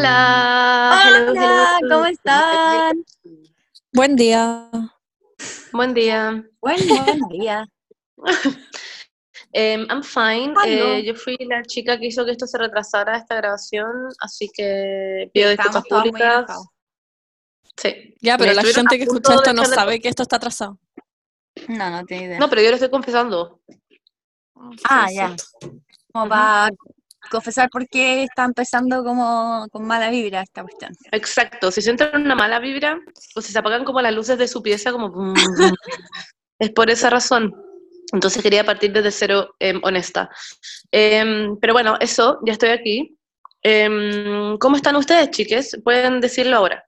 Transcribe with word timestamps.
Hola. 0.00 1.26
Hola, 1.28 1.76
hello. 1.78 1.94
¿cómo 1.94 2.06
están? 2.06 3.04
Buen 3.92 4.16
día. 4.16 4.70
Buen 5.72 5.92
día. 5.92 6.42
Buen, 6.62 6.78
día. 7.28 7.68
Em, 9.52 9.86
I'm 9.90 10.02
fine. 10.02 10.54
Eh, 10.64 11.04
yo 11.04 11.14
fui 11.14 11.36
la 11.40 11.62
chica 11.64 11.98
que 11.98 12.06
hizo 12.06 12.24
que 12.24 12.30
esto 12.30 12.46
se 12.46 12.56
retrasara 12.56 13.18
esta 13.18 13.34
grabación, 13.34 13.90
así 14.20 14.48
que 14.54 15.30
pido 15.34 15.50
disculpas 15.50 15.84
públicas. 15.86 16.62
Sí. 17.76 18.14
Ya, 18.22 18.38
pero 18.38 18.52
Me 18.52 18.54
la 18.54 18.62
gente 18.62 18.96
que 18.96 19.02
escucha 19.04 19.34
esto 19.34 19.52
no 19.52 19.66
sabe 19.66 20.00
que 20.00 20.08
esto 20.08 20.22
está 20.22 20.36
atrasado. 20.36 20.78
No, 21.68 21.90
no 21.90 22.06
tengo 22.06 22.24
idea. 22.24 22.38
No, 22.38 22.48
pero 22.48 22.62
yo 22.62 22.68
lo 22.70 22.76
estoy 22.76 22.88
confesando. 22.90 23.60
ah, 24.88 25.08
Sí, 25.08 25.16
ya. 25.16 25.36
sí. 25.36 25.68
Como 26.10 26.26
para 26.30 26.70
confesar 27.30 27.70
por 27.70 27.88
qué 27.88 28.24
está 28.24 28.44
empezando 28.44 29.02
como 29.04 29.66
con 29.70 29.86
mala 29.86 30.10
vibra 30.10 30.42
esta 30.42 30.62
cuestión. 30.62 30.92
Exacto. 31.12 31.70
Si 31.70 31.80
sienten 31.80 32.10
una 32.14 32.34
mala 32.34 32.58
vibra 32.58 32.98
o 33.34 33.40
si 33.40 33.52
se 33.52 33.58
apagan 33.58 33.84
como 33.84 34.00
las 34.02 34.14
luces 34.14 34.36
de 34.38 34.48
su 34.48 34.62
pieza, 34.62 34.92
como 34.92 35.10
bum, 35.10 35.32
bum, 35.34 35.74
es 36.58 36.70
por 36.72 36.90
esa 36.90 37.08
razón. 37.10 37.54
Entonces 38.12 38.42
quería 38.42 38.64
partir 38.64 38.92
desde 38.92 39.10
cero 39.12 39.54
em, 39.60 39.80
honesta. 39.84 40.28
Em, 40.90 41.56
pero 41.60 41.72
bueno, 41.72 41.96
eso, 42.00 42.40
ya 42.44 42.52
estoy 42.52 42.70
aquí. 42.70 43.16
Em, 43.62 44.58
¿Cómo 44.58 44.76
están 44.76 44.96
ustedes, 44.96 45.30
chiques? 45.30 45.78
Pueden 45.84 46.20
decirlo 46.20 46.56
ahora. 46.56 46.84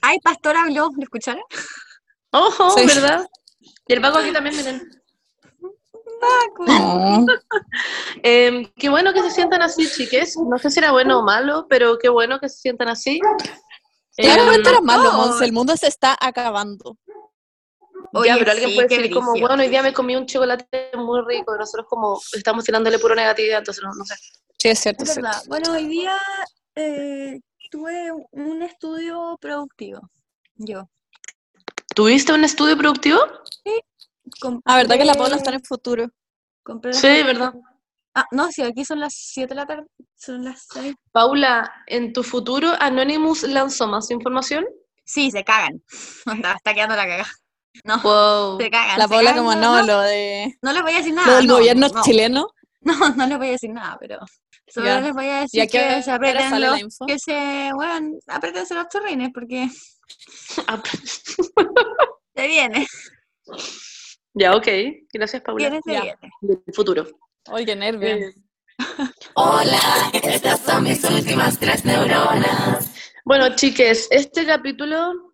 Ay, 0.00 0.18
Pastor 0.18 0.56
habló, 0.56 0.90
¿lo 0.96 1.02
escucharon? 1.02 1.42
Ojo, 2.32 2.70
Sí. 2.70 2.86
¿verdad? 2.86 3.26
Y 3.88 3.94
el 3.94 4.00
vago 4.00 4.18
aquí 4.18 4.32
también, 4.32 4.56
miren. 4.56 5.01
No. 6.66 7.26
Em, 8.22 8.70
qué 8.76 8.88
bueno 8.88 9.12
que 9.12 9.22
se 9.22 9.30
sientan 9.30 9.62
así, 9.62 9.88
chiques. 9.90 10.36
No 10.36 10.58
sé 10.58 10.70
si 10.70 10.78
era 10.78 10.92
bueno 10.92 11.18
o 11.18 11.22
malo, 11.22 11.66
pero 11.68 11.98
qué 11.98 12.08
bueno 12.08 12.38
que 12.38 12.48
se 12.48 12.58
sientan 12.58 12.88
así. 12.88 13.20
Claramente 14.16 14.68
Em, 14.68 14.74
era 14.74 14.80
malo, 14.80 15.04
no. 15.04 15.12
Monse. 15.12 15.44
El 15.44 15.52
mundo 15.52 15.76
se 15.76 15.88
está 15.88 16.16
acabando. 16.20 16.96
ya, 17.06 18.20
Oye, 18.20 18.34
pero 18.38 18.52
alguien 18.52 18.70
sí, 18.70 18.74
puede 18.76 18.88
decir 18.88 19.12
como, 19.12 19.32
bueno, 19.32 19.62
hoy 19.62 19.68
día 19.68 19.82
me 19.82 19.92
comí 19.92 20.14
un 20.16 20.26
chocolate 20.26 20.90
muy 20.96 21.20
rico 21.26 21.54
y 21.54 21.58
nosotros 21.58 21.86
como 21.88 22.20
estamos 22.32 22.64
tirándole 22.64 22.98
puro 22.98 23.14
negatividad, 23.14 23.58
entonces 23.58 23.82
no, 23.82 23.90
no 23.94 24.04
sé. 24.04 24.14
Sí, 24.58 24.68
es 24.68 24.78
cierto. 24.78 25.04
Es 25.04 25.14
cierto. 25.14 25.28
verdad. 25.28 25.42
Bueno, 25.48 25.72
hoy 25.72 25.86
día 25.86 26.16
eh, 26.76 27.40
tuve 27.70 28.12
un 28.30 28.62
estudio 28.62 29.36
productivo. 29.40 30.00
Yo. 30.56 30.88
¿Tuviste 31.94 32.32
un 32.32 32.44
estudio 32.44 32.76
productivo? 32.76 33.18
Ah, 34.64 34.76
¿verdad 34.76 34.96
que 34.98 35.04
la 35.04 35.14
Paula 35.14 35.36
Compré- 35.36 35.38
está 35.38 35.50
en 35.50 35.56
el 35.56 35.66
futuro? 35.66 36.10
compré 36.62 36.92
Sí, 36.92 37.00
cosas- 37.08 37.26
¿verdad? 37.26 37.54
Ah, 38.14 38.26
no, 38.30 38.50
sí, 38.52 38.62
aquí 38.62 38.84
son 38.84 39.00
las 39.00 39.14
7 39.14 39.48
de 39.54 39.60
la 39.60 39.66
tarde. 39.66 39.86
Son 40.16 40.44
las 40.44 40.66
6. 40.72 40.94
Paula, 41.12 41.72
en 41.86 42.12
tu 42.12 42.22
futuro 42.22 42.72
Anonymous 42.78 43.42
lanzó 43.44 43.86
más 43.88 44.10
información. 44.10 44.64
Sí, 45.04 45.30
se 45.30 45.44
cagan. 45.44 45.82
Está 46.56 46.74
quedando 46.74 46.94
la 46.94 47.06
cagada. 47.06 47.30
No, 47.84 48.00
Wow. 48.02 48.60
se 48.60 48.70
cagan. 48.70 48.98
La 48.98 49.04
se 49.04 49.10
Paula 49.10 49.30
cagan, 49.30 49.44
como 49.46 49.56
no, 49.56 49.82
lo 49.82 50.00
de 50.02 50.54
No 50.62 50.72
les 50.72 50.82
voy 50.82 50.92
a 50.92 50.96
decir 50.98 51.14
nada. 51.14 51.28
lo 51.30 51.36
del 51.36 51.46
no, 51.46 51.54
gobierno 51.54 51.88
no, 51.88 52.02
chileno. 52.02 52.48
No, 52.84 53.10
no 53.14 53.26
les 53.28 53.38
voy 53.38 53.46
a 53.46 53.50
decir 53.52 53.70
nada, 53.70 53.96
pero 54.00 54.18
solo 54.66 54.86
Ya. 54.86 55.00
les 55.00 55.12
voy 55.12 55.26
a 55.26 55.38
¿Y 55.38 55.42
decir 55.42 55.62
a 55.62 55.66
qué 55.68 55.70
que 55.78 56.02
se 56.02 56.10
hora 56.10 56.14
aprieten 56.16 56.50
sale 56.50 56.66
los, 56.66 56.74
la 56.74 56.80
info? 56.80 57.06
que 57.06 57.18
se, 57.18 57.70
bueno, 57.74 58.18
apriétense 58.26 58.74
los 58.74 58.88
chorrines 58.88 59.30
porque 59.32 59.68
se 62.34 62.46
viene, 62.48 62.86
ya, 64.34 64.54
ok. 64.56 64.68
Gracias, 65.12 65.42
Paula. 65.42 65.68
Ya. 65.86 66.02
viene. 66.02 66.16
Del 66.40 66.74
futuro. 66.74 67.06
Ay, 67.46 67.64
qué 67.64 67.76
nervio. 67.76 68.08
Eh, 68.08 68.34
Bueno, 73.24 73.54
chiques, 73.54 74.08
este 74.10 74.44
capítulo, 74.46 75.32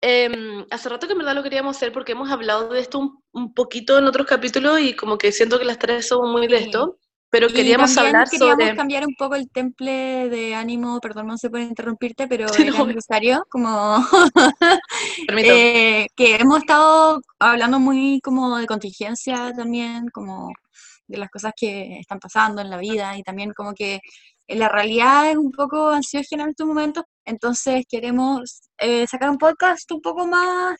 em, 0.00 0.64
hace 0.70 0.88
rato 0.88 1.06
que 1.06 1.12
en 1.12 1.18
verdad 1.18 1.34
lo 1.34 1.42
queríamos 1.42 1.76
hacer 1.76 1.92
porque 1.92 2.12
hemos 2.12 2.30
hablado 2.30 2.68
de 2.70 2.80
esto 2.80 2.98
un, 2.98 3.22
un 3.32 3.52
poquito 3.54 3.98
en 3.98 4.06
otros 4.06 4.26
capítulos 4.26 4.80
y 4.80 4.94
como 4.94 5.18
que 5.18 5.32
siento 5.32 5.58
que 5.58 5.64
las 5.64 5.78
tres 5.78 6.08
somos 6.08 6.30
muy 6.30 6.46
de 6.46 6.58
Sí. 6.58 6.64
esto, 6.64 6.98
pero 7.40 7.52
queríamos 7.52 7.94
también 7.94 8.16
hablar 8.16 8.30
queríamos 8.30 8.54
sobre... 8.62 8.76
cambiar 8.76 9.06
un 9.06 9.14
poco 9.14 9.34
el 9.34 9.48
temple 9.50 10.28
de 10.28 10.54
ánimo, 10.54 11.00
perdón, 11.00 11.26
no 11.28 11.38
se 11.38 11.50
puede 11.50 11.64
interrumpirte, 11.64 12.26
pero 12.28 12.48
Sí, 12.48 12.62
era 12.62 12.78
no. 12.78 12.86
necesario, 12.86 13.46
como 13.50 13.98
eh, 15.28 16.06
que 16.16 16.36
hemos 16.36 16.58
estado 16.58 17.20
hablando 17.38 17.78
muy 17.78 18.20
como 18.22 18.56
de 18.58 18.66
contingencia 18.66 19.52
también, 19.56 20.08
como 20.12 20.52
de 21.06 21.18
las 21.18 21.30
cosas 21.30 21.52
que 21.56 21.98
están 22.00 22.18
pasando 22.18 22.60
en 22.62 22.70
la 22.70 22.78
vida 22.78 23.16
y 23.16 23.22
también 23.22 23.52
como 23.52 23.74
que 23.74 24.00
la 24.48 24.68
realidad 24.68 25.30
es 25.30 25.36
un 25.36 25.50
poco 25.52 25.90
ansiógena 25.90 26.44
en 26.44 26.50
estos 26.50 26.66
momentos, 26.66 27.04
entonces 27.24 27.84
queremos 27.88 28.62
eh, 28.78 29.06
sacar 29.06 29.30
un 29.30 29.38
podcast 29.38 29.90
un 29.92 30.00
poco 30.00 30.26
más 30.26 30.78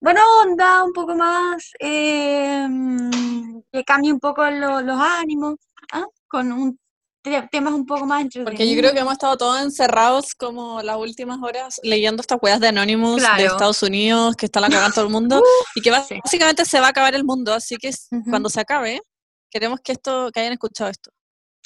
buena 0.00 0.22
onda, 0.42 0.82
un 0.82 0.92
poco 0.92 1.14
más 1.14 1.70
eh, 1.78 2.66
mm, 2.68 3.60
que 3.72 3.84
cambie 3.84 4.12
un 4.12 4.20
poco 4.20 4.44
lo- 4.50 4.80
los 4.80 4.98
ánimos, 4.98 5.56
¿ah? 5.92 6.04
con 6.28 6.52
un 6.52 6.78
te- 7.22 7.48
temas 7.50 7.72
un 7.74 7.84
poco 7.84 8.06
más 8.06 8.22
entretenidos. 8.22 8.50
Porque 8.58 8.70
yo 8.74 8.80
creo 8.80 8.92
que 8.94 9.00
hemos 9.00 9.12
estado 9.12 9.36
todos 9.36 9.60
encerrados 9.62 10.34
como 10.34 10.80
las 10.82 10.96
últimas 10.96 11.38
horas 11.42 11.78
leyendo 11.82 12.20
estas 12.22 12.38
weas 12.40 12.60
de 12.60 12.68
Anonymous 12.68 13.16
de 13.16 13.20
Claro. 13.28 13.44
Estados 13.44 13.82
Unidos, 13.82 14.36
que 14.36 14.46
está 14.46 14.60
la 14.60 14.68
cagando 14.68 14.94
todo 14.94 15.04
el 15.04 15.10
mundo, 15.10 15.42
y 15.74 15.82
que 15.82 15.92
sí. 16.08 16.18
básicamente 16.22 16.64
se 16.64 16.80
va 16.80 16.86
a 16.86 16.90
acabar 16.90 17.14
el 17.14 17.24
mundo, 17.24 17.52
así 17.52 17.76
que 17.76 17.88
s- 17.88 18.06
Ujú. 18.10 18.30
cuando 18.30 18.48
se 18.48 18.60
acabe, 18.60 19.02
queremos 19.50 19.80
que 19.84 19.92
esto, 19.92 20.30
que 20.32 20.40
hayan 20.40 20.52
escuchado 20.54 20.90
esto. 20.90 21.10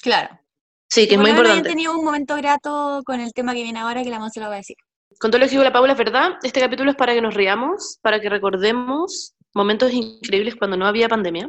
Claro. 0.02 0.40
Sí, 0.90 1.06
que 1.08 1.14
es 1.14 1.20
muy 1.20 1.30
menos 1.30 1.40
hayan 1.46 1.56
importante. 1.58 1.68
tenido 1.70 1.98
un 1.98 2.04
momento 2.04 2.36
grato 2.36 3.02
con 3.04 3.20
el 3.20 3.32
tema 3.32 3.52
que 3.54 3.62
viene 3.62 3.78
ahora, 3.80 4.02
que 4.02 4.10
la 4.10 4.18
Monse 4.18 4.40
lo 4.40 4.46
va 4.48 4.54
a 4.54 4.58
decir. 4.58 4.76
Con 5.20 5.30
todo 5.30 5.38
lo 5.38 5.46
que 5.46 5.50
dijo 5.52 5.62
la 5.62 5.72
Paula, 5.72 5.92
es 5.92 5.98
verdad, 5.98 6.32
este 6.42 6.60
capítulo 6.60 6.90
es 6.90 6.96
para 6.96 7.14
que 7.14 7.20
nos 7.20 7.32
riamos, 7.34 7.98
para 8.02 8.20
que 8.20 8.28
recordemos 8.28 9.34
momentos 9.54 9.92
increíbles 9.92 10.56
cuando 10.56 10.76
no 10.76 10.86
había 10.86 11.08
pandemia. 11.08 11.48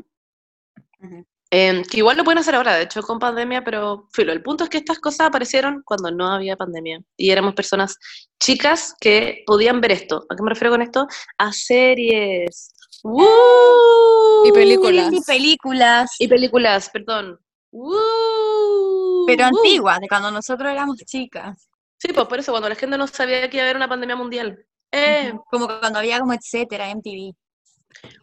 Ujú. 1.00 1.26
Em, 1.52 1.84
que 1.84 1.98
igual 1.98 2.18
lo 2.18 2.24
pueden 2.24 2.40
hacer 2.40 2.56
ahora, 2.56 2.76
de 2.76 2.84
hecho, 2.84 3.02
con 3.04 3.20
pandemia, 3.20 3.64
pero 3.64 4.08
filo, 4.12 4.34
el 4.34 4.42
punto 4.42 4.64
es 4.64 4.70
que 4.70 4.80
estas 4.80 5.00
cosas 5.00 5.28
aparecieron 5.28 5.84
cuando 5.86 6.12
no 6.12 6.28
había 6.28 6.58
pandemia. 6.58 7.02
Y 7.16 7.30
éramos 7.30 7.54
personas 7.54 7.98
chicas 8.40 8.96
que 9.00 9.44
podían 9.46 9.80
ver 9.80 9.92
esto. 9.92 10.26
¿A 10.30 10.36
qué 10.36 10.44
me 10.44 10.50
refiero 10.50 10.72
con 10.72 10.82
esto? 10.82 11.08
A 11.38 11.52
series. 11.54 12.74
¡Woo! 13.04 14.46
Y 14.46 14.52
películas. 14.52 15.14
Y 15.14 15.22
películas, 15.22 16.12
Y 16.20 16.28
películas, 16.28 16.90
perdón. 16.90 17.40
¡Woo! 17.72 19.26
pero 19.28 19.44
¡Woo! 19.44 19.58
antiguas, 19.58 20.00
de 20.00 20.08
cuando 20.08 20.32
nosotros 20.32 20.72
éramos 20.72 20.98
chicas. 20.98 21.70
Sí, 21.98 22.12
pues 22.14 22.28
por 22.28 22.40
eso, 22.40 22.52
cuando 22.52 22.70
la 22.70 22.76
gente 22.76 22.98
no 22.98 23.08
sabía 23.08 23.50
que 23.50 23.58
iba 23.58 23.64
a 23.64 23.68
haber 23.68 23.78
una 23.78 23.88
pandemia 23.88 24.16
mundial. 24.16 24.66
Eh. 24.92 25.34
Como 25.50 25.68
cuando 25.68 26.00
había 26.00 26.20
como 26.20 26.34
etcétera, 26.34 26.90
MTV. 26.90 27.34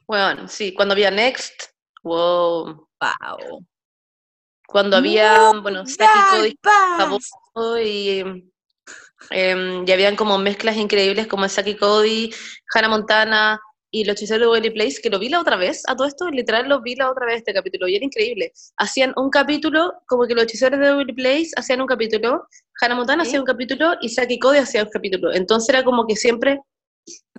Bueno, 0.06 0.48
sí, 0.48 0.74
cuando 0.74 0.92
había 0.92 1.10
Next. 1.10 1.72
Wow. 2.02 2.88
Wow. 3.02 3.64
Cuando 4.66 4.96
había, 4.96 5.50
bueno, 5.60 5.84
y, 7.84 8.24
em, 9.30 9.84
y 9.86 9.92
habían 9.92 10.16
como 10.16 10.38
mezclas 10.38 10.76
increíbles 10.76 11.26
como 11.26 11.48
Saki 11.48 11.76
Cody, 11.76 12.32
Hannah 12.74 12.88
Montana 12.88 13.60
y 13.90 14.04
Los 14.04 14.16
Hechiceros 14.16 14.40
de 14.40 14.46
Waverly 14.46 14.70
Place, 14.70 15.00
que 15.02 15.10
lo 15.10 15.18
vi 15.18 15.28
la 15.28 15.40
otra 15.40 15.56
vez, 15.56 15.82
a 15.86 15.94
todo 15.94 16.06
esto, 16.06 16.30
literal 16.30 16.68
lo 16.68 16.80
vi 16.80 16.94
la 16.94 17.10
otra 17.10 17.26
vez 17.26 17.38
este 17.38 17.52
capítulo 17.52 17.86
y 17.88 17.96
era 17.96 18.04
increíble. 18.04 18.52
Hacían 18.78 19.12
un 19.16 19.28
capítulo, 19.28 19.92
como 20.06 20.26
que 20.26 20.34
Los 20.34 20.44
Hechiceros 20.44 20.80
de 20.80 20.92
Waverly 20.92 21.12
Place 21.12 21.50
hacían 21.56 21.80
un 21.82 21.86
capítulo, 21.86 22.46
Hannah 22.80 22.94
Montana 22.94 23.24
Sí. 23.24 23.30
hacía 23.30 23.40
un 23.40 23.46
capítulo 23.46 23.94
y 24.00 24.08
Saki 24.08 24.38
Cody 24.38 24.58
hacía 24.58 24.84
un 24.84 24.90
capítulo. 24.90 25.32
Entonces 25.34 25.68
era 25.68 25.84
como 25.84 26.06
que 26.06 26.16
siempre, 26.16 26.60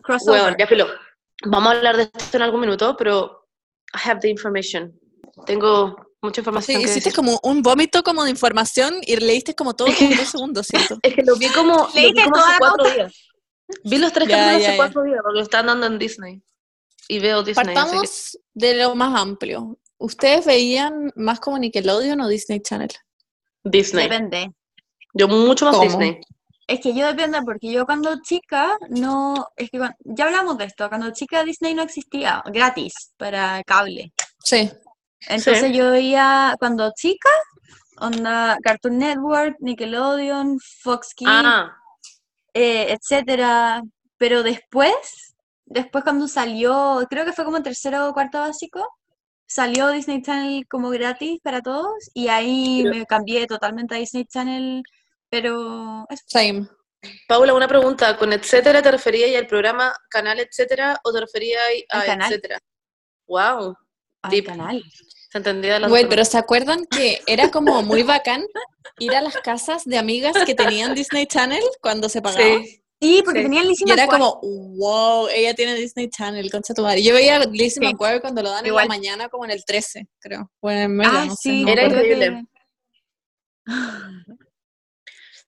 Crossover. 0.04 0.42
bueno, 0.42 0.58
ya 0.60 0.68
filo. 0.68 0.88
Vamos 1.46 1.74
a 1.74 1.78
hablar 1.78 1.98
de 1.98 2.04
esto 2.04 2.38
en 2.38 2.44
algún 2.44 2.62
minuto, 2.62 2.96
pero 2.98 3.48
I 3.96 4.10
have 4.10 4.20
the 4.22 4.30
information. 4.30 4.94
Tengo 5.46 5.96
mucha 6.22 6.36
Sí, 6.36 6.42
información 6.42 6.78
que 6.78 6.84
hiciste 6.86 7.10
decir. 7.10 7.14
como 7.16 7.40
un 7.44 7.62
vómito 7.62 8.04
como 8.04 8.24
de 8.24 8.30
información 8.30 8.96
y 9.02 9.16
leíste 9.18 9.56
como 9.56 9.74
todo 9.74 9.90
como 9.98 10.16
dos 10.16 10.28
segundos, 10.32 10.68
siento. 10.68 10.98
Es 11.02 11.14
que 11.14 11.22
lo 11.24 11.36
vi 11.36 11.48
como, 11.50 11.76
lo 11.76 11.88
vi 11.94 12.14
como 12.14 12.36
hace 12.38 12.58
cuatro 12.60 12.90
días. 12.92 13.14
Vi 13.84 13.98
los 13.98 14.14
tres 14.14 14.28
capítulos 14.30 14.56
hace 14.56 14.72
ya. 14.72 14.76
cuatro 14.78 15.04
días, 15.04 15.20
porque 15.24 15.38
lo 15.38 15.44
están 15.44 15.66
dando 15.68 15.86
en 15.88 16.00
Disney. 16.00 16.42
Y 17.08 17.20
veo 17.20 17.44
Disney, 17.44 17.68
que... 17.68 17.74
Partamos 17.74 18.38
de 18.54 18.76
lo 18.76 18.96
más 18.96 19.20
amplio. 19.20 19.78
¿Ustedes 19.98 20.46
veían 20.46 21.12
más 21.16 21.40
como 21.40 21.58
Nickelodeon 21.58 22.20
o 22.22 22.28
Disney 22.28 22.62
Channel? 22.62 22.90
Disney. 23.64 24.04
Depende. 24.10 24.52
Yo 25.14 25.28
mucho 25.28 25.66
más 25.66 25.76
¿Cómo? 25.76 25.86
Disney. 25.90 26.20
Es 26.68 26.80
que 26.80 26.94
yo 26.94 27.06
depende, 27.08 27.42
porque 27.44 27.72
yo 27.72 27.86
cuando 27.86 28.22
chica 28.22 28.78
no. 28.90 29.48
Es 29.58 29.70
que 29.70 29.80
ya 30.06 30.26
hablamos 30.26 30.58
de 30.58 30.66
esto. 30.66 30.88
Cuando 30.90 31.12
chica 31.12 31.44
Disney 31.44 31.74
no 31.74 31.84
existía 31.84 32.42
gratis 32.46 33.14
para 33.18 33.62
cable. 33.64 34.14
Sí. 34.40 34.70
Entonces 35.28 35.60
Sí. 35.72 35.74
yo 35.74 35.92
veía 35.92 36.56
cuando 36.60 36.92
chica, 36.96 37.30
onda 37.98 38.58
Cartoon 38.64 38.98
Network, 38.98 39.56
Nickelodeon, 39.60 40.60
Fox 40.82 41.14
Kids, 41.16 41.30
Ah, 41.32 41.76
eh, 42.54 42.94
etcétera. 42.98 43.82
Pero 44.18 44.44
después, 44.44 45.36
después 45.66 46.04
cuando 46.04 46.28
salió, 46.28 47.06
creo 47.10 47.26
que 47.26 47.34
fue 47.34 47.46
como 47.46 47.62
tercero 47.64 48.08
o 48.10 48.14
cuarto 48.14 48.40
básico, 48.40 48.88
salió 49.46 49.90
Disney 49.90 50.22
Channel 50.22 50.66
como 50.70 50.90
gratis 50.90 51.40
para 51.44 51.62
todos 51.62 51.92
y 52.14 52.28
ahí 52.30 52.84
me 52.86 53.06
cambié 53.06 53.46
totalmente 53.48 53.96
a 53.96 53.98
Disney 54.00 54.26
Channel, 54.26 54.84
pero. 55.30 56.06
Same. 56.28 56.68
Paula, 57.28 57.54
una 57.54 57.68
pregunta. 57.68 58.16
¿Con 58.18 58.32
etcétera 58.32 58.82
te 58.82 58.90
referías 58.92 59.36
al 59.38 59.46
programa 59.48 59.94
canal 60.10 60.40
etcétera 60.40 60.98
o 61.04 61.12
te 61.12 61.20
referías 61.20 61.62
a 61.90 62.00
Al 62.00 62.06
canal. 62.06 62.32
etcétera? 62.32 62.60
Wow. 63.28 63.76
al 64.22 64.44
canal. 64.44 64.84
Se 65.34 65.40
entendía 65.40 65.74
de 65.74 65.80
las 65.80 65.90
Güey, 65.90 66.08
pero 66.08 66.24
¿se 66.26 66.38
acuerdan 66.38 66.86
que 66.86 67.20
era 67.26 67.50
como 67.50 67.82
muy 67.82 68.04
bacán 68.04 68.46
ir 69.00 69.16
a 69.16 69.22
las 69.24 69.36
casas 69.38 69.84
de 69.84 69.98
amigas 69.98 70.36
que 70.46 70.54
tenían 70.54 70.94
Disney 70.94 71.26
Channel 71.26 71.64
cuando 71.82 72.08
se 72.08 72.22
pagaba? 72.22 72.44
Sí. 72.64 72.80
Sí, 73.02 73.22
porque 73.26 73.40
Sí. 73.40 73.46
tenía 73.46 73.64
Lizzie 73.64 73.86
Y 73.88 73.92
era 73.92 74.06
McGuire. 74.06 74.24
como, 74.26 74.42
wow, 74.78 75.28
ella 75.30 75.56
tiene 75.56 75.74
Disney 75.74 76.08
Channel, 76.10 76.52
concha 76.52 76.76
tu 76.76 76.84
madre. 76.84 77.02
Yo 77.02 77.16
veía 77.16 77.40
Lizzie 77.40 77.72
Sí. 77.72 77.80
McGuire 77.82 78.22
cuando 78.22 78.44
lo 78.44 78.52
dan 78.52 78.64
Igual. 78.66 78.84
en 78.86 78.90
la 78.90 78.96
mañana, 78.96 79.30
como 79.30 79.44
en 79.44 79.50
el 79.52 79.66
13, 79.66 80.08
creo. 80.20 80.52
O 80.62 80.70
en 80.70 80.78
el 80.78 80.90
Mega, 80.90 81.22
Ah, 81.24 81.26
no 81.26 81.32
sé. 81.36 81.50
sí, 81.50 81.60
no 81.62 81.66
me 81.66 81.72
Era 81.74 81.84
increíble. 81.86 82.46
que- 83.66 83.74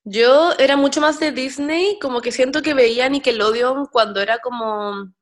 Yo 0.03 0.51
era 0.59 0.77
mucho 0.77 0.99
más 0.99 1.19
de 1.19 1.31
Disney, 1.31 1.97
como 1.99 2.21
que 2.21 2.31
siento 2.31 2.61
que 2.61 2.73
veía 2.73 3.07
Nickelodeon 3.07 3.85
cuando 3.85 4.19
era 4.21 4.39
como... 4.39 5.13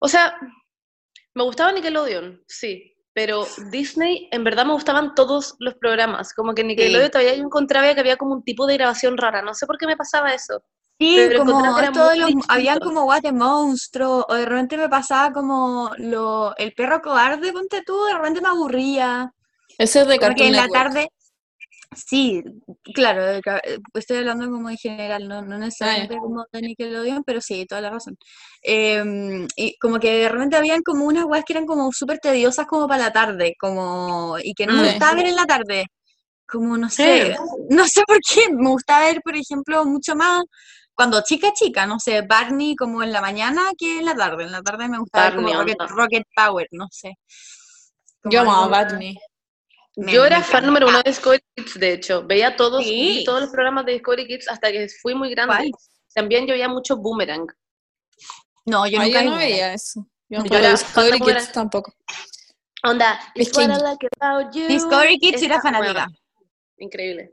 O 0.00 0.08
sea, 0.08 0.36
me 1.34 1.42
gustaba 1.44 1.72
Nickelodeon, 1.72 2.42
sí, 2.46 2.95
pero 3.16 3.46
Disney, 3.70 4.28
en 4.30 4.44
verdad 4.44 4.66
me 4.66 4.74
gustaban 4.74 5.14
todos 5.14 5.56
los 5.58 5.72
programas, 5.76 6.34
como 6.34 6.52
que 6.52 6.60
en 6.60 6.66
Nickelodeon 6.66 7.10
todavía 7.10 7.34
yo 7.34 7.44
encontraba 7.44 7.94
que 7.94 8.00
había 8.00 8.18
como 8.18 8.34
un 8.34 8.44
tipo 8.44 8.66
de 8.66 8.74
grabación 8.74 9.16
rara, 9.16 9.40
no 9.40 9.54
sé 9.54 9.64
por 9.64 9.78
qué 9.78 9.86
me 9.86 9.96
pasaba 9.96 10.34
eso. 10.34 10.62
Sí, 10.98 11.14
Pero 11.16 11.38
como 11.46 11.58
muy 11.60 12.18
los, 12.18 12.44
habían 12.48 12.78
como 12.78 13.04
guate 13.04 13.32
monstruos, 13.32 14.26
o 14.28 14.34
de 14.34 14.44
repente 14.44 14.76
me 14.76 14.90
pasaba 14.90 15.32
como 15.32 15.92
lo, 15.96 16.54
el 16.58 16.74
perro 16.74 17.00
cobarde, 17.00 17.54
ponte 17.54 17.80
tú, 17.86 18.04
de 18.04 18.12
repente 18.12 18.42
me 18.42 18.48
aburría. 18.48 19.32
Ese 19.78 20.02
es 20.02 20.08
de 20.08 20.18
Cartoon 20.18 20.48
en 20.48 20.56
la 20.56 20.68
tarde, 20.68 21.08
sí, 21.94 22.42
claro, 22.94 23.40
ca- 23.42 23.58
eh, 23.64 23.78
estoy 23.94 24.18
hablando 24.18 24.50
como 24.50 24.68
en 24.70 24.76
general, 24.76 25.28
no, 25.28 25.42
no 25.42 25.58
necesariamente 25.58 26.18
como 26.18 26.44
de 26.52 26.62
Nickelodeon, 26.62 27.22
pero 27.24 27.40
sí, 27.40 27.66
toda 27.66 27.80
la 27.80 27.90
razón. 27.90 28.16
Em, 28.62 29.46
y 29.56 29.76
como 29.78 29.98
que 29.98 30.12
de 30.18 30.28
repente 30.28 30.56
habían 30.56 30.82
como 30.82 31.04
unas 31.06 31.24
weas 31.24 31.44
que 31.44 31.52
eran 31.54 31.66
como 31.66 31.90
súper 31.92 32.18
tediosas 32.18 32.66
como 32.66 32.88
para 32.88 33.04
la 33.04 33.12
tarde, 33.12 33.54
como, 33.58 34.36
y 34.42 34.54
que 34.54 34.66
no 34.66 34.74
me 34.74 34.82
Sí. 34.84 34.90
gustaba 34.90 35.14
ver 35.16 35.26
en 35.26 35.36
la 35.36 35.46
tarde. 35.46 35.84
Como 36.48 36.76
no 36.78 36.88
sé, 36.90 37.36
no 37.70 37.86
sé 37.86 38.02
por 38.06 38.18
qué, 38.20 38.52
me 38.52 38.70
gustaba 38.70 39.06
ver, 39.06 39.20
por 39.22 39.36
ejemplo, 39.36 39.84
mucho 39.84 40.14
más 40.16 40.42
cuando 40.94 41.22
chica 41.22 41.52
chica, 41.54 41.86
no 41.86 41.98
sé, 42.00 42.22
Barney 42.22 42.74
como 42.76 43.02
en 43.02 43.12
la 43.12 43.20
mañana 43.20 43.62
que 43.78 43.98
en 43.98 44.06
la 44.06 44.14
tarde. 44.14 44.44
En 44.44 44.52
la 44.52 44.62
tarde 44.62 44.88
me 44.88 44.98
gustaba 44.98 45.26
ver 45.26 45.36
como 45.36 45.48
Rocket, 45.88 46.24
Power, 46.34 46.66
no 46.72 46.86
sé. 46.90 47.14
Como 48.22 48.32
Yo 48.32 48.40
amaba 48.42 48.68
Barney. 48.68 49.16
Me- 49.96 50.12
Yo 50.12 50.24
era 50.24 50.42
fan 50.42 50.64
número 50.66 50.88
uno 50.88 50.98
de 51.02 51.10
Discovery 51.10 51.42
Kids, 51.56 51.78
de 51.80 51.92
hecho. 51.94 52.22
Veía 52.26 52.54
todos, 52.56 52.84
Sí. 52.84 53.22
todos 53.24 53.40
los 53.42 53.50
programas 53.50 53.84
de 53.86 53.92
Discovery 53.92 54.26
Kids 54.26 54.48
hasta 54.48 54.70
que 54.70 54.88
fui 55.02 55.14
muy 55.14 55.30
grande. 55.30 55.54
¿Cuál? 55.56 55.70
También 56.14 56.46
yo 56.46 56.52
veía 56.54 56.68
mucho 56.68 56.96
Boomerang. 56.96 57.46
No, 58.64 58.86
yo 58.86 59.00
Ay, 59.00 59.08
nunca 59.08 59.24
yo 59.24 59.30
no 59.30 59.36
veía 59.36 59.72
eso. 59.74 60.06
Yo, 60.28 60.38
Yo 60.38 60.44
pero 60.44 60.56
era 60.58 60.70
Discovery 60.72 61.10
Kids 61.12 61.20
Boomerang. 61.20 61.52
tampoco. 61.52 61.94
Onda, 62.84 63.18
Es 63.34 63.48
It's 63.48 63.56
what 63.56 63.64
I 63.64 63.72
que- 63.76 63.82
like 63.82 64.08
about 64.20 64.54
you. 64.54 64.66
Discovery 64.68 65.18
Kids 65.18 65.42
era 65.42 65.54
Esa- 65.56 65.62
fanática. 65.62 66.08
increíble. 66.78 67.32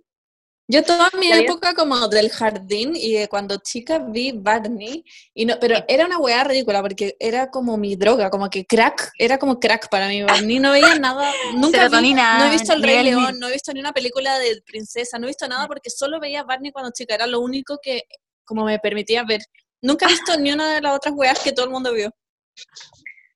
Yo 0.68 0.82
toda 0.82 1.10
mi 1.20 1.28
¿Ya 1.28 1.36
había- 1.36 1.46
época 1.46 1.74
como 1.74 2.08
del 2.08 2.30
jardín 2.30 2.96
y 2.96 3.14
de 3.14 3.28
cuando 3.28 3.58
chica 3.58 4.00
vi 4.00 4.32
Barney, 4.32 5.04
y 5.34 5.46
no, 5.46 5.56
pero 5.60 5.84
era 5.90 6.06
una 6.06 6.18
weá 6.20 6.44
ridícula 6.46 6.82
porque 6.82 7.18
era 7.20 7.52
como 7.52 7.76
mi 7.78 7.96
droga, 7.98 8.30
como 8.30 8.50
que 8.50 8.66
crack, 8.66 9.12
era 9.20 9.38
como 9.38 9.60
crack 9.60 9.90
para 9.90 10.08
mí. 10.08 10.24
Barney 10.24 10.60
no 10.60 10.72
veía 10.72 10.96
nada, 10.96 11.30
nunca 11.56 11.90
vi, 11.90 12.14
no 12.14 12.46
he 12.46 12.50
visto 12.50 12.74
El 12.74 12.82
Rey 12.84 13.04
León, 13.04 13.40
no 13.40 13.50
he 13.50 13.52
visto 13.54 13.74
ni 13.74 13.82
una 13.82 13.92
película 13.92 14.40
de 14.40 14.62
princesa, 14.66 15.20
no 15.20 15.26
he 15.26 15.32
visto 15.32 15.48
nada 15.50 15.68
porque 15.68 15.90
solo 15.90 16.20
veía 16.20 16.44
Barney 16.44 16.72
cuando 16.72 16.92
chica, 16.92 17.14
era 17.16 17.28
lo 17.28 17.42
único 17.42 17.78
que 17.82 18.04
como 18.46 18.64
me 18.64 18.80
permitía 18.80 19.24
ver. 19.24 19.42
Nunca 19.82 20.06
he 20.06 20.10
visto 20.10 20.38
ni 20.38 20.54
una 20.54 20.74
de 20.76 20.82
las 20.82 20.96
otras 20.96 21.14
weas 21.14 21.40
que 21.40 21.52
todo 21.52 21.66
el 21.66 21.72
mundo 21.72 21.92
vio. 21.92 22.10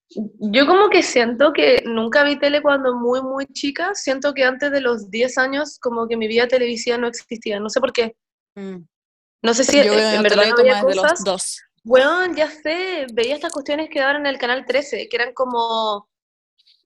Yo 0.09 0.65
como 0.65 0.89
que 0.89 1.03
siento 1.03 1.51
que 1.51 1.83
nunca 1.85 2.23
vi 2.23 2.39
tele 2.39 2.61
cuando 2.61 2.95
muy, 2.95 3.21
muy 3.21 3.45
chica. 3.47 3.93
Siento 3.93 4.33
que 4.33 4.43
antes 4.45 4.71
de 4.71 4.79
los 4.81 5.11
10 5.11 5.37
años 5.37 5.77
como 5.79 6.07
que 6.07 6.15
mi 6.15 6.27
vida 6.27 6.47
televisiva 6.47 6.97
no 6.97 7.07
existía. 7.07 7.59
No 7.59 7.69
sé 7.69 7.79
por 7.81 7.91
qué. 7.91 8.15
No 8.55 9.53
sé 9.53 9.63
si 9.65 9.83
Yo 9.83 9.93
en 9.93 10.23
verdad 10.23 10.47
no 10.49 10.57
había 10.59 10.81
los 10.81 10.95
cosas. 10.95 11.23
dos. 11.23 11.61
Bueno, 11.83 12.33
ya 12.35 12.49
sé. 12.49 13.05
Veía 13.13 13.35
estas 13.35 13.51
cuestiones 13.51 13.89
que 13.89 13.99
daban 13.99 14.17
en 14.17 14.25
el 14.27 14.37
Canal 14.37 14.65
13, 14.65 15.07
que 15.09 15.15
eran 15.17 15.33
como... 15.33 16.09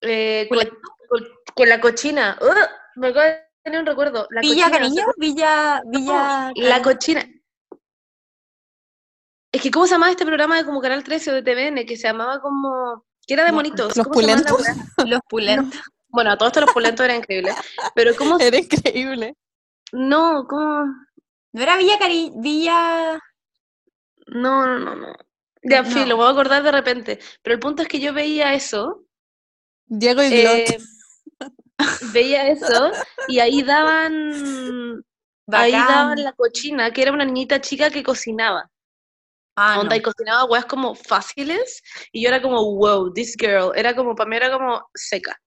eh, 0.02 0.48
con, 0.50 0.58
con- 1.10 1.28
con 1.56 1.70
la 1.70 1.80
cochina. 1.80 2.38
Me 2.96 3.08
acabo 3.08 3.26
de 3.26 3.40
tener 3.64 3.80
un 3.82 3.86
recuerdo. 3.86 4.28
La 4.32 4.42
Villa 4.42 4.66
cochina, 4.70 4.80
Cariño, 4.80 5.06
Villa, 5.18 5.82
Villa. 5.86 6.52
La 6.56 6.82
cochina. 6.82 7.24
Es 9.54 9.62
que, 9.62 9.70
¿cómo 9.70 9.86
se 9.86 9.94
llamaba 9.94 10.12
este 10.12 10.26
programa 10.26 10.58
de 10.58 10.66
como 10.66 10.82
Canal 10.82 11.04
13 11.04 11.32
o 11.32 11.34
de 11.36 11.44
TVN? 11.44 11.86
Que 11.86 11.98
se 11.98 12.08
llamaba 12.08 12.40
como... 12.42 13.06
Que 13.32 13.36
era 13.36 13.46
de 13.46 13.52
No, 13.52 13.56
monitos. 13.56 13.96
Los 13.96 14.08
¿Cómo 14.10 14.20
se 14.20 14.28
llamaba 14.28 14.50
la 14.50 14.58
pulentos. 14.58 14.86
Los 15.10 15.20
pulentos. 15.30 15.82
Bueno, 16.10 16.32
a 16.32 16.38
todos 16.38 16.50
estos 16.50 16.64
los 16.66 16.74
pulentos 16.74 17.06
eran 17.06 17.16
increíbles. 17.20 17.56
Pero 17.96 18.14
¿cómo? 18.18 18.38
Era 18.38 18.58
increíble. 18.58 19.38
No, 19.94 20.46
¿cómo? 20.50 20.84
¿No 21.54 21.62
era 21.62 21.78
Villa 21.78 21.98
Cariño? 21.98 22.34
Villa. 22.42 23.18
No, 24.28 24.68
no, 24.68 24.80
no, 24.80 24.96
no. 24.98 25.16
Ya, 25.64 25.82
No. 25.82 25.90
sí, 25.90 26.04
lo 26.04 26.18
voy 26.18 26.28
a 26.28 26.32
acordar 26.32 26.62
de 26.62 26.74
repente. 26.74 27.20
Pero 27.42 27.54
el 27.54 27.62
punto 27.62 27.84
es 27.84 27.88
que 27.88 28.02
yo 28.02 28.12
veía 28.14 28.54
eso, 28.54 29.06
Diego 29.86 30.22
y 30.22 30.34
eh, 30.34 30.78
veía 32.14 32.50
eso, 32.50 32.92
y 33.30 33.40
ahí 33.40 33.64
daban, 33.64 35.02
ahí 35.54 35.72
daban 35.72 36.22
la 36.22 36.34
cochina, 36.34 36.92
que 36.92 37.04
era 37.04 37.14
una 37.14 37.24
niñita 37.24 37.62
chica 37.62 37.90
que 37.92 38.04
cocinaba. 38.04 38.70
Ah, 39.56 39.80
onda 39.80 39.96
no. 39.96 40.00
y 40.00 40.02
cocinaba 40.02 40.46
weas 40.46 40.66
como 40.66 40.96
fáciles 40.96 41.82
y 42.12 42.24
yo 42.24 42.30
era 42.30 42.42
como 42.42 42.76
wow 42.78 43.12
this 43.14 43.36
girl 43.38 43.72
era 43.76 43.94
como 43.96 44.16
para 44.16 44.30
mí 44.30 44.36
era 44.38 44.52
como 44.52 44.82
seca 44.96 45.38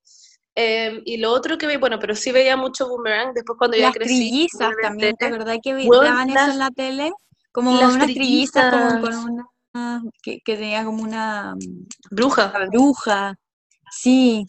Em, 0.56 1.02
y 1.04 1.16
lo 1.16 1.32
otro 1.32 1.58
que 1.58 1.66
veía 1.66 1.80
bueno 1.80 1.98
pero 1.98 2.14
sí 2.14 2.30
veía 2.30 2.56
mucho 2.56 2.86
boomerang 2.88 3.34
después 3.34 3.58
cuando 3.58 3.76
ya 3.76 3.86
Las 3.86 3.94
crecí 3.94 4.30
trillizas 4.30 4.72
también, 4.80 5.16
¿te 5.16 5.26
acordás 5.26 5.58
que 5.60 5.74
daban 5.74 6.30
eso 6.30 6.50
en 6.52 6.58
la 6.60 6.70
tele? 6.70 7.10
Como 7.50 7.76
las 7.76 7.94
unas 7.94 8.06
trillizas 8.06 8.70
como 8.70 9.00
con 9.00 9.14
una. 9.74 10.02
Que, 10.22 10.38
que 10.44 10.56
tenía 10.56 10.84
como 10.84 11.02
una, 11.02 11.56
mm, 11.56 11.88
bruja 12.12 12.52
una 12.54 12.66
bruja. 12.66 13.34
Sí. 13.90 14.46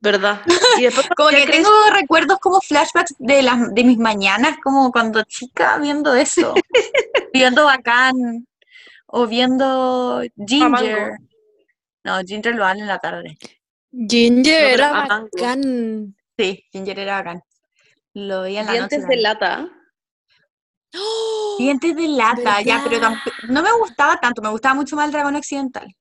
Verdad 0.00 0.40
y 0.78 0.82
después 0.84 1.06
Como 1.16 1.28
que 1.30 1.46
tengo 1.46 1.68
recuerdos 1.92 2.38
como 2.38 2.60
flashbacks 2.60 3.14
de 3.18 3.42
las 3.42 3.74
de 3.74 3.84
mis 3.84 3.98
mañanas, 3.98 4.56
como 4.62 4.90
cuando 4.92 5.22
chica 5.24 5.78
viendo 5.78 6.14
eso. 6.14 6.54
viendo 7.32 7.64
Bacán. 7.64 8.46
O 9.06 9.26
viendo 9.26 10.22
Ginger. 10.46 11.18
No, 12.04 12.20
Ginger 12.20 12.54
lo 12.54 12.62
dan 12.64 12.78
en 12.78 12.86
la 12.86 12.98
tarde. 12.98 13.36
Ginger 13.92 14.62
No, 14.62 14.68
era 14.68 14.92
mango. 15.06 15.28
bacán. 15.32 16.16
Sí, 16.38 16.64
Ginger 16.72 16.98
era 16.98 17.16
bacán. 17.16 17.42
Lo 18.14 18.42
veía 18.42 18.60
en 18.60 18.66
la 18.66 18.72
noche. 18.72 18.96
dientes 18.96 19.08
de 19.08 19.16
lata 19.16 19.68
¡Oh! 20.96 21.56
Dientes 21.58 21.94
de 21.94 22.08
lata, 22.08 22.62
ya, 22.62 22.82
pero 22.82 23.10
no 23.48 23.62
me 23.62 23.72
gustaba 23.78 24.16
tanto, 24.18 24.42
me 24.42 24.48
gustaba 24.48 24.74
mucho 24.74 24.96
más 24.96 25.06
el 25.06 25.12
dragón 25.12 25.36
occidental. 25.36 25.94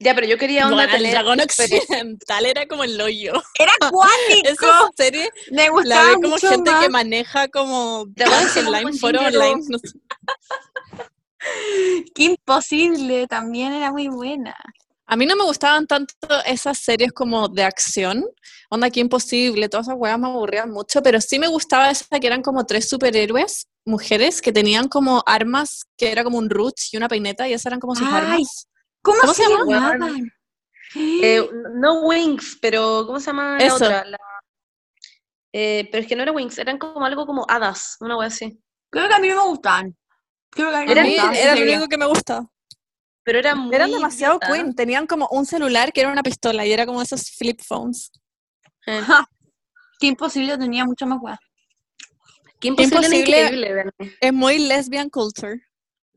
Ya 0.00 0.14
pero 0.14 0.26
yo 0.26 0.38
quería 0.38 0.64
onda 0.64 0.76
Bueno, 0.76 0.92
el 0.92 0.98
tener 0.98 1.12
dragón 1.12 1.40
experiencia. 1.40 1.96
occidental 1.96 2.46
era 2.46 2.66
como 2.66 2.84
el 2.84 3.00
hoyo. 3.00 3.32
Era 3.58 3.72
acuático. 3.80 4.48
Esa 4.48 4.88
serie 4.96 5.28
me 5.50 5.64
la 5.64 5.70
gustaba 5.70 6.06
ve 6.08 6.14
como 6.14 6.28
mucho 6.28 6.48
gente 6.48 6.70
más. 6.70 6.82
que 6.84 6.88
maneja 6.90 7.48
como 7.48 8.04
Dragones 8.08 8.56
online, 8.56 8.82
con 8.84 8.98
foro 8.98 9.18
Ginger 9.20 9.36
o- 9.36 9.40
online. 9.44 9.64
no 9.68 9.78
sé. 9.78 9.88
Qué 12.14 12.24
imposible, 12.24 13.26
también 13.26 13.72
era 13.72 13.92
muy 13.92 14.08
buena. 14.08 14.54
A 15.06 15.16
mí 15.16 15.24
no 15.24 15.36
me 15.36 15.44
gustaban 15.44 15.86
tanto 15.86 16.12
esas 16.44 16.78
series 16.78 17.12
como 17.12 17.48
de 17.48 17.62
acción, 17.62 18.26
onda 18.68 18.90
que 18.90 19.00
imposible, 19.00 19.68
todas 19.70 19.86
esas 19.86 19.96
weas 19.98 20.18
me 20.18 20.26
aburrían 20.28 20.70
mucho, 20.70 21.02
pero 21.02 21.18
sí 21.20 21.38
me 21.38 21.48
gustaba 21.48 21.90
esa 21.90 22.20
que 22.20 22.26
eran 22.26 22.42
como 22.42 22.66
tres 22.66 22.90
superhéroes, 22.90 23.68
mujeres, 23.86 24.42
que 24.42 24.52
tenían 24.52 24.88
como 24.88 25.22
armas, 25.24 25.84
que 25.96 26.12
era 26.12 26.24
como 26.24 26.36
un 26.36 26.50
roots 26.50 26.92
y 26.92 26.98
una 26.98 27.08
peineta, 27.08 27.48
y 27.48 27.54
esas 27.54 27.66
eran 27.66 27.80
como 27.80 27.94
sus 27.94 28.06
Ay, 28.08 28.14
armas. 28.14 28.66
¿Cómo, 29.02 29.18
¿Cómo 29.20 29.34
se, 29.34 29.44
se 29.44 29.48
llama? 29.48 29.64
llamaban? 29.66 30.32
Eh, 30.96 31.48
no 31.74 32.02
Wings 32.02 32.58
pero 32.62 33.04
¿cómo 33.06 33.20
se 33.20 33.26
llama 33.26 33.58
la 33.58 33.66
Eso. 33.66 33.76
otra? 33.76 34.04
La- 34.04 34.18
eh, 35.52 35.88
pero 35.90 36.02
es 36.02 36.08
que 36.08 36.16
no 36.16 36.22
era 36.22 36.32
Wings 36.32 36.58
eran 36.58 36.78
como 36.78 37.04
algo 37.04 37.26
como 37.26 37.44
hadas 37.48 37.96
una 38.00 38.16
wea 38.16 38.28
así 38.28 38.60
Creo 38.90 39.08
que 39.08 39.14
a 39.14 39.18
mí 39.18 39.28
no 39.28 39.36
me 39.36 39.48
gustaban. 39.50 39.96
Creo 40.50 40.70
que 40.70 40.76
a 40.76 40.80
mí 40.80 40.86
no 40.86 40.90
A 40.90 40.92
Eran- 40.94 41.04
me 41.04 41.10
gustaban. 41.10 41.34
era 41.36 41.54
lo 41.54 41.62
único 41.62 41.88
que 41.88 41.98
me 41.98 42.06
gustaba. 42.06 42.50
pero 43.22 43.38
era 43.38 43.54
muy 43.54 43.74
Eran 43.74 43.90
demasiado 43.90 44.40
queen, 44.40 44.74
tenían 44.74 45.06
como 45.06 45.28
un 45.30 45.44
celular 45.44 45.92
que 45.92 46.00
era 46.00 46.10
una 46.10 46.22
pistola 46.22 46.64
y 46.64 46.72
era 46.72 46.86
como 46.86 47.02
esos 47.02 47.30
flip 47.30 47.60
phones. 47.60 48.10
Eh, 48.86 49.02
Qué 50.00 50.06
imposible, 50.06 50.56
tenía 50.56 50.84
mucho 50.86 51.06
más 51.06 51.18
guay. 51.20 51.36
qué 52.60 52.68
imposible, 52.68 53.36
era 53.68 53.82
Imposible. 53.82 54.16
Es 54.20 54.32
muy 54.32 54.58
lesbian 54.58 55.10
culture. 55.10 55.60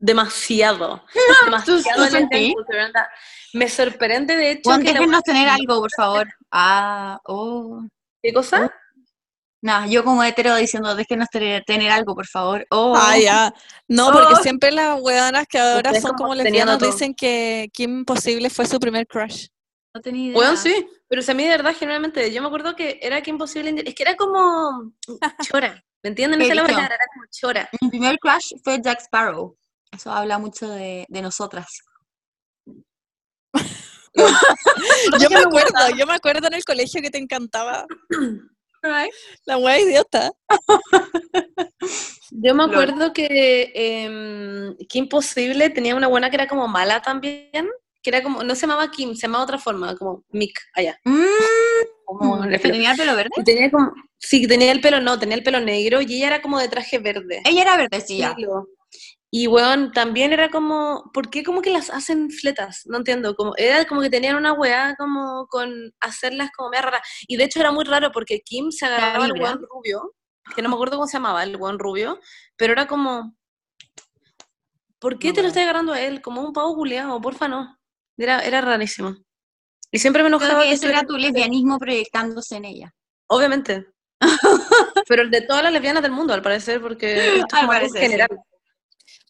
Demasiado. 0.02 1.04
demasiado 1.44 1.82
¿Tú 1.82 2.76
anda. 2.78 3.08
Me 3.54 3.68
sorprende, 3.68 4.34
de 4.36 4.50
hecho, 4.52 4.70
que 4.78 4.92
la 4.92 4.92
déjenos 5.00 5.22
tener 5.22 5.48
algo, 5.48 5.80
por 5.80 5.90
favor. 5.96 6.28
Ah, 6.50 7.20
oh. 7.24 7.82
¿Qué 8.22 8.32
cosa? 8.32 8.72
Nah, 9.62 9.86
yo 9.86 10.02
como 10.02 10.24
hetero 10.24 10.56
diciendo, 10.56 10.94
déjenos 10.96 11.28
tener, 11.30 11.62
tener 11.64 11.92
algo, 11.92 12.14
por 12.14 12.26
favor. 12.26 12.66
Oh. 12.70 12.94
Ah, 12.96 13.16
ya. 13.16 13.54
No, 13.88 14.10
porque 14.10 14.34
Oh. 14.34 14.42
siempre 14.42 14.72
las 14.72 15.00
weonas 15.00 15.46
que 15.46 15.58
ahora 15.58 15.90
Ustedes 15.90 16.02
son 16.02 16.12
como 16.16 16.34
lesbianas 16.34 16.78
dicen 16.80 17.14
que 17.14 17.70
Kim 17.72 18.04
Possible 18.04 18.50
fue 18.50 18.66
su 18.66 18.80
primer 18.80 19.06
crush. 19.06 19.46
No 19.94 20.00
tenía 20.00 20.24
idea. 20.28 20.34
Bueno, 20.34 20.56
sí, 20.56 20.86
pero 21.06 21.20
si 21.22 21.30
a 21.30 21.34
mí 21.34 21.44
de 21.44 21.50
verdad, 21.50 21.74
generalmente, 21.78 22.32
yo 22.32 22.40
me 22.40 22.48
acuerdo 22.48 22.74
que 22.74 22.98
era 23.02 23.22
que 23.22 23.30
imposible, 23.30 23.70
indi- 23.70 23.86
es 23.86 23.94
que 23.94 24.02
era 24.02 24.16
como 24.16 24.92
chora, 25.48 25.84
¿me 26.02 26.08
entienden? 26.08 26.40
No 26.40 26.46
sé 26.46 26.54
la 26.54 26.62
era 26.62 26.98
como 27.14 27.26
chora. 27.30 27.68
Mi 27.82 27.90
primer 27.90 28.18
crush 28.18 28.54
fue 28.64 28.80
Jack 28.82 29.00
Sparrow. 29.02 29.56
Eso 29.92 30.10
habla 30.10 30.38
mucho 30.38 30.68
de, 30.68 31.06
de 31.08 31.22
nosotras. 31.22 31.82
Yo 34.14 35.30
me 35.30 35.36
acuerdo, 35.36 35.96
yo 35.96 36.06
me 36.06 36.14
acuerdo 36.14 36.46
en 36.46 36.54
el 36.54 36.64
colegio 36.64 37.00
que 37.00 37.10
te 37.10 37.18
encantaba. 37.18 37.86
La 39.46 39.58
wea 39.58 39.80
idiota. 39.80 40.32
Yo 42.30 42.54
me 42.54 42.64
acuerdo 42.64 43.12
que 43.12 43.70
em, 43.74 44.76
que 44.88 44.98
imposible 44.98 45.70
tenía 45.70 45.94
una 45.94 46.08
buena 46.08 46.30
que 46.30 46.36
era 46.36 46.48
como 46.48 46.66
mala 46.66 47.00
también, 47.00 47.68
que 48.02 48.10
era 48.10 48.22
como, 48.22 48.42
no 48.42 48.54
se 48.54 48.62
llamaba 48.62 48.90
Kim, 48.90 49.14
se 49.14 49.22
llamaba 49.22 49.44
otra 49.44 49.58
forma, 49.58 49.94
como 49.96 50.24
Mick, 50.30 50.58
allá. 50.74 50.98
Mm, 51.04 51.24
Como 52.04 52.42
¿que 52.48 52.58
¿Tenía 52.58 52.92
el 52.92 52.96
pelo 52.96 53.14
verde? 53.14 53.30
Y 53.36 53.44
tenía 53.44 53.70
como, 53.70 53.92
sí, 54.18 54.48
tenía 54.48 54.72
el 54.72 54.80
pelo, 54.80 55.00
no, 55.00 55.18
tenía 55.18 55.36
el 55.36 55.42
pelo 55.44 55.60
negro 55.60 56.00
y 56.00 56.16
ella 56.16 56.26
era 56.26 56.42
como 56.42 56.58
de 56.58 56.68
traje 56.68 56.98
verde. 56.98 57.42
Ella 57.44 57.62
era 57.62 57.76
verdecilla. 57.76 58.34
Filo. 58.34 58.66
Y 59.34 59.46
weón, 59.46 59.92
también 59.92 60.34
era 60.34 60.50
como, 60.50 61.10
¿por 61.14 61.30
qué 61.30 61.42
como 61.42 61.62
que 61.62 61.70
las 61.70 61.88
hacen 61.88 62.28
fletas? 62.30 62.82
No 62.84 62.98
entiendo, 62.98 63.34
como, 63.34 63.54
era 63.56 63.86
como 63.86 64.02
que 64.02 64.10
tenían 64.10 64.36
una 64.36 64.52
weá 64.52 64.94
como 64.98 65.46
con 65.46 65.90
hacerlas 66.00 66.50
como 66.54 66.68
media 66.68 66.82
rara. 66.82 67.02
Y 67.26 67.38
de 67.38 67.44
hecho 67.44 67.58
era 67.58 67.72
muy 67.72 67.84
raro 67.84 68.12
porque 68.12 68.40
Kim 68.40 68.70
se 68.70 68.84
agarraba 68.84 69.24
al 69.24 69.32
weón 69.32 69.64
rubio, 69.70 70.14
que 70.54 70.60
no 70.60 70.68
me 70.68 70.74
acuerdo 70.74 70.96
cómo 70.96 71.06
se 71.06 71.14
llamaba, 71.14 71.42
el 71.44 71.56
weón 71.56 71.78
rubio, 71.78 72.20
pero 72.58 72.74
era 72.74 72.86
como, 72.86 73.34
¿por 74.98 75.18
qué 75.18 75.28
No 75.28 75.34
te 75.34 75.42
lo 75.42 75.48
estás 75.48 75.62
agarrando 75.62 75.94
a 75.94 76.00
él? 76.02 76.20
Como 76.20 76.42
un 76.42 76.52
pavo 76.52 76.74
culeado, 76.74 77.18
porfa 77.18 77.48
no. 77.48 77.78
Era, 78.18 78.40
era 78.40 78.60
rarísimo. 78.60 79.16
Y 79.90 79.98
siempre 79.98 80.22
me 80.22 80.28
Creo 80.28 80.40
enojaba 80.40 80.62
que 80.64 80.68
que 80.68 80.74
eso 80.74 80.88
era 80.90 81.04
tu 81.04 81.16
lesbianismo 81.16 81.78
proyectándose 81.78 82.56
en 82.56 82.66
ella. 82.66 82.94
Obviamente. 83.28 83.86
pero 85.08 85.22
el 85.22 85.30
de 85.30 85.40
todas 85.40 85.62
las 85.62 85.72
lesbianas 85.72 86.02
del 86.02 86.12
mundo, 86.12 86.34
al 86.34 86.42
parecer, 86.42 86.82
porque 86.82 87.38
esto 87.38 87.46
es 87.46 87.54
Al 87.54 87.60
como 87.60 87.72
algo 87.72 87.88
parecer, 87.88 88.26
sí. 88.28 88.36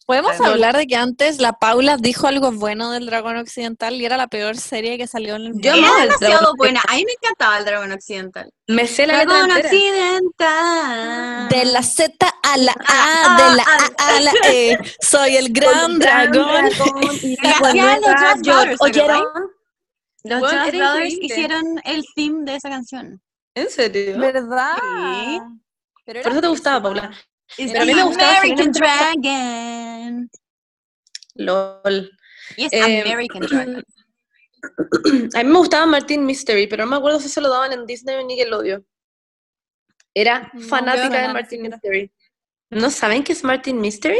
Podemos 0.05 0.39
hablar 0.41 0.75
de 0.75 0.85
que 0.85 0.95
antes 0.97 1.39
la 1.39 1.53
Paula 1.53 1.95
dijo 1.97 2.27
algo 2.27 2.51
bueno 2.51 2.91
del 2.91 3.05
Dragón 3.05 3.37
Occidental 3.37 3.93
y 3.95 4.05
era 4.05 4.17
la 4.17 4.27
peor 4.27 4.57
serie 4.57 4.97
que 4.97 5.07
salió 5.07 5.35
en 5.35 5.43
el 5.43 5.53
Yo 5.61 5.71
mundo. 5.71 5.87
amaba 5.87 5.95
Era 5.95 6.03
el 6.03 6.09
demasiado 6.09 6.39
dragón 6.41 6.57
buena. 6.57 6.81
A 6.89 6.95
mí 6.95 7.05
me 7.05 7.11
encantaba 7.13 7.57
el 7.57 7.65
dragón 7.65 7.91
occidental. 7.93 8.51
Me 8.67 8.87
sé 8.87 9.07
la 9.07 9.23
Dragón 9.23 9.51
occidental. 9.51 11.49
De 11.49 11.65
la 11.65 11.83
Z 11.83 12.33
a 12.43 12.57
la 12.57 12.75
Ah, 12.87 13.37
A, 13.37 13.41
de 13.49 13.55
la 13.57 13.63
ah, 13.65 13.89
A 13.97 14.17
a 14.17 14.19
la 14.19 14.31
E, 14.45 14.77
soy 15.01 15.37
el 15.37 15.51
gran 15.53 15.99
dragón. 15.99 16.65
y 17.21 17.35
la 17.41 17.51
hacían 17.51 18.01
los 18.01 18.09
Jonas 18.09 18.41
Brothers, 18.41 18.77
¿te 18.79 18.85
¿Oyeron? 18.85 19.23
Los 20.25 20.41
Jonas 20.41 20.67
era 20.67 20.77
Brothers 20.77 21.13
increíble. 21.13 21.25
hicieron 21.25 21.81
el 21.85 22.05
theme 22.15 22.43
de 22.45 22.55
esa 22.55 22.69
canción. 22.69 23.21
¿En 23.55 23.69
serio? 23.69 24.17
¿Verdad? 24.19 24.73
Sí. 24.81 25.39
Pero 26.05 26.21
Por 26.23 26.31
eso 26.31 26.41
te 26.41 26.47
gustaba. 26.47 26.81
Paula. 26.81 27.11
Pero 27.55 27.81
a 27.81 27.85
mí 27.85 27.93
me 27.93 28.03
gustaba 28.03 28.37
American 28.39 28.71
Dragon. 28.71 29.13
LOL. 31.35 32.11
Y 32.57 32.65
es 32.65 32.73
Eh, 32.73 33.01
American 33.01 33.41
Dragon. 33.41 33.83
A 35.35 35.43
mí 35.43 35.49
me 35.49 35.57
gustaba 35.57 35.85
Martin 35.85 36.25
Mystery, 36.25 36.67
pero 36.67 36.85
no 36.85 36.91
me 36.91 36.97
acuerdo 36.97 37.19
si 37.19 37.29
se 37.29 37.41
lo 37.41 37.49
daban 37.49 37.73
en 37.73 37.85
Disney 37.85 38.15
o 38.15 38.19
en 38.19 38.27
Nickelodeon. 38.27 38.85
Era 40.13 40.51
No, 40.53 40.61
fanática 40.67 41.21
de 41.21 41.27
no, 41.27 41.33
Martin. 41.33 41.61
Mystery. 41.63 42.11
¿No 42.69 42.89
saben 42.89 43.23
qué 43.23 43.33
es 43.33 43.43
Martin 43.43 43.79
Mystery? 43.81 44.19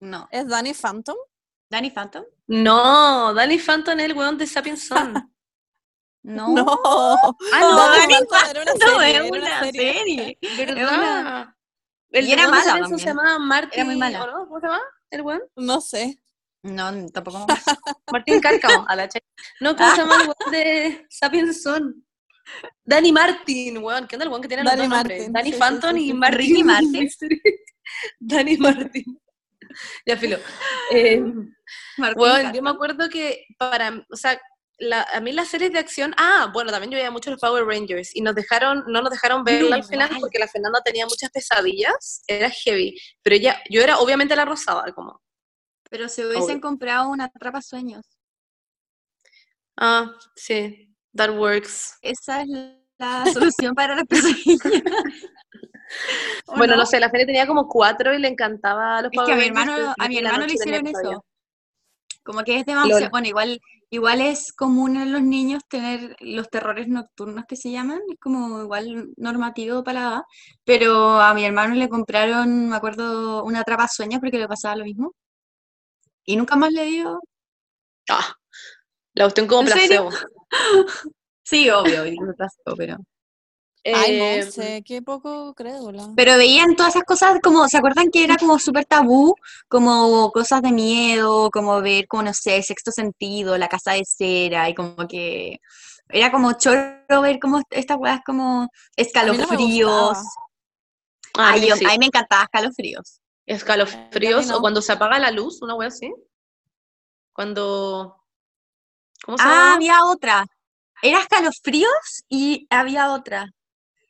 No. 0.00 0.28
¿Es 0.30 0.48
Danny 0.48 0.72
Phantom? 0.74 1.16
¿Danny 1.70 1.90
Phantom? 1.90 2.24
No, 2.46 3.34
Danny 3.34 3.58
Phantom 3.58 3.98
es 3.98 4.04
el 4.06 4.12
weón 4.14 4.38
de 4.38 4.46
Sapiens 4.46 4.86
Son. 4.86 5.14
No. 6.26 6.48
No. 6.54 6.64
Ah, 7.52 7.60
no, 7.60 7.76
Danny 7.76 8.14
Danny 8.14 8.26
Phantom 8.30 8.50
era 8.50 8.62
una 8.62 8.72
No, 8.72 8.78
serie. 8.78 9.10
es 9.10 9.14
era 9.14 9.24
una 9.26 9.60
serie. 9.60 10.38
¿verdad? 10.56 11.54
El 12.10 12.24
Y 12.28 12.32
era 12.32 12.42
weón 12.48 12.52
de 12.52 12.58
mala 12.58 12.72
se 12.72 12.80
también. 12.80 13.06
llamaba 13.08 13.38
Martin, 13.38 13.72
Era 13.80 13.84
muy 13.84 13.96
mala. 13.96 14.22
¿o 14.22 14.26
no? 14.30 14.48
¿Cómo 14.48 14.60
se 14.60 14.66
llama 14.66 14.80
el 15.10 15.20
weón? 15.20 15.42
No 15.56 15.80
sé. 15.82 16.18
No, 16.64 17.06
tampoco. 17.10 17.46
Martín 18.12 18.40
Cárcamo, 18.40 18.86
a 18.88 18.96
la 18.96 19.06
che. 19.08 19.20
No, 19.60 19.76
¿cómo 19.76 19.90
se 19.90 19.96
llama 19.98 20.16
el 20.22 20.28
weón 20.28 20.52
de 20.52 21.06
Sapiens 21.10 21.62
Son? 21.62 22.04
Danny 22.84 23.12
Martin, 23.12 23.78
weón. 23.78 24.06
¿Qué 24.06 24.16
onda 24.16 24.24
el 24.24 24.30
weón 24.30 24.40
que 24.42 24.48
tiene 24.48 24.64
los 24.64 24.72
Danny 24.72 24.88
dos 24.88 24.96
nombres? 24.96 25.18
Martin, 25.18 25.32
Danny 25.34 25.48
sí, 25.50 25.52
sí, 25.54 25.58
Phantom 25.60 25.94
sí, 25.96 26.08
y. 26.08 26.12
Martin. 26.14 26.66
Martin. 26.66 27.08
Danny 28.18 28.56
Martin. 28.56 29.20
ya, 30.06 30.16
filo. 30.16 30.38
Eh, 30.90 31.22
weón, 32.16 32.52
yo 32.54 32.62
me 32.62 32.70
acuerdo 32.70 33.10
que 33.10 33.44
para, 33.58 34.02
o 34.10 34.16
sea, 34.16 34.40
la- 34.78 35.06
a 35.12 35.20
mí 35.20 35.32
las 35.32 35.48
series 35.48 35.70
de 35.72 35.78
acción, 35.78 36.14
ah, 36.16 36.50
bueno, 36.52 36.70
también 36.70 36.90
yo 36.90 36.96
veía 36.96 37.10
mucho 37.10 37.30
los 37.30 37.40
Power 37.40 37.64
Rangers 37.66 38.16
y 38.16 38.22
nos 38.22 38.34
dejaron, 38.34 38.84
no 38.88 39.02
nos 39.02 39.10
dejaron 39.10 39.44
verla 39.44 39.76
al 39.76 39.84
final 39.84 40.10
porque 40.18 40.38
la 40.38 40.48
Fernanda 40.48 40.80
tenía 40.82 41.04
muchas 41.06 41.30
pesadillas, 41.30 42.22
era 42.26 42.48
heavy, 42.50 42.98
pero 43.22 43.36
ella, 43.36 43.62
yo 43.70 43.82
era 43.82 43.98
obviamente 43.98 44.34
la 44.34 44.44
rosada, 44.44 44.92
como, 44.94 45.20
Pero 45.94 46.08
se 46.08 46.26
hubiesen 46.26 46.44
Obvio. 46.56 46.60
comprado 46.60 47.08
una 47.08 47.28
trapa 47.28 47.62
sueños. 47.62 48.04
ah, 49.76 50.10
sí, 50.34 50.92
that 51.14 51.30
works. 51.30 51.96
Esa 52.02 52.42
es 52.42 52.48
la 52.98 53.24
solución 53.32 53.76
para 53.76 53.94
las 53.94 54.04
pesadillas. 54.04 54.58
¿O 56.48 56.56
Bueno, 56.56 56.74
no? 56.76 56.84
sé, 56.84 56.98
la 56.98 57.10
Feria 57.10 57.26
tenía 57.26 57.46
como 57.46 57.68
cuatro 57.68 58.12
y 58.12 58.18
le 58.18 58.26
encantaba 58.26 58.98
a 58.98 59.02
los 59.02 59.12
Es 59.12 59.22
que 59.24 59.32
a 59.32 59.36
mi 59.36 59.44
hermano, 59.44 59.94
a 59.96 60.08
mi 60.08 60.20
le 60.20 60.52
hicieron 60.52 60.84
eso. 60.88 61.24
Como 62.24 62.42
que 62.42 62.58
es 62.58 62.66
demasiado, 62.66 62.98
Lol. 63.02 63.10
bueno, 63.10 63.28
igual, 63.28 63.60
igual 63.90 64.20
es 64.20 64.52
común 64.52 64.96
en 64.96 65.12
los 65.12 65.22
niños 65.22 65.62
tener 65.68 66.16
los 66.18 66.50
terrores 66.50 66.88
nocturnos 66.88 67.44
que 67.46 67.54
se 67.54 67.70
llaman, 67.70 68.00
es 68.10 68.18
como 68.18 68.62
igual 68.62 69.10
normativo 69.16 69.84
para 69.84 70.00
la 70.00 70.08
edad, 70.08 70.22
pero 70.64 71.20
a 71.20 71.34
mi 71.34 71.44
hermano 71.44 71.76
le 71.76 71.88
compraron, 71.88 72.70
me 72.70 72.74
acuerdo, 72.74 73.44
una 73.44 73.62
trapa 73.62 73.86
sueños 73.86 74.18
porque 74.18 74.38
le 74.40 74.48
pasaba 74.48 74.74
lo 74.74 74.84
mismo. 74.84 75.12
Y 76.24 76.36
nunca 76.36 76.56
más 76.56 76.72
le 76.72 76.84
dio. 76.84 77.20
Ah, 78.08 78.34
la 79.14 79.24
cuestión 79.24 79.46
como 79.46 79.64
placebo. 79.64 80.10
Sí, 81.46 81.68
obvio, 81.68 82.06
y 82.06 82.18
me 82.18 82.32
placebo, 82.32 82.74
pero. 82.76 82.96
Ay, 83.84 84.12
Eh, 84.16 84.38
no 84.44 84.50
sé, 84.50 84.82
qué 84.82 85.02
poco 85.02 85.52
crédula. 85.54 86.10
Pero 86.16 86.38
veían 86.38 86.74
todas 86.74 86.94
esas 86.94 87.04
cosas 87.04 87.38
como, 87.42 87.68
¿se 87.68 87.76
acuerdan 87.76 88.10
que 88.10 88.24
era 88.24 88.36
como 88.38 88.58
súper 88.58 88.86
tabú? 88.86 89.34
Como 89.68 90.30
cosas 90.32 90.62
de 90.62 90.72
miedo, 90.72 91.50
como 91.50 91.82
ver, 91.82 92.06
como 92.08 92.22
no 92.22 92.32
sé, 92.32 92.62
sexto 92.62 92.90
sentido, 92.92 93.58
la 93.58 93.68
casa 93.68 93.92
de 93.92 94.04
cera, 94.06 94.70
y 94.70 94.74
como 94.74 95.06
que 95.06 95.58
era 96.08 96.30
como 96.32 96.54
choro 96.54 97.20
ver 97.20 97.38
como 97.38 97.60
estas 97.68 97.98
weas 97.98 98.20
como 98.24 98.68
escalofríos. 98.96 100.16
ah, 101.34 101.50
a 101.50 101.52
Ay, 101.52 101.60
mí 101.60 101.68
yo- 101.68 101.76
sí. 101.76 101.84
a 101.84 101.88
mí 101.90 101.98
me 101.98 102.06
encantaba 102.06 102.44
escalofríos. 102.44 103.20
Escalofríos 103.46 104.46
no. 104.46 104.56
o 104.56 104.60
cuando 104.60 104.80
se 104.80 104.92
apaga 104.92 105.18
la 105.18 105.30
luz, 105.30 105.60
una 105.62 105.74
wea 105.74 105.88
así. 105.88 106.12
Cuando. 107.32 108.16
¿Cómo 109.24 109.38
se 109.38 109.44
Ah, 109.46 109.74
había 109.74 110.04
otra. 110.04 110.46
Era 111.02 111.20
escalofríos 111.20 112.24
y 112.28 112.66
había 112.70 113.12
otra. 113.12 113.50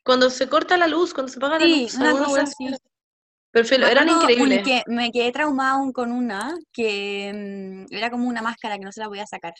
Cuando 0.03 0.29
se 0.29 0.47
corta 0.47 0.77
la 0.77 0.87
luz, 0.87 1.13
cuando 1.13 1.31
se 1.31 1.39
apaga 1.39 1.59
la 1.59 1.65
luz. 1.65 1.93
una 1.95 2.11
cosa 2.11 2.31
wea 2.31 2.43
así. 2.43 2.75
eran 3.87 4.09
increíbles. 4.09 4.63
que 4.63 4.83
me 4.87 5.11
quedé 5.11 5.31
traumada 5.31 5.71
aún 5.71 5.91
con 5.91 6.11
una 6.11 6.53
que 6.71 7.31
mm, 7.89 7.93
era 7.93 8.11
como 8.11 8.27
una 8.27 8.41
máscara 8.41 8.77
que 8.77 8.85
no 8.85 8.91
se 8.91 8.99
la 9.01 9.07
voy 9.07 9.19
a 9.19 9.25
sacar. 9.25 9.53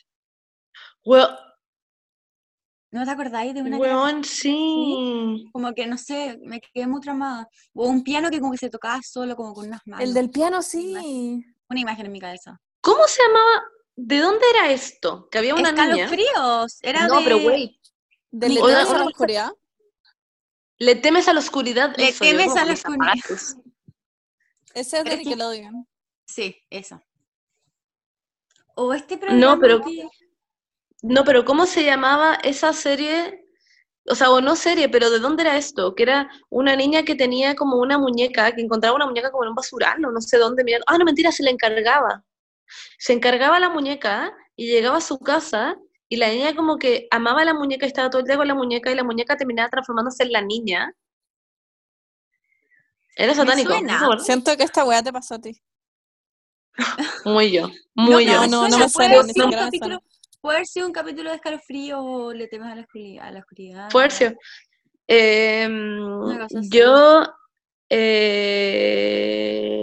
Wea- 1.03 1.37
¿No 2.95 3.03
te 3.03 3.11
acordáis 3.11 3.53
de 3.53 3.61
una 3.61 3.75
que 3.75 3.81
Weón, 3.81 4.23
sí. 4.23 5.49
como 5.51 5.73
que 5.73 5.85
no 5.85 5.97
sé, 5.97 6.39
me 6.43 6.61
quedé 6.61 6.87
muy 6.87 7.01
traumada. 7.01 7.49
O 7.73 7.89
un 7.89 8.03
piano 8.05 8.29
que 8.29 8.39
como 8.39 8.53
que 8.53 8.57
se 8.57 8.69
tocaba 8.69 9.01
solo, 9.03 9.35
como 9.35 9.53
con 9.53 9.67
unas 9.67 9.81
manos. 9.85 10.07
El 10.07 10.13
del 10.13 10.29
piano, 10.29 10.61
sí. 10.61 11.43
Una 11.69 11.79
imagen 11.81 12.05
en 12.05 12.11
mi 12.13 12.21
cabeza. 12.21 12.61
¿Cómo 12.79 13.05
se 13.07 13.21
llamaba? 13.21 13.63
¿De 13.97 14.19
dónde 14.19 14.45
era 14.53 14.71
esto? 14.71 15.27
Que 15.29 15.39
había 15.39 15.55
una 15.55 15.73
niña. 15.73 16.05
Escalofríos. 16.05 16.77
Era 16.81 17.07
No, 17.07 17.17
de... 17.19 17.23
pero. 17.25 17.37
¿Del 18.31 18.49
Ni- 18.53 18.55
Le 18.55 18.61
temes 18.61 18.89
a 18.89 18.97
la 18.97 19.05
oscuridad? 19.05 19.51
Le 20.77 20.95
temes 20.95 21.27
a 21.27 21.33
la 21.33 21.39
oscuridad. 21.41 21.95
Le 21.97 22.07
eso, 22.09 22.23
temes 22.23 22.51
a 22.51 22.53
que 22.53 22.59
la 22.59 22.65
me 22.65 22.75
separaste. 22.77 23.33
Ese 24.73 24.97
es 24.99 25.03
de 25.03 25.09
que- 25.09 25.17
Nickelodeon. 25.17 25.85
Sí, 26.25 26.55
eso. 26.69 27.01
O 28.75 28.93
este 28.93 29.17
programa 29.17 29.41
No, 29.55 29.59
pero- 29.59 29.81
que- 29.83 30.07
No, 31.07 31.23
pero 31.23 31.45
¿cómo 31.45 31.65
se 31.65 31.83
llamaba 31.83 32.35
esa 32.43 32.73
serie 32.73 33.45
o 34.07 34.13
sea, 34.15 34.29
o 34.29 34.39
no 34.39 34.55
serie, 34.55 34.87
pero 34.87 35.09
¿de 35.09 35.19
dónde 35.19 35.43
era 35.43 35.57
esto? 35.57 35.95
Que 35.95 36.03
era 36.03 36.29
una 36.49 36.75
niña 36.75 37.03
que 37.03 37.15
tenía 37.15 37.55
como 37.55 37.77
una 37.77 37.97
muñeca, 37.97 38.51
que 38.53 38.61
encontraba 38.61 38.95
una 38.95 39.07
muñeca 39.07 39.31
como 39.31 39.43
en 39.43 39.49
un 39.49 39.55
basural, 39.55 39.99
no 39.99 40.21
sé 40.21 40.37
dónde. 40.37 40.63
Mira. 40.63 40.79
Ah, 40.85 40.97
no, 40.97 41.05
mentira, 41.05 41.31
se 41.31 41.43
le 41.43 41.49
encargaba. 41.49 42.23
Se 42.99 43.13
encargaba 43.13 43.59
la 43.59 43.69
muñeca 43.69 44.31
y 44.55 44.67
llegaba 44.67 44.97
a 44.97 45.01
su 45.01 45.19
casa 45.19 45.75
y 46.07 46.17
la 46.17 46.29
niña 46.29 46.55
como 46.55 46.77
que 46.77 47.07
amaba 47.09 47.43
la 47.45 47.55
muñeca 47.55 47.85
y 47.85 47.89
estaba 47.89 48.09
todo 48.09 48.21
el 48.21 48.27
día 48.27 48.37
con 48.37 48.47
la 48.47 48.53
muñeca 48.53 48.91
y 48.91 48.95
la 48.95 49.03
muñeca 49.03 49.37
terminaba 49.37 49.69
transformándose 49.69 50.23
en 50.23 50.31
la 50.31 50.41
niña. 50.41 50.93
Era 53.15 53.33
Me 53.33 53.35
satánico. 53.35 53.71
suena. 53.71 53.99
¿no? 54.01 54.19
Siento 54.19 54.55
que 54.55 54.63
esta 54.63 54.83
weá 54.85 55.01
te 55.01 55.11
pasó 55.11 55.35
a 55.35 55.39
ti. 55.39 55.59
Muy 57.23 57.51
yo, 57.51 57.69
muy 57.95 58.25
no, 58.25 58.31
yo. 58.31 58.47
no, 58.47 58.47
no, 58.47 58.67
no 58.67 58.77
me 58.79 58.89
suena, 58.89 59.23
ni 59.23 59.33
siquiera 59.33 59.69
me 59.71 59.99
Puede 60.45 60.57
haber 60.57 60.67
sido 60.67 60.85
un 60.85 60.93
capítulo 60.93 61.31
de 61.31 61.37
escalofrío 61.37 61.99
o 62.03 62.31
le 62.31 62.47
temes 62.47 62.71
a 62.71 62.75
la 62.75 62.81
oscuridad. 62.81 63.25
A 63.27 63.31
la 63.31 63.39
oscuridad. 63.39 63.89
Fuercio. 63.89 64.35
Em, 65.07 66.39
así. 66.39 66.69
yo. 66.69 67.23
eh, 67.89 69.75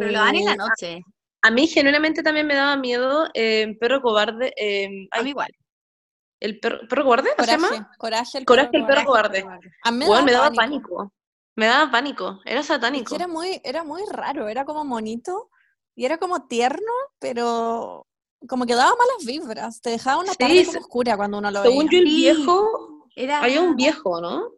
Pero 0.00 0.10
lo 0.10 0.18
dan 0.18 0.34
en 0.34 0.44
la 0.44 0.56
noche. 0.56 1.02
A 1.42 1.50
mí 1.52 1.68
genuinamente 1.68 2.20
también 2.24 2.48
me 2.48 2.56
daba 2.56 2.76
miedo 2.76 3.28
eh, 3.32 3.76
Perro 3.78 4.02
Cobarde. 4.02 4.52
eh, 4.56 5.06
A 5.12 5.22
mí 5.22 5.30
igual. 5.30 5.50
¿El 6.40 6.58
perro, 6.58 6.80
perro 6.88 7.04
cobarde? 7.04 7.30
¿cómo 7.36 7.46
se 7.46 7.52
Coraje, 7.56 7.74
llama? 7.76 7.90
coraje 7.96 8.38
el 8.38 8.44
Coraje, 8.44 8.70
perro 8.72 8.80
el 8.82 8.86
perro 8.88 9.04
cobarde. 9.04 9.42
cobarde. 9.42 9.70
A 9.84 9.92
mí 9.92 9.98
me, 9.98 10.22
me 10.22 10.32
daba 10.32 10.46
daba 10.46 10.56
pánico. 10.56 11.12
Me 11.54 11.66
daba 11.66 11.92
pánico. 11.92 12.40
Era 12.44 12.58
Es 12.58 12.66
satánico. 12.66 13.10
que 13.10 13.14
era 13.14 13.28
muy, 13.28 13.60
era 13.62 13.84
muy 13.84 14.02
raro, 14.10 14.48
era 14.48 14.64
como 14.64 14.84
monito 14.84 15.48
y 15.94 16.06
era 16.06 16.18
como 16.18 16.48
tierno, 16.48 16.90
pero 17.20 18.08
como 18.48 18.66
que 18.66 18.74
daba 18.74 18.90
malas 18.90 19.24
vibras, 19.26 19.80
te 19.80 19.90
dejaba 19.90 20.20
una 20.22 20.32
Sí, 20.32 20.38
tarde 20.38 20.64
como 20.66 20.78
oscura 20.80 21.16
cuando 21.16 21.38
uno 21.38 21.50
lo 21.50 21.62
Según 21.62 21.86
veía. 21.86 21.90
yo, 21.90 21.98
el 21.98 22.04
viejo. 22.04 23.08
Era... 23.14 23.42
Había 23.42 23.60
un 23.60 23.76
viejo, 23.76 24.20
¿no? 24.20 24.50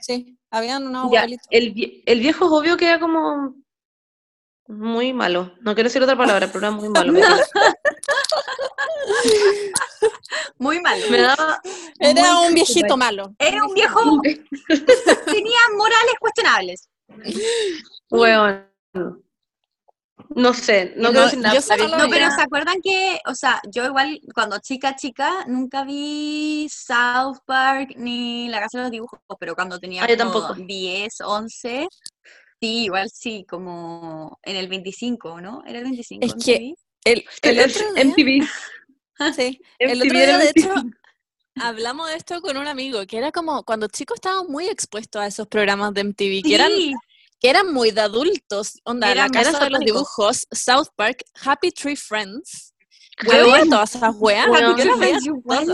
Sí, 0.00 0.38
habían 0.50 0.86
unos 0.86 1.10
Ya, 1.12 1.24
el, 1.50 1.74
vie- 1.74 2.02
el 2.06 2.20
viejo 2.20 2.44
es 2.46 2.50
obvio 2.52 2.76
que 2.76 2.86
era 2.88 3.00
como. 3.00 3.54
Muy 4.68 5.12
malo. 5.12 5.52
No 5.60 5.74
quiero 5.74 5.88
decir 5.88 6.02
otra 6.02 6.16
palabra, 6.16 6.46
pero 6.46 6.60
era 6.60 6.70
muy 6.70 6.88
malo. 6.88 7.12
Muy 10.58 10.80
mal. 10.80 10.98
Me 11.10 11.20
daba. 11.20 11.60
Era 11.98 12.32
muy 12.34 12.48
un 12.48 12.54
viejito 12.54 12.96
malo. 12.96 13.34
Era 13.38 13.64
un 13.64 13.74
viejo. 13.74 14.00
tenía 15.26 15.58
morales 15.76 16.14
cuestionables. 16.20 16.88
Weón. 18.10 18.66
No 20.34 20.54
sé, 20.54 20.94
no 20.96 21.12
No, 21.12 21.30
yo 21.30 21.36
no 21.36 21.88
lo 21.88 21.98
No, 21.98 22.08
pero. 22.10 22.30
¿se 22.30 22.42
acuerdan 22.42 22.80
que, 22.82 23.20
o 23.26 23.34
sea, 23.34 23.60
yo 23.70 23.84
igual 23.86 24.20
cuando 24.34 24.58
chica, 24.58 24.96
chica, 24.96 25.44
nunca 25.46 25.84
vi 25.84 26.68
South 26.70 27.38
Park 27.46 27.94
ni 27.96 28.48
La 28.48 28.60
Casa 28.60 28.78
de 28.78 28.84
los 28.84 28.90
Dibujos, 28.90 29.20
pero 29.38 29.54
cuando 29.54 29.78
tenía 29.78 30.04
Ah, 30.04 30.06
como 30.06 30.16
tampoco. 30.18 30.54
10, 30.54 31.20
11, 31.20 31.86
sí, 32.60 32.84
igual 32.84 33.10
sí, 33.10 33.44
como 33.48 34.38
en 34.42 34.56
el 34.56 34.68
25, 34.68 35.40
¿no? 35.40 35.62
¿Era 35.66 35.78
el 35.78 35.84
25? 35.84 36.26
Es 36.26 36.44
que? 36.44 36.74
El, 37.04 37.24
el 37.42 37.60
otro 37.60 37.92
día, 37.92 38.02
MTV. 38.04 38.48
sí, 39.36 39.60
el 39.78 40.02
otro 40.02 40.12
día, 40.18 40.38
de 40.38 40.50
hecho, 40.50 40.68
25. 40.68 40.98
hablamos 41.56 42.08
de 42.08 42.16
esto 42.16 42.40
con 42.40 42.56
un 42.56 42.66
amigo, 42.66 43.04
que 43.06 43.18
era 43.18 43.32
como 43.32 43.64
cuando 43.64 43.88
chicos 43.88 44.16
estábamos 44.16 44.48
muy 44.48 44.68
expuestos 44.68 45.20
a 45.20 45.26
esos 45.26 45.48
programas 45.48 45.92
de 45.94 46.02
MTV, 46.02 46.42
que 46.42 46.54
eran 46.54 46.70
que 47.42 47.50
eran 47.50 47.72
muy 47.72 47.90
de 47.90 48.00
adultos, 48.02 48.78
onda, 48.84 49.10
Eran- 49.10 49.30
la 49.32 49.42
casa 49.42 49.64
de 49.64 49.70
los 49.70 49.80
dibujos, 49.80 50.46
South 50.52 50.86
Park, 50.94 51.24
Happy 51.44 51.72
Tree 51.72 51.96
Friends. 51.96 52.72
Weón. 53.26 53.52
veía 53.52 53.64
todas 53.64 53.94
esas 53.94 54.14
weas, 54.16 54.48
Weón. 54.48 54.76
yo 54.78 54.84
las 54.84 54.98
veía 54.98 55.18
todas. 55.46 55.68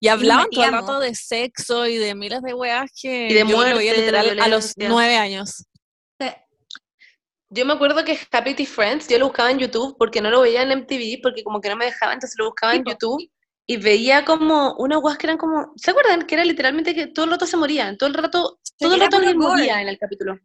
Y 0.00 0.08
hablaban 0.08 0.48
todo 0.50 0.64
el 0.64 0.72
rato 0.72 1.00
de 1.00 1.14
sexo 1.14 1.86
y 1.86 1.96
de 1.98 2.14
miles 2.14 2.42
de 2.42 2.52
weas 2.54 2.90
que 3.00 3.28
Y 3.28 3.34
de 3.34 3.40
yo 3.40 3.44
lo 3.44 3.58
veía 3.58 3.74
muerte, 3.74 3.90
de 3.92 3.96
literal 3.98 4.40
a 4.40 4.48
los 4.48 4.72
nueve 4.76 5.16
años. 5.16 5.66
Yo 7.50 7.64
me 7.64 7.74
acuerdo 7.74 8.04
que 8.04 8.18
Happy 8.32 8.54
Tea 8.54 8.66
Friends 8.66 9.06
yo 9.06 9.18
lo 9.18 9.26
buscaba 9.26 9.50
en 9.50 9.58
YouTube 9.60 9.94
porque 9.96 10.20
no 10.20 10.28
lo 10.30 10.40
veía 10.40 10.62
en 10.62 10.72
MTV, 10.72 11.20
porque 11.22 11.44
como 11.44 11.60
que 11.60 11.68
no 11.68 11.76
me 11.76 11.84
dejaba, 11.84 12.12
entonces 12.12 12.34
lo 12.36 12.46
buscaba 12.46 12.74
en. 12.74 12.82
YouTube 12.84 13.30
y 13.66 13.76
veía 13.76 14.24
como 14.24 14.74
unas 14.78 15.00
guas 15.00 15.16
que 15.18 15.26
eran 15.26 15.38
como, 15.38 15.72
¿se 15.76 15.92
acuerdan? 15.92 16.22
Que 16.26 16.34
era 16.34 16.44
literalmente 16.44 16.94
que 16.94 17.06
todo 17.06 17.26
el 17.26 17.30
rato 17.30 17.46
se 17.46 17.56
morían, 17.56 17.96
todo 17.96 18.08
el 18.08 18.14
rato, 18.14 18.58
todo 18.78 18.94
el 18.94 19.02
era 19.02 19.10
rato 19.10 19.36
moría 19.36 19.80
en 19.80 19.88
el 19.88 19.98
capítulo. 19.98 20.38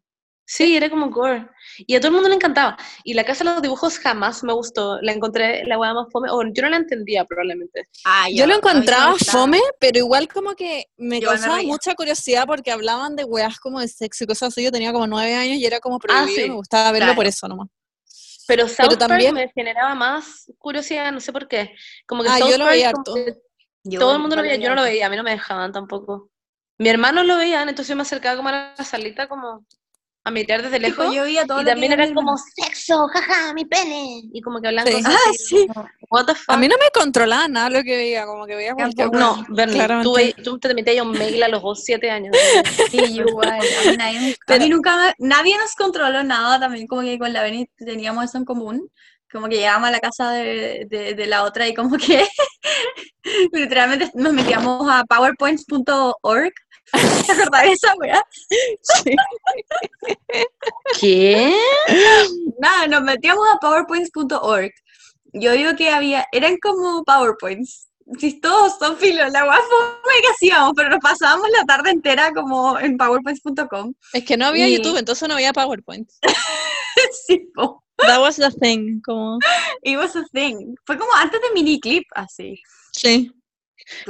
Sí, 0.52 0.76
era 0.76 0.90
como 0.90 1.12
gore. 1.12 1.48
Y 1.78 1.96
a 1.96 2.00
todo 2.00 2.08
el 2.08 2.14
mundo 2.16 2.28
le 2.28 2.34
encantaba. 2.34 2.76
Y 3.04 3.14
la 3.14 3.24
casa 3.24 3.44
de 3.44 3.52
los 3.52 3.62
dibujos 3.62 4.00
jamás 4.00 4.44
me 4.44 4.52
gustó. 4.52 5.00
La 5.04 5.12
encontré 5.12 5.64
la 5.66 5.78
wea 5.78 5.94
más 5.94 6.08
fome, 6.12 6.28
o 6.32 6.42
yo 6.42 6.64
no 6.64 6.70
la 6.70 6.78
entendía 6.78 7.24
probablemente. 7.24 7.88
Ah, 8.04 8.28
Yo 8.34 8.48
lo 8.48 8.56
encontraba 8.56 9.16
fome, 9.20 9.62
pero 9.80 10.00
igual 10.00 10.28
como 10.28 10.56
que 10.56 10.86
me 10.98 11.22
causaba 11.22 11.62
mucha 11.62 11.94
curiosidad 11.94 12.48
porque 12.48 12.72
hablaban 12.72 13.16
de 13.16 13.26
weas 13.26 13.60
como 13.60 13.80
de 13.80 13.88
sexo 13.88 14.24
y 14.24 14.28
cosas 14.28 14.48
así. 14.52 14.64
Yo 14.64 14.72
tenía 14.72 14.92
como 14.92 15.06
nueve 15.06 15.36
años 15.36 15.58
y 15.58 15.66
era 15.68 15.80
como 15.80 16.00
prohibido 16.00 16.32
y 16.32 16.36
sí, 16.46 16.50
me 16.50 16.56
gustaba 16.56 16.92
verlo 16.94 17.14
por 17.14 17.28
eso 17.28 17.48
nomás. 17.48 17.68
Pero 18.48 18.68
South 18.68 18.98
también- 18.98 19.36
Park 19.36 19.46
me 19.46 19.52
generaba 19.54 19.94
más 19.94 20.52
curiosidad, 20.58 21.12
no 21.12 21.20
sé 21.20 21.32
por 21.32 21.48
qué. 21.48 21.76
Como 22.08 22.24
que 22.24 22.30
Ah, 22.30 22.40
South 22.40 22.50
yo 22.50 22.58
lo 22.58 22.64
Park 22.64 22.74
veía 22.76 22.88
harto. 22.90 23.16
Yo 23.84 24.00
Todo 24.00 24.14
el 24.14 24.20
mundo 24.20 24.36
lo 24.36 24.42
veía, 24.42 24.56
yo 24.56 24.70
no 24.70 24.76
lo 24.76 24.82
veía, 24.82 25.06
a 25.06 25.10
mí 25.12 25.16
no 25.16 25.22
me 25.22 25.30
dejaban 25.30 25.72
tampoco. 25.72 26.32
Mi 26.80 26.90
hermano 26.90 27.22
lo 27.24 27.38
veían, 27.38 27.70
entonces 27.70 27.90
yo 27.90 27.96
me 27.96 28.02
acercaba 28.02 28.36
como 28.36 28.50
a 28.50 28.74
la 28.76 28.84
salita 28.84 29.28
como 29.28 29.64
a 30.25 30.32
mirar 30.32 30.62
desde 30.62 30.79
Tipo, 30.79 31.01
lejos. 31.03 31.15
yo 31.15 31.23
veía 31.23 31.45
todo 31.45 31.62
y 31.62 31.65
también 31.65 31.91
veía 31.91 32.03
era 32.03 32.08
mi 32.08 32.13
como 32.13 32.36
sexo, 32.38 33.08
jaja, 33.08 33.53
mi 33.53 33.65
pene. 33.65 34.21
Y 34.34 34.41
como 34.41 34.60
que 34.62 34.67
hablaban 34.67 34.91
Sí. 34.91 35.01
cosas 35.01 35.15
Ah, 35.15 35.29
así. 35.29 35.45
sí. 35.45 35.67
como, 35.67 35.88
What 36.12 36.25
the 36.25 36.36
fuck. 36.36 36.49
A 36.49 36.58
mí 36.58 36.67
no 36.67 36.75
me 36.77 36.89
controlaba 36.93 37.47
nada 37.47 37.69
lo 37.69 37.84
que 37.84 37.95
veía, 37.95 38.25
como 38.25 38.45
que 38.45 38.55
veía 38.55 38.73
cualquier 38.73 39.12
no, 39.12 39.45
Bernie, 39.49 39.88
tú, 40.03 40.15
tú 40.43 40.60
te 40.60 40.73
metías 40.73 40.99
a 40.99 41.03
un 41.03 41.12
mail 41.17 41.41
a 41.43 41.47
los 41.47 41.62
dos, 41.62 41.84
siete 41.84 42.12
años. 42.12 42.36
Sí, 42.91 43.13
yo 43.15 43.23
igual. 43.27 43.49
A 43.49 43.89
mí, 43.91 43.97
nadie, 43.97 44.19
nunca- 44.19 44.36
a 44.41 44.45
Pero- 44.47 44.63
mí 44.63 44.69
nunca, 44.69 44.97
me- 44.97 45.15
nadie 45.27 45.58
nos 45.58 45.73
controló 45.75 46.23
nada, 46.23 46.60
también 46.60 46.86
como 46.88 47.01
que 47.01 47.17
con 47.17 47.32
la 47.34 47.41
Beni 47.43 47.67
teníamos 47.77 48.25
eso 48.25 48.38
en 48.38 48.45
común, 48.45 48.89
como 49.32 49.47
que 49.47 49.55
llegábamos 49.58 49.89
a 49.89 49.91
la 49.91 49.99
casa 49.99 50.32
de, 50.32 50.86
de- 50.89 51.13
de 51.13 51.27
la 51.27 51.43
otra 51.43 51.67
y 51.67 51.73
como 51.73 51.95
que 51.97 52.25
literalmente 53.53 54.12
nos 54.15 54.34
metíamos 54.34 54.89
a 54.91 55.03
powerpoints.org. 55.05 56.51
¿Te 56.91 57.32
acordás 57.32 57.63
de 57.63 57.71
esa 57.71 57.95
weá? 57.95 58.23
¿Qué? 60.99 61.56
Nada, 62.60 62.88
nos 62.88 63.04
metíamos 63.04 63.45
a 63.54 63.58
powerpoints.org. 63.60 64.71
Yo 65.34 65.52
digo 65.54 65.75
que 65.75 65.89
había, 65.91 66.25
eran 66.32 66.58
como 66.58 67.04
powerpoints. 67.04 67.88
Si 68.17 68.39
todos 68.39 68.80
son 68.80 68.97
filos, 68.97 69.32
la 69.32 69.43
weá 69.45 69.60
fue 70.04 70.21
que 70.21 70.28
hacíamos, 70.30 70.73
pero 70.75 70.89
nos 70.89 70.99
pasábamos 70.99 71.47
la 71.52 71.63
tarde 71.65 71.91
entera 71.91 72.34
como 72.34 72.80
en 72.80 72.97
powerpoints.com. 72.97 73.93
Es 74.13 74.25
que 74.25 74.36
no 74.38 74.47
había 74.47 74.67
Y- 74.67 74.78
YouTube, 74.78 74.97
entonces 74.97 75.28
no 75.28 75.36
había 75.36 75.54
PowerPoint. 75.54 76.10
sí, 77.28 77.49
po. 77.54 77.84
That 77.97 78.21
was 78.21 78.38
the 78.38 78.49
thing, 78.62 79.02
como... 79.06 79.38
It 79.84 79.97
was 79.97 80.15
a 80.15 80.23
thing. 80.34 80.73
Fue 80.86 80.97
como 80.97 81.13
antes 81.15 81.39
de 81.41 81.49
miniclip, 81.54 82.06
así. 82.15 82.60
Sí. 82.93 83.30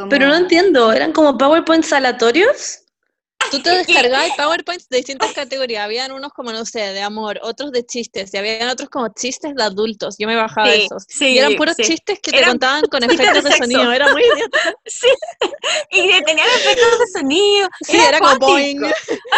Pero 0.10 0.26
no 0.28 0.32
como- 0.34 0.44
entiendo, 0.44 0.92
¿eran 0.94 1.12
como 1.14 1.38
PowerPoints 1.38 1.92
aleatorios? 1.94 2.80
Tú 3.52 3.62
te 3.64 3.70
descargabas 3.88 4.32
PowerPoints 4.38 4.90
de 4.90 4.98
distintas 4.98 5.32
categorías. 5.32 5.84
Habían 5.86 6.12
unos 6.12 6.34
como, 6.34 6.52
no 6.52 6.66
sé, 6.66 6.80
de 6.80 7.02
amor, 7.02 7.40
otros 7.42 7.72
de 7.72 7.84
chistes, 7.86 8.32
y 8.34 8.38
habían 8.38 8.68
otros 8.70 8.90
como 8.90 9.08
chistes 9.14 9.56
de 9.56 9.64
adultos. 9.64 10.18
Yo 10.20 10.28
me 10.28 10.36
bajaba 10.36 10.68
Sí, 10.72 10.82
esos. 10.86 11.06
sí, 11.08 11.28
y 11.30 11.38
eran 11.40 11.56
puros 11.56 11.76
sí. 11.78 11.84
chistes 11.84 12.20
que 12.22 12.32
te 12.32 12.38
Eran 12.38 12.52
contaban 12.52 12.82
con 12.92 13.00
de 13.00 13.08
efectos 13.08 13.44
de 13.46 13.52
sexo. 13.52 13.64
sonido. 13.64 13.92
Era 13.92 14.12
muy 14.12 14.22
idiota. 14.24 14.60
Sí. 14.86 15.08
Y 15.92 16.24
tenían 16.26 16.48
efectos 16.58 17.00
de 17.00 17.20
sonido. 17.20 17.70
Sí, 17.82 17.98
era, 17.98 18.20
como 18.20 18.32
acuático. 18.32 18.52
boing. 18.52 18.82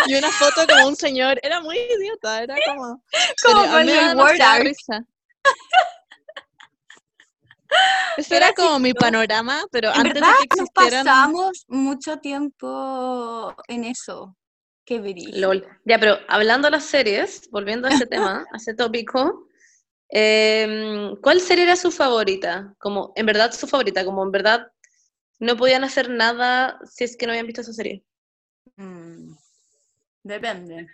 Y 0.07 0.15
una 0.15 0.29
foto 0.31 0.65
como 0.67 0.87
un 0.87 0.95
señor. 0.95 1.39
Era 1.43 1.61
muy 1.61 1.77
idiota. 1.77 2.41
Era 2.43 2.55
como. 2.65 3.03
Como 3.43 3.61
con 3.71 3.87
el 3.87 4.15
word 4.17 4.41
art. 4.41 4.63
risa. 4.63 5.05
Ese 8.17 8.35
Era 8.35 8.47
era 8.47 8.55
como 8.55 8.79
mi 8.79 8.93
panorama, 8.93 9.63
pero 9.71 9.89
En 9.93 10.01
antes 10.01 10.13
verdad, 10.15 10.27
de 10.41 10.47
que 10.47 10.55
nos 10.57 10.69
existieran. 10.69 11.05
pasamos 11.05 11.65
mucho 11.67 12.17
tiempo 12.17 13.55
en 13.67 13.83
eso. 13.85 14.35
Qué. 14.85 14.99
LOL. 15.35 15.65
Ya, 15.85 15.99
pero 15.99 16.17
hablando 16.27 16.67
de 16.67 16.71
las 16.71 16.85
series, 16.85 17.49
volviendo 17.51 17.87
a 17.87 17.91
ese 17.91 18.05
tema, 18.07 18.45
a 18.51 18.57
ese 18.57 18.73
tópico, 18.73 19.47
em, 20.09 21.15
¿cuál 21.21 21.39
serie 21.39 21.63
era 21.63 21.75
su 21.75 21.91
favorita? 21.91 22.75
Como, 22.79 23.13
en 23.15 23.25
verdad, 23.25 23.51
su 23.53 23.67
favorita, 23.67 24.03
como 24.03 24.23
en 24.23 24.31
verdad 24.31 24.67
no 25.39 25.55
podían 25.57 25.83
hacer 25.83 26.09
nada 26.09 26.79
si 26.85 27.03
es 27.05 27.15
que 27.17 27.25
no 27.25 27.31
habían 27.31 27.47
visto 27.47 27.61
esa 27.61 27.73
serie. 27.73 28.03
Mm, 28.77 29.33
Depende. 30.23 30.87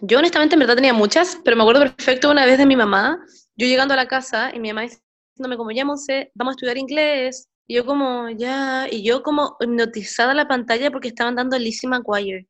Yo 0.00 0.18
honestamente 0.18 0.54
en 0.54 0.60
verdad 0.60 0.74
tenía 0.74 0.92
muchas, 0.94 1.38
pero 1.44 1.56
me 1.56 1.62
acuerdo 1.62 1.82
perfecto 1.82 2.30
una 2.30 2.46
vez 2.46 2.58
de 2.58 2.66
mi 2.66 2.76
mamá, 2.76 3.18
yo 3.56 3.66
llegando 3.66 3.94
a 3.94 3.96
la 3.96 4.08
casa 4.08 4.50
y 4.54 4.58
mi 4.58 4.72
mamá 4.72 4.88
diciéndome 5.32 5.56
como, 5.56 5.70
ya 5.70 5.84
Monse, 5.84 6.30
vamos 6.34 6.52
a 6.52 6.56
estudiar 6.56 6.78
inglés. 6.78 7.48
Y 7.66 7.76
yo 7.76 7.86
como, 7.86 8.28
ya, 8.30 8.86
y 8.90 9.02
yo 9.02 9.22
como 9.22 9.56
hipnotizada 9.60 10.34
la 10.34 10.48
pantalla 10.48 10.90
porque 10.90 11.08
estaban 11.08 11.36
dando 11.36 11.58
Lizzie 11.58 11.88
McGuire. 11.88 12.48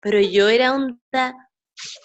Pero 0.00 0.20
yo 0.20 0.48
era 0.48 0.74
onda 0.74 1.34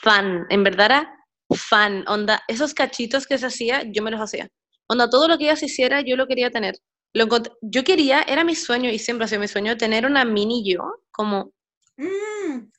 fan, 0.02 0.46
en 0.50 0.64
verdad 0.64 0.86
era 0.86 1.16
fan, 1.56 2.04
onda, 2.08 2.42
esos 2.48 2.74
cachitos 2.74 3.28
que 3.28 3.38
se 3.38 3.46
hacía, 3.46 3.84
yo 3.84 4.04
me 4.04 4.12
los 4.12 4.22
hacía. 4.22 4.50
Onda, 4.88 5.10
todo 5.10 5.28
lo 5.28 5.38
que 5.38 5.46
ella 5.46 5.56
se 5.56 5.68
hiciera, 5.68 6.02
yo 6.02 6.16
lo 6.16 6.28
quería 6.28 6.50
tener. 6.50 6.76
Lo 7.14 7.28
yo 7.62 7.84
quería, 7.84 8.22
era 8.22 8.44
mi 8.44 8.56
sueño 8.56 8.90
y 8.90 9.00
siempre 9.00 9.26
ha 9.26 9.28
sido 9.28 9.42
mi 9.42 9.48
sueño, 9.48 9.78
tener 9.78 10.06
una 10.06 10.26
mini 10.26 10.64
yo, 10.64 10.82
como 11.12 11.52
Mm, 12.00 12.72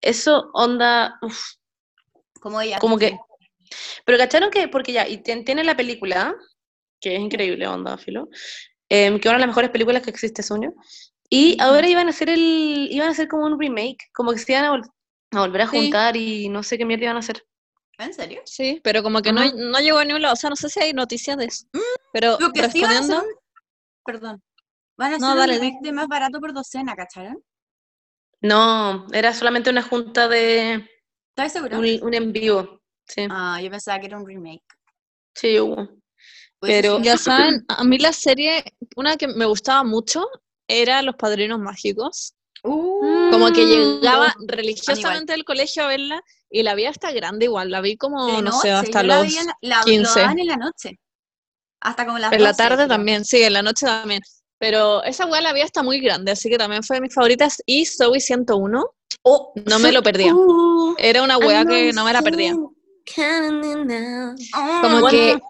eso 0.00 0.50
onda, 0.54 1.18
uf, 1.22 1.54
como 2.40 2.60
ella. 2.60 2.78
como 2.78 2.96
que... 2.96 3.18
sí. 3.72 4.00
Pero 4.04 4.18
cacharon 4.18 4.50
que, 4.50 4.68
porque 4.68 4.92
ya, 4.92 5.08
y 5.08 5.18
tien- 5.22 5.44
tiene 5.44 5.64
la 5.64 5.76
película, 5.76 6.34
que 7.00 7.14
es 7.16 7.20
increíble, 7.20 7.66
onda, 7.66 7.98
filo, 7.98 8.28
em, 8.88 9.18
que 9.20 9.28
una 9.28 9.38
de 9.38 9.40
las 9.42 9.48
mejores 9.48 9.70
películas 9.70 10.02
que 10.02 10.10
existe, 10.10 10.42
sueño, 10.42 10.72
y 11.30 11.56
ahora 11.60 11.88
iban 11.88 12.06
a 12.08 12.10
hacer 12.10 12.28
el, 12.30 12.88
iban 12.90 13.08
a 13.08 13.12
hacer 13.12 13.28
como 13.28 13.46
un 13.46 13.58
remake, 13.60 14.10
como 14.14 14.32
que 14.32 14.38
se 14.38 14.52
iban 14.52 14.64
a, 14.66 14.72
vol- 14.72 14.90
a 15.32 15.40
volver 15.40 15.62
a 15.62 15.68
Sí. 15.68 15.76
juntar 15.78 16.16
y 16.16 16.48
no 16.48 16.62
sé 16.62 16.78
qué 16.78 16.84
mierda 16.84 17.04
iban 17.04 17.16
a 17.16 17.20
hacer. 17.20 17.44
¿En 17.98 18.12
serio? 18.14 18.42
Sí, 18.44 18.80
pero 18.82 19.02
como 19.02 19.22
que 19.22 19.32
no, 19.32 19.40
Ajá. 19.40 19.52
no 19.54 19.78
llegó 19.78 19.98
a 19.98 20.04
ningún 20.04 20.22
lado. 20.22 20.34
O 20.34 20.36
sea, 20.36 20.50
no 20.50 20.56
sé 20.56 20.68
si 20.68 20.80
hay 20.80 20.92
noticias 20.92 21.36
de 21.36 21.44
eso. 21.46 21.66
Pero 22.12 22.38
Lo 22.40 22.50
que 22.52 22.68
sí 22.70 22.82
van 22.82 22.90
a 22.90 22.98
hacer 23.00 23.16
respondiendo, 23.16 23.40
Perdón. 24.04 24.42
Van 24.96 25.14
a 25.14 25.18
No, 25.18 25.26
hacer 25.28 25.38
dale, 25.38 25.54
un 25.54 25.60
remake 25.60 25.78
de 25.82 25.92
más 25.92 26.08
barato 26.08 26.40
por 26.40 26.52
docena, 26.52 26.94
¿cacharon? 26.96 27.42
No, 28.40 29.06
era 29.12 29.32
solamente 29.34 29.70
una 29.70 29.82
junta 29.82 30.28
de 30.28 30.86
¿Estás 31.30 31.52
seguro? 31.52 31.78
un, 31.78 31.86
un 32.02 32.14
en 32.14 32.32
vivo, 32.32 32.81
sí, 33.06 33.26
Ah, 33.30 33.60
yo 33.62 33.70
pensaba 33.70 33.98
que 34.00 34.06
era 34.06 34.18
un 34.18 34.26
remake. 34.26 34.62
sí 35.34 35.58
hubo. 35.60 35.88
Pues 36.58 36.72
Pero- 36.72 36.98
sí. 36.98 37.04
ya 37.04 37.16
saben, 37.16 37.64
a 37.68 37.82
mí 37.84 37.98
la 37.98 38.12
serie, 38.12 38.64
una 38.96 39.16
que 39.16 39.26
me 39.26 39.46
gustaba 39.46 39.82
mucho 39.82 40.28
era 40.68 41.02
Los 41.02 41.16
Padrinos 41.16 41.58
Mágicos. 41.58 42.34
Uh, 42.64 43.30
Como 43.32 43.50
que 43.52 43.64
llegaba 43.66 44.32
religiosamente 44.46 45.32
del 45.32 45.44
colegio 45.44 45.82
a 45.82 45.88
verla 45.88 46.22
y 46.48 46.62
la 46.62 46.76
vi 46.76 46.84
hasta 46.86 47.10
grande 47.10 47.46
igual. 47.46 47.70
La 47.72 47.80
vi 47.80 47.96
como, 47.96 48.36
de 48.36 48.42
no 48.42 48.52
sé, 48.52 48.70
hasta 48.70 49.02
los 49.02 49.32
la, 49.34 49.56
la- 49.62 49.78
lo 49.80 49.84
15. 49.84 50.20
daban 50.20 50.38
en 50.38 50.46
la 50.46 50.56
noche. 50.56 51.00
Hasta 51.80 52.06
como 52.06 52.18
las 52.20 52.32
En 52.32 52.42
la 52.44 52.50
12, 52.50 52.58
tarde 52.62 52.76
creo. 52.84 52.88
también, 52.88 53.24
sí, 53.24 53.42
en 53.42 53.54
la 53.54 53.62
noche 53.62 53.84
también. 53.86 54.20
Pero 54.58 55.02
esa 55.02 55.26
weá 55.26 55.40
la 55.40 55.52
vi 55.52 55.62
hasta 55.62 55.82
muy 55.82 55.98
grande, 55.98 56.30
así 56.30 56.48
que 56.48 56.56
también 56.58 56.84
fue 56.84 56.98
de 56.98 57.00
mis 57.00 57.12
favoritas. 57.12 57.60
Y 57.66 57.84
Zoe 57.86 58.20
101, 58.20 58.84
Oh, 59.24 59.52
no 59.66 59.78
me 59.80 59.90
lo 59.90 60.00
perdía. 60.02 60.32
Uh, 60.34 60.94
Era 60.98 61.22
una 61.24 61.38
weá 61.38 61.64
que 61.66 61.92
no 61.92 62.04
me 62.04 62.12
la 62.12 62.22
perdía. 62.22 62.54
Como 64.80 65.00
Bueno, 65.00 65.08
que, 65.10 65.40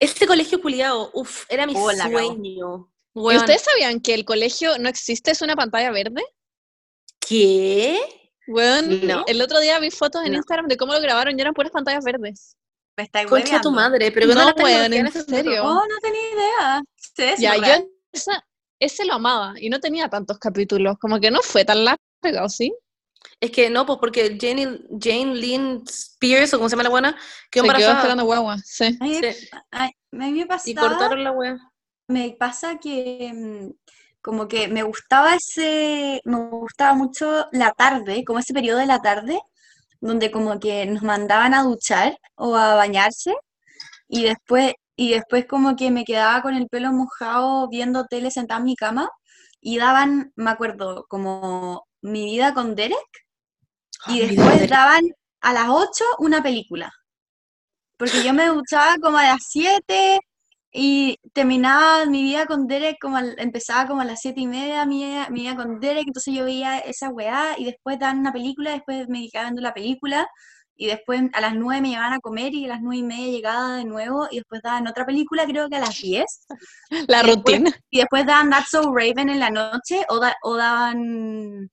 Este 0.00 0.26
colegio 0.26 0.60
culiado, 0.60 1.10
uff, 1.14 1.44
era 1.48 1.66
mi 1.66 1.72
Oh, 1.76 1.90
sueño. 1.90 2.90
¿y 3.14 3.36
ustedes 3.36 3.62
sabían 3.62 4.00
que 4.00 4.12
el 4.14 4.24
colegio 4.24 4.76
no 4.78 4.88
existe, 4.88 5.30
es 5.30 5.40
una 5.40 5.54
pantalla 5.56 5.90
verde? 5.92 6.22
¿Qué? 7.20 7.98
Weón, 8.46 9.06
No. 9.06 9.24
el 9.26 9.40
otro 9.40 9.60
día 9.60 9.78
vi 9.78 9.90
fotos 9.90 10.22
en 10.26 10.32
No. 10.32 10.38
Instagram 10.38 10.66
de 10.66 10.76
cómo 10.76 10.92
lo 10.92 11.00
grabaron 11.00 11.38
y 11.38 11.40
eran 11.40 11.54
puras 11.54 11.72
pantallas 11.72 12.04
verdes. 12.04 12.56
me 12.96 13.04
estáis 13.04 13.26
Concha 13.28 13.60
tu 13.60 13.70
madre, 13.72 14.12
pero 14.12 14.26
No, 14.28 14.34
la 14.34 14.54
weón, 14.62 14.92
en 14.92 15.10
serio. 15.10 15.64
Oh, 15.64 15.82
no 15.88 15.98
tenía 16.00 16.30
idea. 16.32 16.82
Sí, 16.96 17.42
Ya, 17.42 17.56
yo 17.56 17.88
esa- 18.12 18.46
ese 18.78 19.04
lo 19.04 19.14
amaba 19.14 19.54
y 19.58 19.68
no 19.68 19.80
tenía 19.80 20.08
tantos 20.08 20.38
capítulos, 20.38 20.96
como 21.00 21.18
que 21.18 21.30
no 21.32 21.40
fue 21.42 21.64
tan 21.64 21.84
largo, 21.84 22.48
¿sí? 22.48 22.72
Es 23.40 23.50
que 23.50 23.70
no, 23.70 23.86
pues 23.86 23.98
porque 23.98 24.36
Jane, 24.40 24.80
Jane 25.00 25.34
Lynn 25.34 25.82
Spears, 25.88 26.54
o 26.54 26.58
como 26.58 26.68
se 26.68 26.74
llama 26.74 26.82
la 26.84 26.90
buena, 26.90 27.16
quedó 27.50 27.64
Se 27.64 27.72
quedó 27.74 27.78
embarazada. 27.78 27.98
esperando 27.98 28.24
guagua, 28.24 28.58
sí. 28.64 28.98
A 29.00 29.04
mí, 29.04 29.14
Sí, 29.16 29.48
a- 29.52 29.84
a 29.84 29.88
mí 30.12 30.32
me 30.32 30.46
y 30.64 30.74
cortaron 30.74 31.24
la 31.24 31.32
wea. 31.32 31.56
me 32.08 32.36
pasa 32.38 32.78
que 32.78 33.32
mm, 33.34 33.70
como 34.22 34.48
que 34.48 34.68
me 34.68 34.82
gustaba 34.82 35.34
ese, 35.34 36.20
me 36.24 36.36
gustaba 36.50 36.94
mucho 36.94 37.46
la 37.52 37.72
tarde, 37.72 38.24
como 38.24 38.38
ese 38.38 38.54
periodo 38.54 38.78
de 38.78 38.86
la 38.86 39.02
tarde, 39.02 39.40
donde 40.00 40.30
como 40.30 40.58
que 40.60 40.86
nos 40.86 41.02
mandaban 41.02 41.54
a 41.54 41.62
duchar 41.62 42.18
o 42.36 42.56
a 42.56 42.74
bañarse 42.74 43.34
y 44.08 44.24
después, 44.24 44.74
y 44.96 45.12
después 45.12 45.46
como 45.46 45.76
que 45.76 45.90
me 45.90 46.04
quedaba 46.04 46.42
con 46.42 46.54
el 46.54 46.68
pelo 46.68 46.92
mojado 46.92 47.68
viendo 47.68 48.06
tele 48.06 48.30
sentada 48.30 48.58
en 48.60 48.64
mi 48.66 48.76
cama 48.76 49.10
y 49.60 49.78
daban, 49.78 50.32
me 50.36 50.50
acuerdo, 50.50 51.06
como 51.08 51.86
Mi 52.04 52.24
vida 52.26 52.52
con 52.54 52.74
Derek 52.74 52.98
y 54.08 54.12
mi 54.12 54.20
después 54.20 54.68
daban 54.68 55.04
a 55.40 55.52
las 55.52 55.68
8 55.68 56.04
una 56.18 56.42
película. 56.42 56.92
Porque 57.96 58.22
yo 58.22 58.32
me 58.34 58.46
duchaba 58.48 58.96
como 59.02 59.18
a 59.18 59.22
las 59.24 59.42
7 59.48 60.18
y 60.72 61.16
terminaba 61.32 62.04
mi 62.06 62.22
vida 62.22 62.46
con 62.46 62.66
Derek, 62.66 62.96
como 63.00 63.16
al- 63.16 63.36
empezaba 63.38 63.86
como 63.88 64.00
a 64.02 64.04
las 64.04 64.20
7 64.20 64.40
y 64.40 64.46
media 64.46 64.84
mi 64.86 65.04
vida, 65.04 65.28
mi 65.30 65.42
vida 65.42 65.54
con 65.56 65.78
Derek, 65.80 66.04
entonces 66.08 66.34
yo 66.34 66.44
veía 66.44 66.78
esa 66.78 67.08
weá 67.10 67.54
y 67.56 67.64
después 67.64 67.98
daban 67.98 68.18
una 68.18 68.32
película, 68.32 68.72
después 68.72 69.08
me 69.08 69.28
quedaba 69.28 69.48
viendo 69.50 69.62
la 69.62 69.72
película 69.72 70.26
y 70.76 70.86
después 70.88 71.22
a 71.32 71.40
las 71.40 71.54
9 71.54 71.80
me 71.80 71.90
llevaban 71.90 72.14
a 72.14 72.18
comer 72.20 72.52
y 72.52 72.64
a 72.64 72.68
las 72.68 72.80
9 72.82 72.96
y 72.98 73.02
media 73.04 73.30
llegaba 73.32 73.76
de 73.76 73.84
nuevo 73.84 74.26
y 74.30 74.38
después 74.38 74.60
daban 74.62 74.88
otra 74.88 75.06
película, 75.06 75.46
creo 75.46 75.68
que 75.68 75.76
a 75.76 75.80
las 75.80 75.96
10 76.02 76.46
La 77.06 77.22
Y 77.22 77.26
después- 77.26 77.36
rutina. 77.36 77.70
y 77.90 77.98
después 78.00 78.26
daban 78.26 78.50
That's 78.50 78.70
So 78.70 78.92
Raven 78.92 79.28
en 79.30 79.38
la 79.38 79.50
noche 79.50 80.04
o, 80.08 80.18
da- 80.18 80.36
o 80.42 80.56
daban 80.56 81.70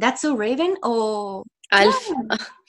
That's 0.00 0.22
So 0.22 0.36
Raven 0.36 0.74
o... 0.82 1.44
Alf. 1.70 1.96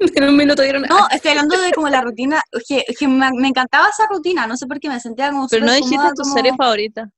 en 0.00 0.24
un 0.28 0.36
minuto 0.36 0.62
dieron 0.62 0.82
No, 0.82 1.06
estoy 1.10 1.32
hablando 1.32 1.60
de 1.60 1.72
como 1.72 1.88
la 1.88 2.00
rutina, 2.00 2.42
que, 2.68 2.84
que 2.98 3.06
me, 3.08 3.30
me 3.32 3.48
encantaba 3.48 3.88
esa 3.88 4.06
rutina, 4.08 4.46
no 4.46 4.56
sé 4.56 4.66
por 4.66 4.80
qué 4.80 4.88
me 4.88 4.98
sentía 5.00 5.30
como 5.30 5.46
Pero 5.48 5.64
no 5.66 5.72
dijiste 5.72 5.96
cómoda, 5.96 6.14
tu 6.14 6.22
como- 6.22 6.34
serie 6.34 6.52
favorita. 6.56 7.10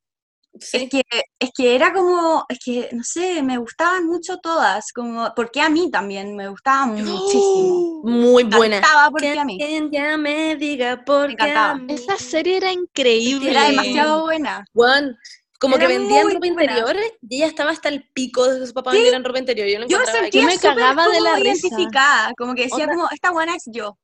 Sí. 0.61 0.77
Es 0.83 0.91
que, 0.91 1.03
es 1.39 1.51
que 1.57 1.75
era 1.75 1.95
como, 1.95 2.45
es 2.47 2.59
que, 2.63 2.91
no 2.93 3.03
sé, 3.03 3.43
me 3.43 3.57
gustaban 3.57 4.07
mucho 4.07 4.37
todas, 4.37 4.93
como, 4.93 5.33
porque 5.35 5.63
a 5.63 5.71
mí 5.71 5.91
también 5.91 6.37
me 6.37 6.49
gustaban 6.49 6.91
muchísimo. 6.95 8.03
Muy 8.05 8.45
Me 8.45 8.57
buena. 8.59 8.77
encantaba 8.77 9.11
porque 9.11 9.33
Que 9.33 9.39
a 9.41 9.45
mí. 9.47 9.59
ya 9.91 10.17
me 10.19 10.57
diga 10.57 11.03
por 11.07 11.29
qué 11.29 11.33
encantaba. 11.33 11.71
a 11.71 11.75
mí. 11.77 11.95
Esa 11.95 12.19
serie 12.19 12.59
era 12.59 12.71
increíble. 12.71 13.51
Era 13.51 13.65
demasiado 13.65 14.23
buena. 14.25 14.63
Juan, 14.75 15.17
como 15.63 15.79
que 15.79 15.87
vendían 15.87 16.27
ropa 16.27 16.39
buena. 16.41 16.63
interior 16.63 16.97
y 17.31 17.37
ella 17.37 17.47
estaba 17.47 17.71
hasta 17.71 17.89
el 17.89 18.03
pico 18.13 18.45
de 18.49 18.59
que 18.59 18.65
sus 18.67 18.73
papás 18.73 18.95
vendieran 18.95 19.23
ropa 19.23 19.39
interior. 19.39 19.69
Yo, 19.69 19.79
lo 19.79 19.87
Yo 19.87 19.97
me 19.99 20.03
encontraba 20.03 20.23
sentía 20.23 20.41
Yo 20.41 20.47
me 20.49 20.59
cagaba 20.59 21.07
de 21.09 21.21
la 21.21 21.37
risa. 21.37 21.69
identificada, 21.69 22.33
como 22.37 22.55
que 22.57 22.65
decía 22.65 22.89
como, 22.89 23.09
esta 23.13 23.31
buena 23.31 23.55
es 23.55 23.63
yo. 23.67 23.97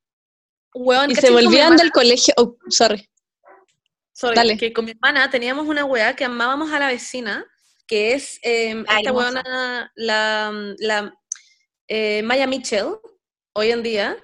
Weón, 0.73 1.11
Y 1.11 1.17
se 1.17 1.33
volvían 1.33 1.77
del 1.77 1.91
colegio. 1.91 2.33
Oh, 2.37 2.57
sorry. 2.69 3.09
Sorry, 4.13 4.37
Dale. 4.37 4.57
que 4.57 4.73
con 4.73 4.85
mi 4.85 4.93
hermana 4.93 5.29
teníamos 5.31 5.67
una 5.67 5.85
weá 5.85 6.15
que 6.15 6.25
amábamos 6.25 6.71
a 6.71 6.79
la 6.79 6.87
vecina, 6.87 7.45
que 7.89 8.13
es 8.15 8.39
eh, 8.45 8.79
esta 8.79 9.01
hermosa. 9.01 9.43
weona, 9.43 9.93
la, 9.97 10.75
la 10.79 11.19
eh, 11.89 12.23
Maya 12.23 12.47
Mitchell, 12.47 12.99
hoy 13.53 13.73
en 13.73 13.83
día. 13.83 14.17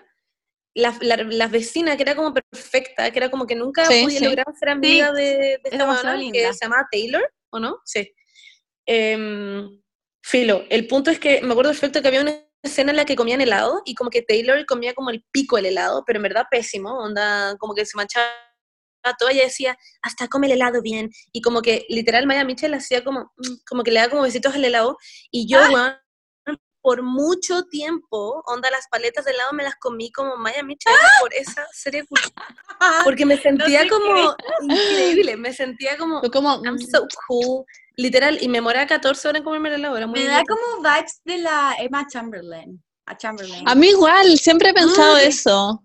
La, 0.74 0.96
la, 1.00 1.16
la 1.16 1.46
vecina 1.46 1.96
que 1.96 2.02
era 2.02 2.16
como 2.16 2.34
perfecta, 2.34 3.10
que 3.10 3.18
era 3.18 3.30
como 3.30 3.46
que 3.46 3.54
nunca 3.54 3.84
Sí, 3.86 4.02
podía 4.02 4.18
sí. 4.18 4.24
lograr 4.24 4.46
ser 4.58 4.70
amiga 4.70 5.12
de, 5.12 5.22
de 5.22 5.60
esta 5.64 5.88
weona, 5.88 6.32
que 6.32 6.52
se 6.52 6.64
llama 6.64 6.88
Taylor, 6.90 7.32
¿o 7.50 7.60
no? 7.60 7.78
Sí. 7.84 8.12
Em, 8.86 9.80
filo, 10.22 10.64
el 10.70 10.86
punto 10.88 11.10
es 11.10 11.18
que 11.18 11.40
me 11.42 11.52
acuerdo 11.52 11.70
perfecto 11.70 12.02
que 12.02 12.08
había 12.08 12.22
una 12.22 12.34
escena 12.62 12.90
en 12.90 12.96
la 12.96 13.04
que 13.04 13.14
comían 13.14 13.40
helado 13.40 13.82
y 13.84 13.94
como 13.94 14.10
que 14.10 14.22
Taylor 14.22 14.64
comía 14.66 14.94
como 14.94 15.10
el 15.10 15.24
pico 15.30 15.58
el 15.58 15.66
helado, 15.66 16.02
pero 16.06 16.18
en 16.18 16.24
verdad 16.24 16.46
pésimo, 16.50 16.98
onda, 16.98 17.56
como 17.58 17.74
que 17.74 17.84
se 17.86 17.96
manchaba 17.96 18.26
todo, 19.18 19.28
ella 19.28 19.44
decía, 19.44 19.76
hasta 20.02 20.28
come 20.28 20.46
el 20.46 20.54
helado 20.54 20.80
bien, 20.80 21.10
y 21.30 21.42
como 21.42 21.60
que 21.60 21.84
literal 21.90 22.26
Maya 22.26 22.42
Mitchell 22.44 22.72
hacía 22.72 23.04
como, 23.04 23.32
mm, 23.36 23.54
como 23.68 23.82
que 23.84 23.90
le 23.90 24.00
da 24.00 24.08
como 24.08 24.22
besitos 24.22 24.54
al 24.54 24.64
helado, 24.64 24.96
y 25.30 25.46
yo, 25.46 25.58
weón, 25.72 25.94
por 26.84 27.02
mucho 27.02 27.62
tiempo, 27.64 28.42
onda, 28.44 28.70
las 28.70 28.88
paletas 28.88 29.24
de 29.24 29.30
helado 29.30 29.54
me 29.54 29.62
las 29.62 29.74
comí 29.76 30.12
como 30.12 30.36
Maya 30.36 30.62
Mitchell 30.62 30.92
por 31.18 31.32
esa 31.32 31.66
serie, 31.72 32.04
porque 33.04 33.24
me 33.24 33.38
sentía 33.38 33.80
sé 33.80 33.88
como 33.88 34.36
increíble, 34.60 35.38
me 35.38 35.54
sentía 35.54 35.96
como. 35.96 36.20
I'm 36.22 36.78
so 36.78 37.06
cool, 37.26 37.64
literal, 37.96 38.36
y 38.38 38.48
me 38.48 38.60
moraba 38.60 38.86
14 38.86 39.28
horas 39.28 39.38
en 39.38 39.44
comerme 39.44 39.70
el 39.70 39.76
helado, 39.76 39.96
era 39.96 40.06
muy 40.06 40.20
Me 40.20 40.26
da 40.26 40.42
como 40.46 40.82
vibes 40.82 41.22
de 41.24 41.38
la 41.38 41.74
Emma 41.78 42.06
Chamberlain. 42.06 42.84
A 43.06 43.16
Chamberlain. 43.16 43.66
A 43.66 43.74
mí 43.74 43.88
igual, 43.88 44.38
siempre 44.38 44.68
he 44.68 44.74
pensado 44.74 45.14
Ay. 45.14 45.28
eso. 45.28 45.82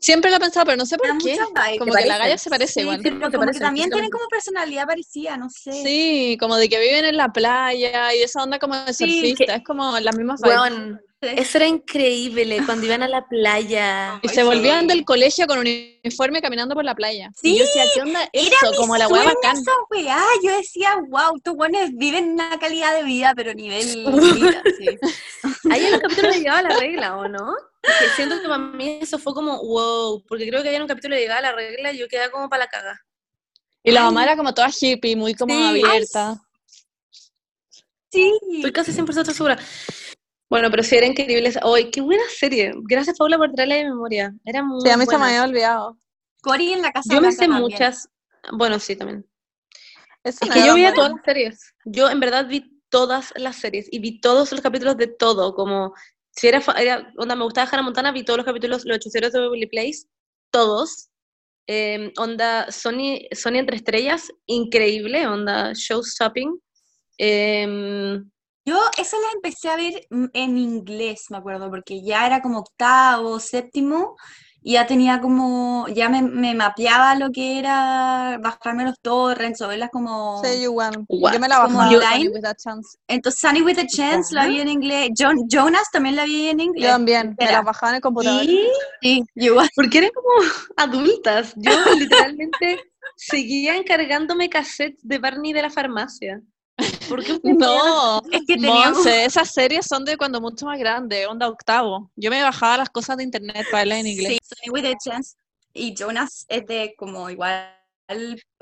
Siempre 0.00 0.30
lo 0.30 0.36
he 0.36 0.40
pensado, 0.40 0.64
pero 0.66 0.76
no 0.76 0.86
sé 0.86 0.96
por 0.96 1.08
qué. 1.18 1.36
Como 1.78 1.92
¿Te 1.92 2.02
que 2.02 2.08
la 2.08 2.18
galla 2.18 2.38
se 2.38 2.50
parece 2.50 2.74
Sí, 2.74 2.80
igual. 2.80 2.98
sí, 2.98 3.10
pero 3.10 3.30
¿te 3.30 3.36
como 3.36 3.50
que 3.50 3.58
también 3.58 3.90
tienen 3.90 4.10
como 4.10 4.28
personalidad 4.28 4.86
parecida, 4.86 5.36
no 5.36 5.50
sé. 5.50 5.72
Sí, 5.72 6.36
como 6.38 6.56
de 6.56 6.68
que 6.68 6.78
viven 6.78 7.04
en 7.04 7.16
la 7.16 7.32
playa 7.32 8.14
y 8.14 8.22
esa 8.22 8.42
onda 8.44 8.58
como 8.58 8.76
de 8.76 8.94
surfista, 8.94 9.56
es 9.56 9.64
como 9.64 9.98
las 9.98 10.16
mismas 10.16 10.40
vibes. 10.40 11.00
eso 11.20 11.58
era 11.58 11.66
increíble, 11.66 12.62
cuando 12.64 12.86
iban 12.86 13.02
a 13.02 13.08
la 13.08 13.26
playa. 13.26 14.20
Y 14.22 14.28
se 14.28 14.44
volvían 14.44 14.82
sí. 14.82 14.86
del 14.88 15.04
colegio 15.04 15.46
con 15.46 15.58
uniforme 15.58 16.40
caminando 16.40 16.74
por 16.74 16.84
la 16.84 16.94
playa. 16.94 17.30
Sí, 17.40 17.54
y 17.54 17.58
yo 17.58 17.64
decía, 17.64 17.84
¿qué 17.92 18.02
onda 18.02 18.28
Era 18.32 18.46
eso? 18.46 18.70
mi 18.70 18.76
Como 18.76 18.96
la 18.96 19.08
bacán. 19.08 19.56
esa 19.56 19.72
weá. 19.90 20.22
Yo 20.44 20.56
decía, 20.56 20.96
wow, 21.08 21.36
estos 21.36 21.54
buenos 21.56 21.90
viven 21.94 22.32
una 22.32 22.58
calidad 22.58 22.96
de 22.96 23.02
vida, 23.02 23.32
pero 23.34 23.52
nivel 23.54 23.84
vida, 23.84 24.62
sí. 24.78 24.86
Ahí 25.70 25.84
en 25.86 25.92
los 25.92 26.00
capítulos 26.00 26.34
de 26.34 26.38
Llegaba 26.38 26.58
a 26.58 26.62
la 26.62 26.78
Regla, 26.78 27.16
¿o 27.16 27.28
no? 27.28 27.54
Porque 27.80 28.08
siento 28.16 28.40
que 28.40 28.48
para 28.48 28.58
mí 28.58 28.98
eso 29.00 29.18
fue 29.18 29.34
como, 29.34 29.60
wow, 29.62 30.22
porque 30.28 30.48
creo 30.48 30.62
que 30.62 30.68
ahí 30.68 30.74
en 30.74 30.82
un 30.82 30.88
capítulo 30.88 31.14
de 31.14 31.22
Llegaba 31.22 31.38
a 31.38 31.42
la 31.42 31.52
Regla 31.52 31.92
y 31.92 31.98
yo 31.98 32.08
quedaba 32.08 32.30
como 32.30 32.48
para 32.48 32.64
la 32.64 32.68
caga. 32.68 33.00
Y 33.82 33.90
la 33.92 34.00
Ay. 34.00 34.06
mamá 34.06 34.24
era 34.24 34.36
como 34.36 34.52
toda 34.52 34.68
hippie, 34.68 35.16
muy 35.16 35.34
como 35.34 35.54
Sí. 35.54 35.60
Ay, 35.60 35.82
abierta. 35.82 36.40
Sí. 38.10 38.32
Estoy 38.56 38.72
casi 38.72 38.92
100% 38.92 39.32
segura. 39.32 39.58
Bueno, 40.50 40.70
pero 40.70 40.82
sí, 40.82 40.96
era 40.96 41.06
increíble. 41.06 41.48
esa- 41.48 41.60
¡Ay, 41.62 41.90
qué 41.90 42.00
buena 42.00 42.22
serie! 42.30 42.72
Gracias, 42.84 43.18
Paula, 43.18 43.36
por 43.36 43.52
traerla 43.52 43.76
de 43.76 43.84
memoria. 43.84 44.34
Era 44.44 44.62
muy 44.62 44.80
Sí, 44.80 44.88
a 44.90 44.96
mí 44.96 45.04
se 45.04 45.10
me 45.12 45.16
buena. 45.18 45.26
había 45.28 45.44
olvidado. 45.44 45.98
Cory 46.42 46.72
en 46.72 46.82
la 46.82 46.92
casa 46.92 47.12
Yo 47.14 47.20
me 47.20 47.32
sé 47.32 47.46
también. 47.46 47.62
muchas. 47.62 48.08
bueno, 48.52 48.78
sí, 48.78 48.96
también. 48.96 49.26
Es 50.24 50.38
que 50.40 50.48
yo 50.48 50.74
veía 50.74 50.90
buena. 50.90 50.94
todas 50.94 51.12
las 51.12 51.24
series. 51.24 51.74
Yo 51.84 52.08
en 52.10 52.20
verdad 52.20 52.46
vi 52.48 52.80
todas 52.88 53.32
las 53.36 53.56
series 53.56 53.88
y 53.90 53.98
vi 53.98 54.20
todos 54.20 54.50
los 54.52 54.60
capítulos 54.60 54.96
de 54.96 55.06
todo. 55.08 55.54
Como 55.54 55.92
si 56.30 56.48
era, 56.48 56.62
onda, 57.18 57.34
me 57.36 57.44
gustaba 57.44 57.68
Hannah 57.70 57.82
Montana, 57.82 58.12
vi 58.12 58.24
todos 58.24 58.38
los 58.38 58.46
capítulos, 58.46 58.84
los 58.84 58.96
hechiceros 58.96 59.32
de 59.32 59.40
Beverly 59.40 59.66
Place, 59.66 60.06
todos. 60.50 61.10
Eh, 61.66 62.12
onda, 62.16 62.70
Sony, 62.72 63.26
Sony 63.32 63.58
entre 63.58 63.76
estrellas, 63.76 64.30
increíble. 64.46 65.26
Onda, 65.26 65.74
show 65.74 66.02
stopping. 66.02 66.58
Em, 67.18 68.30
Yo 68.68 68.78
esa 68.98 69.16
la 69.16 69.32
empecé 69.34 69.68
a 69.70 69.76
ver 69.76 69.94
mm, 70.10 70.26
en 70.32 70.58
inglés, 70.58 71.26
me 71.30 71.38
acuerdo, 71.38 71.70
porque 71.70 72.02
ya 72.02 72.26
era 72.26 72.40
como 72.42 72.58
octavo, 72.58 73.38
séptimo, 73.40 74.16
y 74.60 74.72
ya 74.72 74.86
tenía 74.86 75.20
como, 75.20 75.86
ya 75.88 76.08
me, 76.08 76.20
me 76.20 76.52
mapeaba 76.54 77.14
lo 77.14 77.30
que 77.30 77.58
era 77.60 78.38
bajarme 78.42 78.84
los 78.84 78.98
torrents 79.00 79.60
o 79.62 79.68
verlas 79.68 79.88
como... 79.90 80.42
Sí, 80.44 80.60
you 80.62 80.72
won. 80.72 81.06
What? 81.08 81.32
Yo 81.34 81.40
me 81.40 81.48
la 81.48 81.58
bajaba 81.60 81.88
online. 81.88 82.02
Sunny 82.24 82.28
with 82.28 82.44
a 82.44 82.54
chance. 82.54 82.98
Entonces, 83.06 83.40
Sunny 83.40 83.62
with 83.62 83.78
a 83.78 83.86
Chance 83.86 84.34
la 84.34 84.46
vi 84.46 84.60
en 84.60 84.68
inglés. 84.68 85.10
Jon- 85.16 85.46
Jonas 85.48 85.84
también 85.92 86.16
la 86.16 86.24
vi 86.24 86.48
en 86.48 86.60
inglés. 86.60 86.84
Yo 86.86 86.90
también, 86.90 87.20
me 87.22 87.30
entera. 87.30 87.52
la 87.52 87.62
bajaba 87.62 87.90
en 87.90 87.96
el 87.96 88.02
computador. 88.02 88.42
y 88.44 88.68
Sí, 89.00 89.24
igual. 89.36 89.68
porque 89.76 89.98
eran 89.98 90.10
como 90.10 90.28
adultas. 90.76 91.54
Yo 91.56 91.72
literalmente 91.98 92.80
seguía 93.16 93.76
encargándome 93.76 94.48
cassettes 94.50 95.00
de 95.02 95.18
Barney 95.18 95.52
de 95.52 95.62
la 95.62 95.70
farmacia. 95.70 96.42
¿Por 97.08 97.24
qué 97.24 97.38
No, 97.42 98.22
Es 98.30 98.40
que 98.46 98.54
teníamos... 98.54 98.96
Monse, 98.96 99.24
esas 99.24 99.50
series 99.52 99.86
son 99.86 100.04
de 100.04 100.16
cuando 100.16 100.40
mucho 100.40 100.66
más 100.66 100.78
grande, 100.78 101.26
onda 101.26 101.48
octavo. 101.48 102.10
Yo 102.16 102.30
me 102.30 102.42
bajaba 102.42 102.78
las 102.78 102.90
cosas 102.90 103.16
de 103.16 103.24
internet 103.24 103.66
para 103.70 103.82
verlas 103.82 104.00
en 104.00 104.06
inglés. 104.06 104.38
Sí, 104.42 104.54
Sunny 104.54 104.70
with 104.70 104.92
a 104.92 104.96
Chance. 104.98 105.36
Y 105.72 105.94
Jonas 105.94 106.44
es 106.48 106.66
de 106.66 106.94
como 106.96 107.30
igual. 107.30 107.74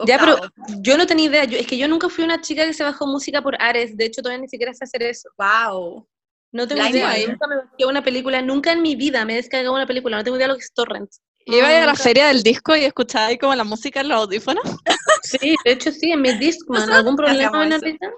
Ya, 0.07 0.19
pero 0.19 0.39
yo 0.81 0.99
no 0.99 1.07
tenía 1.07 1.27
idea. 1.27 1.45
Yo, 1.45 1.59
es 1.59 1.67
que 1.67 1.79
yo 1.79 1.89
nunca 1.89 2.09
fui 2.09 2.25
una 2.25 2.41
chica 2.41 2.65
que 2.67 2.73
se 2.73 2.83
bajó 2.83 3.07
música 3.07 3.43
por 3.43 3.61
Ares. 3.61 3.97
De 3.97 4.07
hecho, 4.07 4.21
todavía 4.21 4.43
ni 4.43 4.49
siquiera 4.49 4.75
sé 4.75 4.85
hacer 4.85 5.03
eso. 5.03 5.29
Wow. 5.39 6.07
No 6.53 6.67
tengo 6.67 6.87
idea. 6.87 7.15
Nunca 7.29 7.47
me 7.47 7.57
bajé 7.57 7.87
una 7.87 8.03
película. 8.03 8.43
Nunca 8.43 8.73
en 8.73 8.83
mi 8.83 8.97
vida 8.97 9.25
me 9.25 9.35
he 9.35 9.37
descargado 9.37 9.75
una 9.75 9.87
película. 9.87 10.17
No 10.17 10.25
tengo 10.25 10.37
idea 10.37 10.49
de 10.49 10.53
lo 10.53 10.59
que 10.59 10.65
es 10.65 10.73
torrent. 10.73 11.11
Iba 11.47 11.69
a 11.69 11.77
ir 11.77 11.83
a 11.85 11.87
la 11.87 11.95
feria 11.95 12.27
del 12.27 12.43
disco 12.43 12.75
y 12.75 12.85
escuchaba 12.85 13.27
ahí 13.27 13.39
como 13.39 13.55
la 13.55 13.63
música 13.63 14.01
en 14.01 14.09
los 14.09 14.19
audífonos. 14.19 14.65
Sí, 15.23 15.55
de 15.65 15.73
hecho 15.73 15.93
sí, 15.93 16.11
en 16.11 16.23
mi. 16.23 16.31
Nosotros 16.31 16.89
¿Algún 16.89 17.17
problema, 17.17 17.49
hacíamos 17.49 17.67
eso. 17.67 17.81
Benarrita? 17.81 18.11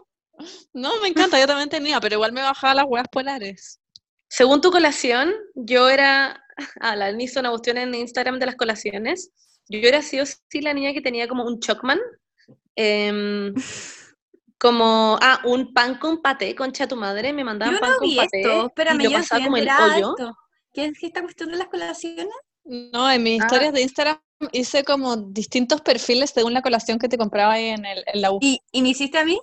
No, 0.72 1.00
me 1.00 1.08
encanta, 1.08 1.38
yo 1.40 1.46
también 1.46 1.68
tenía, 1.68 2.00
pero 2.00 2.14
igual 2.16 2.32
me 2.32 2.42
bajaba 2.42 2.74
las 2.74 2.84
huevas 2.86 3.08
polares. 3.10 3.80
Según 4.28 4.60
tu 4.60 4.70
colación, 4.70 5.32
yo 5.54 5.88
era... 5.88 6.44
Ah, 6.80 6.96
la 6.96 7.06
Ani 7.06 7.24
hizo 7.24 7.40
una 7.40 7.50
cuestión 7.50 7.78
en 7.78 7.94
Instagram 7.94 8.38
de 8.38 8.46
las 8.46 8.56
colaciones. 8.56 9.30
Yo 9.68 9.78
era 9.80 10.02
sí 10.02 10.18
o 10.20 10.24
sí 10.26 10.60
la 10.60 10.72
niña 10.74 10.92
que 10.92 11.00
tenía 11.00 11.28
como 11.28 11.44
un 11.44 11.60
chocman. 11.60 11.98
em, 12.76 13.54
como, 14.58 15.18
ah, 15.22 15.40
un 15.44 15.72
pan 15.72 15.98
con 15.98 16.20
paté, 16.20 16.54
concha 16.54 16.88
tu 16.88 16.96
madre, 16.96 17.32
me 17.32 17.44
mandaban 17.44 17.74
Yo 17.74 17.80
pan 17.80 17.90
no 17.92 17.98
con 17.98 18.08
vi 18.08 18.16
paté. 18.16 18.40
esto. 18.40 18.66
Espérame, 18.66 19.00
y 19.00 19.04
lo 19.04 19.10
yo 19.10 19.16
pasaba 19.18 19.38
estoy 19.40 19.44
como 19.44 19.56
el 19.56 19.68
hoyo. 19.68 20.16
esto. 20.18 20.36
¿Qué 20.72 20.84
es 20.86 21.02
esta 21.02 21.22
cuestión 21.22 21.50
de 21.50 21.56
las 21.58 21.68
colaciones? 21.68 22.26
No, 22.64 23.10
en 23.10 23.22
mis 23.22 23.40
Ah. 23.40 23.44
historias 23.46 23.72
de 23.72 23.82
Instagram 23.82 24.18
hice 24.52 24.84
como 24.84 25.16
distintos 25.16 25.80
perfiles 25.80 26.30
según 26.30 26.52
la 26.54 26.62
colación 26.62 26.98
que 26.98 27.08
te 27.08 27.16
compraba 27.18 27.54
ahí 27.54 27.66
en, 27.68 27.86
el, 27.86 28.02
en 28.06 28.20
la 28.20 28.32
U. 28.32 28.38
¿Y, 28.42 28.60
y 28.72 28.82
me 28.82 28.90
hiciste 28.90 29.18
a 29.18 29.24
mí? 29.24 29.40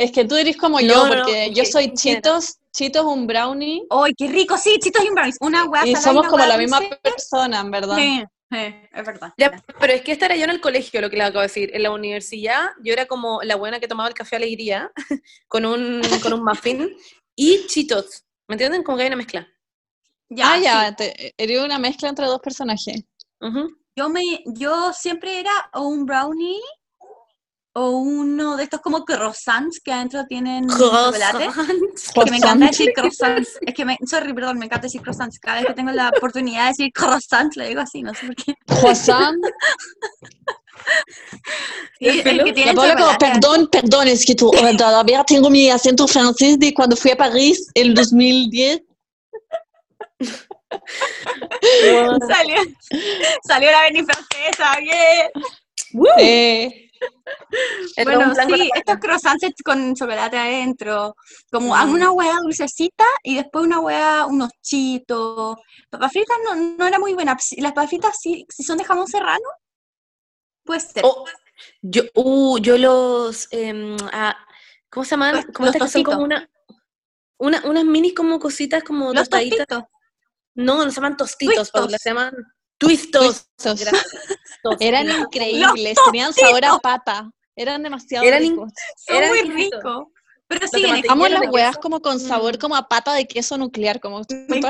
Es 0.00 0.12
que 0.12 0.24
tú 0.24 0.34
eres 0.34 0.56
como 0.56 0.80
No, 0.80 0.86
yo, 0.86 1.04
no, 1.04 1.08
porque 1.08 1.52
yo 1.52 1.62
soy. 1.66 1.92
Chitos, 1.92 2.56
Chitos 2.72 3.04
un 3.04 3.26
brownie, 3.26 3.82
¡Ay, 3.90 4.14
qué 4.16 4.28
rico! 4.28 4.56
Sí, 4.56 4.78
chitos 4.80 5.04
y 5.04 5.10
brownies. 5.10 5.36
Una 5.42 5.64
hueá 5.66 5.86
y 5.86 5.94
somos 5.94 6.26
como 6.28 6.46
la 6.46 6.56
misma 6.56 6.78
dulce. 6.80 6.96
persona, 7.02 7.60
en 7.60 7.70
verdad. 7.70 7.96
Sí, 7.98 8.22
sí, 8.50 8.58
es 8.92 9.06
verdad. 9.06 9.34
Ya, 9.36 9.62
pero 9.78 9.92
es 9.92 10.00
que 10.00 10.12
esta 10.12 10.24
era 10.24 10.36
yo 10.36 10.44
en 10.44 10.50
el 10.50 10.60
colegio, 10.62 11.02
lo 11.02 11.10
que 11.10 11.16
les 11.16 11.26
acabo 11.26 11.40
de 11.40 11.48
decir. 11.48 11.70
En 11.74 11.82
la 11.82 11.90
universidad, 11.90 12.70
yo 12.82 12.94
era 12.94 13.04
como 13.04 13.42
la 13.42 13.56
buena 13.56 13.78
que 13.78 13.88
tomaba 13.88 14.08
el 14.08 14.14
café 14.14 14.36
alegría 14.36 14.90
con 15.48 15.66
un, 15.66 16.00
con 16.22 16.32
un 16.32 16.44
muffin 16.44 16.96
y 17.36 17.66
chitos. 17.66 18.24
¿Me 18.48 18.54
entienden? 18.54 18.82
Como 18.82 18.96
que 18.96 19.02
hay 19.02 19.08
una 19.08 19.16
mezcla. 19.16 19.46
Ya, 20.30 20.52
ah, 20.52 20.58
ya, 20.58 20.88
sí. 20.90 20.94
te- 20.96 21.34
eres 21.36 21.60
una 21.62 21.78
mezcla 21.78 22.08
entre 22.08 22.24
dos 22.24 22.40
personajes. 22.40 23.02
Yo, 23.96 24.08
me, 24.08 24.22
yo 24.46 24.92
siempre 24.94 25.40
era 25.40 25.52
o 25.74 25.82
un 25.88 26.06
brownie 26.06 26.58
o 27.72 27.90
uno 27.90 28.56
de 28.56 28.64
estos 28.64 28.80
como 28.80 29.04
croissants 29.04 29.80
que 29.80 29.92
adentro 29.92 30.26
tienen 30.26 30.68
chocolate. 30.68 31.48
Croissants. 31.48 32.12
Que 32.12 32.30
me 32.30 32.36
encanta 32.38 32.66
decir 32.66 32.92
croissants. 32.94 33.58
Es 33.60 33.74
que 33.74 33.84
me, 33.84 33.96
sorry, 34.06 34.32
perdón, 34.32 34.58
me 34.58 34.66
encanta 34.66 34.86
decir 34.86 35.00
croissants. 35.02 35.38
Cada 35.38 35.58
vez 35.58 35.66
que 35.66 35.74
tengo 35.74 35.92
la 35.92 36.08
oportunidad 36.08 36.64
de 36.64 36.68
decir 36.68 36.92
croissants, 36.92 37.56
le 37.56 37.68
digo 37.68 37.80
así, 37.80 38.02
no 38.02 38.14
sé 38.14 38.26
por 38.26 38.34
qué. 38.34 38.54
Croissant. 38.66 39.38
Sí, 41.98 42.22
el 42.24 42.74
como, 42.74 43.18
perdón, 43.18 43.68
perdón, 43.70 44.08
es 44.08 44.24
que 44.24 44.34
tú, 44.34 44.48
oh, 44.48 44.76
todavía 44.76 45.22
tengo 45.24 45.50
mi 45.50 45.68
acento 45.70 46.08
francés 46.08 46.58
de 46.58 46.72
cuando 46.72 46.96
fui 46.96 47.10
a 47.10 47.16
París 47.16 47.70
en 47.74 47.94
2010. 47.94 48.82
Salió, 52.28 52.56
salió 53.42 53.70
la 53.72 53.82
Beni 53.82 54.04
francesa, 54.04 54.76
bien. 54.78 55.30
Eh, 56.18 56.68
Era 56.70 56.89
Bueno, 58.04 58.32
sí, 58.34 58.70
estos 58.74 58.96
croissants 58.98 59.44
con 59.64 59.94
chocolate 59.94 60.38
adentro, 60.38 61.14
como 61.50 61.74
Mm. 61.76 61.92
una 61.92 62.12
hueá 62.12 62.36
dulcecita 62.42 63.04
y 63.22 63.36
después 63.36 63.64
una 63.64 63.80
hueá, 63.80 64.26
unos 64.26 64.50
chitos. 64.62 65.56
Papas 65.90 66.12
fritas 66.12 66.36
no, 66.44 66.54
no 66.54 66.86
era 66.86 66.98
muy 66.98 67.14
buena. 67.14 67.36
Las 67.58 67.72
papas 67.72 67.90
fritas, 67.90 68.18
si, 68.20 68.46
si 68.48 68.62
son 68.62 68.78
de 68.78 68.84
jamón 68.84 69.08
serrano, 69.08 69.48
puede 70.64 70.80
ser. 70.80 71.02
Oh, 71.04 71.24
yo, 71.82 72.02
uh, 72.14 72.58
yo 72.58 72.78
los, 72.78 73.48
em, 73.50 73.96
ah, 74.12 74.36
¿cómo 74.88 75.04
se 75.04 75.10
llaman? 75.10 75.42
Como 75.52 75.66
los 75.66 75.74
estas 75.74 75.92
que 75.92 75.98
son 75.98 76.04
como 76.04 76.22
una, 76.22 76.48
una, 77.38 77.62
unas 77.66 77.84
minis 77.84 78.14
como 78.14 78.38
cositas 78.38 78.82
como 78.82 79.06
Los 79.12 79.28
tostaditas. 79.28 79.66
tostitos. 79.66 79.84
No, 80.54 80.84
no 80.84 80.90
se 80.90 80.96
llaman 80.96 81.16
tostitos. 81.16 81.70
Paula, 81.70 81.98
se 81.98 82.10
llaman 82.10 82.34
twistos. 82.80 83.46
Eran 84.80 85.06
increíbles, 85.20 85.98
tenían 86.06 86.32
sabor 86.32 86.64
a 86.64 86.78
pata. 86.78 87.30
Eeran 87.56 87.82
demasiado 87.82 88.24
Eran 88.26 88.40
ricos. 88.42 88.72
Son 88.96 89.16
Eran 89.16 89.30
muy 89.30 89.42
ricos. 89.50 90.06
Pero 90.48 90.60
de 90.62 90.68
siguen 90.68 90.90
mantequilla 90.90 91.12
Amo 91.12 91.24
de 91.24 91.30
las 91.30 91.42
huevas 91.50 91.76
como 91.78 92.00
con 92.00 92.18
sabor 92.18 92.56
Mm. 92.56 92.60
como 92.60 92.74
a 92.76 92.88
pata 92.88 93.14
de 93.14 93.26
queso 93.26 93.56
nuclear, 93.58 94.00
como 94.00 94.22
Me. 94.48 94.60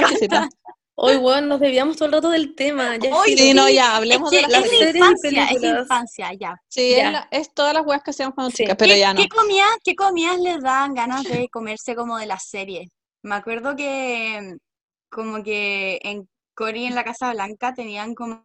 Hoy, 1.03 1.17
bueno, 1.17 1.47
nos 1.47 1.61
debíamos 1.61 1.97
todo 1.97 2.07
el 2.07 2.13
rato 2.13 2.29
del 2.29 2.55
tema. 2.55 2.97
Ya 2.99 3.15
Hoy. 3.17 3.35
Sí, 3.35 3.55
no, 3.55 3.69
sí, 3.69 3.75
ya, 3.77 3.97
hablemos 3.97 4.31
es 4.31 4.41
de 4.43 4.47
que 4.47 4.53
las 4.53 4.65
es 4.65 4.71
series 4.71 4.95
y 4.95 4.99
infancia, 4.99 5.45
es 5.47 5.63
infancia, 5.81 6.33
ya. 6.39 6.55
Sí, 6.69 6.91
Ya. 6.91 7.07
es, 7.07 7.13
la- 7.13 7.29
es 7.31 7.55
todas 7.55 7.73
las 7.73 7.87
huevas 7.87 8.03
que 8.03 8.11
hacíamos 8.11 8.35
cuando 8.35 8.51
Sí. 8.51 8.59
chicas, 8.59 8.77
pero 8.79 8.93
¿Qué, 8.93 8.99
ya 8.99 9.15
no. 9.15 9.23
qué 9.23 9.29
comidas, 9.29 9.71
¿Qué 9.83 9.95
comidas 9.95 10.39
les 10.41 10.61
dan 10.61 10.93
ganas 10.93 11.23
de 11.25 11.49
comerse 11.51 11.95
como 11.95 12.19
de 12.19 12.27
la 12.27 12.39
serie? 12.39 12.89
Me 13.23 13.35
acuerdo 13.37 13.75
que 13.77 14.57
como 15.11 15.43
que 15.43 15.99
en 16.03 16.29
Cori 16.61 16.85
en 16.85 16.95
la 16.95 17.05
Casa 17.05 17.33
Blanca 17.33 17.73
tenían 17.73 18.15
como 18.15 18.45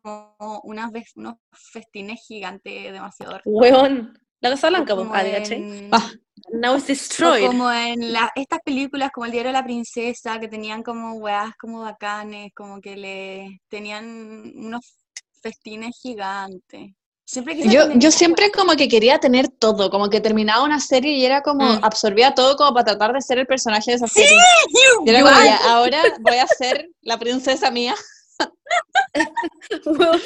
unas 0.63 0.89
vez, 0.89 1.11
unos 1.17 1.35
festines 1.51 2.21
gigantes 2.25 2.93
demasiado. 2.93 3.41
Hueón. 3.43 4.17
La 4.39 4.51
Casa 4.51 4.69
Blanca, 4.69 4.95
pues, 4.95 5.07
ah, 5.11 5.89
Ah, 5.91 6.11
Now 6.53 6.75
it's 6.75 6.85
o 6.85 6.87
destroyed. 6.87 7.47
como 7.47 7.69
en 7.71 8.13
la- 8.13 8.31
estas 8.35 8.59
películas 8.63 9.09
como 9.13 9.25
El 9.25 9.33
diario 9.33 9.49
de 9.49 9.53
la 9.53 9.63
princesa, 9.65 10.39
que 10.39 10.47
tenían 10.47 10.81
como 10.81 11.13
weas 11.15 11.51
como 11.59 11.81
bacanes, 11.81 12.51
como 12.55 12.79
que 12.79 12.95
le 12.95 13.59
tenían 13.67 14.05
unos 14.55 14.95
festines 15.41 15.97
gigantes. 16.01 16.91
Siempre 17.27 17.55
quise 17.55 17.69
Yo, 17.69 17.83
tener 17.87 17.99
yo 17.99 18.11
siempre 18.11 18.51
como 18.51 18.73
que 18.75 18.87
quería 18.87 19.19
tener 19.19 19.47
todo, 19.47 19.89
como 19.89 20.09
que 20.11 20.21
terminaba 20.21 20.63
una 20.63 20.79
serie 20.79 21.13
y 21.13 21.25
era 21.25 21.41
como, 21.41 21.63
Mm. 21.65 21.79
absorbía 21.83 22.35
todo 22.35 22.55
como 22.55 22.71
para 22.73 22.85
tratar 22.85 23.13
de 23.13 23.21
ser 23.21 23.39
el 23.39 23.47
personaje 23.47 23.91
de 23.91 23.97
esa 23.97 24.07
Sí, 24.07 24.21
serie. 24.21 24.37
Y 25.05 25.09
era 25.09 25.21
como, 25.21 25.31
ya, 25.43 25.57
ahora 25.73 26.01
voy 26.19 26.37
a 26.37 26.45
ser 26.47 26.89
la 27.01 27.17
princesa 27.17 27.71
mía. 27.71 27.95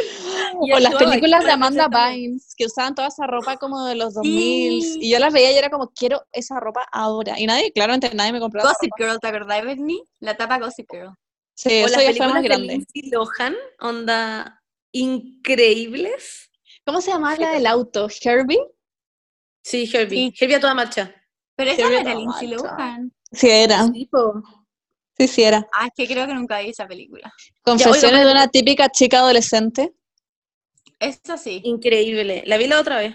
O 0.61 0.79
las 0.79 0.95
películas 0.95 1.45
de 1.45 1.51
Amanda. 1.51 1.87
Bynes, 1.87 2.53
que 2.57 2.65
usaban 2.65 2.95
toda 2.95 3.07
esa 3.07 3.25
ropa 3.27 3.57
como 3.57 3.85
de 3.85 3.95
los 3.95 4.13
2000 4.15 4.81
Sí. 4.83 4.97
y 5.01 5.11
yo 5.11 5.19
las 5.19 5.31
veía 5.31 5.51
y 5.51 5.55
era 5.57 5.69
como, 5.69 5.89
quiero 5.89 6.23
esa 6.31 6.59
ropa 6.59 6.85
ahora. 6.91 7.39
Y 7.39 7.45
nadie, 7.45 7.71
claramente 7.71 8.09
nadie 8.13 8.33
me 8.33 8.39
compraba 8.39 8.69
Gossip. 8.69 8.91
Girl, 8.97 9.19
¿te 9.19 9.27
acordás, 9.27 9.61
Britney? 9.63 10.01
La 10.19 10.35
tapa 10.35 10.57
Gossip 10.59 10.87
Girl. 10.91 11.11
Sí, 11.55 11.81
O 11.83 11.85
eso 11.87 11.95
las 11.97 12.05
ya 12.05 12.13
fue 12.25 12.33
más 12.33 12.43
grande. 12.43 12.67
Lindsay 12.67 13.09
Lohan, 13.11 13.55
onda 13.79 14.61
increíbles. 14.91 16.48
¿Cómo 16.89 17.01
se 17.01 17.11
llamaba 17.11 17.35
la 17.37 17.51
del 17.51 17.67
auto? 17.67 18.07
¿Herbie? 18.19 18.57
Sí, 19.61 19.87
Herbie. 19.93 20.31
Sí. 20.31 20.33
Herbie 20.43 20.55
a 20.55 20.59
toda 20.59 20.73
marcha. 20.73 21.13
Pero 21.55 21.69
esa 21.69 21.87
no 21.87 21.95
era 21.95 22.15
Lindsay. 22.15 22.47
Lohan. 22.47 23.13
Sí, 23.31 23.47
era. 23.47 23.85
Sí. 23.85 24.09
Sí, 25.19 25.27
sí, 25.27 25.43
era. 25.43 25.67
Ah, 25.71 25.85
es 25.85 25.91
que 25.95 26.11
creo 26.11 26.25
que 26.25 26.33
nunca 26.33 26.59
vi 26.61 26.69
esa 26.69 26.87
película. 26.87 27.31
Confesiones 27.61 28.25
de 28.25 28.31
una 28.31 28.47
típica 28.47 28.89
chica 28.89 29.19
adolescente. 29.19 29.93
Esa 30.97 31.37
sí. 31.37 31.61
Increíble. 31.63 32.41
La 32.47 32.57
vi 32.57 32.65
la 32.65 32.79
otra 32.79 32.97
vez. 32.97 33.13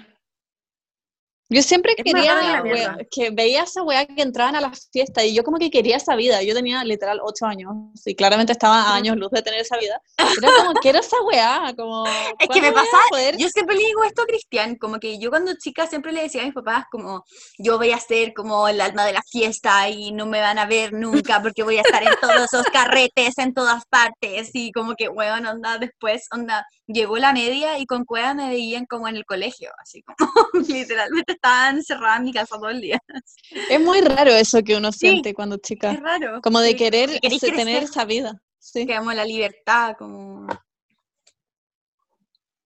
Yo 1.50 1.62
siempre 1.62 1.92
Es 1.96 2.02
quería 2.04 2.62
que 3.10 3.30
wea- 3.30 3.32
veía 3.32 3.60
a 3.60 3.64
esa 3.64 3.82
weá 3.82 4.06
que 4.06 4.22
entraban 4.22 4.56
a 4.56 4.60
las 4.62 4.88
fiestas 4.90 5.24
y 5.24 5.34
yo 5.34 5.44
como 5.44 5.58
que 5.58 5.70
quería 5.70 5.98
esa 5.98 6.16
vida. 6.16 6.42
Yo 6.42 6.54
tenía 6.54 6.82
literal 6.84 7.20
ocho 7.22 7.44
años 7.44 7.70
y 8.06 8.14
claramente 8.16 8.52
estaba 8.52 8.82
a 8.82 8.94
años 8.94 9.16
luz 9.16 9.30
de 9.30 9.42
tener 9.42 9.60
esa 9.60 9.76
vida. 9.76 10.00
Era 10.18 10.50
como, 10.56 10.72
quiero 10.80 11.00
esa 11.00 11.20
weá, 11.22 11.74
como... 11.76 12.04
Es 12.38 12.48
que 12.48 12.60
me 12.62 12.72
¿cuándo 12.72 12.72
voy 12.72 12.88
a 12.88 12.90
pasa, 12.90 12.98
poder? 13.10 13.36
yo 13.36 13.48
siempre 13.50 13.76
le 13.76 13.84
digo 13.84 14.04
esto 14.04 14.22
a 14.22 14.26
Cristian, 14.26 14.76
como 14.76 14.98
que 14.98 15.18
yo 15.18 15.30
cuando 15.30 15.52
chica 15.54 15.86
siempre 15.86 16.12
le 16.12 16.22
decía 16.22 16.42
a 16.42 16.44
mis 16.46 16.54
papás 16.54 16.84
como, 16.90 17.24
yo 17.58 17.76
voy 17.78 17.92
a 17.92 18.00
ser 18.00 18.32
como 18.34 18.66
el 18.66 18.80
alma 18.80 19.04
de 19.04 19.12
la 19.12 19.22
fiesta 19.30 19.88
y 19.90 20.12
no 20.12 20.26
me 20.26 20.40
van 20.40 20.58
a 20.58 20.66
ver 20.66 20.92
nunca 20.94 21.42
porque 21.42 21.62
voy 21.62 21.76
a 21.76 21.82
estar 21.82 22.02
en 22.02 22.14
todos 22.20 22.34
esos 22.52 22.66
carretes, 22.72 23.36
en 23.38 23.52
todas 23.54 23.84
partes, 23.86 24.50
y 24.54 24.72
como 24.72 24.94
que, 24.94 25.08
weón, 25.08 25.46
onda, 25.46 25.78
después, 25.78 26.26
onda, 26.32 26.66
llegó 26.86 27.18
la 27.18 27.32
media 27.32 27.78
y 27.78 27.86
con 27.86 28.04
cueva 28.04 28.34
me 28.34 28.48
veían 28.48 28.86
como 28.86 29.08
en 29.08 29.16
el 29.16 29.24
colegio, 29.26 29.70
así 29.82 30.02
como, 30.02 30.30
literalmente 30.68 31.33
estaba 31.34 31.70
encerrada 31.70 32.16
en 32.16 32.24
mi 32.24 32.32
casa 32.32 32.56
todo 32.56 32.70
el 32.70 32.80
día. 32.80 32.98
Es 33.70 33.80
muy 33.80 34.00
raro 34.00 34.30
eso 34.32 34.62
que 34.62 34.76
uno 34.76 34.90
Sí. 34.92 34.98
siente 35.00 35.34
cuando 35.34 35.56
Es 35.56 35.62
chica. 35.62 35.92
raro. 35.94 36.40
Como 36.42 36.60
de 36.60 36.70
sí, 36.70 36.76
querer 36.76 37.20
tener 37.20 37.38
crecer, 37.40 37.82
esa 37.84 38.04
vida. 38.04 38.40
Sí. 38.58 38.86
que 38.86 38.94
amo 38.94 39.12
la 39.12 39.24
libertad, 39.24 39.94
como... 39.98 40.46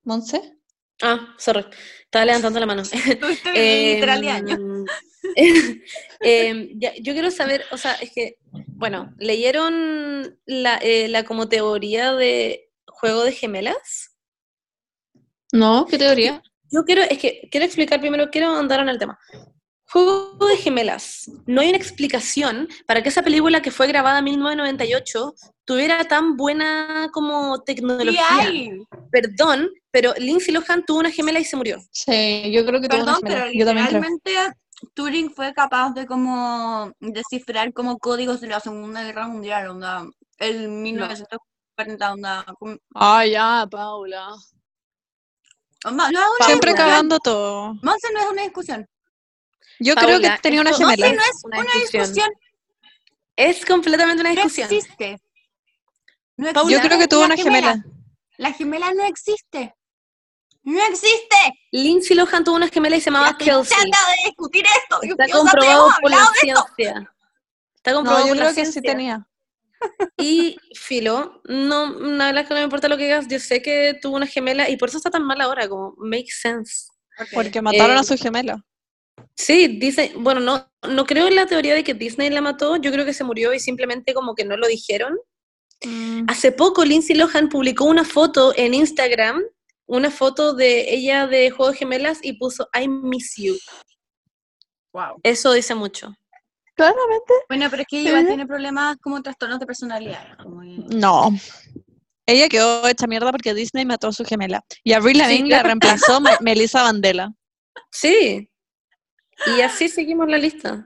¿Monse? 0.05 0.57
Ah, 1.03 1.35
sorry. 1.39 1.65
Estaba 2.05 2.25
levantando 2.25 2.61
la 2.61 2.67
mano. 2.67 2.83
Tuviste 3.21 3.53
literal 3.95 4.21
de 4.21 4.31
años. 4.31 4.59
Em, 5.37 5.83
em, 6.21 6.69
ya, 6.81 6.95
yo 6.95 7.13
quiero 7.13 7.31
saber, 7.31 7.65
o 7.71 7.77
sea, 7.77 7.95
es 7.95 8.13
que, 8.13 8.39
bueno, 8.69 9.13
¿leyeron 9.19 10.39
la, 10.47 10.79
eh, 10.79 11.09
la 11.09 11.25
como 11.25 11.49
teoría 11.49 12.15
de 12.15 12.71
juego 12.87 13.25
de 13.25 13.33
gemelas? 13.33 14.17
No, 15.53 15.87
¿qué 15.87 15.99
teoría? 15.99 16.43
Yo 16.71 16.85
quiero, 16.85 17.03
es 17.03 17.19
que 17.19 17.49
quiero 17.51 17.67
explicar 17.67 18.01
primero, 18.01 18.29
quiero 18.31 18.55
andar 18.57 18.81
en 18.81 18.89
el 18.89 18.99
tema. 18.99 19.19
Juego 19.91 20.37
de 20.47 20.57
gemelas. 20.59 21.31
No 21.47 21.63
hay 21.63 21.71
una 21.71 21.79
explicación 21.79 22.69
para 22.87 23.03
que 23.03 23.09
esa 23.09 23.23
película 23.23 23.63
que 23.63 23.71
fue 23.71 23.87
grabada 23.87 24.19
en 24.19 24.25
1998 24.27 25.35
tuviera 25.65 26.05
tan 26.05 26.37
buena 26.37 27.09
como 27.13 27.57
Sí 27.57 27.63
tecnología. 27.67 28.23
hay. 28.31 28.71
Perdón, 29.11 29.71
pero 29.91 30.13
Lindsay 30.19 30.53
Lohan 30.53 30.85
tuvo 30.85 30.99
una 31.01 31.11
gemela 31.11 31.41
y 31.41 31.45
se 31.45 31.57
murió. 31.57 31.79
Sí, 31.91 32.51
yo 32.53 32.67
creo 32.67 32.83
que 32.83 32.89
tuvo 32.89 33.03
una 33.03 33.15
Perdón, 33.15 33.23
gemela. 33.23 33.41
pero 33.45 33.53
Yo 33.53 33.59
literalmente 33.59 34.33
Turing 34.95 35.31
fue 35.31 35.53
capaz 35.55 35.93
de 35.95 36.07
como 36.07 36.93
descifrar 37.01 37.73
como 37.73 37.99
códigos 37.99 38.41
de 38.43 38.49
la 38.49 38.61
Segunda 38.61 39.03
Guerra 39.03 39.27
Mundial, 39.27 39.69
onda, 39.69 40.07
el 40.39 40.69
1940, 40.69 42.13
onda, 42.13 42.45
Ah, 42.95 43.25
ya, 43.27 43.67
Paula. 43.71 44.35
No 45.85 46.23
Siempre 46.45 46.75
cagando 46.75 47.19
todo. 47.19 47.75
Monse 47.83 48.09
no 48.13 48.21
es 48.21 48.27
una 48.31 48.43
discusión. 48.43 48.89
Yo 49.81 49.95
creo 49.95 50.21
que 50.21 50.31
tenía 50.43 50.61
una 50.61 50.73
gemela. 50.73 51.07
Monse 51.07 51.17
no 51.17 51.23
es 51.23 51.45
Una 51.45 51.59
una 51.61 51.73
discusión. 51.75 52.03
discusión, 52.03 52.31
Es 53.37 53.65
completamente 53.67 54.21
una 54.23 54.31
no 54.31 54.35
discusión. 54.43 54.69
existe. 54.73 55.21
No 56.37 56.53
Paula, 56.53 56.71
Yo 56.71 56.77
existe 56.77 56.89
creo 56.89 56.99
que 56.99 57.09
tuvo 57.09 57.25
una 57.25 57.37
gemela. 57.37 57.85
La 58.37 58.53
gemela 58.53 58.93
no 58.95 59.05
existe. 59.05 59.75
¡No 60.65 60.85
existe! 60.87 61.37
Lindsay 61.73 62.15
Lohan 62.17 62.45
tuvo 62.45 62.57
una 62.57 62.69
gemela 62.69 62.97
y 62.97 63.01
se 63.01 63.07
llamaba 63.11 63.31
estoy 63.31 63.47
Kelsey. 63.47 63.77
chata 63.91 64.11
de 64.11 64.17
discutir 64.27 64.65
esto. 64.83 65.01
Está 65.03 65.29
comprobado 65.39 65.89
por 66.03 66.11
la 66.11 66.27
ciencia. 66.41 67.13
Está 67.75 67.91
No, 67.93 67.97
comprobado 67.99 68.27
yo 68.27 68.35
por 68.35 68.37
la 68.37 68.43
creo 68.53 68.55
que 68.55 68.67
sí 68.73 68.83
tenía. 68.83 69.27
Y 70.19 70.57
Filo, 70.75 71.41
no, 71.45 71.93
la 72.01 72.27
verdad 72.27 72.43
es 72.43 72.49
que 72.49 72.55
no 72.55 72.61
me 72.61 72.65
importa 72.65 72.89
lo 72.89 72.97
que 72.97 73.05
digas, 73.05 73.27
yo 73.29 73.39
sé 73.39 73.63
que 73.63 73.97
tuvo 74.01 74.17
una 74.17 74.27
gemela 74.27 74.69
y 74.69 74.77
por 74.77 74.89
eso 74.89 74.99
está 74.99 75.11
tan 75.11 75.25
mal 75.25 75.41
ahora, 75.41 75.69
como 75.69 75.95
makes 75.99 76.33
sense. 76.41 76.87
Porque 77.33 77.63
mataron 77.63 77.97
Eh, 77.97 78.01
a 78.01 78.03
su 78.03 78.17
gemela. 78.17 78.65
Sí, 79.37 79.79
dice, 79.79 80.13
bueno, 80.17 80.41
no, 80.41 80.71
no 80.89 81.07
creo 81.07 81.29
en 81.29 81.37
la 81.37 81.47
teoría 81.47 81.75
de 81.75 81.85
que 81.85 81.95
Disney 81.95 82.31
la 82.31 82.41
mató, 82.41 82.77
yo 82.77 82.91
creo 82.93 83.05
que 83.05 83.13
se 83.13 83.25
murió 83.25 83.53
y 83.55 83.61
simplemente 83.61 84.15
como 84.15 84.35
que 84.35 84.45
no 84.45 84.57
lo 84.57 84.67
dijeron. 84.67 85.17
Mm. 85.85 86.25
Hace 86.29 86.53
poco 86.53 86.85
Lindsay 86.85 87.17
Lohan 87.17 87.49
publicó 87.49 87.85
una 87.85 88.05
foto 88.05 88.53
en 88.57 88.75
Instagram, 88.75 89.43
una 89.87 90.11
foto 90.11 90.55
de 90.55 90.93
ella 90.93 91.27
de 91.27 91.51
Juego 91.51 91.73
de 91.73 91.79
Gemelas 91.79 92.19
y 92.23 92.35
puso 92.35 92.69
I 92.79 92.89
miss 92.89 93.35
you. 93.37 93.57
Wow. 94.93 95.21
Eso 95.23 95.53
dice 95.53 95.75
mucho. 95.75 96.15
Claramente. 96.79 97.35
Bueno, 97.49 97.67
pero 97.71 97.83
es 97.83 97.89
que 97.89 98.01
ella 98.01 98.27
tiene 98.27 98.47
problemas 98.47 98.97
como 99.03 99.21
trastornos 99.23 99.59
de 99.61 99.67
personalidad. 99.67 100.37
como 100.43 100.61
que- 100.63 100.97
No. 100.97 101.31
Ella 102.27 102.49
quedó 102.49 102.87
hecha 102.87 103.07
mierda 103.07 103.31
porque 103.31 103.55
Disney 103.55 103.85
mató 103.87 104.09
a 104.09 104.13
su 104.13 104.25
gemela. 104.25 104.63
Y 104.85 104.93
Avril 104.93 105.17
Sí, 105.17 105.23
Lavigne 105.23 105.49
la 105.49 105.57
claro. 105.57 105.67
reemplazó 105.69 106.21
Me- 106.21 106.37
Melissa 106.41 106.83
Vandela. 106.83 107.33
Sí. 107.91 108.49
Y 109.47 109.61
así 109.61 109.89
seguimos 109.89 110.29
la 110.29 110.37
lista. 110.39 110.85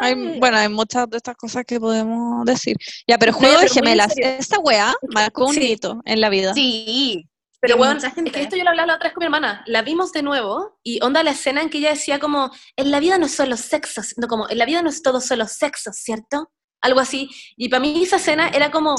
Hay, 0.00 0.12
Ay, 0.14 0.38
bueno, 0.38 0.58
hay 0.58 0.68
muchas 0.68 1.08
de 1.08 1.16
estas 1.16 1.34
cosas 1.36 1.64
que 1.66 1.80
podemos 1.80 2.44
decir. 2.44 2.76
Ya, 3.08 3.18
pero 3.18 3.32
juego 3.32 3.54
de 3.54 3.62
pero 3.62 3.74
gemelas. 3.74 4.12
Esta 4.16 4.58
weá 4.58 4.94
marcó 5.14 5.46
un 5.46 5.54
Sí. 5.54 5.72
hito 5.72 6.00
en 6.04 6.20
la 6.20 6.28
vida. 6.28 6.52
Sí. 6.54 7.26
Pero 7.62 7.76
bueno, 7.76 8.00
es 8.00 8.12
que 8.32 8.42
esto 8.42 8.56
yo 8.56 8.64
lo 8.64 8.70
hablaba 8.70 8.88
la 8.88 8.94
otra 8.96 9.06
vez 9.06 9.14
con 9.14 9.20
mi 9.20 9.26
hermana. 9.26 9.62
La 9.66 9.82
vimos 9.82 10.10
de 10.10 10.24
nuevo 10.24 10.80
y 10.82 11.00
onda 11.00 11.22
la 11.22 11.30
escena 11.30 11.62
en 11.62 11.70
que 11.70 11.78
ella 11.78 11.90
decía 11.90 12.18
como, 12.18 12.50
en 12.74 12.90
la 12.90 12.98
vida 12.98 13.18
no 13.18 13.26
es 13.26 13.36
solo 13.36 13.56
sexo, 13.56 14.02
sino 14.02 14.26
como, 14.26 14.48
en 14.50 14.58
la 14.58 14.66
vida 14.66 14.82
no 14.82 14.88
es 14.90 15.00
todo 15.00 15.20
solo 15.20 15.46
sexo, 15.46 15.92
¿cierto? 15.92 16.50
Algo 16.80 16.98
así. 16.98 17.30
Y 17.56 17.68
para 17.68 17.78
mí 17.78 18.02
esa 18.02 18.16
escena 18.16 18.48
era 18.48 18.72
como, 18.72 18.96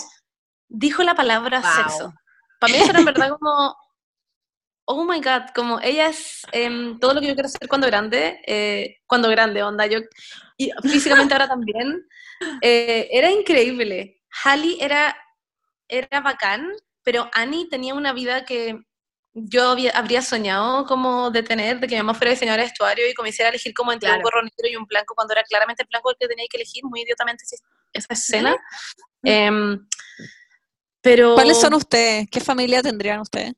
dijo 0.70 1.04
la 1.04 1.14
palabra 1.14 1.60
Wow. 1.60 1.72
sexo. 1.76 2.14
Para 2.62 2.72
mí 2.72 2.80
eso 2.80 2.92
era 2.92 3.00
en 3.00 3.06
verdad 3.06 3.30
como, 3.38 3.76
oh 4.86 5.04
my 5.04 5.20
god, 5.20 5.50
como 5.54 5.82
ella 5.82 6.08
es 6.08 6.44
em, 6.54 6.98
todo 7.00 7.16
lo 7.16 7.20
que 7.20 7.28
yo 7.28 7.34
quiero 7.34 7.50
ser 7.50 7.68
cuando 7.68 7.88
grande, 7.88 8.42
eh, 8.48 8.96
cuando 9.06 9.28
grande, 9.28 9.62
onda, 9.62 9.88
yo, 9.88 10.00
y 10.56 10.72
físicamente 10.84 11.34
ahora 11.34 11.50
también. 11.50 12.08
Eh, 12.62 13.08
era 13.12 13.32
increíble. 13.32 14.22
Halle 14.44 14.76
era, 14.82 15.16
era 15.88 16.20
bacán, 16.20 16.74
pero 17.04 17.30
Annie 17.34 17.68
tenía 17.70 17.94
una 17.94 18.14
vida 18.14 18.46
que 18.46 18.80
yo 19.36 19.70
había- 19.70 19.92
habría 19.92 20.22
soñado 20.22 20.86
como 20.86 21.32
de 21.32 21.42
tener, 21.44 21.80
de 21.80 21.88
que 21.88 21.96
mi 21.96 22.02
mamá 22.02 22.14
fuera 22.14 22.32
diseñadora 22.32 22.64
de 22.64 22.70
vestuario 22.70 23.10
y 23.10 23.14
como 23.16 23.28
hiciera 23.28 23.50
elegir 23.50 23.74
como 23.74 23.92
entre 23.92 24.12
un 24.12 24.22
gorro 24.22 24.42
negro 24.44 24.70
y 24.72 24.76
un 24.76 24.86
blanco, 24.86 25.16
cuando 25.16 25.34
era 25.34 25.44
claramente 25.44 25.82
el 25.84 25.90
blanco 25.90 26.12
el 26.12 26.18
que 26.20 26.28
tenía 26.28 26.46
que 26.50 26.58
elegir, 26.58 26.84
muy 26.86 27.02
idiotamente 27.02 27.44
esa- 27.92 28.14
escena. 28.14 28.56
Em, 29.24 29.88
pero 31.02 31.34
¿Cuáles 31.36 31.60
son 31.60 31.74
ustedes? 31.74 32.28
¿Qué 32.30 32.40
familia 32.40 32.82
tendrían 32.82 33.20
ustedes? 33.22 33.54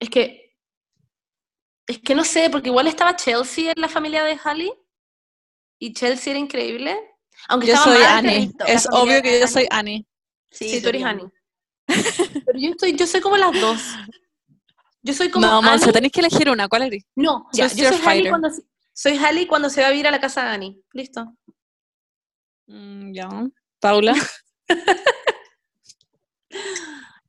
es 0.00 0.10
que 0.10 0.54
es 1.86 1.98
que 1.98 2.14
no 2.14 2.24
sé, 2.24 2.48
porque 2.50 2.68
igual 2.68 2.86
estaba 2.86 3.14
Chelsea 3.16 3.72
en 3.74 3.80
la 3.80 3.88
familia 3.88 4.24
de 4.24 4.38
Halle 4.42 4.72
y 5.78 5.92
Chelsea 5.92 6.30
era 6.32 6.40
increíble. 6.40 6.98
Aunque 7.48 7.66
Yo 7.68 7.76
soy 7.76 8.02
Annie. 8.02 8.50
Es 8.66 8.86
obvio 8.90 9.20
que 9.22 9.30
yo 9.40 9.44
Annie. 9.44 9.48
soy 9.52 9.66
Annie. 9.70 10.06
Sí, 10.50 10.80
tú 10.82 10.88
eres. 10.88 11.04
Annie. 11.04 11.26
Pero 12.46 12.58
yo 12.58 12.70
estoy, 12.70 12.96
yo 12.96 13.06
soy 13.06 13.20
como 13.20 13.36
las 13.36 13.52
dos. 13.60 13.80
Yo 15.02 15.12
soy 15.12 15.30
como 15.30 15.46
No, 15.46 15.60
Monse, 15.62 15.92
tenéis 15.92 16.12
que 16.12 16.20
elegir 16.20 16.48
una. 16.48 16.66
¿Cuál 16.68 16.82
eres? 16.82 17.04
No, 17.14 17.46
ya, 17.52 17.66
yo 17.68 17.88
soy 17.92 17.98
Halle 18.06 18.28
cuando 18.30 18.50
se- 18.50 18.62
soy 18.92 19.18
Halle 19.18 19.46
cuando 19.46 19.68
se 19.68 19.82
va 19.82 19.88
a 19.88 19.90
vivir 19.90 20.06
a 20.06 20.10
la 20.10 20.20
casa 20.20 20.42
de 20.44 20.48
Annie. 20.50 20.80
Listo. 20.92 21.34
Mm, 22.66 23.12
ya. 23.12 23.28
Paula. 23.80 24.14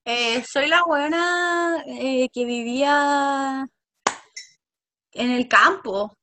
Eh, 0.07 0.43
soy 0.47 0.67
la 0.67 0.83
buena 0.83 1.83
que 1.85 2.45
vivía 2.45 3.67
en 5.13 5.31
el 5.31 5.47
campo. 5.47 6.15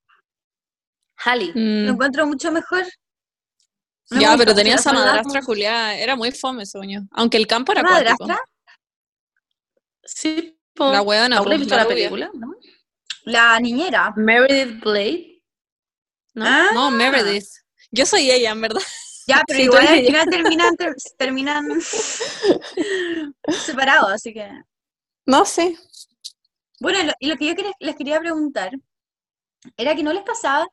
Halle. 1.24 1.50
Mm, 1.52 1.86
Lo 1.86 1.92
encuentro 1.92 2.24
mucho 2.26 2.52
mejor. 2.52 2.84
No 4.12 4.20
ya, 4.20 4.37
pero 4.37 4.55
tenía 4.55 4.75
esa 4.77 4.92
madrastra 4.92 5.42
Julia. 5.42 5.96
Era 5.98 6.16
muy 6.16 6.33
fome, 6.33 6.66
sueño. 6.66 7.07
Aunque 7.12 7.37
el 7.37 7.46
campo 7.46 7.72
era 7.72 7.81
acuático. 7.83 8.27
¿Madrastra? 8.27 8.38
Sí, 10.05 10.59
po. 10.75 10.90
La 10.92 11.03
huevona, 11.03 11.37
¿Paula, 11.37 11.51
po, 11.51 11.55
¿has 11.55 11.61
visto 11.61 11.77
la 11.77 11.87
película? 11.88 12.31
¿No? 12.35 12.55
La 13.25 13.59
niñera. 13.61 14.12
Meredith 14.16 14.81
Blade. 14.83 15.42
¿No? 16.35 16.44
Ah, 16.46 16.70
No, 16.75 16.90
Meredith. 16.90 17.46
Yo 17.90 18.05
soy 18.07 18.31
ella, 18.31 18.51
en 18.51 18.61
verdad. 18.61 18.81
Ya, 19.27 19.42
pero 19.46 19.59
Sí, 19.59 19.64
igual 19.64 19.87
al 19.87 20.05
final 20.05 20.27
terminan, 20.29 20.77
ter- 20.77 20.96
terminan 21.16 21.81
separados, 23.64 24.11
así 24.12 24.33
que... 24.33 24.51
No 25.27 25.44
sé. 25.44 25.77
Bueno, 26.81 27.03
lo- 27.05 27.12
y 27.20 27.29
lo 27.29 27.37
que 27.37 27.46
yo 27.46 27.55
les 27.79 27.96
quería 27.96 28.18
preguntar 28.18 28.72
era 29.77 29.94
que 29.94 30.03
no 30.03 30.12
les 30.12 30.25
pasaba 30.25 30.66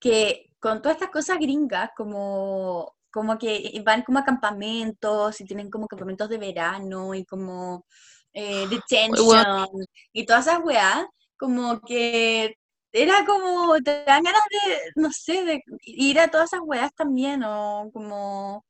que 0.00 0.50
con 0.62 0.80
todas 0.80 0.96
estas 0.96 1.10
cosas 1.10 1.38
gringas, 1.40 1.90
como, 1.96 2.94
como 3.10 3.36
que 3.36 3.82
van 3.84 4.02
como 4.02 4.20
a 4.20 4.24
campamentos 4.24 5.40
y 5.40 5.44
tienen 5.44 5.68
como 5.68 5.88
campamentos 5.88 6.28
de 6.28 6.38
verano 6.38 7.14
y 7.14 7.24
como 7.24 7.84
eh, 8.32 8.66
detention 8.70 9.66
y 10.12 10.24
todas 10.24 10.46
esas 10.46 10.60
weas, 10.64 11.04
como 11.36 11.80
que 11.80 12.56
era 12.92 13.24
como, 13.26 13.74
te 13.82 14.04
dan 14.04 14.22
ganas 14.22 14.42
de, 14.50 15.02
no 15.02 15.10
sé, 15.10 15.44
de 15.44 15.62
ir 15.82 16.20
a 16.20 16.28
todas 16.28 16.52
esas 16.52 16.60
weas 16.64 16.94
también, 16.94 17.42
o 17.44 17.90
como... 17.92 18.64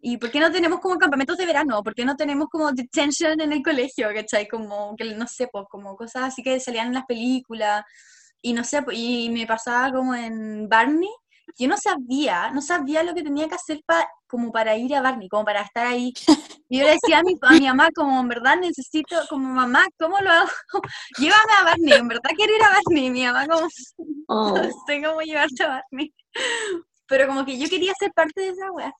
¿Y 0.00 0.16
por 0.18 0.30
qué 0.30 0.38
no 0.40 0.52
tenemos 0.52 0.80
como 0.80 0.96
campamentos 0.98 1.36
de 1.36 1.46
verano? 1.46 1.82
¿Por 1.82 1.94
qué 1.94 2.04
no 2.04 2.16
tenemos 2.16 2.48
como 2.48 2.70
detention 2.72 3.40
en 3.40 3.52
el 3.52 3.62
colegio? 3.62 4.08
¿Cachai? 4.14 4.46
Como, 4.46 4.94
que 4.96 5.04
no 5.14 5.26
sé, 5.26 5.48
pues 5.50 5.64
como 5.70 5.96
cosas 5.96 6.24
así 6.24 6.42
que 6.42 6.60
salían 6.60 6.88
en 6.88 6.94
las 6.94 7.06
películas. 7.06 7.84
y 8.42 8.52
no 8.52 8.64
sé, 8.64 8.84
y 8.92 9.30
me 9.30 9.46
pasaba 9.46 9.92
como 9.92 10.14
en 10.14 10.68
Barney, 10.68 11.10
yo 11.56 11.68
no 11.68 11.76
sabía, 11.76 12.50
no 12.50 12.60
sabía 12.60 13.02
lo 13.02 13.14
que 13.14 13.22
tenía 13.22 13.48
que 13.48 13.54
hacer 13.54 13.82
para 13.86 14.08
como 14.26 14.52
para 14.52 14.76
ir 14.76 14.94
a 14.94 15.00
Barney, 15.00 15.28
como 15.28 15.44
para 15.44 15.62
estar 15.62 15.86
ahí. 15.86 16.12
Y 16.68 16.78
yo 16.78 16.84
le 16.84 16.92
decía 16.92 17.20
a 17.20 17.22
mi, 17.22 17.34
a 17.40 17.52
mi 17.52 17.66
mamá, 17.66 17.88
como 17.94 18.20
en 18.20 18.28
verdad 18.28 18.56
necesito, 18.60 19.16
como 19.30 19.48
mamá, 19.48 19.86
¿cómo 19.98 20.20
lo 20.20 20.30
hago? 20.30 20.50
Llévame 21.18 21.52
a 21.60 21.64
Barney, 21.64 21.92
en 21.94 22.08
verdad 22.08 22.30
quiero 22.36 22.54
ir 22.54 22.62
a 22.62 22.70
Barney. 22.70 23.10
Mi 23.10 23.24
mamá 23.24 23.46
como, 23.46 23.66
Oh. 24.28 24.50
no 24.54 24.62
sé 24.86 25.02
cómo 25.02 25.22
llevarte 25.22 25.64
a 25.64 25.68
Barney. 25.68 26.12
Pero 27.06 27.26
como 27.26 27.44
que 27.46 27.58
yo 27.58 27.68
quería 27.70 27.92
ser 27.98 28.12
parte 28.12 28.40
de 28.42 28.48
esa 28.48 28.70
wea. 28.70 28.92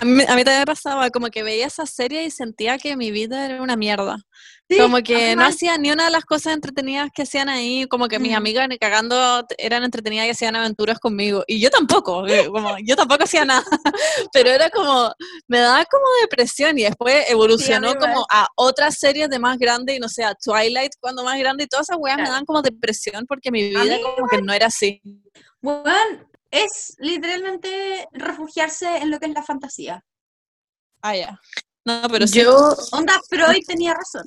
A 0.00 0.04
mí, 0.04 0.22
a 0.26 0.34
mí 0.34 0.44
también 0.44 0.60
me 0.60 0.66
pasaba, 0.66 1.10
como 1.10 1.28
que 1.28 1.42
veía 1.42 1.66
esa 1.66 1.84
serie 1.86 2.24
y 2.24 2.30
sentía 2.30 2.78
que 2.78 2.96
mi 2.96 3.10
vida 3.10 3.44
era 3.44 3.60
una 3.62 3.76
mierda. 3.76 4.16
Sí, 4.68 4.78
como 4.78 4.96
a 4.98 5.02
que 5.02 5.14
no 5.26 5.42
igual. 5.42 5.46
hacía 5.48 5.76
ni 5.78 5.90
una 5.90 6.04
de 6.04 6.10
las 6.10 6.24
cosas 6.24 6.54
entretenidas 6.54 7.10
que 7.12 7.22
hacían 7.22 7.48
ahí, 7.48 7.86
como 7.88 8.06
que 8.08 8.18
mis 8.20 8.32
Mm. 8.32 8.36
amigas 8.36 8.68
cagando 8.80 9.44
eran 9.58 9.82
entretenidas 9.84 10.26
y 10.26 10.30
hacían 10.30 10.54
aventuras 10.56 10.98
conmigo. 11.00 11.42
Y 11.46 11.60
yo 11.60 11.70
tampoco, 11.70 12.26
eh, 12.28 12.46
como, 12.50 12.76
yo 12.84 12.94
tampoco 12.96 13.24
hacía 13.24 13.44
nada. 13.44 13.64
Pero 14.32 14.48
era 14.50 14.70
como, 14.70 15.12
me 15.48 15.58
daba 15.58 15.84
como 15.86 16.04
depresión 16.22 16.78
y 16.78 16.84
después 16.84 17.28
evolucionó 17.28 17.90
igual. 17.90 17.98
como 18.12 18.26
a 18.30 18.46
otras 18.54 18.96
series 18.98 19.28
de 19.28 19.38
más 19.40 19.58
grande 19.58 19.96
y 19.96 19.98
no 19.98 20.08
sé, 20.08 20.24
a 20.24 20.34
Twilight 20.34 20.92
cuando 21.00 21.24
más 21.24 21.38
grande 21.38 21.64
y 21.64 21.66
todas 21.66 21.88
esas 21.88 21.98
weas 22.00 22.16
me 22.16 22.22
Claro. 22.22 22.36
dan 22.36 22.44
como 22.46 22.62
depresión 22.62 23.26
porque 23.26 23.50
mi 23.50 23.74
A 23.76 23.82
vida 23.82 23.96
como 24.02 24.28
que 24.28 24.40
no 24.40 24.52
era 24.52 24.66
así. 24.66 25.02
Bueno, 25.60 25.90
es 26.50 26.94
literalmente 26.98 28.08
refugiarse 28.12 28.98
en 28.98 29.10
lo 29.10 29.18
que 29.18 29.26
es 29.26 29.34
la 29.34 29.42
fantasía. 29.42 30.04
Ah, 31.02 31.16
ya. 31.16 31.40
No, 31.84 32.02
pero 32.10 32.26
sí. 32.26 32.40
Yo, 32.42 32.74
Onda, 32.92 33.14
Freud 33.28 33.62
tenía 33.66 33.94
razón. 33.94 34.24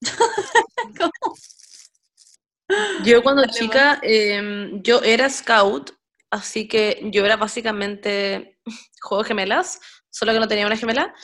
yo 3.04 3.22
cuando 3.22 3.42
Dale, 3.42 3.52
chica, 3.52 3.98
em, 4.02 4.82
yo 4.82 5.02
era 5.02 5.28
scout, 5.28 5.92
así 6.30 6.66
que 6.66 7.08
yo 7.12 7.24
era 7.24 7.36
básicamente 7.36 8.58
juego 9.02 9.22
de 9.22 9.28
gemelas, 9.28 9.80
solo 10.10 10.32
que 10.32 10.40
no 10.40 10.48
tenía 10.48 10.66
una 10.66 10.76
gemela. 10.76 11.14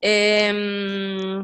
Em, 0.00 1.42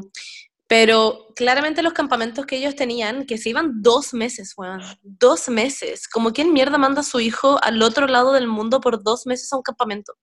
pero 0.67 1.27
claramente 1.35 1.81
los 1.81 1.93
campamentos 1.93 2.45
que 2.45 2.57
ellos 2.57 2.75
tenían, 2.75 3.25
que 3.25 3.37
se 3.37 3.49
iban 3.49 3.81
dos 3.81 4.13
meses, 4.13 4.53
weón, 4.57 4.81
dos 5.01 5.47
meses. 5.49 6.07
Como 6.09 6.31
quién 6.33 6.51
mierda 6.53 6.77
manda 6.77 7.01
a 7.01 7.03
su 7.05 7.19
hijo 7.21 7.57
al 7.63 7.81
otro 7.81 8.05
lado 8.07 8.33
del 8.33 8.47
mundo 8.47 8.81
por 8.81 9.01
dos 9.01 9.25
meses 9.25 9.51
a 9.53 9.55
un 9.57 9.61
campamento. 9.63 10.13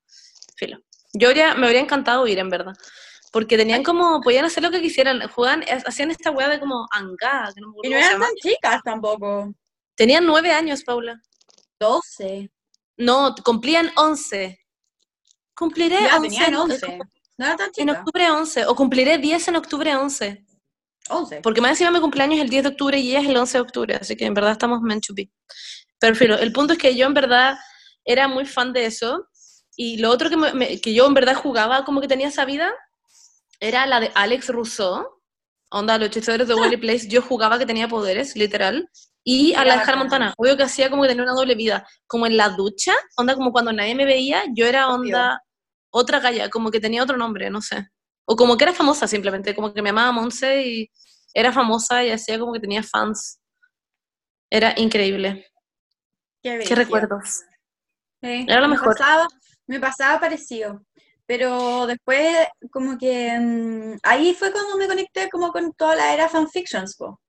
Filo. 0.56 0.78
Yo 1.14 1.28
habría- 1.28 1.54
me 1.54 1.66
habría 1.66 1.80
encantado 1.80 2.26
ir, 2.26 2.38
en 2.38 2.50
verdad. 2.50 2.74
Porque 3.32 3.56
tenían 3.56 3.82
como, 3.82 4.20
podían 4.20 4.44
hacer 4.44 4.62
lo 4.62 4.70
que 4.70 4.80
quisieran, 4.82 5.26
jugaban, 5.28 5.62
ha- 5.64 5.88
hacían 5.88 6.10
esta 6.10 6.30
weá 6.30 6.48
de 6.48 6.60
como 6.60 6.86
anga, 6.92 7.50
que 7.54 7.60
no 7.60 7.68
me 7.68 7.74
Y 7.82 7.90
no 7.90 7.96
eran 7.96 8.20
tan 8.20 8.34
chicas 8.36 8.80
tampoco. 8.84 9.52
Tenían 9.96 10.26
nueve 10.26 10.52
años, 10.52 10.84
Paula. 10.84 11.20
12. 11.80 12.50
No, 12.96 13.34
cumplían 13.44 13.90
once. 13.96 14.60
Cumpliré 15.56 16.00
Ya, 16.02 16.16
once 16.16 16.28
tenían 16.28 16.50
en- 16.52 16.56
11. 16.56 16.98
No 17.38 17.46
era 17.46 17.56
tan 17.56 17.66
en 17.68 17.72
chica. 17.88 17.92
octubre 17.98 18.30
11, 18.30 18.66
o 18.66 18.74
cumpliré 18.74 19.18
10 19.18 19.48
en 19.48 19.56
octubre 19.56 19.94
11. 19.96 20.44
11. 21.10 21.40
Porque 21.42 21.60
más 21.60 21.72
encima 21.72 21.90
mi 21.90 22.00
cumpleaños 22.00 22.36
es 22.38 22.44
el 22.44 22.48
10 22.50 22.62
de 22.64 22.68
octubre 22.70 22.98
y 22.98 23.10
ella 23.10 23.20
es 23.20 23.28
el 23.28 23.36
11 23.36 23.58
de 23.58 23.62
octubre, 23.62 23.94
así 24.00 24.16
que 24.16 24.24
en 24.24 24.34
verdad 24.34 24.52
estamos 24.52 24.80
meant 24.80 25.04
to 25.06 25.12
be. 25.14 25.30
Pero 25.98 26.14
filo, 26.14 26.36
el 26.38 26.52
punto 26.52 26.72
es 26.74 26.78
que 26.78 26.94
yo 26.96 27.06
en 27.06 27.14
verdad 27.14 27.56
era 28.04 28.28
muy 28.28 28.46
fan 28.46 28.72
de 28.72 28.86
eso, 28.86 29.28
y 29.76 29.98
lo 29.98 30.10
otro 30.10 30.30
que, 30.30 30.36
me- 30.36 30.52
me- 30.54 30.80
que 30.80 30.94
yo 30.94 31.06
en 31.06 31.14
verdad 31.14 31.34
jugaba 31.34 31.84
como 31.84 32.00
que 32.00 32.08
tenía 32.08 32.28
esa 32.28 32.44
vida, 32.44 32.72
era 33.60 33.86
la 33.86 34.00
de 34.00 34.10
Alex 34.14 34.48
Rousseau, 34.48 35.04
onda, 35.70 35.98
los 35.98 36.08
hechiceros 36.08 36.46
de 36.48 36.54
Wally 36.54 36.76
Place, 36.76 37.08
yo 37.08 37.20
jugaba 37.22 37.58
que 37.58 37.66
tenía 37.66 37.88
poderes, 37.88 38.36
literal, 38.36 38.88
y 39.24 39.54
a 39.54 39.64
la 39.64 39.74
de 39.76 39.80
Hannah. 39.92 39.96
Montana, 39.96 40.34
obvio 40.36 40.56
que 40.56 40.62
hacía 40.62 40.90
como 40.90 41.02
que 41.02 41.08
tenía 41.08 41.22
una 41.24 41.32
doble 41.32 41.54
vida, 41.54 41.86
como 42.06 42.26
en 42.26 42.36
la 42.36 42.50
ducha, 42.50 42.92
onda 43.16 43.34
como 43.34 43.52
cuando 43.52 43.72
nadie 43.72 43.94
me 43.94 44.04
veía, 44.04 44.44
yo 44.54 44.66
era 44.66 44.88
onda 44.88 45.42
otra 45.94 46.18
galla, 46.18 46.50
como 46.50 46.72
que 46.72 46.80
tenía 46.80 47.04
otro 47.04 47.16
nombre, 47.16 47.48
no 47.50 47.62
sé. 47.62 47.88
O 48.26 48.34
como 48.34 48.56
que 48.56 48.64
era 48.64 48.72
famosa 48.72 49.06
simplemente, 49.06 49.54
como 49.54 49.72
que 49.72 49.80
me 49.80 49.90
llamaba 49.90 50.10
Monse 50.10 50.66
y 50.66 50.90
era 51.32 51.52
famosa 51.52 52.04
y 52.04 52.10
hacía 52.10 52.38
como 52.38 52.52
que 52.52 52.58
tenía 52.58 52.82
fans. 52.82 53.40
Era 54.50 54.74
increíble. 54.76 55.46
Qué, 56.42 56.74
recuerdos. 56.74 57.42
Sí, 58.20 58.44
Era 58.48 58.60
lo 58.60 58.68
me 58.68 58.74
mejor. 58.74 58.96
Pasaba, 58.98 59.28
me 59.66 59.78
pasaba 59.78 60.18
parecido. 60.18 60.84
Pero 61.26 61.86
después, 61.86 62.48
como 62.72 62.98
que 62.98 63.38
mm, 63.38 63.98
ahí 64.02 64.34
fue 64.34 64.50
cuando 64.50 64.76
me 64.76 64.88
conecté 64.88 65.30
como 65.30 65.52
con 65.52 65.72
toda 65.74 65.94
la 65.94 66.12
era 66.12 66.28
fanfictions, 66.28 66.96
po. 66.96 67.20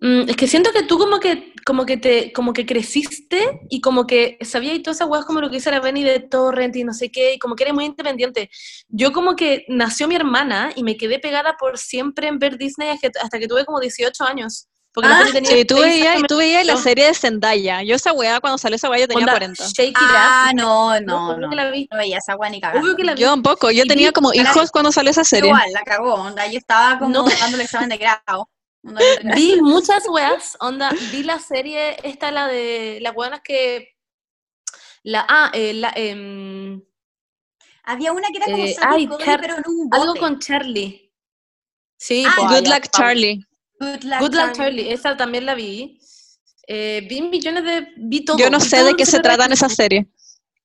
Mm, 0.00 0.30
es 0.30 0.36
que 0.36 0.46
siento 0.46 0.70
que 0.72 0.82
tú 0.82 0.98
como 0.98 1.20
que, 1.20 1.52
como 1.66 1.84
que 1.84 1.98
te, 1.98 2.32
como 2.32 2.52
que 2.54 2.64
creciste 2.64 3.60
y 3.68 3.80
como 3.82 4.06
que 4.06 4.38
sabías 4.40 4.74
y 4.74 4.80
todas 4.80 4.96
esas 4.96 5.08
weas 5.08 5.26
como 5.26 5.40
lo 5.42 5.50
que 5.50 5.58
hizo 5.58 5.70
la 5.70 5.80
Benny 5.80 6.02
de 6.02 6.20
Torrent 6.20 6.74
y 6.76 6.84
no 6.84 6.94
sé 6.94 7.10
qué, 7.12 7.34
y 7.34 7.38
como 7.38 7.54
que 7.54 7.64
eres 7.64 7.74
muy 7.74 7.84
independiente. 7.84 8.48
Yo 8.88 9.12
como 9.12 9.36
que 9.36 9.64
nació 9.68 10.08
mi 10.08 10.14
hermana 10.16 10.72
y 10.74 10.82
me 10.84 10.96
quedé 10.96 11.18
pegada 11.18 11.56
por 11.58 11.76
siempre 11.78 12.28
en 12.28 12.38
ver 12.38 12.56
Disney 12.56 12.88
hasta 12.88 13.38
que, 13.38 13.46
tuve 13.46 13.64
como 13.66 13.78
18 13.80 14.24
años. 14.24 14.68
Porque 14.92 15.08
Ah, 15.08 15.18
Benny 15.20 15.32
tenía 15.32 15.50
Sí, 15.50 15.64
tú 15.66 15.76
6 15.76 15.86
veías, 15.86 16.16
años, 16.16 16.24
tú 16.28 16.36
veías 16.38 16.66
la 16.66 16.74
yo- 16.74 16.80
serie 16.80 17.06
de 17.06 17.14
Zendaya. 17.14 17.82
Yo 17.84 17.94
esa 17.94 18.12
weá, 18.12 18.40
cuando 18.40 18.58
salió 18.58 18.74
esa 18.76 18.88
weá, 18.90 18.98
yo 19.00 19.06
tenía 19.06 19.22
onda, 19.22 19.32
40. 19.34 19.64
Shake 19.68 19.90
It 19.90 19.96
Ah, 20.00 20.48
Up. 20.50 20.56
no, 20.56 21.00
No, 21.00 21.28
no, 21.32 21.36
no. 21.38 21.50
que 21.50 21.54
la 21.56 21.70
vi. 21.70 21.86
No 21.92 21.98
veía 21.98 22.18
esa 22.18 22.34
guay 22.34 22.50
ni 22.50 22.60
vi. 22.60 23.20
Yo 23.20 23.32
un 23.34 23.42
poco, 23.42 23.70
yo 23.70 23.84
tenía 23.84 24.10
como 24.10 24.32
la- 24.32 24.42
hijos 24.42 24.70
cuando 24.72 24.90
salió 24.90 25.10
esa 25.12 25.22
serie. 25.24 25.50
Igual, 25.50 25.72
la 25.72 25.82
cagó, 25.82 26.14
onda. 26.14 26.44
Yo 26.50 26.58
estaba 26.58 26.98
como 26.98 27.10
No. 27.12 27.24
dando 27.38 27.56
el 27.56 27.60
examen 27.60 27.90
de 27.90 27.98
grado. 27.98 28.48
Onda. 28.82 29.00
Vi 29.34 29.56
muchas 29.62 30.08
weas, 30.08 30.56
onda, 30.60 30.90
vi 31.12 31.22
la 31.22 31.38
serie, 31.38 31.96
esta 32.02 32.30
la 32.30 32.46
de 32.48 32.98
las 33.02 33.14
weonas 33.14 33.40
que... 33.42 33.96
La, 35.02 35.24
ah, 35.28 35.50
eh, 35.54 35.72
la, 35.72 35.92
em, 35.96 36.82
Había 37.84 38.12
una 38.12 38.28
que 38.28 38.36
era 38.36 38.46
como 38.46 38.64
Eh, 38.64 38.76
ay, 38.82 39.06
Cody, 39.06 39.24
pero 39.24 39.56
en 39.56 39.62
un 39.66 39.88
algo 39.92 40.14
con 40.16 40.38
Charlie. 40.38 41.10
Sí, 41.98 42.24
Ah, 42.26 42.34
pues, 42.36 42.60
Good 42.60 42.68
Luck. 42.68 42.84
Charlie. 42.90 43.46
Good 43.78 44.02
Luck, 44.04 44.20
Good 44.20 44.34
Luck 44.34 44.52
Charlie. 44.52 44.54
Charlie, 44.56 44.92
esa 44.92 45.16
también 45.16 45.46
la 45.46 45.54
vi. 45.54 45.98
Eh, 46.66 47.06
vi 47.08 47.22
millones 47.22 47.64
de... 47.64 47.88
Vi 47.96 48.24
todo. 48.24 48.36
Yo 48.38 48.50
no 48.50 48.60
sé 48.60 48.84
de 48.84 48.94
qué 48.94 49.06
se 49.06 49.16
me 49.18 49.22
tratan 49.22 49.52
esas 49.52 49.74
series. 49.74 50.06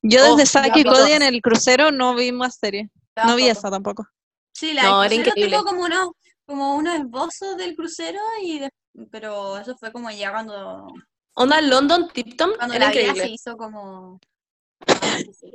Yo 0.01 0.19
Oh, 0.33 0.35
desde 0.35 0.51
Saki 0.51 0.83
Cody 0.83 1.13
en 1.13 1.23
el 1.23 1.41
crucero 1.41 1.91
no 1.91 2.13
vi 2.15 2.31
más 2.31 2.57
series. 2.57 2.89
No 3.25 3.35
vi 3.35 3.43
Tampoco. 3.45 3.51
esa 3.59 3.71
tampoco. 3.71 4.07
Sí, 4.53 4.73
la 4.73 4.83
No, 4.83 5.03
era 5.03 5.15
increíble. 5.15 5.49
tengo 5.49 5.63
como 5.63 5.83
unos, 5.83 6.09
como 6.45 6.75
unos 6.75 6.95
esbozos 6.95 7.57
del 7.57 7.75
crucero, 7.75 8.19
y 8.41 8.59
de- 8.59 8.69
pero 9.11 9.57
eso 9.57 9.75
fue 9.77 9.91
como 9.91 10.09
ya 10.11 10.31
cuando, 10.31 10.87
Onda 11.35 11.59
London 11.61 12.07
Tipton, 12.13 12.53
cuando 12.55 12.75
era 12.75 12.85
la 12.85 12.91
vida 12.91 13.01
se 13.01 13.09
increíble. 13.09 13.33
hizo 13.33 13.57
como... 13.57 14.19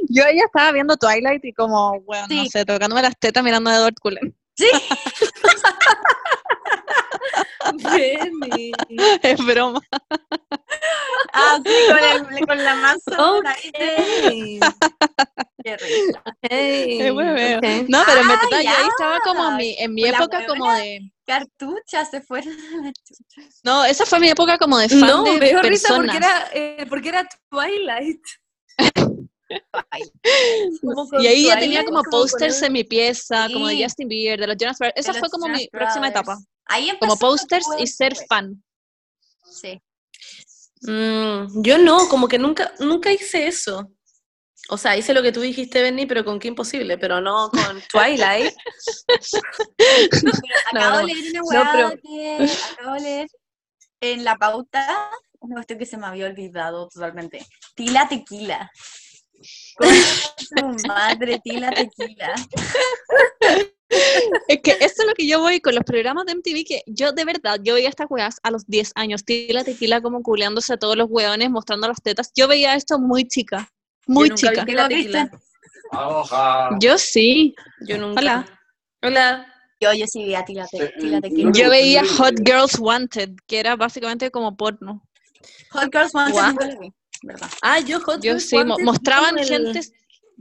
Yo 0.08 0.24
ella 0.24 0.44
estaba 0.46 0.72
viendo 0.72 0.96
Twilight 0.96 1.44
y 1.44 1.52
como, 1.52 2.00
bueno, 2.02 2.26
no 2.30 2.44
sé, 2.46 2.64
tocándome 2.64 3.02
las 3.02 3.16
tetas 3.18 3.42
mirando 3.44 3.70
a 3.70 3.76
Edward 3.76 3.94
Cullen. 4.00 4.34
Sí, 4.56 4.66
Benny. 7.82 8.72
es 9.22 9.44
broma. 9.44 9.80
ah, 11.32 11.58
sí, 11.64 11.72
con, 11.88 11.98
el, 12.38 12.46
con 12.46 12.64
la 12.64 12.74
masa. 12.76 13.30
Ok. 13.32 13.46
Qué 15.62 15.76
risa. 15.76 16.22
Hey, 16.42 16.98
Qué 16.98 17.10
hueveo. 17.12 17.58
ok. 17.58 17.64
No, 17.88 18.02
pero 18.06 18.20
en 18.20 18.26
Ah, 18.30 18.34
verdad 18.34 18.48
yo 18.50 18.56
ahí 18.56 18.64
ya. 18.64 18.86
estaba 18.88 19.18
como 19.20 19.48
en 19.50 19.56
mi, 19.56 19.76
en 19.78 19.94
mi 19.94 20.02
la 20.02 20.08
época 20.16 20.46
como 20.46 20.72
de... 20.72 21.00
Cartuchas 21.26 22.10
se 22.10 22.20
fueron. 22.22 22.54
No, 23.62 23.84
esa 23.84 24.04
fue 24.06 24.18
mi 24.20 24.28
época 24.30 24.58
como 24.58 24.78
de 24.78 24.88
fan 24.88 25.00
No, 25.00 25.22
de 25.24 25.38
me 25.38 25.48
dio 25.50 25.62
risa 25.62 25.88
personas. 25.88 25.98
porque 26.06 26.16
era, 26.16 26.48
eh, 26.54 26.86
porque 26.88 27.08
era 27.10 27.28
Twilight. 27.50 28.22
Y 31.20 31.26
ahí 31.26 31.46
ya 31.46 31.58
tenía 31.58 31.84
como 31.84 32.02
posters 32.04 32.62
en 32.62 32.72
mi 32.72 32.84
pieza, 32.84 33.48
como 33.52 33.66
de. 33.68 33.82
Justin 33.82 34.08
Bieber, 34.08 34.40
de 34.40 34.46
los 34.46 34.56
Jonas 34.56 34.78
Brothers. 34.78 35.00
Esa 35.08 35.14
fue 35.18 35.28
como 35.28 35.48
mi 35.48 35.66
próxima 35.68 36.08
etapa. 36.08 36.38
Ahí 36.66 36.92
Como 37.00 37.16
posters 37.16 37.66
y 37.78 37.86
ser 37.86 38.14
fan. 38.28 38.62
Sí. 39.44 39.80
Mm, 40.82 41.62
yo 41.62 41.78
no, 41.78 42.08
como 42.08 42.28
que 42.28 42.38
nunca, 42.38 42.72
nunca 42.78 43.12
hice 43.12 43.46
eso. 43.48 43.90
O 44.68 44.78
sea, 44.78 44.96
hice 44.96 45.12
lo 45.12 45.22
que 45.22 45.32
tú 45.32 45.40
dijiste, 45.40 45.82
Benny, 45.82 46.06
pero 46.06 46.24
con 46.24 46.38
qué 46.38 46.46
imposible, 46.48 46.96
pero 46.96 47.20
no 47.20 47.50
con 47.50 47.82
Twilight. 47.92 48.54
Acabo 50.72 51.00
no. 51.00 51.06
de 51.06 51.14
leer 51.14 51.32
una 51.32 51.40
No, 51.40 51.44
weá 51.48 51.72
pero- 51.72 51.90
que 52.00 52.48
acabo 52.72 52.94
de 52.94 53.00
leer 53.00 53.28
en 54.00 54.24
la 54.24 54.36
pauta 54.36 55.10
una 55.40 55.56
cuestión 55.56 55.78
que 55.78 55.86
se 55.86 55.96
me 55.96 56.06
había 56.06 56.26
olvidado 56.26 56.88
totalmente. 56.88 57.44
Tila 57.74 58.08
tequila. 58.08 58.70
¿Cómo 59.76 60.78
su 60.78 60.86
madre 60.86 61.40
tila 61.42 61.70
tequila? 61.70 62.34
Es 64.46 64.60
que 64.62 64.70
esto 64.80 65.02
es 65.02 65.08
lo 65.08 65.14
que 65.14 65.26
yo 65.26 65.40
voy 65.40 65.60
con 65.60 65.74
los 65.74 65.82
programas 65.84 66.24
de 66.26 66.34
MTV, 66.36 66.64
que 66.64 66.82
yo 66.86 67.10
de 67.12 67.24
verdad, 67.24 67.58
yo 67.62 67.74
veía 67.74 67.88
estas 67.88 68.06
weas 68.08 68.38
a 68.42 68.50
los 68.50 68.66
10 68.66 68.92
años, 68.94 69.24
tila 69.24 69.64
tequila 69.64 70.00
como 70.00 70.22
culeándose 70.22 70.74
a 70.74 70.76
todos 70.76 70.96
los 70.96 71.08
weones, 71.10 71.50
mostrando 71.50 71.88
las 71.88 72.00
tetas. 72.00 72.30
Yo 72.36 72.46
veía 72.46 72.74
esto 72.76 72.98
muy 73.00 73.26
chica, 73.26 73.68
muy 74.06 74.28
Yo 74.28 74.34
nunca 74.34 74.50
vi 74.50 74.54
chica. 74.54 74.64
Tila 74.66 74.82
¿Lo 74.82 74.88
Tequila. 74.88 75.30
Yo 76.80 76.98
sí. 76.98 77.54
Yo 77.86 77.98
nunca. 77.98 78.20
Hola. 78.20 78.60
Hola. 79.02 79.46
Yo, 79.80 79.92
yo 79.94 80.06
sí 80.06 80.24
veía 80.24 80.44
Tila, 80.44 80.66
te, 80.66 80.88
Tila 80.98 81.20
te 81.20 81.30
no 81.30 81.34
quiero. 81.34 81.50
me 81.50 81.58
Yo 81.58 81.70
veía. 81.70 82.04
Hot 82.18 82.34
Girls 82.44 82.78
Wanted, 82.78 83.30
que 83.46 83.58
era 83.58 83.76
básicamente 83.76 84.30
como 84.30 84.56
porno. 84.56 85.02
Hot 85.70 85.88
Girls 85.92 86.12
Wanted? 86.14 86.92
¿Verdad? 87.22 87.48
Ah, 87.62 87.80
yo 87.80 88.00
Hot 88.00 88.22
Yo 88.22 88.38
sí, 88.40 88.56
mostraban 88.80 89.34
vi 89.36 89.42
como 89.42 89.54
el- 89.56 89.72
gente... 89.74 89.80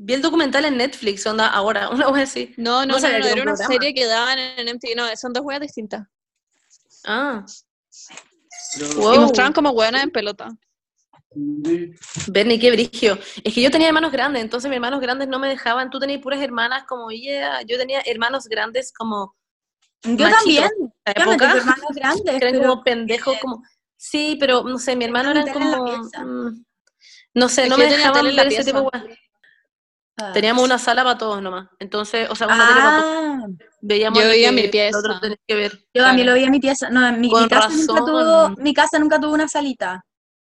Vi 0.01 0.13
el 0.13 0.21
documental 0.21 0.63
en 0.63 0.77
Netflix, 0.77 1.25
onda, 1.27 1.47
ahora, 1.47 1.89
una 1.91 2.09
vez 2.11 2.29
así. 2.29 2.53
No, 2.57 2.85
no, 2.85 2.97
No 2.99 3.07
era 3.07 3.17
era 3.17 3.41
un 3.41 3.49
una 3.49 3.57
serie 3.57 3.93
que 3.93 4.05
daban 4.05 4.39
en 4.39 4.67
MTV. 4.69 4.95
No, 4.95 5.03
son 5.17 5.33
dos 5.33 5.43
weas 5.43 5.59
distintas. 5.59 6.07
Ah, 7.05 7.45
Wow. 8.95 9.15
Y 9.15 9.19
mostraban 9.19 9.51
como 9.53 9.71
weonas 9.71 10.03
en 10.03 10.11
pelota. 10.11 10.55
Bernie, 12.27 12.59
qué 12.59 12.71
brigio. 12.71 13.17
Es 13.43 13.53
que 13.53 13.61
yo 13.61 13.71
tenía 13.71 13.87
hermanos 13.87 14.11
grandes, 14.11 14.41
entonces 14.41 14.69
mis 14.69 14.75
hermanos 14.77 14.99
grandes 15.01 15.27
no 15.27 15.39
me 15.39 15.47
dejaban. 15.47 15.89
Tú 15.89 15.99
tenías 15.99 16.21
puras 16.21 16.41
hermanas 16.41 16.83
como, 16.87 17.09
yeah. 17.11 17.61
Yo 17.63 17.77
tenía 17.77 18.01
hermanos 18.05 18.45
grandes 18.47 18.91
como, 18.93 19.35
Yo 20.03 20.29
también. 20.29 20.69
la 21.05 21.13
Yo 21.13 21.23
época, 21.23 21.37
tengo 21.37 21.57
hermanos 21.57 21.89
grandes, 21.95 22.35
eran 22.35 22.51
pero 22.53 22.59
como 22.69 22.83
pendejos, 22.83 23.37
como, 23.41 23.63
sí, 23.97 24.37
pero 24.39 24.63
no 24.63 24.77
sé, 24.77 24.95
mi 24.95 25.05
hermano 25.05 25.31
era 25.31 25.51
como, 25.51 25.85
pieza. 25.85 26.23
mm, 26.25 26.65
no 27.33 27.49
sé, 27.49 27.63
Es 27.63 27.69
no 27.69 27.77
me 27.77 27.85
dejaban 27.85 28.25
ver 28.35 28.47
ese 28.47 28.63
tipo 28.63 28.89
de. 28.91 29.17
Ah. 30.21 30.31
Teníamos 30.33 30.63
una 30.65 30.77
sala 30.77 31.03
para 31.03 31.17
todos 31.17 31.41
nomás. 31.41 31.69
Entonces, 31.79 32.29
o 32.29 32.35
sea, 32.35 32.47
una 32.47 32.67
tele 32.67 32.81
para 32.81 32.97
todos. 33.01 33.15
Ah, 33.15 33.47
Veíamos 33.81 34.19
Yo 34.19 34.25
lo 34.25 34.31
veía 34.31 34.49
que 34.49 34.55
mi 34.55 34.67
pieza. 34.67 34.99
que 35.47 35.55
ver. 35.55 35.71
yo 35.93 36.03
también 36.03 36.25
Claro. 36.25 36.31
lo 36.31 36.33
vi 36.35 36.43
en 36.43 36.51
mi 36.51 36.59
pieza. 36.59 36.89
No, 36.89 37.11
mi, 37.13 37.29
casa 37.47 37.69
nunca 37.69 37.99
tuvo, 38.05 38.49
mi 38.57 38.73
casa 38.73 38.99
nunca 38.99 39.19
tuvo 39.19 39.33
una 39.33 39.47
salita. 39.47 40.03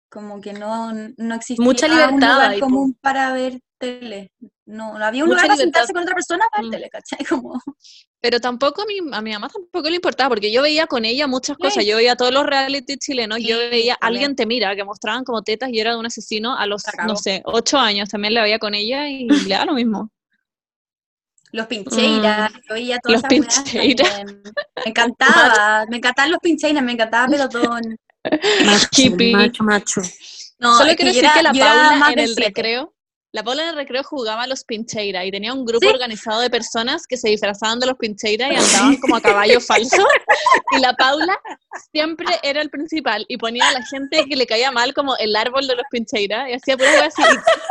Como 0.09 0.39
que 0.39 0.53
no, 0.53 0.93
no 1.17 1.35
existía 1.35 1.63
Mucha 1.65 1.87
un 1.87 1.91
libertad 1.95 2.13
lugar 2.33 2.49
ahí, 2.51 2.59
po. 2.61 2.65
común 2.67 2.97
para 3.01 3.33
ver 3.33 3.59
tele. 3.77 4.31
No, 4.65 4.97
no 4.97 5.03
había 5.05 5.23
un 5.23 5.29
Mucha 5.31 5.41
lugar 5.41 5.47
para 5.57 5.61
sentarse 5.61 5.91
con 5.91 6.03
otra 6.03 6.15
persona 6.15 6.45
a 6.49 6.57
ver 6.61 6.67
Mm. 6.67 6.71
tele, 6.71 6.89
¿cachai? 6.89 7.19
Como, 7.43 7.61
Pero 8.19 8.39
tampoco 8.39 8.81
a 8.81 8.85
mi, 8.85 8.97
a 9.13 9.21
mi 9.21 9.31
mamá 9.31 9.47
tampoco 9.47 9.89
le 9.89 9.95
importaba, 9.97 10.29
porque 10.29 10.51
yo 10.51 10.63
veía 10.63 10.87
con 10.87 11.05
ella 11.05 11.27
muchas 11.27 11.55
cosas. 11.57 11.85
Yo 11.85 11.97
veía 11.97 12.15
todos 12.15 12.33
los 12.33 12.45
reality 12.45 12.97
chilenos. 12.97 13.37
yo 13.41 13.57
veía 13.57 13.95
también. 13.95 13.97
Alguien 14.01 14.35
te 14.35 14.45
mira, 14.47 14.75
que 14.75 14.83
mostraban 14.83 15.23
como 15.23 15.43
tetas 15.43 15.69
y 15.71 15.79
era 15.79 15.91
de 15.91 15.97
un 15.97 16.05
asesino 16.07 16.57
a 16.57 16.65
los, 16.65 16.83
no 17.05 17.15
sé, 17.15 17.41
ocho 17.45 17.77
años. 17.77 18.09
También 18.09 18.33
la 18.33 18.41
veía 18.43 18.57
con 18.59 18.73
ella 18.73 19.07
y 19.07 19.27
le 19.47 19.55
da 19.55 19.65
lo 19.65 19.73
mismo. 19.73 20.09
los 21.51 21.67
pincheiras, 21.67 22.51
yo 22.67 22.73
veía 22.73 22.97
todas 22.99 23.21
Mm. 23.23 23.35
Los 23.35 23.47
esas 23.47 23.63
pincheiras. 23.63 24.25
Me 24.83 24.89
encantaba, 24.91 25.85
me 25.89 25.97
encantaban 25.97 26.31
los 26.31 26.39
pincheiras, 26.41 26.83
me 26.83 26.91
encantaba 26.93 27.27
pelotón. 27.27 27.97
Macho, 28.65 29.63
macho. 29.63 30.01
No, 30.59 30.75
Solo 30.77 30.95
quiero 30.95 31.05
decir 31.11 31.23
era- 31.23 31.33
que 31.35 31.43
la 31.43 31.53
Paula 31.53 32.11
en 32.13 32.19
el 32.19 32.27
siete. 32.27 32.41
recreo, 32.47 32.93
la 33.37 33.43
Paula 33.43 33.61
en 33.61 33.69
el 33.69 33.75
recreo 33.75 34.03
jugaba 34.03 34.43
a 34.43 34.47
los 34.47 34.63
pincheiras 34.63 35.23
y 35.23 35.29
tenía 35.29 35.53
un 35.53 35.63
grupo 35.63 35.85
Sí. 35.85 35.93
organizado 35.93 36.41
de 36.41 36.49
personas 36.49 37.05
que 37.05 37.17
se 37.17 37.29
disfrazaban 37.29 37.79
de 37.79 37.85
los 37.85 37.95
pincheiras 37.95 38.51
y 38.51 38.55
andaban 38.55 38.97
como 38.97 39.15
a 39.15 39.21
caballo 39.21 39.61
falso. 39.61 39.97
Y 40.71 40.79
la 40.79 40.93
Paula 40.93 41.39
siempre 41.91 42.25
era 42.41 42.61
el 42.61 42.71
principal 42.71 43.25
y 43.29 43.37
ponía 43.37 43.69
a 43.69 43.73
la 43.73 43.85
gente 43.85 44.25
que 44.25 44.35
le 44.35 44.47
caía 44.47 44.71
mal 44.71 44.91
como 44.95 45.15
el 45.17 45.35
árbol 45.35 45.67
de 45.67 45.75
los 45.75 45.85
pincheiras 45.91 46.49
y 46.49 46.53
hacía 46.53 46.75
pura 46.77 46.89
wea 46.93 47.05
así. 47.05 47.21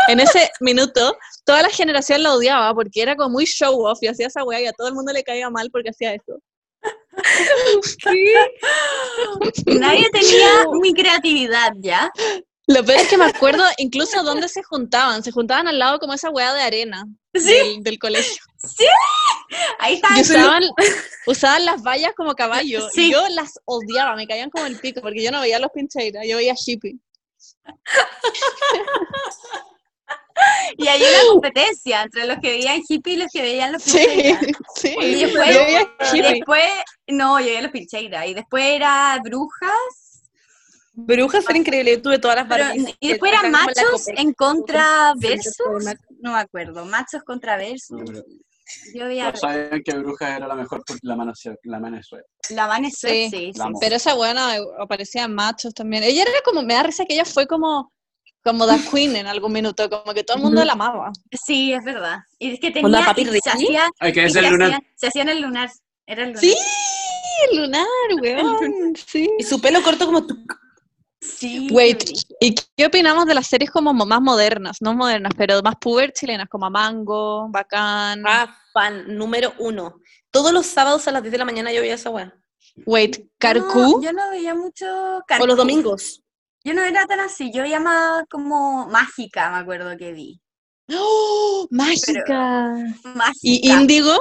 Y 0.09 0.13
en 0.13 0.21
ese 0.21 0.49
minuto, 0.61 1.19
toda 1.45 1.63
la 1.63 1.69
generación 1.69 2.23
la 2.23 2.33
odiaba 2.33 2.73
porque 2.75 3.03
era 3.03 3.17
como 3.17 3.31
muy 3.31 3.45
show 3.45 3.85
off 3.87 3.99
y 4.03 4.07
hacía 4.07 4.29
esa 4.29 4.45
wea 4.45 4.61
y 4.61 4.67
a 4.67 4.73
todo 4.73 4.87
el 4.87 4.95
mundo 4.95 5.13
le 5.13 5.25
caía 5.25 5.51
mal 5.51 5.69
porque 5.73 5.91
hacía 5.91 6.15
eso. 6.15 6.39
Nadie 9.67 10.09
tenía 10.11 10.49
mi 10.81 10.95
creatividad, 10.95 11.73
¿ya? 11.81 12.09
Lo 12.69 12.85
peor 12.85 12.99
es 13.01 13.09
que 13.09 13.17
me 13.17 13.27
acuerdo 13.27 13.63
incluso 13.79 14.23
dónde 14.25 14.49
se 14.49 14.63
juntaban. 14.63 15.23
Se 15.23 15.31
juntaban 15.31 15.69
al 15.69 15.79
lado 15.79 15.99
como 16.01 16.15
esa 16.15 16.31
wea 16.31 16.53
de 16.53 16.63
arena 16.63 17.05
Sí, 17.33 17.43
del, 17.45 17.83
del 17.83 17.99
colegio. 17.99 18.43
ahí 19.79 19.95
está. 19.95 20.09
Usaban, 20.21 20.63
usaban 21.27 21.65
las 21.65 21.83
vallas 21.83 22.13
como 22.17 22.35
caballo. 22.35 22.89
Sí. 22.91 23.09
Y 23.09 23.13
yo 23.13 23.29
las 23.29 23.61
odiaba, 23.67 24.17
me 24.17 24.27
caían 24.27 24.51
como 24.51 24.67
el 24.67 24.79
pico, 24.81 25.01
porque 25.01 25.23
yo 25.23 25.31
no 25.31 25.41
veía 25.43 25.59
los 25.61 25.71
pincheiras, 25.71 26.25
yo 26.27 26.37
veía 26.39 26.55
Shippy. 26.55 26.99
Y 30.79 30.87
hay 30.89 31.01
una 31.01 31.33
competencia 31.33 32.03
entre 32.03 32.27
los 32.27 32.37
que 32.41 32.51
veían 32.51 32.83
hippie 32.87 33.15
y 33.15 33.17
los 33.17 33.29
que 33.33 33.41
veían 33.41 33.73
los 33.73 33.83
Sí, 33.83 33.99
pincheiras. 33.99 34.41
sí. 34.77 34.95
Y 35.01 35.21
yo 35.21 35.27
después- 35.29 35.49
veía 35.49 35.81
Y 35.83 36.05
Shippy. 36.05 36.35
después, 36.35 36.65
no, 37.07 37.41
yo 37.41 37.47
veía 37.47 37.63
los 37.63 37.71
pincheiras. 37.71 38.27
Y 38.27 38.35
después 38.35 38.65
era 38.65 39.19
brujas. 39.25 39.71
Brujas 40.99 41.45
era 41.49 41.59
increíble, 41.59 41.93
yo 41.97 42.03
tuve 42.03 42.19
todas 42.19 42.37
las 42.39 42.47
pero- 42.49 42.65
y 43.01 43.09
después 43.09 43.31
eran 43.33 43.53
machos 43.53 44.09
en 44.09 44.33
contra 44.33 45.13
versus. 45.17 45.55
No 46.21 46.33
me 46.33 46.39
acuerdo. 46.39 46.85
Machos 46.87 47.23
contra 47.23 47.57
versus. 47.59 47.91
No, 48.01 48.23
Yo 48.95 49.07
veía 49.07 49.27
todos 49.29 49.41
sabían 49.41 49.83
que 49.85 49.93
Brujas 49.99 50.37
era 50.39 50.49
la 50.49 50.55
mejor 50.55 50.83
por 50.85 50.97
la 51.03 51.15
mano, 51.15 51.33
la 51.65 51.79
mano 51.79 52.03
suerte. 52.03 52.29
la 52.51 52.67
Vane 52.67 52.91
Sweat, 52.91 53.31
Sí, 53.31 53.53
sí. 53.55 53.61
Pero 53.81 53.97
esa 53.97 54.15
buena 54.15 54.57
aparecía 54.81 55.25
en 55.25 55.35
machos 55.35 55.73
también. 55.75 56.03
Ella 56.03 56.23
era 56.23 56.33
como, 56.45 56.63
me 56.63 56.75
da 56.75 56.83
risa 56.83 57.05
que 57.05 57.13
ella 57.15 57.25
fue 57.27 57.47
como, 57.47 57.93
como 58.43 58.67
The 58.67 58.73
Queen 58.91 59.15
en 59.17 59.27
algún 59.27 59.53
minuto, 59.53 59.89
como 59.91 60.15
que 60.15 60.25
todo 60.25 60.39
el 60.39 60.43
mundo 60.45 60.65
la 60.65 60.73
amaba. 60.73 61.13
Sí, 61.47 61.73
es 61.75 61.85
verdad. 61.85 62.21
Y 62.39 62.55
es 62.55 62.61
que 62.61 62.71
tenía. 62.71 63.05
Papi 63.05 63.23
y 63.23 63.27
se 63.41 63.51
hacía- 63.51 63.91
Hay 64.01 64.13
que 64.13 64.27
y 64.27 64.31
se 64.31 64.39
el 64.41 64.47
lunar. 64.47 64.69
hacían- 64.71 64.87
Se 64.97 65.07
hacían 65.09 65.29
el 65.29 65.43
lunar. 65.43 65.71
Era 66.07 66.23
el 66.23 66.29
lunar. 66.31 66.41
Sí, 66.43 66.57
el 67.51 67.59
lunar, 67.61 67.87
weón. 68.23 68.95
Sí. 69.07 69.29
Y 69.39 69.43
su 69.45 69.61
pelo 69.61 69.83
corto 69.83 70.07
como 70.07 70.27
tú. 70.27 70.37
Sí, 71.27 71.69
Wait, 71.71 71.99
qué 72.05 72.13
¿y 72.41 72.55
qué 72.77 72.87
opinamos 72.87 73.27
de 73.27 73.35
las 73.35 73.47
series 73.47 73.71
como 73.71 73.93
mo- 73.93 74.07
más 74.07 74.21
modernas? 74.21 74.79
No 74.81 74.95
modernas, 74.95 75.33
pero 75.37 75.61
más 75.63 75.77
puber 75.77 76.13
chilenas, 76.13 76.49
como 76.49 76.71
Mango, 76.71 77.49
Bacán. 77.51 78.23
Ah, 78.27 78.57
fan 78.73 79.17
número 79.17 79.53
uno. 79.59 80.01
Todos 80.31 80.53
los 80.53 80.67
sábados 80.67 81.07
a 81.09 81.13
las 81.13 81.23
10 81.23 81.33
de 81.33 81.39
la 81.39 81.45
mañana 81.45 81.73
yo 81.73 81.81
veía 81.81 81.95
esa 81.95 82.11
weá. 82.11 82.33
Wait, 82.85 83.19
No, 83.19 83.27
Carcú. 83.39 84.01
yo 84.03 84.13
no 84.13 84.31
veía 84.31 84.55
mucho 84.55 84.87
O 85.19 85.23
Carcú. 85.27 85.47
los 85.47 85.57
domingos. 85.57 86.23
Yo 86.65 86.75
no 86.75 86.83
era 86.83 87.07
tan 87.07 87.21
así, 87.21 87.53
yo 87.53 87.63
veía 87.63 87.81
más 87.81 88.25
como 88.31 88.87
mágica, 88.89 89.51
me 89.51 89.59
acuerdo 89.59 89.97
que 89.97 90.13
vi. 90.13 90.41
¡Oh! 90.93 91.67
¡Mágica! 91.71 92.75
Mágica. 93.05 93.39
¿Y 93.43 93.71
Índigo? 93.73 94.13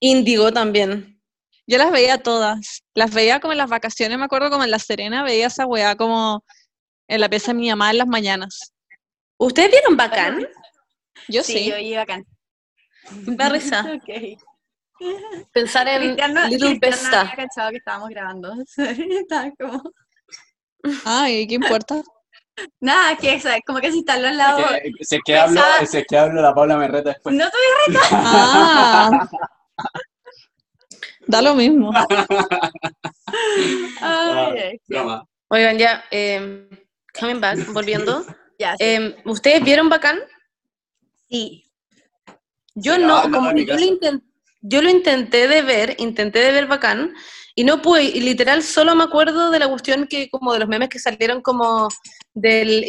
Índigo 0.00 0.52
también. 0.52 1.17
Yo 1.68 1.76
las 1.76 1.92
veía 1.92 2.16
todas. 2.18 2.82
Las 2.94 3.12
veía 3.12 3.40
como 3.40 3.52
en 3.52 3.58
las 3.58 3.68
vacaciones, 3.68 4.18
me 4.18 4.24
acuerdo 4.24 4.48
como 4.50 4.64
en 4.64 4.70
La 4.70 4.78
Serena, 4.78 5.22
veía 5.22 5.48
esa 5.48 5.66
weá 5.66 5.94
como 5.96 6.42
en 7.08 7.20
la 7.20 7.28
pieza 7.28 7.52
de 7.52 7.58
mi 7.58 7.68
mamá 7.68 7.90
en 7.90 7.98
las 7.98 8.06
mañanas. 8.06 8.72
¿Ustedes 9.38 9.70
vieron 9.70 9.96
Bacán? 9.96 10.48
Yo 11.28 11.42
sí, 11.42 11.52
sí. 11.58 11.70
yo 11.70 11.76
iba 11.76 12.02
acá. 12.02 12.22
Me 13.26 13.36
da 13.36 13.48
risa. 13.50 13.84
Ok. 13.94 14.38
Pensar 15.52 15.86
en 15.86 16.02
Cristiano, 16.02 16.48
Little 16.48 16.80
Pesta. 16.80 17.20
había 17.20 17.36
cachado 17.36 17.70
que 17.70 17.76
estábamos 17.76 18.08
grabando. 18.08 18.52
Estaba 18.76 19.48
como... 19.56 19.92
Ay, 21.04 21.46
¿qué 21.46 21.54
importa? 21.54 22.02
Nada, 22.80 23.16
que 23.16 23.36
o 23.36 23.40
sea, 23.40 23.60
como 23.64 23.78
que 23.78 23.92
se 23.92 23.98
instaló 23.98 24.26
al 24.26 24.36
lado. 24.36 24.58
Que- 24.58 24.90
Si 25.04 25.16
es 25.16 25.22
que 25.24 25.36
hablo, 25.36 25.60
es 25.80 26.04
que 26.08 26.18
hablo, 26.18 26.42
la 26.42 26.52
Paula 26.52 26.76
me 26.76 26.88
reta 26.88 27.10
después. 27.10 27.32
No 27.36 27.44
tuve 27.48 27.98
Ah. 28.10 29.28
Da 31.28 31.42
lo 31.42 31.54
mismo. 31.54 31.92
Ah, 34.00 34.50
Ay. 34.54 34.80
Oigan, 35.50 35.78
ya, 35.78 36.04
eh, 36.10 36.68
coming 37.18 37.40
back, 37.40 37.58
volviendo. 37.72 38.24
ya, 38.58 38.72
sí. 38.76 38.84
Eh, 38.84 39.16
¿Ustedes 39.26 39.62
vieron 39.62 39.88
Bacán? 39.88 40.18
sí. 41.28 41.64
Yo 42.74 42.94
Sí, 42.94 43.02
no, 43.02 43.22
como 43.22 43.50
yo 43.56 43.64
lo, 43.64 43.66
casa. 43.66 43.84
inten- 43.84 44.22
yo 44.60 44.82
lo 44.82 44.88
intenté 44.88 45.48
de 45.48 45.62
ver, 45.62 45.96
intenté 45.98 46.38
de 46.38 46.52
ver 46.52 46.66
Bacán, 46.66 47.12
y 47.56 47.64
no 47.64 47.82
pude, 47.82 48.04
y 48.04 48.20
literal 48.20 48.62
solo 48.62 48.94
me 48.94 49.02
acuerdo 49.04 49.50
de 49.50 49.58
la 49.58 49.68
cuestión 49.68 50.06
que, 50.06 50.30
como 50.30 50.52
de 50.52 50.60
los 50.60 50.68
memes 50.68 50.88
que 50.88 50.98
salieron 51.00 51.42
como 51.42 51.88
del... 52.34 52.84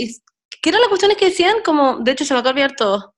¿Qué 0.62 0.70
eran 0.70 0.82
las 0.82 0.90
cuestiones 0.90 1.18
que 1.18 1.26
decían? 1.30 1.56
Como, 1.66 1.98
de 2.00 2.12
hecho 2.12 2.24
se 2.24 2.34
me 2.36 2.40
acaba 2.40 2.54
de 2.54 2.62
olvidar 2.62 2.76
todo. 2.78 3.16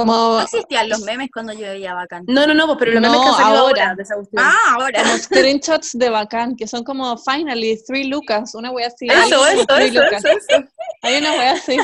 Como, 0.00 0.12
No 0.12 0.40
existían 0.40 0.88
los 0.88 1.00
memes 1.00 1.28
cuando 1.32 1.52
yo 1.52 1.60
veía 1.60 1.94
bacán. 1.94 2.24
No, 2.26 2.46
no, 2.46 2.54
no, 2.54 2.66
pues, 2.66 2.78
pero 2.78 2.92
los 2.92 3.00
memes 3.02 3.16
No, 3.16 3.22
que 3.22 3.28
han 3.28 3.34
salido 3.36 3.58
ahora, 3.60 3.90
ahora. 3.90 4.04
Ah, 4.36 4.56
ahora. 4.74 5.02
como 5.02 5.18
screenshots 5.18 5.98
de 5.98 6.10
bacán, 6.10 6.56
que 6.56 6.66
son 6.66 6.84
como 6.84 7.16
finally, 7.18 7.78
three 7.86 8.04
lucas, 8.04 8.54
una 8.54 8.70
wea 8.70 8.88
así. 8.88 9.06
eso, 9.08 9.46
eso, 9.46 9.66
three 9.66 9.86
eso, 9.88 10.02
lucas. 10.02 10.24
eso, 10.24 10.38
eso. 10.48 10.64
Hay 11.02 11.16
una 11.18 11.32
wea 11.32 11.52
así. 11.52 11.76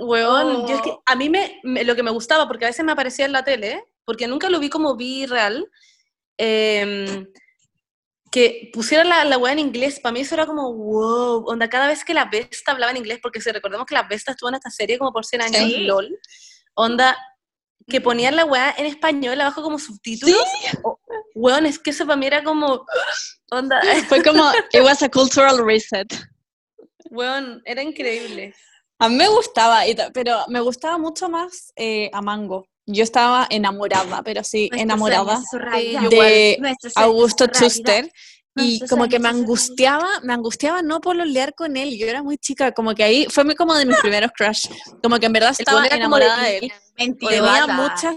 Weón, 0.00 0.66
yo 0.66 0.76
es 0.76 0.82
que 0.82 0.90
Oh. 0.90 1.02
a 1.06 1.14
mí 1.14 1.28
me, 1.28 1.60
me- 1.62 1.84
lo 1.84 1.94
que 1.94 2.02
me 2.02 2.10
gustaba, 2.10 2.46
porque 2.48 2.64
a 2.64 2.68
veces 2.68 2.84
me 2.84 2.92
aparecía 2.92 3.26
en 3.26 3.32
la 3.32 3.44
tele, 3.44 3.84
porque 4.04 4.26
nunca 4.26 4.48
lo 4.48 4.58
vi 4.60 4.70
como 4.70 4.96
vi 4.96 5.26
real, 5.26 5.68
em, 6.38 7.26
que 8.30 8.70
pusieran 8.72 9.08
la, 9.08 9.24
la 9.24 9.38
weá 9.38 9.52
en 9.52 9.58
inglés, 9.58 10.00
para 10.00 10.12
mí 10.12 10.20
eso 10.20 10.34
era 10.34 10.46
como, 10.46 10.72
wow, 10.74 11.44
onda, 11.46 11.68
cada 11.68 11.86
vez 11.86 12.04
que 12.04 12.12
la 12.14 12.26
Vesta 12.26 12.72
hablaba 12.72 12.90
en 12.92 12.98
inglés, 12.98 13.18
porque 13.22 13.40
si 13.40 13.50
recordemos 13.50 13.86
que 13.86 13.94
la 13.94 14.02
Vesta 14.02 14.32
estuvo 14.32 14.48
en 14.50 14.56
esta 14.56 14.70
serie 14.70 14.98
como 14.98 15.12
por 15.12 15.24
100 15.24 15.42
años, 15.42 15.62
Sí. 15.64 15.78
LOL, 15.84 16.18
onda, 16.78 17.16
que 17.88 18.00
ponían 18.00 18.36
la 18.36 18.44
weá 18.44 18.74
en 18.78 18.86
español 18.86 19.40
abajo 19.40 19.62
como 19.62 19.78
subtítulos, 19.78 20.36
o- 20.84 20.98
weón, 21.34 21.66
es 21.66 21.78
que 21.78 21.90
eso 21.90 22.06
para 22.06 22.16
mí 22.16 22.26
era 22.26 22.44
como, 22.44 22.84
onda, 23.50 23.80
Fue 24.08 24.22
como, 24.22 24.50
it 24.72 24.82
was 24.82 25.02
a 25.02 25.08
cultural 25.08 25.58
reset. 25.64 26.06
weón, 27.10 27.62
era 27.64 27.82
increíble. 27.82 28.54
A 28.98 29.08
mí 29.08 29.14
me 29.16 29.28
gustaba, 29.28 29.82
pero 30.12 30.44
me 30.48 30.60
gustaba 30.60 30.98
mucho 30.98 31.28
más 31.28 31.72
eh, 31.76 32.10
a 32.12 32.20
Mango. 32.20 32.66
yo 32.86 33.04
estaba 33.04 33.46
enamorada, 33.50 34.22
pero 34.22 34.42
sí, 34.44 34.68
Nuestro 34.70 34.82
enamorada 34.82 35.40
de 36.10 36.58
Augusto. 36.96 37.46
Schuster. 37.52 38.10
Y 38.64 38.86
como 38.88 39.08
que 39.08 39.18
me 39.18 39.28
angustiaba, 39.28 40.08
me 40.22 40.32
angustiaba 40.32 40.82
no 40.82 41.00
pololear 41.00 41.54
con 41.54 41.76
él. 41.76 41.96
Yo 41.98 42.06
era 42.06 42.22
muy 42.22 42.38
chica, 42.38 42.72
como 42.72 42.94
que 42.94 43.04
ahí 43.04 43.26
fue 43.30 43.44
muy 43.44 43.54
como 43.54 43.74
de 43.74 43.86
mis 43.86 43.98
primeros 43.98 44.30
crush. 44.36 44.66
Como 45.02 45.18
que 45.18 45.26
en 45.26 45.32
verdad 45.32 45.54
estaba 45.56 45.86
enamorada 45.86 46.42
de 46.44 46.58
él. 46.58 46.72
Tenía 46.96 47.66
muchas, 47.66 48.16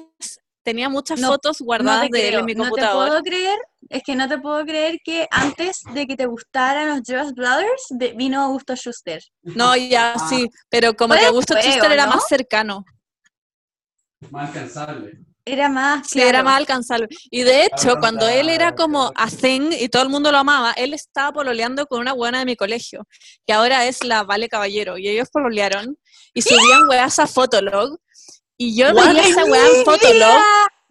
tenía 0.63 0.89
muchas 0.89 1.19
No, 1.19 1.27
fotos 1.29 1.59
guardadas 1.59 2.09
de 2.09 2.27
él 2.29 2.33
en 2.35 2.45
mi 2.45 2.53
no 2.53 2.63
te 2.63 2.69
computador. 2.69 3.07
puedo 3.09 3.21
creer, 3.23 3.59
es 3.89 4.03
que 4.03 4.15
no 4.15 4.27
te 4.27 4.37
puedo 4.39 4.63
creer 4.65 4.99
que 5.03 5.27
antes 5.31 5.81
de 5.93 6.07
que 6.07 6.15
te 6.15 6.25
gustaran 6.25 6.89
los 6.89 7.01
Jonas 7.03 7.33
Brothers 7.33 7.85
de- 7.89 8.13
vino 8.13 8.41
Augusto 8.41 8.75
Schuster. 8.75 9.21
No, 9.43 9.75
ya 9.75 10.15
sí, 10.29 10.49
pero 10.69 10.95
como 10.95 11.13
que 11.15 11.25
Augusto 11.25 11.55
Schuster 11.55 11.89
¿o 11.89 11.93
era 11.93 12.05
no? 12.05 12.15
más 12.15 12.27
cercano. 12.27 12.85
Más 14.29 14.49
alcanzable. 14.49 15.25
Era 15.43 15.69
más, 15.69 16.07
Sí, 16.07 16.21
era 16.21 16.43
más 16.43 16.57
alcanzable. 16.57 17.07
Y 17.31 17.41
de 17.41 17.65
hecho, 17.65 17.95
cuando 17.99 18.27
él 18.27 18.49
era 18.49 18.75
como 18.75 19.11
a 19.15 19.27
thing 19.27 19.71
y 19.71 19.89
todo 19.89 20.03
el 20.03 20.09
mundo 20.09 20.31
lo 20.31 20.37
amaba, 20.37 20.71
él 20.73 20.93
estaba 20.93 21.31
pololeando 21.31 21.87
con 21.87 21.99
una 21.99 22.13
buena 22.13 22.39
de 22.39 22.45
mi 22.45 22.55
colegio, 22.55 23.07
que 23.45 23.53
ahora 23.53 23.85
es 23.87 24.03
la 24.03 24.23
Vale 24.23 24.49
Caballero, 24.49 24.97
y 24.97 25.07
ellos 25.07 25.29
pololearon 25.31 25.97
y 26.33 26.41
subían 26.41 26.87
weas 26.87 27.17
a 27.19 27.27
Fotolog. 27.27 27.97
Y 28.57 28.75
yo 28.77 28.93
veía 28.93 29.23
esa 29.23 29.45
wea 29.45 29.65
en 29.65 29.83
Fotolog 29.83 30.41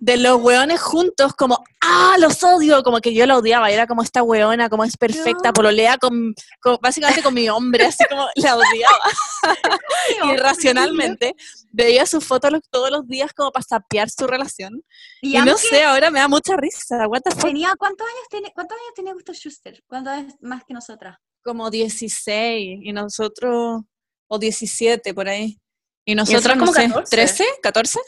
de 0.03 0.17
los 0.17 0.41
weones 0.41 0.81
juntos, 0.81 1.35
como, 1.35 1.63
¡ah, 1.83 2.17
los 2.19 2.43
odio! 2.43 2.83
Como 2.83 3.01
que 3.01 3.13
yo 3.13 3.27
la 3.27 3.37
odiaba, 3.37 3.71
era 3.71 3.87
como 3.87 4.03
esta 4.03 4.23
weona, 4.23 4.71
como 4.71 4.83
es 4.85 4.97
perfecta, 4.97 5.49
No. 5.51 5.53
pololea 5.53 5.99
con, 5.99 6.35
con- 6.63 6.79
básicamente 6.81 7.23
con 7.23 7.35
mi 7.35 7.49
hombre, 7.51 7.85
así 7.85 8.03
como 8.09 8.27
la 8.37 8.57
odiaba. 8.57 10.33
Irracionalmente, 10.33 11.35
veía 11.71 12.07
sus 12.07 12.25
fotos 12.25 12.53
todos 12.71 12.91
los 12.91 13.07
días 13.07 13.33
como 13.35 13.53
para 13.53 13.63
sapear 13.63 14.09
su 14.11 14.27
relación. 14.27 14.83
Y, 15.21 15.37
Y, 15.37 15.41
no 15.43 15.57
sé, 15.59 15.85
ahora 15.85 16.11
me 16.11 16.19
da 16.21 16.29
mucha 16.29 16.57
risa. 16.57 17.07
What 17.07 17.21
the 17.23 17.31
fuck? 17.33 17.45
tenía, 17.45 17.75
¿cuántos 17.79 18.07
años 18.07 18.25
tiene, 18.31 18.53
cuántos 18.55 18.79
años 18.79 18.95
tenía 18.95 19.13
Augusto 19.13 19.33
Schuster? 19.35 19.83
¿Cuántos 19.87 20.13
años 20.15 20.35
más 20.41 20.65
que 20.65 20.75
nosotras? 20.75 21.17
Como 21.45 21.71
16 21.71 22.81
y 22.83 22.93
nosotros, 22.93 23.83
o 24.29 24.39
17 24.39 25.13
por 25.15 25.29
ahí. 25.29 25.59
Y 26.07 26.15
nosotros, 26.15 26.57
nosotros 26.57 26.57
no 26.57 26.65
como 26.65 26.73
sé, 26.73 26.89
14. 26.89 27.17
13, 27.17 27.45
14. 27.63 27.99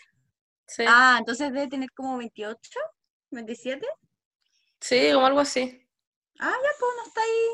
Sí, 0.75 0.85
Ah, 0.87 1.16
entonces 1.18 1.53
debe 1.53 1.68
tener 1.68 1.91
como 1.93 2.16
28, 2.18 2.59
27. 3.31 3.87
sí, 4.81 5.11
como 5.12 5.27
algo 5.27 5.41
así. 5.41 5.87
Ah, 6.41 6.51
ya, 6.51 6.68
pues 6.79 6.93
no 6.97 7.07
está 7.07 7.20
ahí. 7.20 7.49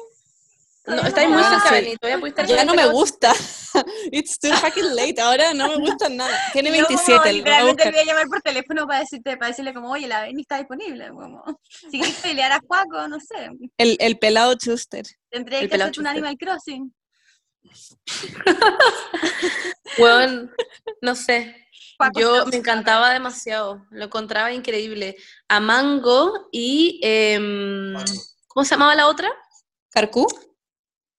No, 0.87 0.95
estáis 1.07 1.29
muy 1.29 1.43
Ah, 1.45 1.61
cerca 1.69 1.99
todavía 2.01 2.19
pudiste 2.21 2.47
Ya 2.47 2.55
estar 2.63 2.67
no 2.67 2.75
me 2.75 2.87
gusta. 2.89 3.33
It's 4.13 4.39
too 4.39 4.51
fucking 4.55 4.95
late. 4.95 5.21
Ahora 5.21 5.53
no 5.53 5.69
me 5.69 5.77
gusta 5.77 6.09
nada. 6.09 6.35
Tiene 6.55 6.71
Yo 6.79 6.87
como 6.87 6.97
27. 6.97 7.13
lo 7.13 7.21
voy 7.21 7.29
a 7.29 7.33
literalmente 7.33 7.73
buscar. 7.75 7.93
le 7.93 7.99
voy 7.99 8.01
a 8.01 8.05
llamar 8.13 8.27
por 8.29 8.41
teléfono 8.41 8.87
para 8.87 9.01
decirte, 9.01 9.37
para 9.37 9.49
decirle 9.49 9.75
como, 9.75 9.91
oye, 9.91 10.09
la 10.09 10.23
Benny 10.23 10.41
está 10.43 10.57
disponible. 10.59 11.11
Como, 11.11 11.45
si 11.91 11.99
quieres 11.99 12.17
pelear 12.21 12.53
a 12.53 12.61
Juaco, 12.67 13.07
no 13.09 13.19
sé. 13.21 13.51
El, 13.77 13.97
el 14.01 14.19
pelado 14.19 14.55
Chuster. 14.55 15.05
Tendré 15.29 15.61
El 15.61 15.69
que 15.69 15.75
hacerte 15.77 16.01
un. 16.01 16.07
Animal 16.07 16.37
Crossing. 16.39 16.95
Weón, 19.99 20.51
no 21.03 21.15
sé. 21.15 21.68
Yo 22.15 22.47
me 22.47 22.57
encantaba 22.57 23.13
demasiado, 23.13 23.87
lo 23.91 24.05
encontraba 24.05 24.53
increíble. 24.53 25.17
A 25.49 25.61
Mango 25.61 26.49
y... 26.53 27.01
em, 27.03 27.95
¿Cómo 28.47 28.65
se 28.65 28.71
llamaba 28.71 28.95
la 28.95 29.09
otra? 29.09 29.31
¿Carcú? 29.91 30.27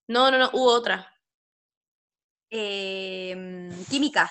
No, 0.08 0.30
no, 0.30 0.38
no, 0.38 0.50
hubo 0.52 0.72
otra. 0.72 1.12
Eh, 2.50 3.70
química. 3.88 4.30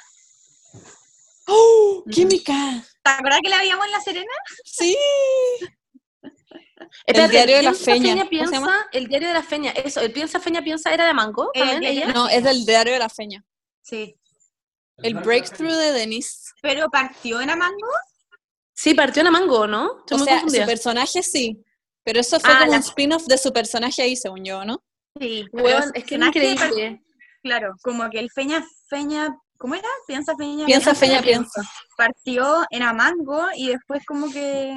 ¡Oh! 1.48 2.04
¡Química! 2.12 2.84
¿Te 3.02 3.10
acuerdas 3.10 3.40
que 3.42 3.50
la 3.50 3.58
veíamos 3.58 3.86
en 3.86 3.92
La 3.92 4.02
Serena? 4.02 4.32
Sí. 4.64 4.98
Espérate, 7.06 7.32
diario 7.32 7.58
de 7.58 7.64
la 7.64 7.74
Feña, 7.74 8.02
Feña, 8.02 8.14
¿cómo 8.14 8.24
se 8.24 8.30
piensa, 8.30 8.88
el 8.92 9.08
diario 9.08 9.28
de 9.30 9.34
la 9.34 9.44
Feña, 9.44 9.72
eso, 9.72 10.00
el 10.02 10.12
Piensa 10.12 10.40
Feña 10.40 10.64
Piensa 10.64 10.94
era 10.94 11.06
de 11.06 11.14
Mango, 11.14 11.52
El 11.54 11.70
también, 11.70 11.84
ella. 11.84 12.14
No, 12.14 12.28
es 12.28 12.44
del 12.44 12.66
diario 12.66 12.94
de 12.94 13.00
la 13.00 13.10
feña. 13.10 13.44
Sí. 13.82 14.16
El 15.04 15.16
breakthrough 15.16 15.72
de 15.72 15.92
Denise. 15.94 16.52
Pero 16.62 16.90
partió 16.90 17.40
en 17.42 17.50
Amango. 17.50 17.88
Sí, 18.74 18.94
partió 18.94 19.22
en 19.22 19.28
a 19.28 19.32
Mango, 19.32 19.68
¿no? 19.68 20.00
Estoy 20.00 20.22
O 20.22 20.24
sea, 20.24 20.42
su 20.42 20.66
personaje 20.66 21.22
sí. 21.24 21.62
Pero 22.04 22.22
eso 22.22 22.40
fue 22.40 22.50
Ah, 22.54 22.60
como 22.60 22.72
la- 22.72 22.78
un 22.78 22.84
spin-off 22.84 23.26
de 23.26 23.38
su 23.38 23.52
personaje 23.52 24.02
ahí, 24.02 24.16
según 24.16 24.44
yo, 24.46 24.64
¿no? 24.64 24.82
Sí. 25.20 25.46
Weón, 25.52 25.92
es 25.94 26.04
que 26.06 26.16
es 26.16 26.22
increíble. 26.22 27.02
Claro, 27.44 27.74
como 27.84 28.10
que 28.10 28.20
el 28.20 28.30
Feña, 28.32 28.66
Feña, 28.90 29.36
¿cómo 29.58 29.76
era? 29.76 29.88
Piensa 30.08 30.36
Feña. 30.38 30.66
Piensa, 30.66 30.96
feña, 30.96 31.22
piensa. 31.22 31.62
Partió 31.98 32.64
en 32.70 32.84
Amango 32.84 33.48
y 33.56 33.68
después 33.70 34.06
como 34.06 34.32
que, 34.32 34.76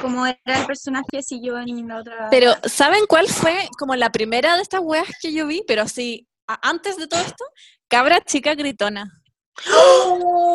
como 0.00 0.26
era 0.26 0.60
el 0.60 0.66
personaje, 0.66 1.22
siguió 1.22 1.58
en 1.58 1.88
la 1.88 1.98
otra. 1.98 2.28
Pero, 2.30 2.52
¿saben 2.64 3.06
cuál 3.06 3.28
fue 3.28 3.68
como 3.78 3.94
la 3.96 4.10
primera 4.10 4.56
de 4.56 4.62
estas 4.62 4.80
weas 4.82 5.08
que 5.20 5.32
yo 5.32 5.46
vi? 5.46 5.62
Pero 5.66 5.82
así, 5.82 6.26
antes 6.46 6.96
de 6.96 7.06
todo 7.06 7.20
esto, 7.20 7.44
Cabra 7.88 8.20
Chica 8.24 8.54
Gritona. 8.54 9.10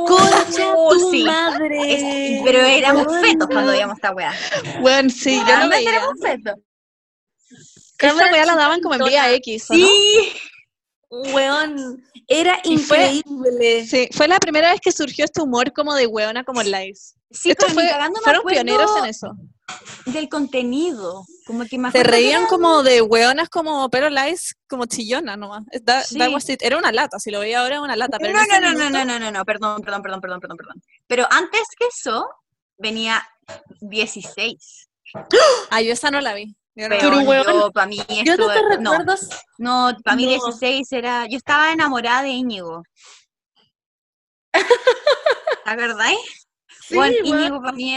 ¡Concha 0.08 0.74
Oh, 0.76 0.90
tu 0.94 1.12
sí. 1.12 1.24
madre! 1.24 2.38
Es- 2.38 2.42
pero 2.44 2.60
éramos 2.60 3.08
fetos 3.22 3.48
cuando 3.48 3.72
veíamos 3.72 3.96
esta 3.96 4.12
wea. 4.12 4.34
Bueno, 4.82 5.10
sí, 5.10 5.42
yo 5.48 5.54
Ambas 5.56 5.70
veía. 5.80 5.90
éramos 5.92 6.14
fetos. 6.22 6.56
Esa 7.52 7.96
Cabra 7.98 8.32
wea 8.32 8.46
la 8.46 8.56
daban 8.56 8.82
como 8.82 8.96
en. 8.96 9.04
Vía 9.06 9.32
X, 9.34 9.70
¿o 9.72 9.74
no? 9.76 9.86
Sí. 9.88 10.34
Weón, 11.34 12.04
era 12.28 12.60
Y 12.64 12.78
fue- 12.78 13.14
increíble. 13.14 13.86
Sí, 13.88 14.10
fue 14.14 14.28
la 14.28 14.38
primera 14.40 14.72
vez 14.72 14.80
que 14.82 14.92
surgió 14.92 15.26
este 15.26 15.42
humor 15.42 15.74
como 15.74 15.96
de 15.96 16.06
weona, 16.06 16.44
como 16.44 16.62
lives. 16.62 17.16
Sí, 17.32 17.52
Esto 17.52 17.66
pero 17.68 17.74
fue, 17.74 17.84
me 17.84 17.90
fueron 17.90 18.18
acuerdo 18.18 18.44
pioneros 18.46 18.92
en 18.98 19.06
eso. 19.06 19.32
Del 20.06 20.30
contenido. 20.30 21.26
Como 21.46 21.66
que 21.66 21.78
acuerdo 21.78 21.94
que 21.94 22.04
reían 22.04 22.42
era- 22.42 22.50
como 22.50 22.84
de 22.84 23.02
weonas 23.02 23.50
como, 23.50 23.90
pero 23.90 24.10
lives 24.10 24.56
como 24.68 24.86
chillona 24.86 25.36
nomás. 25.38 25.64
That- 25.86 26.04
Sí. 26.06 26.18
that 26.20 26.32
was 26.32 26.48
it. 26.50 26.62
Era 26.62 26.78
una 26.78 26.92
lata, 26.92 27.20
si 27.20 27.32
lo 27.32 27.40
veía 27.40 27.60
ahora 27.62 27.76
era 27.76 27.82
una 27.84 27.96
lata. 27.96 28.18
Pero 28.20 28.34
No, 28.34 28.40
no, 28.46 28.46
no, 28.48 28.60
no, 28.62 28.78
minuto- 28.86 28.90
no, 28.92 29.06
no, 29.06 29.20
no, 29.20 29.32
no, 29.32 29.46
perdón, 29.46 29.82
perdón, 29.82 30.02
perdón, 30.02 30.22
perdón, 30.22 30.40
perdón, 30.40 30.58
perdón. 30.58 30.82
Pero 31.08 31.28
antes 31.32 31.62
que 31.78 31.86
eso, 31.88 32.28
venía 32.78 33.28
16. 33.82 34.90
Ah, 35.72 35.82
yo 35.82 35.92
esa 35.94 36.12
no 36.12 36.22
la 36.22 36.34
vi. 36.34 36.56
Yo 36.76 36.88
la 36.88 36.98
para 37.72 37.88
mí, 37.88 37.98
Yo 38.24 38.34
esto, 38.34 38.48
no 38.48 38.54
te 38.54 38.62
no, 38.80 38.92
recuerdo. 38.94 39.16
no, 39.58 39.98
para 40.04 40.16
mí 40.16 40.24
No. 40.26 40.30
16 40.32 40.92
era, 40.94 41.26
yo 41.28 41.36
estaba 41.36 41.72
enamorada 41.74 42.22
de 42.22 42.30
Íñigo. 42.30 42.84
¿Te 44.54 45.70
acordáis? 45.70 46.48
Sí, 46.88 46.96
Bueno, 46.96 47.16
Íñigo 47.24 47.60
para 47.62 47.74
mí 47.74 47.94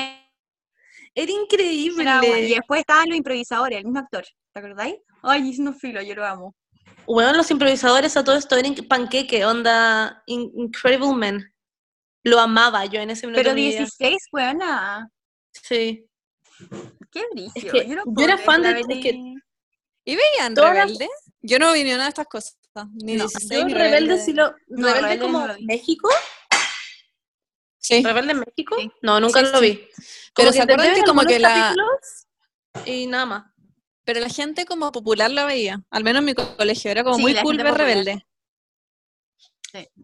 era 1.15 1.33
increíble. 1.33 2.03
era 2.03 2.19
bueno. 2.21 2.37
Y 2.39 2.55
después 2.55 2.81
estaban 2.81 3.09
los 3.09 3.17
improvisadores, 3.19 3.79
el 3.79 3.85
mismo 3.85 3.99
actor. 4.01 4.25
¿Te 4.53 4.59
acordáis? 4.61 4.97
Ay, 5.23 5.51
es 5.51 5.59
no 5.59 5.73
filo, 5.73 6.01
yo 6.03 6.15
lo 6.15 6.25
amo. 6.27 6.55
Weón, 7.07 7.37
los 7.37 7.51
improvisadores 7.51 8.17
a 8.17 8.25
todo 8.25 8.37
esto 8.37 8.57
eran 8.57 8.75
panqueque, 8.89 9.45
onda 9.45 10.23
In- 10.27 10.51
Incredible 10.57 11.15
Men. 11.15 11.53
Lo 12.25 12.39
amaba 12.39 12.85
yo 12.87 13.01
en 13.01 13.11
ese 13.11 13.27
minuto. 13.27 13.41
Pero 13.41 13.51
de 13.51 13.55
mi 13.57 13.69
vida. 13.69 13.79
16, 13.79 14.29
buena. 14.31 15.09
Sí. 15.53 16.07
Qué 17.11 17.23
brillo. 17.33 17.53
que 17.55 17.87
yo, 17.89 17.97
no 17.97 18.03
yo 18.07 18.13
puedo 18.13 18.29
era 18.29 18.39
fan 18.39 18.63
de- 18.63 18.81
es 18.81 18.87
Belly- 18.87 19.03
que- 19.03 19.35
¿Y 20.05 20.17
veían 20.17 20.55
Todas 20.55 20.73
Rebelde? 20.75 21.09
Yo 21.43 21.59
no 21.59 21.73
vi 21.73 21.85
ni 21.85 21.93
una 21.93 22.05
de 22.05 22.09
estas 22.11 22.27
cosas. 22.27 22.57
Ni 23.05 23.15
No, 23.17 23.25
16 23.25 23.61
yo 23.61 23.67
ni 23.67 23.75
Rebelde, 23.75 23.99
Rebelde. 24.01 24.19
sí 24.25 24.33
lo. 24.33 24.51
No, 24.69 24.87
Rebelde 24.89 25.01
Rebelde 25.01 25.19
como 25.25 25.39
no 25.41 25.47
lo 25.49 25.55
vi. 25.57 25.65
México. 25.67 26.09
Sí. 27.83 28.03
Rebelde 28.03 28.33
en 28.33 28.39
México. 28.41 28.77
Sí. 28.79 28.91
No, 29.03 29.21
nunca 29.21 29.41
Sí, 29.41 29.47
lo 29.53 29.61
vi. 29.61 29.89
Pero 30.35 30.51
Como 30.51 30.53
¿se 30.53 30.63
acuerdan 30.63 30.95
que 30.95 31.03
como 31.03 31.23
que 31.25 31.39
la- 31.39 31.75
Y 32.87 33.07
nada 33.07 33.27
más. 33.27 33.45
Pero 34.05 34.21
la 34.21 34.29
gente 34.29 34.65
como 34.65 34.91
popular 34.93 35.31
la 35.31 35.45
veía. 35.45 35.83
Al 35.91 36.05
menos 36.05 36.21
en 36.21 36.27
mi 36.27 36.35
co- 36.35 36.57
colegio. 36.57 36.91
Era 36.91 37.05
como 37.05 37.19
muy 37.19 37.35
cool 37.37 37.57
ver. 37.59 37.75
Rebelde. 37.75 38.27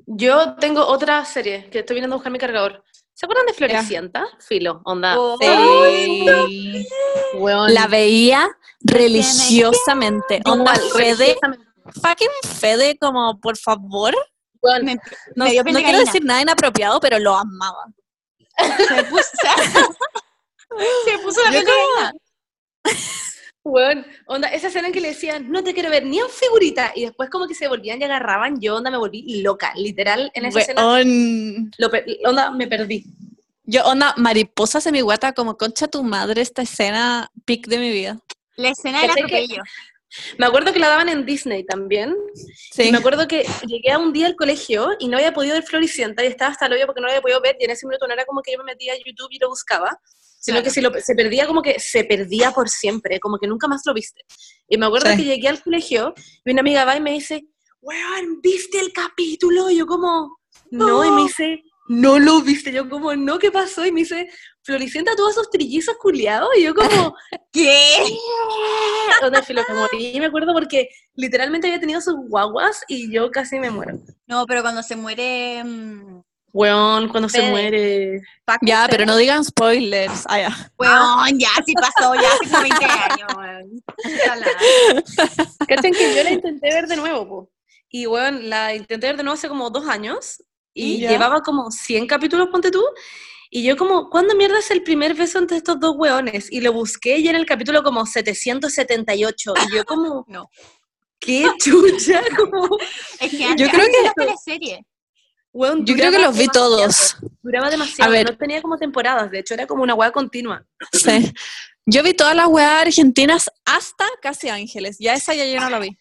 Yo 0.07 0.55
tengo 0.57 0.87
otra 0.87 1.25
serie 1.25 1.69
que 1.71 1.81
estoy 1.81 1.95
viniendo 1.95 2.15
a 2.15 2.19
buscar 2.19 2.33
mi 2.33 2.39
cargador. 2.39 2.83
¿Se 3.13 3.27
acuerdan 3.27 3.47
de 3.47 3.53
Floricienta? 3.55 4.27
Filo, 4.41 4.81
onda. 4.85 5.19
Oh, 5.19 5.37
Sí. 5.39 6.87
La 7.69 7.87
veía 7.89 8.49
religiosamente. 8.81 10.41
Onda 10.47 10.75
Fede, 10.97 11.37
fucking 12.03 12.29
Fede, 12.61 12.97
como 12.99 13.41
por 13.41 13.57
favor. 13.59 14.15
Me, 14.83 14.99
No, 15.37 15.45
me 15.47 15.83
quiero 15.83 15.99
decir 16.01 16.25
nada 16.25 16.43
inapropiado, 16.43 17.01
pero 17.01 17.19
lo 17.19 17.35
amaba. 17.37 17.87
Se 18.59 19.05
puso, 19.05 19.23
se 21.05 21.19
puso 21.19 21.41
la 21.45 21.51
piel. 21.51 21.67
Weón, 23.65 24.07
onda, 24.27 24.49
esa 24.49 24.69
escena 24.69 24.87
en 24.89 24.95
que 24.95 25.01
le 25.01 25.09
decían, 25.09 25.51
no 25.51 25.63
te 25.63 25.75
quiero 25.75 25.91
ver 25.91 26.07
ni 26.07 26.19
en 26.19 26.29
figurita, 26.31 26.93
y 26.95 27.03
después 27.05 27.29
como 27.29 27.47
que 27.47 27.55
se 27.55 27.69
volvían 27.69 28.01
y 28.01 28.05
agarraban, 28.05 28.61
yo 28.61 28.77
onda 28.77 28.91
me 28.91 28.97
volví 28.97 29.43
loca, 29.43 29.73
literal, 29.77 30.31
en 30.35 30.47
esa 30.47 30.61
escena, 30.61 30.83
lo 31.77 31.91
onda 32.25 32.51
me 32.51 32.67
perdí. 32.67 33.05
Yo, 33.65 33.85
onda, 33.85 34.15
mariposas 34.17 34.87
en 34.87 34.93
mi 34.93 35.03
guata, 35.03 35.35
como 35.35 35.59
concha 35.59 35.87
tu 35.89 36.03
madre, 36.03 36.41
esta 36.41 36.63
escena 36.63 37.31
pic 37.45 37.67
de 37.67 37.79
mi 37.79 37.91
vida. 37.91 38.19
La 38.57 38.71
escena 38.71 39.03
del 39.03 39.11
¿Cachai 39.11 39.27
que- 39.29 39.37
atropello. 39.37 39.63
Me 40.39 40.47
acuerdo 40.47 40.73
que 40.73 40.79
la 40.79 40.89
daban 40.89 41.09
en 41.09 41.27
Disney 41.27 41.65
también. 41.65 42.15
Sí. 42.73 42.85
Y 42.85 42.93
me 42.93 42.99
acuerdo 42.99 43.29
que 43.29 43.45
llegué 43.67 43.91
a 43.93 43.99
un 43.99 44.13
día 44.13 44.27
al 44.27 44.37
colegio 44.37 44.91
y 44.99 45.09
no 45.09 45.17
había 45.19 45.33
podido 45.33 45.55
ver 45.55 45.63
Floricienta 45.65 46.25
y 46.25 46.29
estaba 46.29 46.51
hasta 46.53 46.67
el 46.67 46.73
hoyo 46.73 46.87
porque 46.87 47.01
no 47.01 47.07
lo 47.07 47.13
había 47.13 47.23
podido 47.23 47.41
ver 47.41 47.57
y 47.61 47.65
en 47.65 47.71
ese 47.71 47.87
minuto 47.87 48.07
no 48.07 48.15
era 48.15 48.25
como 48.25 48.41
que 48.43 48.53
yo 48.53 48.59
me 48.59 48.65
metía 48.65 48.93
a 48.95 48.97
YouTube 48.97 49.29
y 49.31 49.39
lo 49.39 49.49
buscaba, 49.49 49.99
sino 50.41 50.57
Claro. 50.57 50.65
que 50.65 50.71
si 50.71 50.81
lo, 50.81 50.91
se 51.01 51.15
perdía 51.15 51.47
como 51.47 51.61
que 51.63 51.79
se 51.79 52.05
perdía 52.05 52.53
por 52.53 52.69
siempre, 52.69 53.21
como 53.21 53.39
que 53.39 53.47
nunca 53.47 53.69
más 53.69 53.83
lo 53.85 53.93
viste. 53.95 54.23
Y 54.69 54.79
me 54.79 54.87
acuerdo 54.87 55.11
Sí. 55.11 55.17
que 55.19 55.25
llegué 55.25 55.49
al 55.49 55.63
colegio 55.63 56.15
y 56.45 56.51
una 56.53 56.61
amiga 56.61 56.85
va 56.85 56.97
y 56.97 57.01
me 57.01 57.13
dice, 57.13 57.45
weón, 57.81 58.41
¿viste 58.41 58.81
el 58.81 58.93
capítulo? 58.93 59.71
Y 59.71 59.77
yo 59.79 59.87
como, 59.87 60.39
no, 60.71 61.05
y 61.05 61.11
me 61.11 61.23
dice, 61.23 61.63
no 61.89 62.19
lo 62.19 62.41
viste. 62.43 62.73
Yo 62.73 62.89
como, 62.89 63.15
no, 63.17 63.39
¿qué 63.39 63.51
pasó? 63.51 63.85
Y 63.87 63.93
me 63.93 64.01
dice, 64.01 64.29
Floricienta 64.73 65.17
tuvo 65.17 65.31
esos 65.31 65.49
trillizos 65.49 65.97
culiados 65.97 66.51
y 66.59 66.65
yo 66.65 66.75
como, 66.75 67.15
¿Qué? 67.53 67.81
donde 69.23 69.43
filo 69.43 69.63
me 69.67 69.75
morí. 69.75 70.21
Me 70.21 70.27
acuerdo 70.27 70.53
porque 70.53 70.91
literalmente 71.15 71.69
había 71.69 71.81
tenido 71.81 72.03
sus 72.03 72.17
guaguas 72.29 72.83
y 72.87 73.11
yo 73.11 73.31
casi 73.31 73.59
me 73.59 73.71
muero. 73.71 73.99
No, 74.27 74.45
pero 74.45 74.61
cuando 74.61 74.83
se 74.83 74.95
muere. 74.95 75.65
mm, 75.65 76.21
Weón, 76.53 77.09
cuando 77.09 77.31
se 77.31 77.49
muere. 77.49 78.21
Paco, 78.45 78.61
Ya, 78.67 78.83
Fede, 78.83 78.91
pero 78.91 79.07
no 79.07 79.17
digan 79.17 79.43
spoilers. 79.43 80.25
Ah, 80.29 80.39
ya. 80.39 80.73
Weón, 80.79 81.39
ya, 81.39 81.49
sí 81.65 81.73
pasó, 81.73 82.15
ya 82.15 82.31
hace 82.31 82.45
como 82.51 82.61
20 82.61 82.85
años, 82.85 83.29
weón. 83.39 83.83
¿Cachan 85.67 85.93
que 85.95 86.15
yo 86.15 86.23
la 86.25 86.31
intenté 86.31 86.75
ver 86.75 86.87
de 86.87 86.97
nuevo, 86.97 87.27
po? 87.27 87.51
Y 87.89 88.07
weón, 88.07 88.51
la 88.51 88.75
intenté 88.75 89.07
ver 89.07 89.17
de 89.17 89.23
nuevo 89.23 89.35
hace 89.35 89.49
como 89.49 89.71
dos 89.71 89.89
años 89.89 90.43
y 90.75 91.01
Ya. 91.01 91.11
llevaba 91.13 91.41
como 91.41 91.71
100 91.71 92.07
capítulos, 92.07 92.49
ponte 92.53 92.71
tú. 92.71 92.85
Y 93.51 93.63
yo 93.63 93.77
como, 93.77 94.11
¿cuándo 94.11 94.35
mierda 94.35 94.59
es 94.59 94.71
el 94.71 94.83
primer 94.83 95.15
beso 95.15 95.39
entre 95.39 95.57
estos 95.57 95.81
dos 95.81 95.95
weones? 95.97 96.51
Y 96.53 96.61
lo 96.61 96.73
busqué 96.73 97.19
y 97.19 97.29
era 97.29 97.39
el 97.39 97.47
capítulo 97.47 97.83
como 97.83 98.05
778. 98.07 99.55
Y 99.71 99.75
yo 99.77 99.85
como, 99.85 100.25
No. 100.29 100.51
¿qué 101.21 101.47
chucha? 101.59 102.23
Como, 102.37 102.69
Es 103.21 103.31
que 103.31 103.39
Yo 103.39 103.49
antes, 103.49 103.69
creo 103.71 103.85
antes 103.87 104.01
que- 104.03 104.25
teleserie. 104.25 104.87
weón, 105.53 105.85
Yo 105.87 105.95
creo 105.95 106.11
que 106.13 106.19
los 106.19 106.33
vi 106.35 106.41
demasiado, 106.43 106.77
todos. 106.77 107.17
Duraba 107.43 107.71
demasiado, 107.71 108.11
A 108.11 108.13
ver. 108.13 108.31
no 108.31 108.37
tenía 108.37 108.63
como 108.63 108.77
temporadas, 108.79 109.31
de 109.31 109.41
hecho 109.41 109.55
era 109.55 109.67
como 109.67 109.83
una 109.83 109.95
weá 109.95 110.13
continua. 110.13 110.65
Sí. 110.93 111.33
Yo 111.87 112.03
vi 112.03 112.13
todas 112.15 112.37
las 112.37 112.47
weas 112.49 112.83
argentinas 112.83 113.51
hasta 113.65 114.07
Casi 114.23 114.49
Ángeles. 114.51 114.99
Ya 115.01 115.15
esa 115.15 115.35
ya 115.35 115.47
yo 115.47 115.59
no 115.61 115.71
la 115.71 115.79
vi. 115.79 115.97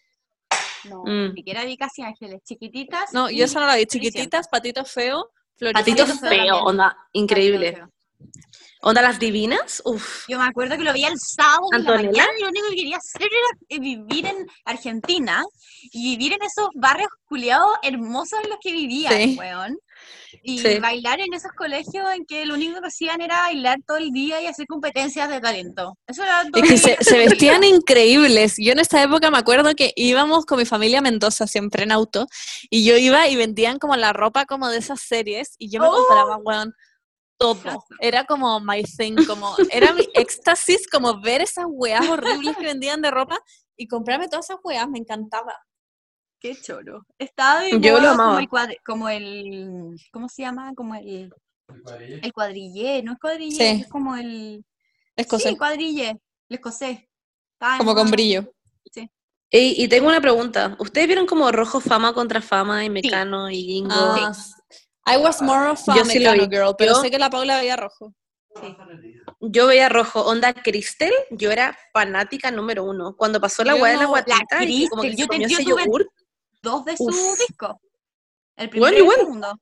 No, 0.84 1.02
Mm. 1.04 1.28
ni 1.30 1.34
siquiera 1.34 1.64
vi 1.64 1.76
casi 1.76 2.02
ángeles. 2.02 2.40
Chiquititas. 2.44 3.12
No, 3.12 3.28
yo 3.30 3.44
esa 3.46 3.58
no 3.58 3.66
la 3.66 3.74
vi. 3.76 3.86
Chiquititas, 3.86 4.48
Patito 4.48 4.84
Feo. 4.84 5.30
Patito 5.72 6.06
Feo 6.06 6.56
onda, 6.62 6.96
increíble. 7.12 7.72
Feo. 7.74 7.90
Onda 8.80 9.02
las 9.02 9.18
divinas, 9.18 9.82
uff. 9.84 10.24
Yo 10.28 10.38
me 10.38 10.46
acuerdo 10.46 10.76
que 10.76 10.84
lo 10.84 10.92
vi 10.92 11.04
el 11.04 11.18
sábado 11.18 11.66
en 11.72 11.82
la 11.84 11.94
mañana 11.96 12.28
y 12.38 12.42
lo 12.42 12.48
único 12.48 12.68
que 12.70 12.76
quería 12.76 12.96
hacer 12.98 13.22
era 13.22 13.58
eh, 13.68 13.80
vivir 13.80 14.26
en 14.26 14.46
Argentina 14.64 15.44
y 15.92 16.16
vivir 16.16 16.34
en 16.34 16.42
esos 16.42 16.68
barrios 16.74 17.08
culiados 17.26 17.70
hermosos 17.82 18.38
en 18.44 18.50
los 18.50 18.58
que 18.60 18.72
vivían, 18.72 19.12
Sí. 19.12 19.36
weón. 19.36 19.78
Y 20.42 20.58
Sí. 20.58 20.78
bailar 20.78 21.20
en 21.20 21.32
esos 21.34 21.50
colegios 21.52 22.04
en 22.14 22.24
que 22.26 22.46
lo 22.46 22.54
único 22.54 22.80
que 22.80 22.86
hacían 22.88 23.20
era 23.20 23.38
bailar 23.42 23.78
todo 23.86 23.96
el 23.98 24.10
día 24.10 24.40
y 24.40 24.46
hacer 24.46 24.66
competencias 24.66 25.28
de 25.28 25.40
talento. 25.40 25.96
Eso 26.06 26.22
era 26.22 26.42
todo. 26.50 26.62
Es 26.62 26.68
que 26.70 26.76
se, 26.78 26.96
se 27.00 27.18
vestían 27.18 27.64
increíbles. 27.64 28.54
Yo 28.58 28.72
en 28.72 28.78
esa 28.78 29.02
época 29.02 29.30
me 29.30 29.38
acuerdo 29.38 29.74
que 29.74 29.92
íbamos 29.96 30.46
con 30.46 30.58
mi 30.58 30.64
familia 30.64 30.98
a 30.98 31.02
Mendoza 31.02 31.46
siempre 31.46 31.82
en 31.84 31.92
auto 31.92 32.26
y 32.70 32.84
yo 32.84 32.96
iba 32.96 33.28
y 33.28 33.36
vendían 33.36 33.78
como 33.78 33.96
la 33.96 34.12
ropa 34.12 34.46
como 34.46 34.68
de 34.68 34.78
esas 34.78 35.00
series 35.00 35.54
y 35.58 35.70
yo 35.70 35.80
me 35.80 35.88
Oh. 35.88 35.92
compraba, 35.92 36.36
weón, 36.38 36.72
todo. 37.38 37.84
Era 38.00 38.24
como 38.24 38.58
my 38.60 38.82
thing, 38.82 39.14
como 39.26 39.54
era 39.70 39.92
mi 39.92 40.02
éxtasis 40.14 40.88
como 40.90 41.20
ver 41.20 41.40
esas 41.40 41.66
weas 41.68 42.08
horribles 42.08 42.56
que 42.56 42.64
vendían 42.66 43.00
de 43.00 43.10
ropa 43.10 43.38
y 43.76 43.86
comprarme 43.86 44.28
todas 44.28 44.46
esas 44.50 44.58
weas, 44.64 44.88
me 44.88 44.98
encantaba. 44.98 45.54
Qué 46.40 46.54
choro. 46.60 47.04
Estaba 47.18 47.62
de 47.62 47.70
Yo 47.80 47.94
lo 47.94 48.08
como 48.10 48.22
amaba. 48.22 48.40
el, 48.40 48.48
cuadri- 48.48 48.78
como 48.84 49.08
el, 49.08 49.96
¿cómo 50.12 50.28
se 50.28 50.42
llama? 50.42 50.72
Como 50.74 50.94
el, 50.94 51.32
el 52.22 52.32
cuadrillé, 52.32 53.02
no 53.02 53.12
es 53.12 53.18
cuadrillé, 53.18 53.56
Sí. 53.76 53.80
es 53.82 53.88
como 53.88 54.16
el, 54.16 54.64
Escocés, 55.16 55.42
sí, 55.44 55.48
el 55.50 55.58
cuadrillé, 55.58 56.08
el 56.10 56.18
escocés. 56.56 57.00
Estaba 57.54 57.78
como 57.78 57.94
con 57.94 58.10
brillo. 58.10 58.52
Y, 59.50 59.82
y 59.82 59.88
tengo 59.88 60.08
una 60.08 60.20
pregunta. 60.20 60.76
¿Ustedes 60.78 61.06
vieron 61.06 61.26
como 61.26 61.50
Rojo 61.50 61.80
Fama 61.80 62.12
contra 62.12 62.40
Fama 62.42 62.84
y 62.84 62.90
Mecano 62.90 63.50
y 63.50 63.62
Gingo? 63.62 63.90
Ah, 63.94 64.30
I 65.06 65.16
was 65.16 65.40
more 65.40 65.70
of 65.70 65.80
a 65.88 65.96
Yo 65.96 66.04
sí 66.04 66.18
lo 66.18 66.30
Mecano 66.32 66.48
vi. 66.50 66.56
girl, 66.56 66.74
pero 66.76 66.92
Yo- 66.92 67.00
sé 67.00 67.10
que 67.10 67.18
la 67.18 67.30
Paula 67.30 67.58
veía 67.58 67.76
rojo. 67.76 68.14
Yo 69.40 69.66
veía 69.68 69.88
Rojo. 69.88 70.22
Onda 70.26 70.52
Cristel, 70.52 71.12
yo 71.30 71.50
era 71.52 71.76
fanática 71.92 72.50
número 72.50 72.82
uno. 72.84 73.14
Cuando 73.16 73.40
pasó 73.40 73.62
la 73.62 73.76
weá 73.76 73.92
de 73.92 73.98
la 73.98 74.06
guatita 74.06 74.64
y 74.64 74.88
como 74.88 75.02
que 75.02 75.08
Cristel, 75.14 75.28
se 75.28 75.38
yo 75.38 75.46
te- 75.46 75.52
yo 75.52 75.58
ese 75.58 75.64
tuve- 75.70 75.84
yogur. 75.84 76.10
Dos 76.62 76.84
de 76.84 76.96
sus 76.96 77.38
discos. 77.38 77.76
El 78.56 78.70
primero 78.70 78.92
Bueno, 78.96 79.04
y 79.04 79.14
el 79.14 79.20
segundo. 79.20 79.60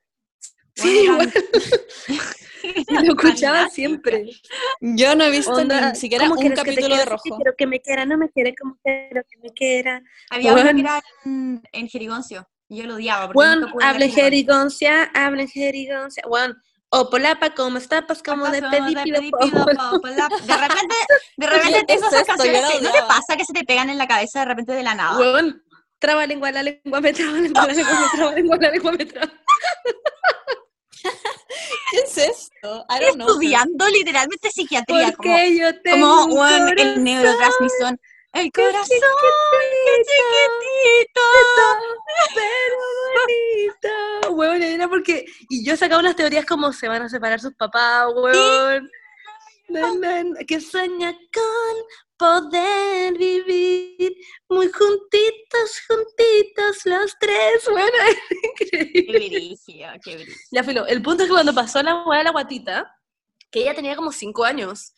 Sí, 0.75 1.07
Bueno, 1.09 1.13
igual. 1.25 1.33
Lo 3.07 3.13
escuchaba 3.15 3.69
siempre. 3.69 4.31
Yo 4.81 5.15
no 5.15 5.25
he 5.25 5.31
visto 5.31 5.53
Onda, 5.53 5.91
ni 5.93 5.97
siquiera 5.97 6.25
¿cómo 6.25 6.35
un 6.35 6.41
quieres 6.41 6.59
que 6.59 6.65
te 6.71 6.75
capítulo 6.75 6.97
de 6.97 7.05
rojo. 7.05 7.37
Quiero 7.37 7.55
que 7.57 7.67
me 7.67 7.81
quiera, 7.81 8.05
no 8.07 8.19
me 8.19 8.29
quiere 8.31 8.55
como 8.55 8.77
quiero 8.83 9.23
que 9.31 9.39
me 9.39 9.51
quiera. 9.51 10.03
Había 10.31 10.53
uno 10.53 10.63
que 10.63 10.73
Bueno. 10.73 10.81
era 10.81 11.03
en, 11.25 11.63
en 11.73 11.89
Jerigoncio. 11.89 12.49
y 12.69 12.79
Yo 12.79 12.87
lo 12.87 12.95
odiaba. 12.97 13.25
hablen 13.25 13.71
Jerigoncio. 14.11 14.23
jerigoncia, 14.25 15.03
hablen 15.15 15.49
jerigoncia. 15.49 16.23
Juan, 16.27 16.55
o 16.89 17.09
polapa, 17.11 17.55
como 17.55 17.81
tapas, 17.81 18.23
como 18.23 18.47
de 18.51 18.61
Pasó 18.63 18.77
pedir 18.77 18.97
de 18.97 19.03
pido 19.05 19.19
pedir 19.21 19.33
pido 19.41 19.65
popolo. 19.65 20.01
po, 20.01 20.09
la- 20.09 20.29
De 20.29 20.57
repente, 20.57 20.95
de 21.37 21.47
repente 21.47 21.79
¿Qué 21.81 21.85
tengo 21.95 22.07
es 22.07 22.13
esas 22.13 22.27
canciones 22.27 22.63
no 22.83 22.91
te 22.93 23.03
pasa 23.03 23.37
que 23.37 23.45
se 23.45 23.53
te 23.53 23.65
pegan 23.65 23.91
en 23.91 23.99
la 23.99 24.09
cabeza 24.09 24.41
de 24.41 24.45
repente 24.47 24.73
de 24.73 24.83
la 24.83 24.95
nada. 24.95 25.17
Traba 25.99 26.27
lengua, 26.27 26.53
la 26.53 26.63
lengua 26.63 27.01
me 27.01 27.13
traba, 27.13 27.39
lengua, 27.39 27.67
la 27.67 27.73
lengua 27.73 28.01
me 28.01 28.09
traba, 28.17 28.33
lengua, 28.33 28.57
la 28.61 28.71
lengua 28.71 28.93
me 28.93 29.07
traba. 29.07 29.33
¿Qué 31.91 31.99
es 31.99 32.19
esto? 32.19 32.85
I 32.89 33.01
don't 33.01 33.15
know. 33.15 33.29
Estudiando 33.29 33.89
literalmente 33.89 34.51
psiquiatría. 34.51 35.13
Como, 35.13 35.17
Porque 35.17 35.57
yo 35.57 35.81
tengo 35.83 36.09
como 36.09 36.41
un 36.41 36.49
el 36.49 36.75
corazón 36.75 37.05
neurotransmisor. 37.05 38.01
El 38.33 38.51
corazón 38.53 38.85
chiquitito, 38.85 39.93
chiquitito. 40.05 41.21
pero 42.35 42.77
bonito. 43.15 44.33
Weón, 44.35 44.63
era 44.63 44.89
porque... 44.89 45.27
Y 45.49 45.65
yo 45.65 45.77
sacaba 45.77 46.01
unas 46.01 46.17
teorías 46.17 46.45
como 46.45 46.73
se 46.73 46.89
van 46.89 47.03
a 47.03 47.09
separar 47.09 47.39
sus 47.41 47.55
papás, 47.55 48.09
na, 49.69 49.95
na, 49.95 50.25
que 50.47 50.61
sueña 50.61 51.13
con 51.33 51.77
poder 52.17 53.17
vivir 53.19 54.17
muy 54.49 54.71
juntitos, 54.71 55.81
juntitos 55.89 56.85
los 56.85 57.17
tres. 57.19 57.37
Bueno, 57.71 57.89
es 58.09 58.17
Qué 58.71 58.99
increíble. 59.01 59.59
qué. 60.03 60.27
Ya, 60.51 60.65
filo, 60.65 60.87
el 60.87 61.03
punto 61.03 61.23
es 61.25 61.29
que 61.29 61.35
cuando 61.35 61.55
pasó 61.55 61.83
la 61.83 62.05
weá 62.05 62.19
de 62.19 62.25
la 62.25 62.31
guatita, 62.31 62.93
que 63.51 63.61
ella 63.63 63.75
tenía 63.75 63.97
como 63.97 64.13
cinco 64.13 64.45
años, 64.45 64.93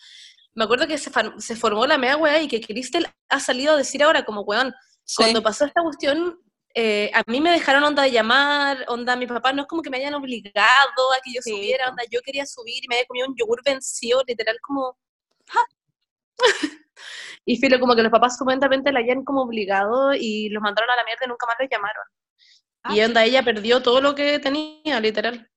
me 0.55 0.64
acuerdo 0.64 0.87
que 0.87 0.99
se, 0.99 1.57
formó 1.57 1.87
la 1.87 1.99
mea 1.99 2.16
weá 2.16 2.43
y 2.43 2.49
que 2.49 2.61
Cristel 2.61 3.07
ha 3.29 3.41
salido 3.41 3.75
a 3.75 3.77
decir 3.77 4.03
ahora 4.03 4.25
como 4.25 4.43
weón, 4.43 4.75
Sí. 5.05 5.16
cuando 5.23 5.43
pasó 5.43 5.64
esta 5.64 5.81
cuestión, 5.83 6.39
eh, 6.75 7.11
a 7.14 7.23
mí 7.27 7.41
me 7.41 7.51
dejaron 7.51 7.83
onda 7.83 8.03
de 8.03 8.11
llamar, 8.11 8.85
onda, 8.89 9.16
mi 9.16 9.27
papá 9.27 9.53
no 9.55 9.62
es 9.62 9.69
como 9.69 9.81
que 9.81 9.89
me 9.89 9.97
hayan 9.97 10.14
obligado 10.14 11.12
a 11.16 11.21
que 11.25 11.33
yo 11.33 11.41
Sí, 11.43 11.51
subiera, 11.51 11.89
onda, 11.89 12.03
yo 12.11 12.21
quería 12.23 12.45
subir 12.45 12.85
y 12.85 12.89
me 12.89 12.97
había 12.97 13.07
comido 13.07 13.27
un 13.29 13.35
yogur 13.37 13.62
vencido, 13.64 14.23
literal 14.27 14.59
como... 14.61 14.99
y 17.44 17.57
filo, 17.57 17.78
como 17.80 17.94
que 17.96 18.03
los 18.03 18.12
papás 18.12 18.36
supuestamente 18.36 18.92
la 18.92 19.01
hayan 19.01 19.24
como 19.24 19.42
obligado 19.42 20.14
y 20.14 20.49
los 20.51 20.62
mandaron 20.62 20.90
a 20.90 20.96
la 20.96 21.05
mierda 21.05 21.24
y 21.24 21.28
nunca 21.28 21.46
más 21.46 21.57
los 21.59 21.68
llamaron. 21.70 22.05
Ah, 22.82 22.94
y 22.94 23.01
onda, 23.03 23.24
ella 23.24 23.42
perdió 23.42 23.82
todo 23.82 24.01
lo 24.01 24.14
que 24.14 24.38
tenía, 24.38 25.01
literal. 25.01 25.51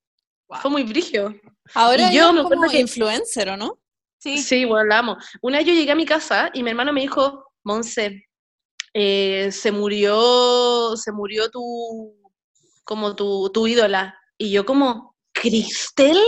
Wow. 0.48 0.60
Fue 0.62 0.72
muy 0.72 0.84
brigio. 0.84 1.34
Ahora 1.76 2.12
Y 2.12 2.16
yo 2.16 2.34
me 2.34 2.44
como 2.44 2.70
que- 2.70 2.80
influencer, 2.80 3.50
¿o 3.50 3.58
no? 3.58 3.80
Sí, 4.18 4.38
Sí, 4.38 4.66
bueno, 4.66 4.86
la 4.86 5.00
amo. 5.00 5.18
Una 5.42 5.58
vez 5.60 5.68
yo 5.68 5.74
llegué 5.74 5.92
a 5.92 5.96
mi 5.96 6.06
casa 6.06 6.50
y 6.54 6.62
mi 6.64 6.70
hermano 6.70 6.94
me 6.94 7.02
dijo, 7.02 7.54
Monse, 7.64 8.28
eh, 8.94 9.50
se 9.52 9.72
murió, 9.72 10.96
se 10.98 11.12
murió 11.12 11.50
tu, 11.50 12.16
como 12.84 13.16
tu, 13.16 13.50
tu 13.54 13.66
ídola. 13.68 14.20
Y 14.38 14.52
yo 14.52 14.66
como, 14.66 15.16
¿Cristel? 15.34 16.20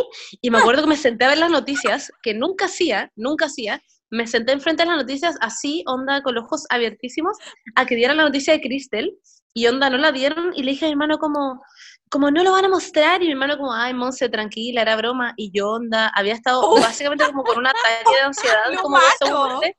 Y 0.42 0.50
me 0.50 0.60
acuerdo 0.60 0.84
que 0.84 0.88
me 0.90 0.98
senté 0.98 1.26
a 1.26 1.30
ver 1.30 1.38
las 1.38 1.52
noticias, 1.52 2.12
que 2.24 2.34
nunca 2.34 2.66
hacía, 2.66 3.12
nunca 3.16 3.46
hacía. 3.46 3.82
Me 4.14 4.28
senté 4.28 4.52
enfrente 4.52 4.84
de 4.84 4.90
las 4.90 4.98
noticias 4.98 5.36
así, 5.42 5.84
onda, 5.88 6.22
con 6.22 6.36
los 6.36 6.44
ojos 6.44 6.66
abiertísimos, 6.70 7.36
a 7.76 7.88
que 7.88 7.96
dieran 7.96 8.18
la 8.18 8.26
noticia 8.26 8.54
de 8.54 8.62
Cristel. 8.62 9.18
Y 9.56 9.66
onda, 9.66 9.90
no 9.90 9.98
la 9.98 10.12
dieron. 10.12 10.54
Y 10.56 10.62
le 10.62 10.72
dije 10.72 10.86
a 10.86 10.88
mi 10.88 10.92
hermano 10.92 11.18
como, 11.18 11.64
como 12.10 12.30
no 12.30 12.44
lo 12.44 12.52
van 12.52 12.66
a 12.66 12.70
mostrar. 12.70 13.24
Y 13.24 13.26
mi 13.26 13.32
hermano 13.32 13.58
como, 13.58 13.74
ay, 13.74 13.96
Monse, 13.96 14.30
tranquila, 14.30 14.84
era 14.84 14.96
broma. 14.98 15.34
Y 15.36 15.52
yo, 15.52 15.72
onda, 15.72 16.12
había 16.16 16.34
estado 16.34 16.76
básicamente 16.76 17.26
como 17.26 17.44
con 17.44 17.58
un 17.58 17.66
ataque 17.66 18.12
de 18.16 18.22
ansiedad, 18.22 18.64
¡Lo 18.72 18.82
como 18.84 18.98
mato! 18.98 19.48
muerte. 19.50 19.78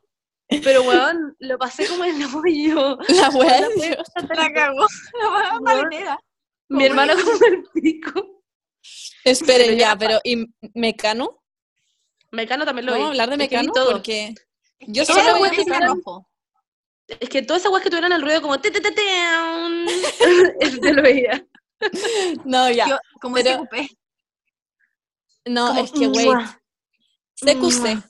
Pero, 0.62 0.82
weón, 0.82 1.36
lo 1.38 1.56
pasé 1.56 1.86
como 1.86 2.02
el 2.04 2.16
hoyo. 2.24 2.98
La 3.08 3.30
tan 3.30 4.28
la 4.36 4.52
cagó. 4.52 4.86
La 5.20 5.58
Weón. 5.60 5.88
Mi 6.70 6.86
hermano 6.86 7.12
como 7.14 7.46
el 7.46 7.64
pico. 7.72 8.42
Esperen 9.24 9.78
ya 9.78 9.96
pero 9.96 10.18
¿y 10.24 10.44
Mecano? 10.74 11.43
Mecano 12.34 12.64
también 12.64 12.86
lo 12.86 12.92
vi. 12.92 12.98
¿Vamos 13.00 13.08
a 13.08 13.12
hablar 13.12 13.30
de 13.30 13.36
Mecano? 13.36 13.72
todo. 13.72 13.92
Porque 13.92 14.34
yo 14.80 15.04
solo 15.04 15.40
Mecano. 15.40 15.94
rojo. 15.94 16.28
Es 17.06 17.28
que 17.28 17.42
todas 17.42 17.60
esas 17.62 17.70
weas 17.72 17.84
que 17.84 17.90
tuvieran 17.90 18.12
el 18.12 18.22
ruido 18.22 18.40
como 18.42 18.58
te 18.60 18.70
te 18.70 18.80
te 18.80 18.90
te 18.92 19.02
lo 20.92 21.02
veía. 21.02 21.44
No, 22.44 22.70
ya. 22.70 22.86
Yo, 22.88 22.98
como 23.20 23.34
pero- 23.36 23.50
ese 23.50 23.58
cupé. 23.58 23.88
no, 25.46 25.68
como, 25.68 25.80
es 25.84 25.92
que, 25.92 26.06
wait. 26.08 26.26
mua. 26.26 26.60
CQC. 27.36 28.02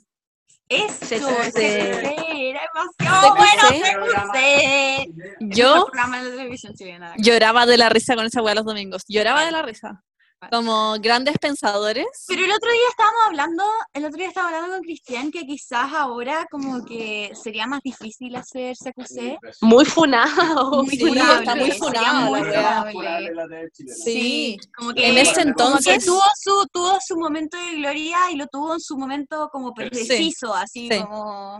Eso, 0.69 1.07
Se 1.07 1.09
se 1.19 1.21
cuse. 1.21 2.49
era 2.51 2.61
demasiado 2.73 3.35
bueno, 3.35 3.63
CQC. 3.69 3.85
se 3.85 3.99
cuse. 4.01 5.09
Yo 5.41 5.87
programa 5.87 6.23
de 6.23 6.31
la 6.31 6.37
televisión 6.37 6.73
chilena. 6.75 7.15
lloraba 7.19 7.67
de 7.67 7.77
la 7.79 7.89
risa 7.89 8.15
con 8.15 8.27
esa 8.27 8.43
weá 8.43 8.55
los 8.55 8.65
domingos. 8.65 9.03
Lloraba 9.09 9.45
de 9.45 9.51
la 9.51 9.63
risa. 9.63 10.05
Como 10.51 10.97
grandes 11.01 11.39
pensadores. 11.39 12.07
Pero 12.27 12.45
el 12.45 12.53
otro 12.53 12.71
día 12.71 12.89
estábamos 12.91 13.21
hablando, 13.27 13.65
el 13.93 14.05
otro 14.05 14.19
día 14.19 14.29
estábamos 14.29 14.55
hablando 14.55 14.77
con 14.77 14.85
Cristian 14.85 15.31
que 15.31 15.47
quizás 15.47 15.93
ahora 15.93 16.47
como 16.51 16.85
que 16.85 17.33
sería 17.35 17.67
más 17.67 17.81
difícil 17.83 18.35
hacer 18.37 18.77
CQC. 18.77 19.39
Muy 19.63 19.85
funado. 19.85 20.83
Muy 20.85 20.89
Sí, 20.97 20.99
funable, 21.09 21.39
está 21.41 21.55
muy 21.55 21.71
sería 21.71 21.79
funada 21.79 22.25
muy 22.29 22.41
funable. 22.41 23.71
Sí. 23.87 24.59
Como 24.77 24.93
que, 24.95 25.09
En 25.09 25.19
ese 25.19 25.33
como 25.33 25.43
que 25.45 25.49
entonces- 25.51 26.05
tuvo 26.05 26.23
su, 26.37 26.67
tuvo 26.73 26.99
su 27.07 27.17
momento 27.17 27.57
de 27.57 27.77
gloria 27.77 28.19
y 28.33 28.37
lo 28.37 28.47
tuvo 28.47 28.75
en 28.75 28.81
su 28.81 28.97
momento 28.97 29.49
como 29.53 29.73
preciso, 29.75 30.55
así 30.55 30.89
sí. 30.91 31.01
como... 31.01 31.59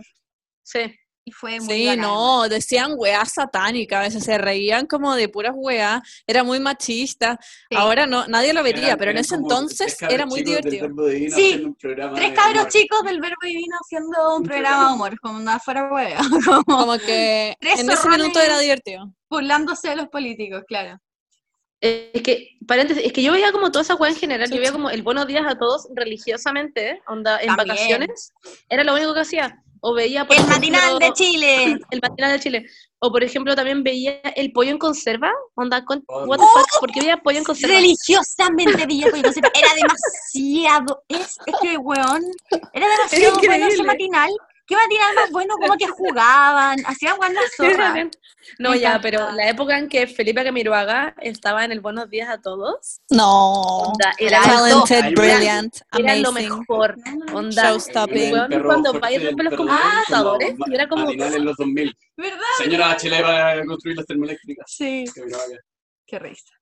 Sí. 0.63 0.79
Y 1.27 1.31
fue 1.31 1.59
muy 1.59 1.73
Sí, 1.75 1.85
bacán. 1.87 2.01
no, 2.01 2.47
decían 2.47 2.93
weá 2.97 3.25
satánica, 3.25 3.99
a 3.99 4.03
veces 4.03 4.23
se 4.23 4.37
reían 4.37 4.85
como 4.85 5.15
de 5.15 5.27
puras 5.27 5.53
weá, 5.55 6.03
era 6.27 6.43
muy 6.43 6.59
machista. 6.59 7.39
Sí. 7.41 7.75
Ahora 7.75 8.05
no, 8.05 8.27
nadie 8.27 8.53
lo 8.53 8.61
vería, 8.61 8.95
pero 8.95 9.09
en 9.09 9.17
ese 9.17 9.33
entonces 9.33 9.97
era 10.07 10.27
muy 10.27 10.43
divertido. 10.43 10.87
Sí, 11.35 11.63
un 11.65 11.75
Tres 11.75 11.97
de 11.97 12.33
cabros 12.35 12.59
humor. 12.59 12.71
chicos 12.71 13.03
del 13.03 13.19
verbo 13.21 13.35
divino 13.43 13.75
haciendo 13.83 14.35
un 14.37 14.43
programa 14.43 14.89
de 14.89 14.93
humor, 14.93 15.19
como 15.19 15.37
una 15.39 15.59
fuera 15.59 15.91
hueá, 15.91 16.19
como 16.45 16.63
Como 16.63 16.97
que 16.99 17.55
Tres 17.59 17.79
en 17.79 17.89
ese 17.89 18.07
minuto 18.07 18.39
era 18.39 18.59
divertido. 18.59 19.11
burlándose 19.27 19.89
de 19.89 19.95
los 19.95 20.07
políticos, 20.09 20.63
claro. 20.67 20.99
Es 21.81 22.21
que, 22.21 22.57
paréntesis, 22.67 23.03
es 23.03 23.11
que 23.13 23.21
yo 23.23 23.31
veía 23.33 23.51
como 23.51 23.71
toda 23.71 23.81
esa 23.81 23.95
weá 23.95 24.11
en 24.11 24.17
general, 24.17 24.49
yo 24.49 24.57
veía 24.57 24.71
como 24.71 24.89
el 24.91 25.01
buenos 25.03 25.25
días 25.27 25.43
a 25.47 25.57
todos 25.57 25.87
religiosamente, 25.93 27.01
onda, 27.07 27.39
en 27.39 27.47
También. 27.47 27.67
vacaciones, 27.67 28.31
era 28.69 28.83
lo 28.83 28.93
único 28.93 29.13
que 29.13 29.19
hacía. 29.21 29.61
O 29.81 29.93
veía, 29.93 30.25
por 30.25 30.35
El 30.35 30.41
ejemplo, 30.43 30.55
matinal 30.55 30.99
de 30.99 31.13
Chile. 31.13 31.79
El 31.91 31.99
matinal 32.01 32.31
de 32.31 32.39
Chile. 32.39 32.65
O 32.99 33.11
por 33.11 33.23
ejemplo, 33.23 33.55
también 33.55 33.83
veía 33.83 34.19
el 34.35 34.51
pollo 34.51 34.71
en 34.71 34.77
conserva, 34.79 35.31
onda, 35.53 35.85
con, 35.85 36.03
Oh, 36.07 36.25
what 36.25 36.37
the 36.37 36.43
fuck, 36.43 36.79
¿por 36.79 36.91
qué 36.91 37.01
veía 37.01 37.17
pollo 37.17 37.37
en 37.37 37.43
conserva? 37.43 37.75
Religiosamente 37.75 38.85
Villa 38.87 39.09
Pollo 39.11 39.23
Conserva. 39.23 39.51
Era 39.53 39.67
demasiado. 39.75 41.03
Es, 41.07 41.37
es 41.45 41.55
que, 41.61 41.77
weón. 41.77 42.23
Era 42.73 42.87
demasiado 42.87 43.35
bueno 43.35 43.53
ese 43.53 43.63
increíble. 43.63 43.83
matinal. 43.83 44.31
¿Qué 44.67 44.75
matinal 44.75 45.15
más 45.15 45.31
bueno? 45.31 45.55
Como 45.57 45.75
que 45.77 45.87
jugaban, 45.87 46.77
hacían 46.87 47.17
buenas 47.17 47.43
zorras. 47.57 48.07
No, 48.59 48.71
Me 48.71 48.79
ya, 48.79 48.89
encanta. 48.89 49.01
pero 49.03 49.31
la 49.31 49.49
época 49.49 49.77
en 49.77 49.89
que 49.89 50.05
Felipe 50.07 50.43
Camiroaga 50.43 51.15
estaba 51.21 51.65
en 51.65 51.71
el 51.71 51.81
Buenos 51.81 52.09
Días 52.09 52.29
a 52.29 52.39
Todos, 52.39 53.01
No. 53.09 53.51
onda, 53.61 54.11
era, 54.19 54.39
Era 54.39 54.47
lo- 54.47 54.83
Talented, 54.83 55.03
Ahí 55.03 55.13
brilliant, 55.15 55.75
era 55.97 56.15
lo 56.17 56.29
amazing. 56.29 56.59
mejor, 56.59 56.95
onda. 57.33 57.63
Showstopping. 57.71 58.17
el 58.17 58.33
weón 58.33 58.49
perro 58.49 58.65
cuando 58.69 58.99
va 58.99 59.11
y 59.11 59.17
rompe 59.19 59.43
los 59.43 59.55
computadores, 59.55 60.49
como 60.57 60.71
y 60.71 60.75
era 60.75 60.87
como, 60.87 61.09
en 61.09 61.45
los 61.45 61.57
2000. 61.57 61.97
¿Verdad? 62.17 62.39
Señora 62.57 62.97
Chile 62.97 63.21
va 63.21 63.51
a 63.51 63.65
construir 63.65 63.97
las 63.97 64.05
termoeléctricas. 64.05 64.65
Sí. 64.67 65.05
Qué 66.07 66.19
risa. 66.19 66.53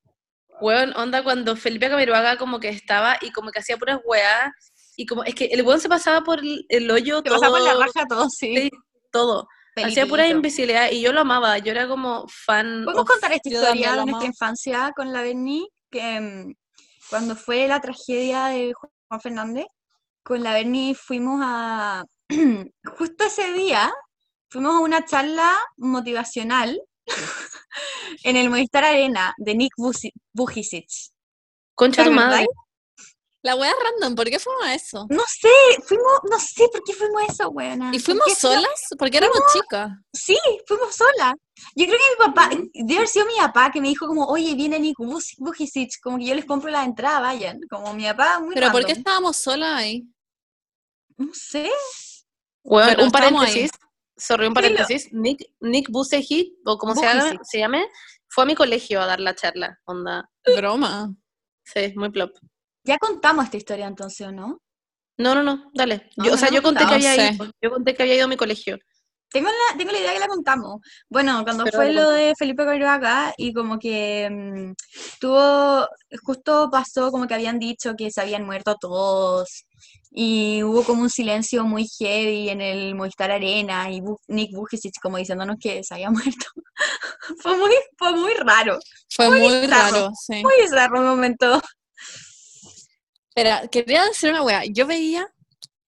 weón, 0.62 0.96
onda, 0.96 1.22
cuando 1.24 1.56
Felipe 1.58 1.90
Camiroaga 1.90 2.38
como 2.38 2.60
que 2.60 2.70
estaba 2.70 3.18
y 3.22 3.32
como 3.32 3.52
que 3.52 3.60
hacía 3.60 3.76
puras 3.78 4.00
weas, 4.06 4.52
y 4.96 5.06
como, 5.06 5.24
es 5.24 5.36
que 5.36 5.46
el 5.46 5.62
weón 5.64 5.80
se 5.80 5.90
pasaba 5.90 6.22
por 6.22 6.40
el, 6.40 6.66
el 6.70 6.90
hoyo 6.92 7.22
Te 7.24 7.30
todo, 7.30 7.40
pasaba 7.40 7.58
por 7.58 7.68
la 7.68 7.86
raja 7.86 8.06
todo, 8.08 8.30
sí. 8.30 8.56
sí, 8.56 8.70
todo. 9.12 9.48
Hacía 9.76 10.06
pura 10.06 10.28
imbecilidad 10.28 10.92
y 10.92 11.02
yo 11.02 11.12
lo 11.14 11.22
amaba, 11.22 11.58
yo 11.58 11.72
era 11.72 11.88
como 11.88 12.28
fan. 12.28 12.84
¿Podemos 12.86 13.04
of- 13.04 13.10
contar 13.10 13.32
esta 13.34 13.50
historia 13.50 13.96
de 13.96 14.06
nuestra 14.06 14.28
infancia 14.28 14.94
con 14.96 15.12
la 15.12 15.22
Berni? 15.24 15.68
Que 15.90 16.20
mm, 16.20 16.54
cuando 17.10 17.36
fue 17.36 17.68
la 17.68 17.82
tragedia 17.82 18.46
de 18.48 18.74
Juan 18.74 19.22
Fernández, 19.22 19.66
con 20.24 20.44
la 20.44 20.54
Berni 20.54 20.94
fuimos 20.94 21.40
a. 21.44 22.06
Justo 22.98 23.24
ese 23.26 23.52
día, 23.54 23.92
fuimos 24.50 24.76
a 24.76 24.80
una 24.80 25.06
charla 25.06 25.52
motivacional 25.78 26.80
en 28.24 28.38
el 28.38 28.50
Movistar 28.52 28.84
Arena 28.84 29.34
de 29.38 29.56
Nick 29.56 29.74
Vujicic. 30.34 30.88
Concha 31.76 32.04
¿Te 32.04 32.10
tu 32.10 32.16
madre. 32.16 32.46
La 33.46 33.56
wea 33.56 33.74
random, 33.84 34.16
¿por 34.16 34.30
qué 34.30 34.40
fuimos 34.40 34.64
a 34.64 34.74
eso? 34.74 35.06
No 35.10 35.22
sé, 35.28 35.50
fuimos, 35.86 36.14
no 36.32 36.40
sé 36.40 36.66
por 36.72 36.82
qué 36.86 36.94
fuimos 36.94 37.22
a 37.24 37.26
eso, 37.26 37.50
weona. 37.50 37.90
¿Y 37.90 37.98
¿Por 37.98 38.02
fuimos 38.02 38.26
qué 38.28 38.36
fuimos- 38.36 38.56
solas? 38.64 38.82
Porque 38.98 39.18
éramos 39.18 39.38
chicas. 39.54 39.92
Sí, 40.14 40.38
fuimos 40.66 40.96
solas. 40.96 41.34
Yo 41.76 41.86
creo 41.86 41.98
que 41.98 42.10
mi 42.26 42.26
papá, 42.26 42.50
debe 42.74 42.96
haber 42.96 43.08
sido 43.10 43.26
mi 43.26 43.36
papá 43.36 43.70
que 43.72 43.82
me 43.82 43.90
dijo 43.90 44.08
como, 44.08 44.26
oye, 44.28 44.56
viene 44.56 44.80
Nick 44.80 44.98
Vuj- 44.98 45.36
Vujicic, 45.40 46.00
como 46.02 46.18
que 46.20 46.26
yo 46.26 46.36
les 46.36 46.46
compro 46.46 46.72
la 46.72 46.86
entrada, 46.86 47.20
vayan. 47.20 47.60
Como 47.70 47.94
mi 47.94 48.06
papá, 48.06 48.40
muy 48.40 48.54
Pero 48.56 48.72
¿por 48.72 48.86
qué 48.86 48.94
estábamos 48.94 49.36
solas 49.36 49.74
ahí? 49.78 50.08
No 51.18 51.34
sé. 51.34 51.70
Bueno, 52.64 53.04
un 53.04 53.12
paréntesis, 53.12 53.72
sorry, 54.16 54.48
un 54.48 54.54
Dilo. 54.54 54.62
paréntesis, 54.70 55.12
Nick, 55.12 55.52
Nick 55.60 55.90
Busegit, 55.92 56.54
o 56.66 56.78
como 56.78 56.96
se 56.96 57.02
llame, 57.02 57.24
Bujicic. 57.24 57.42
se 57.44 57.60
llame, 57.60 57.90
fue 58.30 58.46
a 58.46 58.48
mi 58.48 58.56
colegio 58.56 59.02
a 59.02 59.06
dar 59.06 59.20
la 59.20 59.36
charla, 59.36 59.82
onda, 59.84 60.30
Broma. 60.56 61.14
sí, 61.66 61.92
muy 61.98 62.10
plop. 62.10 62.32
Ya 62.86 62.98
contamos 62.98 63.46
esta 63.46 63.58
historia 63.58 63.88
entonces, 63.88 64.28
¿o 64.28 64.32
no? 64.32 64.60
No, 65.18 65.36
no, 65.36 65.44
no, 65.44 65.72
dale. 65.74 66.10
No, 66.18 66.26
Yo, 66.26 66.30
no 66.32 66.36
o 66.36 66.38
sea, 66.38 66.50
yo 66.50 66.62
conté 66.62 66.86
que 66.86 66.94
había 66.96 67.16
ido, 67.16 67.46
yo 67.62 67.72
conté 67.72 67.94
que 67.96 68.04
había 68.04 68.16
ido 68.16 68.26
a 68.26 68.28
mi 68.28 68.38
colegio. 68.38 68.78
Tengo 69.30 69.50
la, 69.50 69.78
tengo 69.78 69.92
la 69.92 70.00
idea 70.00 70.14
que 70.14 70.20
la 70.20 70.28
contamos. 70.28 70.80
Bueno, 71.10 71.44
cuando 71.44 71.64
Pero 71.66 71.78
fue 71.78 71.92
lo 71.92 72.08
de 72.12 72.34
Felipe 72.38 72.66
Camiroaga 72.66 73.34
y 73.36 73.52
como 73.52 73.80
que 73.80 74.30
mm, 74.30 74.74
tuvo, 75.20 75.88
justo 76.24 76.70
pasó 76.72 77.12
como 77.12 77.26
que 77.28 77.34
habían 77.34 77.58
dicho 77.58 77.96
que 77.98 78.12
se 78.12 78.22
habían 78.22 78.46
muerto 78.46 78.76
todos 78.80 79.66
y 80.12 80.62
hubo 80.62 80.84
como 80.84 81.02
un 81.02 81.10
silencio 81.10 81.66
muy 81.66 81.88
heavy 81.98 82.50
en 82.50 82.62
el 82.62 82.94
Movistar 82.94 83.32
Arena 83.32 83.90
y 83.92 84.02
Bu- 84.02 84.20
Nick 84.28 84.52
Vujicic 84.56 84.94
como 85.02 85.18
diciéndonos 85.18 85.58
que 85.60 85.84
se 85.84 85.96
había 85.96 86.12
muerto. 86.12 86.46
fue 87.42 87.58
muy, 87.58 87.72
fue 87.98 88.12
muy 88.16 88.34
raro, 88.36 88.78
Fue 89.10 89.30
muy, 89.30 89.40
bizarro, 89.62 89.68
raro, 89.68 90.12
sí. 90.28 90.44
muy 90.44 90.54
bizarro 90.62 90.98
el 91.00 91.06
momento. 91.06 91.62
Espera, 93.36 93.68
quería 93.68 94.06
decir 94.06 94.30
una 94.30 94.44
wea. 94.44 94.62
Yo 94.66 94.86
veía 94.86 95.28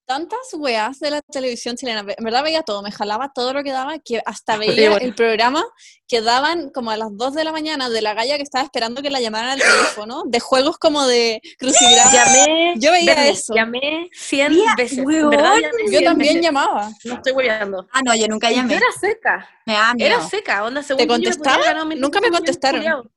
tantas 0.07 0.39
weas 0.53 0.99
de 0.99 1.11
la 1.11 1.21
televisión 1.21 1.75
chilena. 1.75 1.99
En 1.99 2.23
verdad 2.23 2.43
veía 2.43 2.63
todo, 2.63 2.81
me 2.81 2.91
jalaba 2.91 3.31
todo 3.33 3.53
lo 3.53 3.63
que 3.63 3.71
daba, 3.71 3.99
que 3.99 4.19
hasta 4.25 4.57
veía 4.87 4.89
bueno. 4.89 5.05
el 5.05 5.13
programa 5.13 5.63
que 6.07 6.21
daban 6.21 6.69
como 6.71 6.89
a 6.91 6.97
las 6.97 7.09
2 7.11 7.33
de 7.35 7.43
la 7.43 7.51
mañana 7.51 7.89
de 7.89 8.01
la 8.01 8.13
galla 8.15 8.37
que 8.37 8.43
estaba 8.43 8.63
esperando 8.63 9.01
que 9.03 9.09
la 9.11 9.19
llamaran 9.21 9.51
al 9.51 9.59
teléfono, 9.59 10.23
de 10.25 10.39
juegos 10.39 10.77
como 10.79 11.05
de 11.05 11.39
crucigrama. 11.59 12.11
Llamé, 12.13 12.73
Yo 12.77 12.91
veía 12.91 13.13
Bernie, 13.15 13.31
eso. 13.31 13.53
llamé 13.53 14.09
100 14.13 14.51
Mira, 14.53 14.75
veces, 14.75 14.99
weón, 15.05 15.29
verdad 15.29 15.53
llamé 15.55 15.83
Yo 15.85 15.89
100 15.99 16.03
también 16.05 16.33
veces. 16.35 16.43
llamaba. 16.43 16.89
No 17.03 17.13
estoy 17.15 17.31
hueveando. 17.33 17.87
Ah, 17.91 18.01
no, 18.03 18.15
yo 18.15 18.27
nunca 18.27 18.49
Yo 18.49 18.55
llamé. 18.57 18.75
era 18.75 18.85
seca, 18.99 19.49
Me 19.67 19.75
era 20.05 20.21
seca, 20.27 20.63
onda, 20.65 20.81
según 20.81 20.97
¿Te 20.99 21.07
yo, 21.07 21.15
yo 21.17 21.29
contestaban? 21.31 21.89
Nunca 21.99 22.21
me 22.21 22.31
contestaron. 22.31 23.11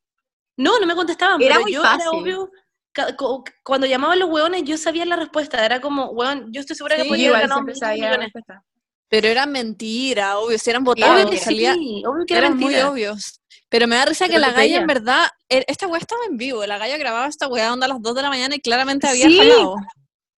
No, 0.58 0.78
no 0.80 0.86
me 0.86 0.94
contestaban, 0.94 1.40
Era 1.40 1.54
pero 1.54 1.62
muy 1.62 1.72
yo 1.72 1.80
era 1.80 1.90
fácil. 1.92 2.08
obvio, 2.08 2.50
cuando 3.64 3.86
llamaban 3.86 4.18
los 4.18 4.28
hueones 4.30 4.62
yo 4.64 4.76
sabía 4.76 5.04
la 5.04 5.16
respuesta, 5.16 5.64
era 5.64 5.80
como, 5.80 6.10
hueón, 6.10 6.52
yo 6.52 6.60
estoy 6.60 6.76
segura 6.76 6.96
que 6.96 7.02
Sí, 7.04 7.08
podía 7.08 7.28
haber 7.30 7.42
ganado 7.42 7.62
millones. 7.62 8.18
respuesta. 8.18 8.62
Pero 9.10 9.28
era 9.28 9.46
mentira, 9.46 10.38
obvio, 10.38 10.58
si 10.58 10.68
eran 10.70 10.82
Obvio 10.86 11.06
votados, 11.06 11.30
que 11.30 11.38
salía, 11.38 11.74
sí, 11.74 12.02
obvio 12.06 12.26
que 12.26 12.34
era 12.34 12.46
eran 12.48 12.58
muy 12.58 12.66
mentira. 12.66 12.90
obvios. 12.90 13.40
Pero 13.70 13.86
me 13.86 13.96
da 13.96 14.04
risa 14.06 14.28
que 14.28 14.38
la 14.38 14.50
galla, 14.52 14.76
en 14.78 14.86
verdad, 14.86 15.26
e- 15.48 15.64
esta 15.68 15.86
wea 15.86 15.98
estaba 16.00 16.22
en 16.28 16.36
vivo, 16.36 16.64
la 16.66 16.78
galla 16.78 16.96
grababa 16.98 17.26
esta 17.26 17.48
wea 17.48 17.72
onda 17.72 17.86
a 17.86 17.88
las 17.88 18.00
2 18.02 18.14
de 18.14 18.22
la 18.22 18.28
mañana 18.30 18.54
y 18.54 18.60
claramente 18.60 19.06
había 19.08 19.26
Sí. 19.28 19.36
jalado. 19.38 19.76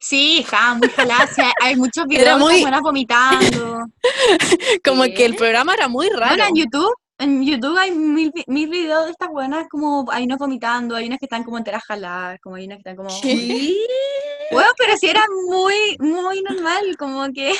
Sí, 0.02 0.44
ja, 0.48 0.74
muy 0.74 0.88
jalada. 0.88 1.26
sí, 1.26 1.42
hay- 1.62 1.76
muchos 1.76 2.06
videos 2.06 2.22
Era 2.26 2.34
de 2.34 2.40
muy- 2.40 2.60
buenas 2.62 2.80
vomitando. 2.80 3.84
Como 4.84 5.02
¿Qué? 5.04 5.14
que 5.14 5.24
el 5.26 5.36
programa 5.36 5.74
era 5.74 5.88
muy 5.88 6.08
raro. 6.08 6.36
Bueno, 6.36 6.44
en 6.48 6.54
YouTube, 6.56 6.92
en 7.20 7.44
YouTube 7.44 7.76
hay 7.78 7.90
mil, 7.92 8.32
mil 8.46 8.68
videos 8.68 9.04
de 9.06 9.10
estas 9.12 9.28
buenas, 9.28 9.68
como 9.68 10.06
hay 10.10 10.24
unos 10.24 10.38
vomitando, 10.38 10.96
hay 10.96 11.06
unas 11.06 11.18
que 11.18 11.26
están 11.26 11.44
como 11.44 11.58
enteras 11.58 11.84
jaladas, 11.84 12.38
como 12.42 12.56
hay 12.56 12.64
unas 12.66 12.76
que 12.78 12.80
están 12.90 12.96
como... 12.96 13.08
¿Qué? 13.22 13.76
Bueno, 14.52 14.68
pero 14.76 14.96
sí 14.96 15.08
era 15.08 15.22
muy, 15.48 15.96
muy 16.00 16.42
normal, 16.42 16.96
como 16.98 17.32
que... 17.32 17.52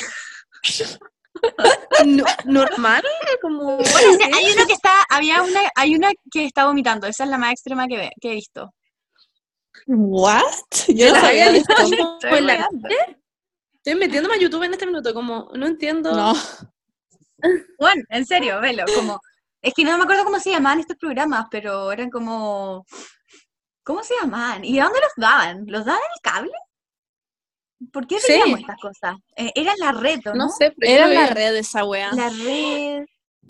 No- 2.05 2.25
¿Normal? 2.45 3.01
Como... 3.41 3.77
Bueno, 3.77 4.25
hay 4.35 4.51
uno 4.53 4.67
que 4.67 4.73
está, 4.73 4.91
había 5.09 5.41
una, 5.41 5.61
hay 5.75 5.95
una 5.95 6.11
que 6.31 6.45
está 6.45 6.65
vomitando, 6.65 7.07
esa 7.07 7.23
es 7.23 7.29
la 7.29 7.37
más 7.37 7.53
extrema 7.53 7.87
que, 7.87 7.97
ve- 7.97 8.11
que 8.19 8.31
he 8.31 8.35
visto. 8.35 8.73
¿What? 9.87 10.43
Yo 10.89 11.13
no 11.13 11.19
sabía 11.21 11.49
visto 11.49 11.73
Estoy 11.73 12.41
la-. 12.41 12.67
Estoy 13.75 13.95
metiéndome 13.95 14.35
a 14.35 14.39
YouTube 14.39 14.63
en 14.63 14.73
este 14.73 14.85
minuto, 14.85 15.13
como, 15.13 15.49
no 15.55 15.65
entiendo. 15.65 16.13
No. 16.13 16.33
Bueno, 17.79 18.03
en 18.09 18.23
serio, 18.25 18.61
velo, 18.61 18.83
como... 18.95 19.19
Es 19.61 19.73
que 19.73 19.83
no 19.83 19.97
me 19.97 20.03
acuerdo 20.03 20.23
cómo 20.25 20.39
se 20.39 20.51
llamaban 20.51 20.79
estos 20.79 20.97
programas, 20.97 21.45
pero 21.51 21.91
eran 21.91 22.09
como... 22.09 22.85
¿Cómo 23.83 24.03
se 24.03 24.13
llamaban? 24.21 24.63
¿Y 24.63 24.75
de 24.75 24.81
dónde 24.81 24.99
los 24.99 25.11
daban? 25.17 25.63
¿Los 25.67 25.85
daban 25.85 26.01
en 26.01 26.11
el 26.15 26.31
cable? 26.31 26.51
¿Por 27.91 28.05
qué 28.07 28.19
Sí. 28.19 28.33
veíamos 28.33 28.59
estas 28.59 28.77
cosas? 28.79 29.15
Eh, 29.35 29.51
era 29.55 29.73
la 29.79 29.91
red, 29.91 30.19
¿o 30.27 30.33
¿no? 30.35 30.45
No 30.45 30.49
sé, 30.49 30.71
pero 30.77 30.91
Era 30.91 31.07
la 31.07 31.27
red 31.27 31.55
esa 31.55 31.83
wea. 31.83 32.13
La 32.13 32.29
red. 32.29 33.03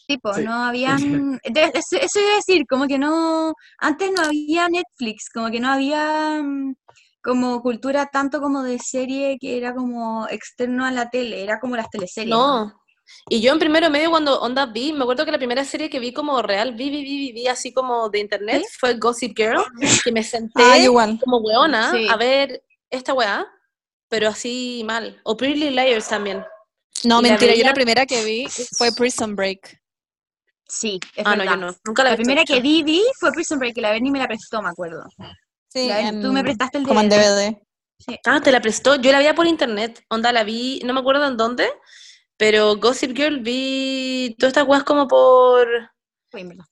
Tipo, 0.08 0.34
Sí. 0.34 0.44
no 0.44 0.54
habían. 0.54 0.98
Eso, 1.44 1.98
eso 1.98 2.20
iba 2.20 2.32
a 2.32 2.36
decir, 2.36 2.66
como 2.68 2.88
que 2.88 2.98
no. 2.98 3.54
Antes 3.78 4.12
no 4.14 4.24
había 4.24 4.70
Netflix, 4.70 5.30
como 5.34 5.52
que 5.52 5.60
no 5.60 5.70
había 5.70 6.42
mm, 6.42 6.76
como 7.22 7.62
cultura 7.62 8.06
tanto 8.08 8.40
como 8.42 8.64
de 8.64 8.80
serie 8.80 9.38
que 9.40 9.58
era 9.58 9.76
como 9.76 10.28
externo 10.30 10.86
a 10.86 10.92
la 10.92 11.10
tele, 11.10 11.44
era 11.44 11.60
como 11.60 11.76
las 11.76 11.90
teleseries. 11.90 12.30
No. 12.34 12.81
Y 13.30 13.42
yo 13.42 13.54
en 13.54 13.60
primero 13.60 13.90
medio 13.90 14.10
cuando 14.10 14.40
onda 14.42 14.66
vi, 14.66 14.94
me 14.94 15.04
acuerdo 15.04 15.26
que 15.26 15.32
la 15.32 15.38
primera 15.38 15.64
serie 15.64 15.90
que 15.90 16.00
vi 16.00 16.12
como 16.14 16.42
real, 16.42 16.74
vi, 16.74 16.90
vi, 16.90 17.04
vi, 17.04 17.18
vi, 17.18 17.32
vi 17.34 17.48
así 17.48 17.72
como 17.74 18.10
de 18.10 18.20
internet, 18.20 18.64
fue 18.80 18.96
Gossip 18.96 19.34
Girl, 19.38 19.64
que 20.04 20.12
me 20.12 20.24
senté 20.24 20.62
Ah, 20.64 20.78
igual. 20.78 21.20
como 21.24 21.38
weona 21.38 21.92
Sí. 21.92 22.08
a 22.10 22.18
ver 22.18 22.64
esta 22.90 23.14
weá, 23.14 23.46
pero 24.10 24.28
así 24.30 24.84
mal. 24.86 25.20
O 25.24 25.38
Pretty 25.38 25.70
Liars 25.70 26.08
también. 26.08 26.44
No, 27.04 27.20
Y 27.20 27.24
la 27.24 27.30
mentira, 27.30 27.56
yo 27.56 27.64
la 27.64 27.74
primera 27.74 28.06
que 28.06 28.24
vi 28.24 28.48
fue 28.78 28.92
Prison 28.92 29.36
Break. 29.36 29.80
Sí, 30.68 31.00
es 31.16 31.26
Ah, 31.26 31.36
no, 31.36 31.44
verdad. 31.44 31.52
yo 31.56 31.58
no. 31.68 31.76
Nunca 31.86 32.04
la, 32.04 32.12
La 32.12 32.16
primera 32.16 32.44
que 32.44 32.60
vi, 32.62 32.82
vi 32.84 33.02
fue 33.20 33.32
Prison 33.32 33.60
Break, 33.60 33.76
que 33.76 33.82
la 33.82 33.92
Berni 33.92 34.10
me 34.12 34.20
la 34.20 34.28
prestó, 34.28 34.62
me 34.62 34.70
acuerdo. 34.70 35.04
Sí, 35.70 35.88
La 35.88 36.12
tú 36.22 36.32
me 36.34 36.44
prestaste 36.44 36.78
el 36.80 36.88
como 36.88 37.00
en 37.02 37.10
DVD. 37.10 37.52
DVD. 38.08 38.18
Ah, 38.26 38.42
te 38.42 38.52
la 38.52 38.60
prestó. 38.62 38.96
Yo 38.96 39.12
la 39.12 39.20
vi 39.20 39.32
por 39.34 39.48
internet. 39.48 40.04
Onda, 40.10 40.32
la 40.32 40.44
vi, 40.44 40.82
no 40.84 40.94
me 40.94 41.00
acuerdo 41.02 41.26
en 41.28 41.38
dónde, 41.38 41.72
pero 42.42 42.76
Gossip 42.78 43.16
Girl 43.16 43.40
vi 43.42 44.36
todas 44.40 44.50
estas 44.54 44.68
weas 44.68 44.84
como 44.84 45.08
por, 45.08 45.68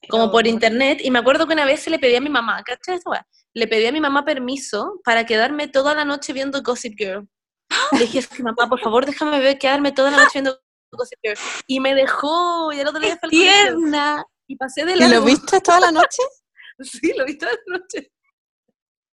como 0.09 0.31
por 0.31 0.47
internet. 0.47 0.97
Y 1.03 1.11
me 1.11 1.19
acuerdo 1.19 1.45
que 1.45 1.53
una 1.53 1.63
vez 1.63 1.81
se 1.83 1.91
le 1.91 1.99
pedí 1.99 2.15
a 2.15 2.21
mi 2.21 2.29
mamá, 2.29 2.63
¿cachai 2.63 2.95
esta 2.95 3.07
wea? 3.11 3.27
Le 3.53 3.67
pedí 3.67 3.85
a 3.85 3.91
mi 3.91 4.01
mamá 4.01 4.25
permiso 4.25 4.99
para 5.03 5.27
quedarme 5.27 5.67
toda 5.67 5.93
la 5.93 6.05
noche 6.05 6.33
viendo 6.33 6.63
Gossip 6.63 6.95
Girl. 6.97 7.27
Le 7.91 7.99
dije, 7.99 8.17
es 8.17 8.27
que 8.27 8.41
mamá, 8.41 8.67
por 8.67 8.79
favor, 8.79 9.05
déjame 9.05 9.37
ver, 9.39 9.59
quedarme 9.59 9.91
toda 9.91 10.09
la 10.09 10.17
noche 10.17 10.41
viendo 10.41 10.59
Gossip 10.91 11.19
Girl. 11.21 11.37
Y 11.67 11.79
me 11.79 11.93
dejó, 11.93 12.73
y 12.73 12.79
el 12.79 12.87
otro 12.87 12.99
día 12.99 13.15
fue. 13.19 13.29
Tierna. 13.29 14.25
Y 14.47 14.55
pasé 14.55 14.85
de 14.85 14.93
¿Y 14.93 14.95
largo. 14.95 15.17
lo 15.17 15.21
viste 15.25 15.61
toda 15.61 15.81
la 15.81 15.91
noche? 15.91 16.23
Sí, 16.79 17.13
lo 17.15 17.25
vi 17.25 17.37
toda 17.37 17.51
la 17.51 17.77
noche. 17.77 18.11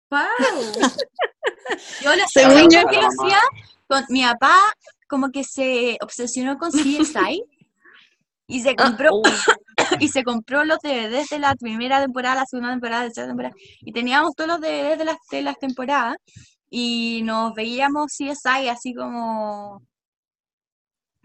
Wow. 0.10 0.20
Yo 2.02 2.14
la 2.14 2.28
Según 2.28 2.70
¿sabes 2.72 2.74
yo- 2.74 2.82
lo 3.02 3.08
hacía? 3.08 3.40
Con 3.88 4.04
mi 4.10 4.24
papá 4.24 4.58
como 5.12 5.32
que 5.32 5.44
se 5.44 5.98
obsesionó 6.02 6.58
con 6.58 6.72
CSI 6.72 7.44
y 8.48 8.62
se 8.62 8.72
Ah, 8.72 8.76
compró 8.86 9.10
oh. 9.14 9.24
y 10.00 10.08
se 10.10 10.24
compró 10.24 10.66
los 10.66 10.80
DVDs 10.80 11.30
de 11.30 11.40
la 11.40 11.56
primera 11.56 12.02
temporada, 12.02 12.36
la 12.42 12.46
segunda 12.46 12.72
temporada, 12.72 13.04
la 13.04 13.08
tercera 13.10 13.28
temporada 13.28 13.56
y 13.82 13.92
teníamos 13.94 14.36
todos 14.36 14.50
los 14.50 14.62
DVDs 14.62 14.98
de 15.00 15.06
las, 15.06 15.18
de 15.32 15.42
las 15.44 15.60
temporadas 15.60 16.18
y 16.70 17.22
nos 17.24 17.54
veíamos 17.54 18.14
CSI 18.18 18.70
así 18.70 18.94
como 18.96 19.82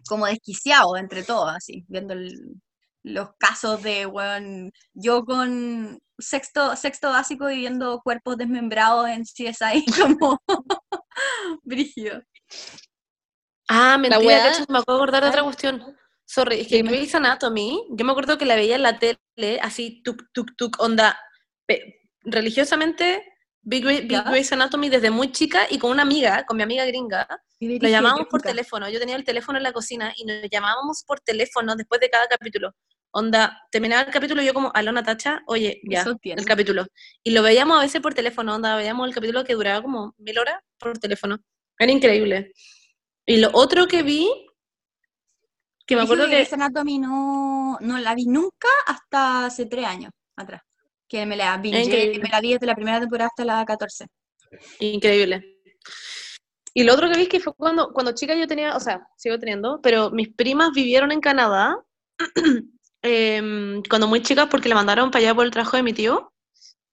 como 0.08 0.26
desquiciados 0.26 0.98
entre 0.98 1.22
todos 1.24 1.50
así, 1.56 1.84
viendo 1.88 2.14
el- 2.14 2.60
los 3.02 3.30
casos 3.38 3.82
de 3.84 4.06
weón, 4.06 4.72
yo 4.94 5.24
con 5.24 5.98
sexto, 6.18 6.74
sexto 6.76 7.10
básico 7.10 7.48
y 7.50 7.58
viendo 7.58 8.00
cuerpos 8.02 8.36
desmembrados 8.36 9.08
en 9.08 9.22
CSI 9.24 9.84
como 10.18 10.38
brígido. 11.62 12.20
Ah, 13.68 13.98
mentira, 13.98 14.18
weá- 14.20 14.66
me 14.68 14.78
acabo 14.78 14.98
de 14.98 15.02
acordar 15.02 15.22
de 15.22 15.28
otra 15.28 15.40
Ay. 15.40 15.44
cuestión. 15.46 15.96
Sorry, 16.24 16.60
es 16.60 16.68
que 16.68 16.76
Dime. 16.76 16.90
Grey's 16.90 17.14
Anatomy, 17.14 17.84
yo 17.90 18.04
me 18.04 18.10
acuerdo 18.10 18.36
que 18.36 18.44
la 18.46 18.56
veía 18.56 18.76
en 18.76 18.82
la 18.82 18.98
tele, 18.98 19.60
así, 19.62 20.02
tuk, 20.02 20.24
tuk, 20.32 20.56
tuk, 20.56 20.80
onda, 20.80 21.18
pe- 21.66 22.00
religiosamente, 22.22 23.22
vi 23.62 23.80
¿Ya? 24.08 24.22
Grey's 24.22 24.52
Anatomy 24.52 24.88
desde 24.88 25.10
muy 25.10 25.30
chica 25.32 25.66
y 25.70 25.78
con 25.78 25.90
una 25.92 26.02
amiga, 26.02 26.44
con 26.44 26.56
mi 26.56 26.62
amiga 26.64 26.84
gringa, 26.84 27.26
nos 27.60 27.90
llamábamos 27.90 28.26
por 28.28 28.42
teléfono, 28.42 28.88
yo 28.88 28.98
tenía 28.98 29.16
el 29.16 29.24
teléfono 29.24 29.58
en 29.58 29.62
la 29.64 29.72
cocina 29.72 30.12
y 30.16 30.24
nos 30.24 30.48
llamábamos 30.50 31.04
por 31.06 31.20
teléfono 31.20 31.74
después 31.76 32.00
de 32.00 32.10
cada 32.10 32.26
capítulo. 32.26 32.74
Onda, 33.12 33.62
terminaba 33.70 34.02
el 34.02 34.12
capítulo 34.12 34.42
y 34.42 34.46
yo 34.46 34.52
como, 34.54 34.70
aló 34.74 34.92
Natacha, 34.92 35.42
oye, 35.46 35.80
ya, 35.84 36.04
el 36.24 36.44
capítulo. 36.44 36.86
Y 37.22 37.30
lo 37.30 37.42
veíamos 37.42 37.78
a 37.78 37.82
veces 37.82 38.00
por 38.00 38.14
teléfono, 38.14 38.54
onda, 38.54 38.76
veíamos 38.76 39.06
el 39.08 39.14
capítulo 39.14 39.44
que 39.44 39.54
duraba 39.54 39.80
como 39.80 40.14
mil 40.18 40.38
horas 40.38 40.60
por 40.78 40.98
teléfono. 40.98 41.38
Era 41.78 41.92
increíble. 41.92 42.52
Y 43.26 43.38
lo 43.38 43.50
otro 43.52 43.88
que 43.88 44.04
vi, 44.04 44.28
que 45.84 45.96
me 45.96 46.02
acuerdo 46.02 46.28
que... 46.28 46.48
Anatomy 46.50 46.98
no, 46.98 47.76
no 47.80 47.98
la 47.98 48.14
vi 48.14 48.26
nunca 48.26 48.68
hasta 48.86 49.46
hace 49.46 49.66
tres 49.66 49.84
años 49.84 50.12
atrás. 50.36 50.62
Que 51.08 51.26
me 51.26 51.36
la 51.36 51.56
vi, 51.58 51.76
increíble. 51.76 52.20
me 52.20 52.28
la 52.28 52.40
vi 52.40 52.52
desde 52.52 52.66
la 52.66 52.74
primera 52.74 53.00
temporada 53.00 53.28
hasta 53.28 53.44
la 53.44 53.64
14. 53.64 54.06
Increíble. 54.80 55.56
Y 56.72 56.84
lo 56.84 56.92
otro 56.92 57.08
que 57.08 57.16
vi 57.16 57.22
es 57.22 57.28
que 57.28 57.40
fue 57.40 57.54
cuando, 57.54 57.92
cuando 57.92 58.12
chica 58.12 58.34
yo 58.34 58.46
tenía, 58.46 58.76
o 58.76 58.80
sea, 58.80 59.08
sigo 59.16 59.38
teniendo, 59.38 59.80
pero 59.82 60.10
mis 60.10 60.28
primas 60.28 60.72
vivieron 60.72 61.10
en 61.10 61.20
Canadá 61.20 61.82
em, 63.02 63.82
cuando 63.88 64.06
muy 64.06 64.22
chicas 64.22 64.48
porque 64.50 64.68
le 64.68 64.74
mandaron 64.74 65.10
para 65.10 65.24
allá 65.24 65.34
por 65.34 65.46
el 65.46 65.50
trabajo 65.50 65.76
de 65.76 65.82
mi 65.82 65.92
tío. 65.92 66.32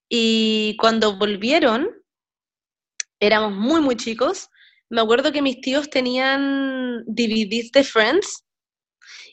Y 0.09 0.77
cuando 0.79 1.17
volvieron, 1.17 1.89
éramos 3.19 3.51
muy, 3.51 3.81
muy 3.81 3.95
chicos. 3.95 4.49
Me 4.93 5.01
acuerdo 5.01 5.31
que 5.31 5.41
mis 5.41 5.59
tíos 5.59 5.89
tenían 5.89 7.03
DVDs 7.07 7.71
de 7.71 7.83
Friends, 7.83 8.45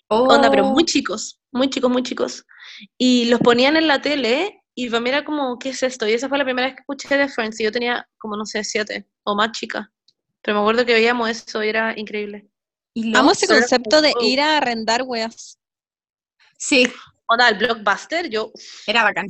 onda, 0.08 0.50
pero 0.50 0.64
muy 0.64 0.86
chicos, 0.86 1.38
muy 1.52 1.68
chicos, 1.68 1.90
muy 1.90 2.02
chicos. 2.02 2.46
Y 2.96 3.26
los 3.26 3.40
ponían 3.40 3.76
en 3.76 3.86
la 3.86 4.00
tele 4.00 4.62
y 4.74 4.88
para 4.88 5.00
mí 5.00 5.10
era 5.10 5.22
como, 5.22 5.58
¿qué 5.58 5.68
es 5.68 5.82
esto? 5.82 6.08
Y 6.08 6.12
esa 6.14 6.30
fue 6.30 6.38
la 6.38 6.44
primera 6.44 6.66
vez 6.68 6.76
que 6.76 6.80
escuché 6.80 7.14
de 7.14 7.28
Friends 7.28 7.60
y 7.60 7.64
yo 7.64 7.72
tenía 7.72 8.08
como, 8.16 8.36
no 8.38 8.46
sé, 8.46 8.64
siete 8.64 9.06
o 9.22 9.34
más 9.36 9.52
chica. 9.52 9.92
Pero 10.40 10.56
me 10.56 10.62
acuerdo 10.62 10.86
que 10.86 10.94
veíamos 10.94 11.28
eso 11.28 11.62
y 11.62 11.68
era 11.68 11.92
increíble. 11.94 12.48
Y 12.94 13.14
Amo 13.14 13.32
ese 13.32 13.46
concepto 13.46 14.00
de 14.00 14.14
Oh. 14.16 14.24
ir 14.24 14.40
a 14.40 14.56
arrendar 14.56 15.02
weas. 15.04 15.58
Sí, 16.56 16.90
Onda, 17.26 17.50
el 17.50 17.58
blockbuster, 17.58 18.30
yo, 18.30 18.50
era 18.86 19.02
bacán. 19.04 19.26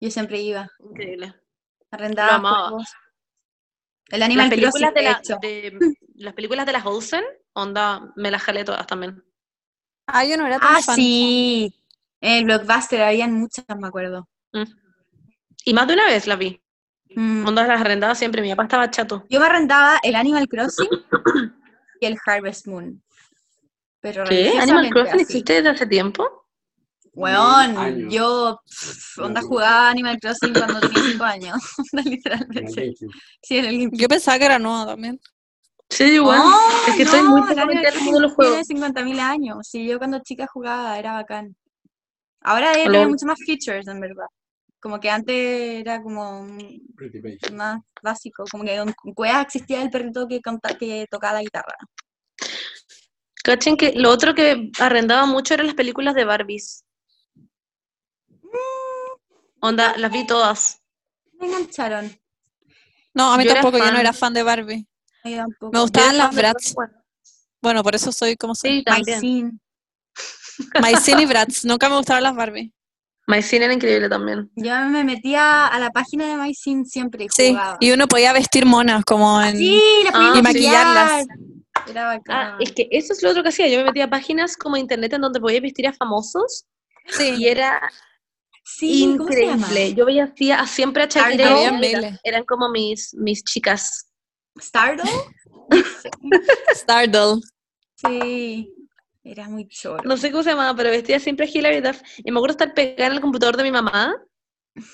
Yo 0.00 0.10
siempre 0.10 0.40
iba, 0.40 0.66
increíble. 0.82 1.34
arrendaba 1.90 2.36
amaba. 2.36 2.68
juegos. 2.70 2.88
El 4.10 4.20
Las 4.20 4.26
Animal 4.28 4.50
películas 4.50 4.74
Crossing, 4.74 4.94
de, 4.94 5.00
de 5.00 5.08
la, 5.08 5.18
hecho. 5.18 5.36
de- 5.40 5.96
las 6.16 6.34
películas 6.34 6.66
de 6.66 6.72
las 6.72 6.84
Olsen, 6.86 7.24
onda, 7.54 8.12
me 8.16 8.30
las 8.30 8.42
jalé 8.42 8.64
todas 8.64 8.86
también. 8.86 9.22
Ah, 10.06 10.24
yo 10.24 10.36
no 10.36 10.46
era 10.46 10.58
tan 10.58 10.76
Ah, 10.76 10.82
fan. 10.82 10.96
sí. 10.96 11.74
En 12.20 12.32
el 12.38 12.44
Blockbuster 12.44 13.00
habían 13.02 13.32
muchas, 13.32 13.64
me 13.78 13.86
acuerdo. 13.88 14.28
Mm. 14.52 14.64
Y 15.64 15.74
más 15.74 15.86
de 15.86 15.94
una 15.94 16.06
vez 16.06 16.26
las 16.26 16.38
vi. 16.38 16.60
Mm. 17.14 17.46
Onda 17.46 17.66
las 17.66 17.80
arrendaba 17.80 18.14
siempre, 18.14 18.42
mi 18.42 18.50
papá 18.50 18.64
estaba 18.64 18.90
chato. 18.90 19.24
Yo 19.30 19.40
me 19.40 19.46
arrendaba 19.46 19.98
el 20.02 20.14
Animal 20.16 20.46
Crossing 20.48 20.88
y 22.00 22.06
el 22.06 22.16
Harvest 22.26 22.66
Moon. 22.66 23.02
Pero 24.00 24.24
¿Qué? 24.24 24.58
¿Animal 24.58 24.90
Crossing 24.90 25.14
así. 25.14 25.22
existe 25.22 25.54
desde 25.54 25.68
hace 25.70 25.86
tiempo? 25.86 26.39
Weón, 27.20 27.76
años. 27.78 28.12
yo 28.14 28.60
pff, 28.64 29.18
onda 29.18 29.42
jugaba 29.42 29.90
Animal 29.90 30.18
Crossing 30.20 30.52
cuando 30.54 30.80
tenía 30.80 31.02
5 31.12 31.24
años. 31.24 31.56
Literalmente. 31.92 32.94
Sí, 33.42 33.58
en 33.58 33.64
el. 33.66 33.90
Yo 33.92 34.08
pensaba 34.08 34.38
que 34.38 34.44
era 34.46 34.58
nuevo 34.58 34.86
también. 34.86 35.20
Sí, 35.88 36.04
igual. 36.04 36.40
Oh, 36.44 36.70
es 36.88 36.94
que 36.96 37.02
estoy 37.02 37.22
muy 37.22 37.40
mundo 37.40 37.54
de 37.54 38.20
los 38.20 38.32
juegos. 38.34 38.66
Tiene 38.66 38.86
50.000 38.92 39.18
años. 39.20 39.58
Sí, 39.68 39.86
yo 39.86 39.98
cuando 39.98 40.20
chica 40.20 40.46
jugaba 40.46 40.98
era 40.98 41.12
bacán. 41.14 41.56
Ahora 42.42 42.72
Lol. 42.84 42.92
tener 42.92 43.08
mucho 43.08 43.26
más 43.26 43.38
features, 43.44 43.86
en 43.88 44.00
verdad. 44.00 44.26
Como 44.80 44.98
que 45.00 45.10
antes 45.10 45.80
era 45.80 46.00
como 46.02 46.46
más 47.52 47.80
básico. 48.02 48.44
Como 48.50 48.62
que 48.64 48.74
en 48.76 48.92
Cueva 49.14 49.42
existía 49.42 49.82
el 49.82 49.90
perrito 49.90 50.26
que, 50.28 50.40
canta- 50.40 50.78
que 50.78 51.06
tocaba 51.10 51.34
la 51.34 51.42
guitarra. 51.42 51.74
Cachen 53.42 53.76
que 53.76 53.92
lo 53.94 54.10
otro 54.10 54.34
que 54.34 54.70
arrendaba 54.78 55.26
mucho 55.26 55.54
eran 55.54 55.66
las 55.66 55.74
películas 55.74 56.14
de 56.14 56.24
Barbies. 56.24 56.84
Onda, 59.60 59.96
las 59.96 60.10
vi 60.12 60.26
todas. 60.26 60.80
Me 61.38 61.46
engancharon. 61.46 62.18
No, 63.14 63.32
a 63.32 63.38
mí 63.38 63.44
Yo 63.44 63.54
tampoco, 63.54 63.78
yo 63.78 63.90
no 63.90 63.98
era 63.98 64.12
fan 64.12 64.32
de 64.34 64.42
Barbie. 64.42 64.86
A 65.24 65.28
mí 65.28 65.36
tampoco. 65.36 65.72
Me 65.72 65.78
Yo 65.78 65.82
gustaban 65.82 66.18
las 66.18 66.34
Bratz. 66.34 66.74
Bueno, 67.60 67.82
por 67.82 67.94
eso 67.94 68.12
soy 68.12 68.36
como 68.36 68.54
soy. 68.54 68.78
Sí, 68.78 68.84
también. 68.84 69.60
Y 71.18 71.26
Bratz. 71.26 71.64
Nunca 71.64 71.88
me 71.88 71.96
gustaron 71.96 72.22
las 72.22 72.34
Barbie. 72.34 72.72
Mycene 73.26 73.66
era 73.66 73.74
increíble 73.74 74.08
también. 74.08 74.50
Yo 74.56 74.74
me 74.86 75.04
metía 75.04 75.66
a 75.66 75.78
la 75.78 75.90
página 75.90 76.26
de 76.26 76.36
MySyn 76.36 76.84
siempre 76.84 77.24
y 77.24 77.28
Sí, 77.30 77.50
jugaba. 77.50 77.76
y 77.78 77.92
uno 77.92 78.08
podía 78.08 78.32
vestir 78.32 78.66
monas 78.66 79.04
como 79.04 79.40
en... 79.40 79.56
Sí, 79.56 79.80
las 80.04 80.14
Ah, 80.16 80.32
y 80.36 80.42
maquillarlas. 80.42 81.26
maquillar. 81.26 81.38
Era 81.88 82.04
bacán. 82.06 82.36
Ah, 82.54 82.56
es 82.58 82.72
que 82.72 82.88
eso 82.90 83.12
es 83.12 83.22
lo 83.22 83.30
otro 83.30 83.42
que 83.44 83.50
hacía. 83.50 83.68
Yo 83.68 83.78
me 83.78 83.84
metía 83.84 84.06
a 84.06 84.10
páginas 84.10 84.56
como 84.56 84.76
internet 84.76 85.12
en 85.12 85.20
donde 85.20 85.38
podía 85.40 85.60
vestir 85.60 85.86
a 85.86 85.92
famosos 85.92 86.64
y 87.06 87.12
Sí, 87.12 87.46
era 87.48 87.80
increíble. 88.80 89.94
Yo 89.94 90.04
veía 90.06 90.32
a, 90.58 90.66
siempre 90.66 91.02
a 91.02 91.06
Shakira. 91.06 92.18
Eran 92.24 92.44
como 92.44 92.68
mis, 92.70 93.14
mis 93.14 93.42
chicas. 93.44 94.10
¿Stardoll? 94.58 95.08
Stardoll. 96.74 97.40
Sí, 97.96 98.72
era 99.22 99.48
muy 99.48 99.68
choro. 99.68 100.02
No 100.04 100.16
sé 100.16 100.30
cómo 100.30 100.42
se 100.42 100.50
llamaba, 100.50 100.74
pero 100.76 100.90
vestía 100.90 101.20
siempre 101.20 101.46
a 101.46 101.50
Hilary 101.52 101.80
Duff. 101.80 102.00
Y 102.18 102.30
me 102.30 102.38
acuerdo 102.38 102.52
estar 102.52 102.74
pegada 102.74 103.06
en 103.06 103.12
el 103.12 103.20
computador 103.20 103.56
de 103.56 103.62
mi 103.62 103.70
mamá, 103.70 104.14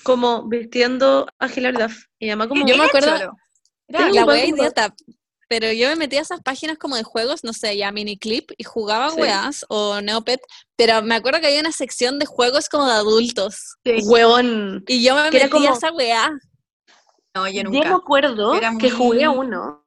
como 0.03 0.47
vistiendo 0.47 1.27
a 1.39 1.47
Hilary 1.47 1.77
Duff. 1.77 2.05
Y 2.19 2.25
mi 2.25 2.31
mamá 2.31 2.47
como... 2.47 2.65
Yo 2.67 2.77
me 2.77 2.83
acuerdo- 2.85 3.17
choro. 3.17 3.33
Era 3.87 4.09
La 4.09 4.25
wea 4.25 4.45
idiota. 4.45 4.93
Pero 5.47 5.71
yo 5.71 5.87
me 5.89 5.95
metía 5.95 6.19
a 6.19 6.23
esas 6.23 6.41
páginas 6.41 6.77
como 6.77 6.95
de 6.95 7.03
juegos, 7.03 7.43
no 7.43 7.53
sé, 7.53 7.77
ya 7.77 7.91
Miniclip, 7.91 8.51
y 8.57 8.63
jugaba 8.63 9.09
Sí. 9.11 9.21
weas 9.21 9.65
o 9.69 10.01
Neopet, 10.01 10.41
pero 10.75 11.01
me 11.01 11.15
acuerdo 11.15 11.39
que 11.39 11.47
había 11.47 11.59
una 11.61 11.71
sección 11.71 12.19
de 12.19 12.25
juegos 12.25 12.69
como 12.69 12.85
de 12.85 12.93
adultos. 12.93 13.75
Huevón. 14.03 14.83
Y 14.87 15.03
yo 15.03 15.15
me 15.15 15.29
Que 15.29 15.37
era 15.37 15.45
metía 15.47 15.47
a 15.47 15.49
como- 15.49 15.77
esa 15.77 15.91
wea. 15.91 16.31
No, 17.35 17.47
yo 17.47 17.61
Yo 17.63 17.69
me 17.69 17.77
nunca. 17.79 17.95
acuerdo 17.95 18.53
que 18.79 18.89
jugué 18.89 19.27
uno 19.27 19.85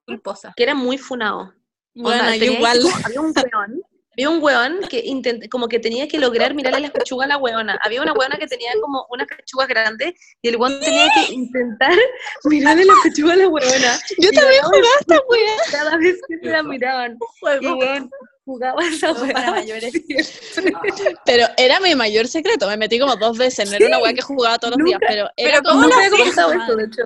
que 0.57 0.63
era 0.63 0.75
muy 0.75 0.99
funado. 0.99 1.53
Bueno, 1.95 2.23
Onda, 2.23 2.37
yo 2.37 2.53
igual. 2.53 2.81
como- 2.81 2.97
había 3.05 3.21
un 3.21 3.33
weón, 3.53 3.83
había 4.13 4.29
un 4.31 4.43
weón 4.43 4.81
que 4.89 5.05
intent- 5.05 5.49
como 5.49 5.69
que 5.69 5.79
tenía 5.79 6.09
que 6.09 6.19
lograr 6.19 6.53
mirarle 6.55 6.81
las 6.81 6.91
pechugas 6.91 7.27
a 7.27 7.29
la 7.29 7.37
weona. 7.37 7.79
Había 7.83 8.03
una 8.03 8.13
weona 8.13 8.37
que 8.39 8.47
tenía 8.47 8.73
como 8.81 9.07
unas 9.11 9.27
pechugas 9.27 9.69
grandes 9.69 10.15
y 10.43 10.49
el 10.49 10.57
weón 10.57 10.81
tenía 10.81 11.09
que 11.15 11.33
intentar 11.33 11.95
mirarle 12.45 12.85
las 12.85 12.97
pechugas 13.05 13.35
a 13.35 13.37
la 13.37 13.49
weona. 13.49 14.01
Yo 14.19 14.31
Y 14.31 14.35
también 14.35 14.63
jugaba 14.63 14.87
esta 15.01 15.21
wea. 15.29 15.57
Cada 15.71 15.97
vez 15.97 16.17
que 16.29 16.39
se 16.39 16.47
la 16.47 16.63
miraban. 16.63 17.19
Y 17.61 17.67
weón 17.67 18.11
jugaba 18.45 18.83
esa 18.85 19.15
Juego 19.15 19.33
para 19.33 19.53
weá. 19.53 19.61
mayores. 19.61 19.93
Pero 21.25 21.47
era 21.57 21.79
mi 21.79 21.95
mayor 21.95 22.27
secreto, 22.27 22.67
me 22.67 22.77
metí 22.77 22.99
como 22.99 23.15
dos 23.15 23.39
veces, 23.39 23.71
no 23.71 23.77
era 23.77 23.87
una 23.87 23.99
wea 24.01 24.13
que 24.13 24.23
jugaba 24.23 24.59
todos 24.59 24.77
los 24.77 24.85
días, 24.87 24.99
pero 25.07 25.31
era 25.37 25.61
pero 25.61 25.63
como... 25.63 25.83
¿cómo 25.83 25.95
había 25.95 26.11
comentado 26.11 26.53
esto, 26.53 26.77
de 26.77 26.85
hecho. 26.85 27.03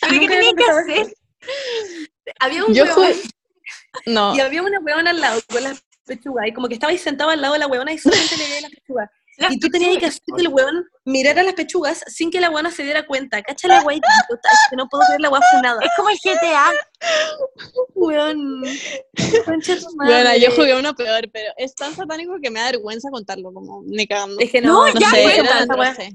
¿Pero 0.00 0.10
qué 0.10 0.16
Nunca 0.20 0.34
había 0.36 0.38
tenía 0.38 0.40
que 0.40 0.64
comentado 0.64 0.78
hacer? 0.78 0.98
esto. 1.00 1.20
Había 2.40 2.64
un 2.64 2.72
Yo 2.74 2.84
weón 2.84 2.94
jugué... 2.94 3.14
No, 4.06 4.34
y 4.34 4.40
había 4.40 4.62
una 4.62 4.80
weona 4.80 5.10
al 5.10 5.20
lado 5.20 5.40
con 5.52 5.62
las 5.62 5.83
pechugas 6.04 6.46
y 6.46 6.52
como 6.52 6.68
que 6.68 6.74
estaba 6.74 6.90
ahí 6.90 6.98
sentado 6.98 7.30
al 7.30 7.40
lado 7.40 7.54
de 7.54 7.60
la 7.60 7.66
weona 7.66 7.92
y 7.92 7.98
solamente 7.98 8.36
le 8.36 8.44
veía 8.44 8.60
las 8.62 8.70
pechugas. 8.70 9.10
Las 9.36 9.52
y 9.52 9.58
tú 9.58 9.68
tenías 9.68 9.98
que 9.98 10.06
hacer 10.06 10.20
que 10.36 10.42
el 10.42 10.48
weón 10.48 10.86
mirara 11.04 11.42
las 11.42 11.54
pechugas 11.54 12.04
sin 12.06 12.30
que 12.30 12.40
la 12.40 12.50
weona 12.50 12.70
se 12.70 12.84
diera 12.84 13.04
cuenta. 13.04 13.42
Cacha 13.42 13.66
la 13.66 13.78
es 13.78 14.00
que 14.70 14.76
no 14.76 14.86
puedo 14.88 15.02
ver 15.10 15.20
la 15.20 15.28
weá 15.28 15.42
funada. 15.50 15.80
Es 15.82 15.90
como 15.96 16.08
el 16.10 16.18
GTA. 16.22 16.70
Tu 17.94 18.00
bueno, 19.96 20.36
yo 20.36 20.50
jugué 20.52 20.78
uno 20.78 20.94
peor, 20.94 21.28
pero 21.32 21.52
es 21.56 21.74
tan 21.74 21.94
satánico 21.94 22.34
que 22.40 22.50
me 22.50 22.60
da 22.60 22.66
vergüenza 22.66 23.10
contarlo, 23.10 23.52
como 23.52 23.82
ni 23.86 24.06
cagando. 24.06 24.38
Es 24.38 24.52
que 24.52 24.60
No, 24.60 24.86
no, 24.86 24.94
No 24.94 25.00
ya, 25.00 25.10
sé, 25.10 25.24
eran 25.24 25.64
esa 25.64 25.74
weá. 25.74 25.90
atroces. 25.90 26.14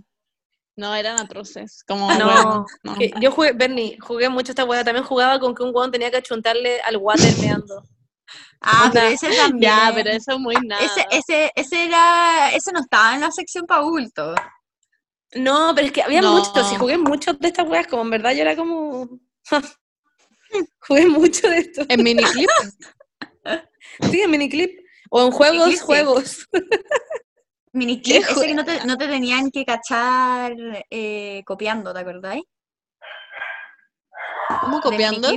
No, 0.77 0.95
eran 0.95 1.19
atroces. 1.19 1.83
Como, 1.85 2.09
No, 2.13 2.65
bueno, 2.83 2.99
yo 3.19 3.31
jugué, 3.31 3.51
Bernie, 3.51 3.97
jugué 3.99 4.29
mucho 4.29 4.53
esta 4.53 4.63
weá. 4.63 4.83
También 4.85 5.05
jugaba 5.05 5.39
con 5.41 5.53
que 5.53 5.63
un 5.63 5.75
weón 5.75 5.91
tenía 5.91 6.09
que 6.09 6.17
achuntarle 6.17 6.79
al 6.81 6.95
water 6.97 7.37
meando. 7.41 7.83
Ah, 8.61 8.89
pero 8.93 9.07
ese 9.07 9.29
también. 9.37 9.71
Ya, 9.71 9.91
pero 9.93 10.09
eso 10.09 10.33
es 10.33 10.39
muy 10.39 10.55
nada. 10.65 10.83
Ese, 10.83 11.05
ese, 11.11 11.51
ese 11.55 11.85
era, 11.85 12.51
ese 12.53 12.71
no 12.71 12.81
estaba 12.81 13.15
en 13.15 13.21
la 13.21 13.31
sección 13.31 13.65
para 13.65 13.81
adultos. 13.81 14.35
No, 15.35 15.73
pero 15.75 15.87
es 15.87 15.93
que 15.93 16.01
había 16.01 16.21
No. 16.21 16.33
muchos, 16.33 16.71
y 16.71 16.75
jugué 16.75 16.97
muchos 16.97 17.37
de 17.39 17.47
estas 17.49 17.67
weas, 17.67 17.87
como 17.87 18.01
en 18.03 18.09
verdad 18.09 18.31
yo 18.33 18.41
era 18.41 18.55
como... 18.55 19.07
jugué 20.79 21.05
mucho 21.07 21.47
de 21.49 21.57
esto. 21.59 21.85
En 21.87 22.03
miniclip, 22.03 22.49
Sí, 24.11 24.21
en 24.21 24.31
miniclip. 24.31 24.79
O 25.11 25.25
en 25.25 25.31
juegos, 25.31 25.57
Miniclip, 25.67 25.79
sí. 25.79 25.85
juegos. 25.85 26.47
Miniclip, 27.73 28.25
¿Qué 28.25 28.31
ese 28.31 28.47
que 28.47 28.53
no 28.53 28.65
te, 28.65 28.85
no 28.85 28.97
te 28.97 29.07
tenían 29.07 29.51
que 29.51 29.65
cachar 29.65 30.53
eh, 30.89 31.43
copiando, 31.45 31.93
¿te 31.93 31.99
acordáis? 31.99 32.43
¿cómo 34.61 34.77
De 34.77 34.83
copiando? 34.83 35.29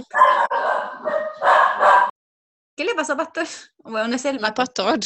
¿Qué 2.77 2.85
le 2.85 2.95
pasó, 2.95 3.17
Pastor? 3.17 3.47
Bueno, 3.85 4.09
no 4.09 4.17
es 4.17 4.25
el 4.25 4.41
No 4.41 4.47
es 4.47 4.53
pastor. 4.53 4.99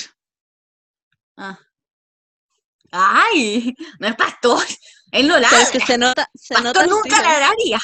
Ah. 1.37 1.59
¡Ay! 2.93 3.75
No 4.01 4.09
es 4.09 4.17
Pastor. 4.17 4.63
Él 5.13 5.29
no 5.29 5.39
ladra. 5.39 5.63
es 5.63 5.71
que 5.71 5.81
se 5.81 5.97
nota, 5.99 6.29
se 6.35 6.55
nota 6.55 6.81
Pastor 6.81 6.85
el 6.85 6.91
nunca 6.91 7.23
ladraría. 7.23 7.79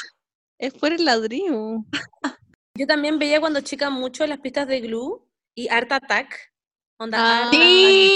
Es 0.59 0.73
por 0.73 0.91
el 0.93 1.03
ladrillo. 1.05 1.85
Yo 2.75 2.87
también 2.87 3.19
veía 3.19 3.39
cuando 3.39 3.61
chica 3.61 3.89
mucho 3.89 4.25
las 4.27 4.39
pistas 4.39 4.67
de 4.67 4.81
Glue 4.81 5.27
y 5.55 5.67
Art 5.69 5.91
Attack. 5.91 6.53
Onda, 6.97 7.17
Ah, 7.19 7.37
Art 7.45 7.47
Attack. 7.47 7.61
Sí. 7.61 8.15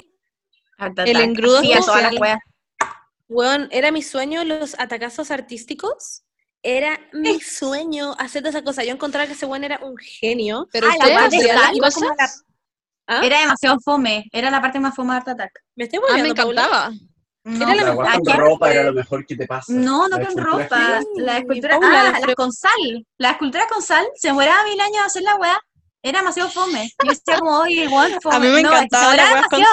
El 1.05 1.21
engrudo 1.21 1.61
Sí, 1.61 1.73
a 1.73 1.79
todas 1.79 2.01
las 2.03 2.11
social. 2.13 2.21
weas. 2.21 2.39
Weón, 3.29 3.67
era 3.71 3.91
mi 3.91 4.01
sueño 4.01 4.43
los 4.45 4.79
atacazos 4.79 5.31
artísticos. 5.31 6.23
Era 6.63 6.99
mi 7.13 7.39
sueño 7.39 8.13
hacer 8.17 8.45
esa 8.47 8.63
cosa. 8.63 8.83
Yo 8.83 8.91
encontraba 8.93 9.27
que 9.27 9.33
ese 9.33 9.45
weón 9.45 9.63
era 9.63 9.79
un 9.83 9.95
genio. 9.97 10.67
Pero 10.71 10.87
Ah, 10.89 10.95
la 10.97 11.91
sal. 11.91 12.09
¿Ah? 13.09 13.21
Era 13.25 13.39
demasiado 13.39 13.77
fome. 13.79 14.25
Era 14.33 14.49
la 14.51 14.61
parte 14.61 14.79
más 14.79 14.93
fome 14.95 15.11
de 15.11 15.17
Art 15.17 15.27
Attack. 15.29 15.51
¿Me 15.75 15.85
estoy 15.85 15.99
Ah, 16.09 16.17
me 16.17 16.27
encantaba. 16.29 16.91
No, 17.45 17.71
Era 17.71 17.75
la 17.85 17.91
mejor. 17.91 18.05
con 18.25 18.37
ropa 18.37 18.71
era 18.73 18.83
lo 18.83 18.93
mejor 18.93 19.25
que 19.25 19.37
te 19.37 19.47
pasa. 19.47 19.71
No, 19.71 20.09
no 20.09 20.17
La 20.17 20.25
con 20.27 20.37
ropa. 20.37 20.77
gigante. 20.77 21.09
La 21.21 21.37
escultura, 21.37 21.79
Paula, 21.79 22.13
ah, 22.15 22.19
la 22.27 22.35
con 22.35 22.51
sal. 22.51 23.05
La 23.17 23.31
escultura 23.31 23.65
con 23.69 23.81
sal 23.81 24.05
se 24.15 24.27
demoraba 24.27 24.65
mil 24.65 24.81
años 24.81 25.05
hacer 25.05 25.23
la 25.23 25.35
weá. 25.37 25.57
Era 26.01 26.19
demasiado 26.19 26.49
fome. 26.49 26.89
Yo 27.01 27.09
decía 27.09 27.39
como, 27.39 27.59
oye, 27.59 27.87
weón, 27.87 28.19
fome. 28.21 28.35
A 28.35 28.39
mí 28.39 28.47
me 28.49 28.61
no, 28.63 28.69
encantaba 28.69 29.15
la 29.15 29.23
demoraba 29.23 29.47
weá 29.53 29.65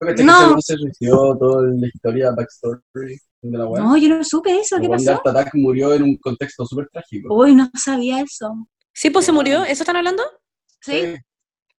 con. 0.00 0.06
¿Cachai 0.08 0.24
No. 0.26 0.60
se 0.60 0.76
suicidó 0.76 1.38
toda 1.38 1.62
la 1.62 1.86
historia 1.86 2.30
backstory 2.32 3.18
de 3.42 3.58
la 3.58 3.66
weá? 3.66 3.82
No, 3.82 3.96
yo 3.96 4.08
no 4.08 4.24
supe 4.24 4.58
eso. 4.58 4.78
¿Qué 4.80 4.88
pasó? 4.88 5.20
Murió 5.54 5.94
en 5.94 6.02
un 6.02 6.16
contexto 6.18 6.64
súper 6.66 6.88
trágico. 6.92 7.34
Uy, 7.34 7.54
no 7.54 7.70
sabía 7.74 8.20
eso. 8.20 8.68
Sí, 8.92 9.10
pues 9.10 9.24
se 9.26 9.32
murió. 9.32 9.64
¿Eso 9.64 9.82
están 9.82 9.96
hablando? 9.96 10.22
Sí. 10.80 11.14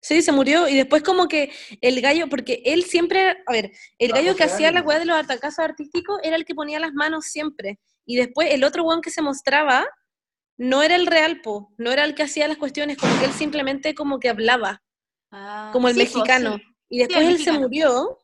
Sí, 0.01 0.21
se 0.21 0.31
murió 0.31 0.69
y 0.69 0.75
después 0.75 1.03
como 1.03 1.27
que 1.27 1.51
el 1.81 1.99
gallo, 1.99 2.29
porque 2.29 2.61
él 2.63 2.83
siempre, 2.85 3.43
a 3.45 3.51
ver, 3.51 3.71
el 3.97 4.13
gallo 4.13 4.33
que 4.33 4.45
hacía 4.45 4.71
la 4.71 4.81
weá 4.81 4.97
de 4.97 5.03
los 5.05 5.17
atacazos 5.17 5.59
artísticos 5.59 6.19
era 6.23 6.37
el 6.37 6.45
que 6.45 6.55
ponía 6.55 6.79
las 6.79 6.93
manos 6.93 7.25
siempre. 7.25 7.79
Y 8.05 8.15
después 8.15 8.47
el 8.53 8.63
otro 8.63 8.83
weón 8.83 9.01
que 9.01 9.11
se 9.11 9.21
mostraba 9.21 9.85
no 10.57 10.83
era 10.83 10.95
el 10.95 11.05
real, 11.05 11.41
po, 11.41 11.73
no 11.77 11.91
era 11.91 12.05
el 12.05 12.15
que 12.15 12.23
hacía 12.23 12.47
las 12.47 12.57
cuestiones, 12.57 12.97
como 12.97 13.17
que 13.19 13.25
él 13.25 13.33
simplemente 13.33 13.93
como 13.93 14.19
que 14.19 14.29
hablaba, 14.29 14.81
Ah, 15.31 15.69
como 15.73 15.89
el 15.89 15.95
sí, 15.95 16.05
po, 16.05 16.19
mexicano. 16.19 16.55
sí. 16.57 16.63
Y 16.91 16.99
después 16.99 17.19
él 17.19 17.33
mexicano. 17.33 17.57
se 17.57 17.63
murió, 17.63 18.17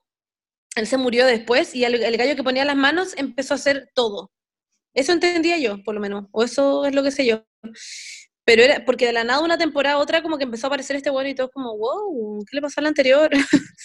él 0.75 0.87
se 0.87 0.97
murió 0.97 1.25
después 1.25 1.73
y 1.73 1.85
el, 1.85 1.95
el 1.95 2.17
gallo 2.17 2.35
que 2.35 2.43
ponía 2.43 2.65
las 2.65 2.75
manos 2.75 3.13
empezó 3.17 3.53
a 3.53 3.57
hacer 3.57 3.89
todo. 3.93 4.31
Eso 4.93 5.11
entendía 5.11 5.57
yo, 5.57 5.83
por 5.83 5.95
lo 5.95 6.01
menos, 6.01 6.25
o 6.31 6.43
eso 6.43 6.85
es 6.85 6.95
lo 6.95 7.03
que 7.03 7.11
sé 7.11 7.25
yo. 7.25 7.45
Pero 8.45 8.61
era, 8.63 8.85
porque 8.85 9.07
de 9.07 9.13
la 9.13 9.23
nada 9.23 9.41
una 9.41 9.57
temporada 9.57 9.95
a 9.95 9.99
otra 9.99 10.21
como 10.21 10.37
que 10.37 10.43
empezó 10.43 10.67
a 10.67 10.69
aparecer 10.69 10.95
este 10.95 11.09
bueno 11.09 11.29
y 11.29 11.35
todo 11.35 11.49
como, 11.49 11.75
wow, 11.77 12.45
¿qué 12.49 12.55
le 12.55 12.61
pasó 12.61 12.79
al 12.79 12.87
anterior? 12.87 13.29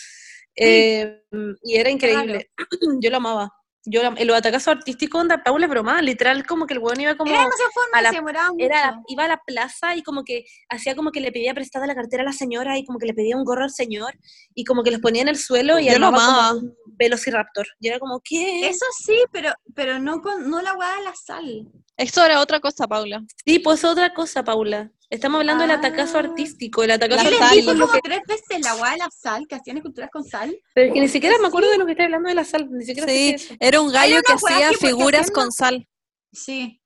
Eh, 0.56 1.22
y 1.62 1.76
era 1.76 1.88
increíble. 1.88 2.50
Yo 3.00 3.08
lo 3.08 3.16
amaba. 3.16 3.50
Yo 3.86 4.02
lo, 4.02 4.10
los 4.24 4.36
atacazos 4.36 4.68
artísticos, 4.76 5.20
onda, 5.22 5.42
Paula 5.42 5.66
broma, 5.66 6.02
literal 6.02 6.46
como 6.46 6.66
que 6.66 6.74
el 6.74 6.80
weón 6.80 7.00
iba 7.00 7.16
como... 7.16 7.30
Era 7.30 7.40
demasiado 7.44 7.70
fome, 7.72 7.86
a 7.94 8.02
la- 8.02 8.10
se 8.10 8.16
demoraba 8.16 8.52
mucho. 8.52 8.64
Era, 8.64 9.00
iba 9.08 9.24
a 9.24 9.28
la 9.28 9.40
plaza 9.46 9.96
y 9.96 10.02
como 10.02 10.22
que 10.22 10.44
hacía 10.68 10.94
como 10.94 11.10
que 11.12 11.20
le 11.20 11.32
pedía 11.32 11.54
prestada 11.54 11.86
la 11.86 11.94
cartera 11.94 12.22
a 12.22 12.26
la 12.26 12.32
señora 12.32 12.76
y 12.76 12.84
como 12.84 12.98
que 12.98 13.06
le 13.06 13.14
pedía 13.14 13.36
un 13.36 13.44
gorro 13.44 13.64
al 13.64 13.70
señor 13.70 14.12
y 14.54 14.64
como 14.64 14.82
que 14.82 14.90
los 14.90 15.00
ponía 15.00 15.22
en 15.22 15.28
el 15.28 15.38
suelo 15.38 15.78
y 15.78 15.86
Yo 15.90 15.98
lo 15.98 16.12
como 16.12 16.50
un 16.58 16.74
velociraptor. 16.86 17.66
Y 17.80 17.88
era 17.88 17.98
como, 17.98 18.20
¿qué? 18.22 18.68
Eso 18.68 18.84
sí, 19.02 19.16
pero, 19.32 19.52
pero 19.74 19.98
no, 19.98 20.20
con, 20.20 20.50
no 20.50 20.60
la 20.60 20.74
weá 20.74 20.96
de 20.96 21.04
la 21.04 21.14
sal. 21.14 21.66
Esto 21.96 22.22
era 22.24 22.40
otra 22.40 22.60
cosa, 22.60 22.86
Paula. 22.86 23.22
Sí, 23.46 23.58
pues 23.60 23.82
otra 23.84 24.12
cosa, 24.12 24.44
Paula. 24.44 24.90
Estamos 25.10 25.40
hablando 25.40 25.62
del 25.62 25.72
atacazo 25.72 26.16
Ah. 26.18 26.20
artístico. 26.20 26.82
El 26.84 26.92
atacazo 26.92 27.24
Yo 27.24 27.30
les 27.30 27.38
dije 27.40 27.44
artístico 27.50 27.72
como 27.80 27.92
que... 27.92 28.00
tres 28.00 28.20
veces 28.28 28.60
la 28.64 28.74
weá 28.76 28.92
de 28.92 28.98
la 28.98 29.10
sal, 29.10 29.46
que 29.48 29.56
hacían 29.56 29.76
esculturas 29.78 30.08
con 30.10 30.24
sal. 30.24 30.56
Pero 30.74 30.86
es 30.86 30.92
que 30.94 31.00
ni 31.00 31.08
siquiera 31.08 31.36
me 31.38 31.48
acuerdo 31.48 31.68
de 31.70 31.78
lo 31.78 31.84
que 31.86 31.92
está 31.92 32.04
hablando 32.04 32.28
de 32.28 32.34
la 32.36 32.44
sal. 32.44 32.68
Ni 32.70 32.84
siquiera 32.84 33.08
Sí, 33.12 33.30
eso. 33.34 33.54
era 33.58 33.80
un 33.80 33.92
gallo 33.92 34.22
que 34.22 34.32
hacía 34.32 34.70
que 34.70 34.76
figuras 34.76 35.30
con 35.32 35.50
sal. 35.50 35.86
Sí. 36.32 36.80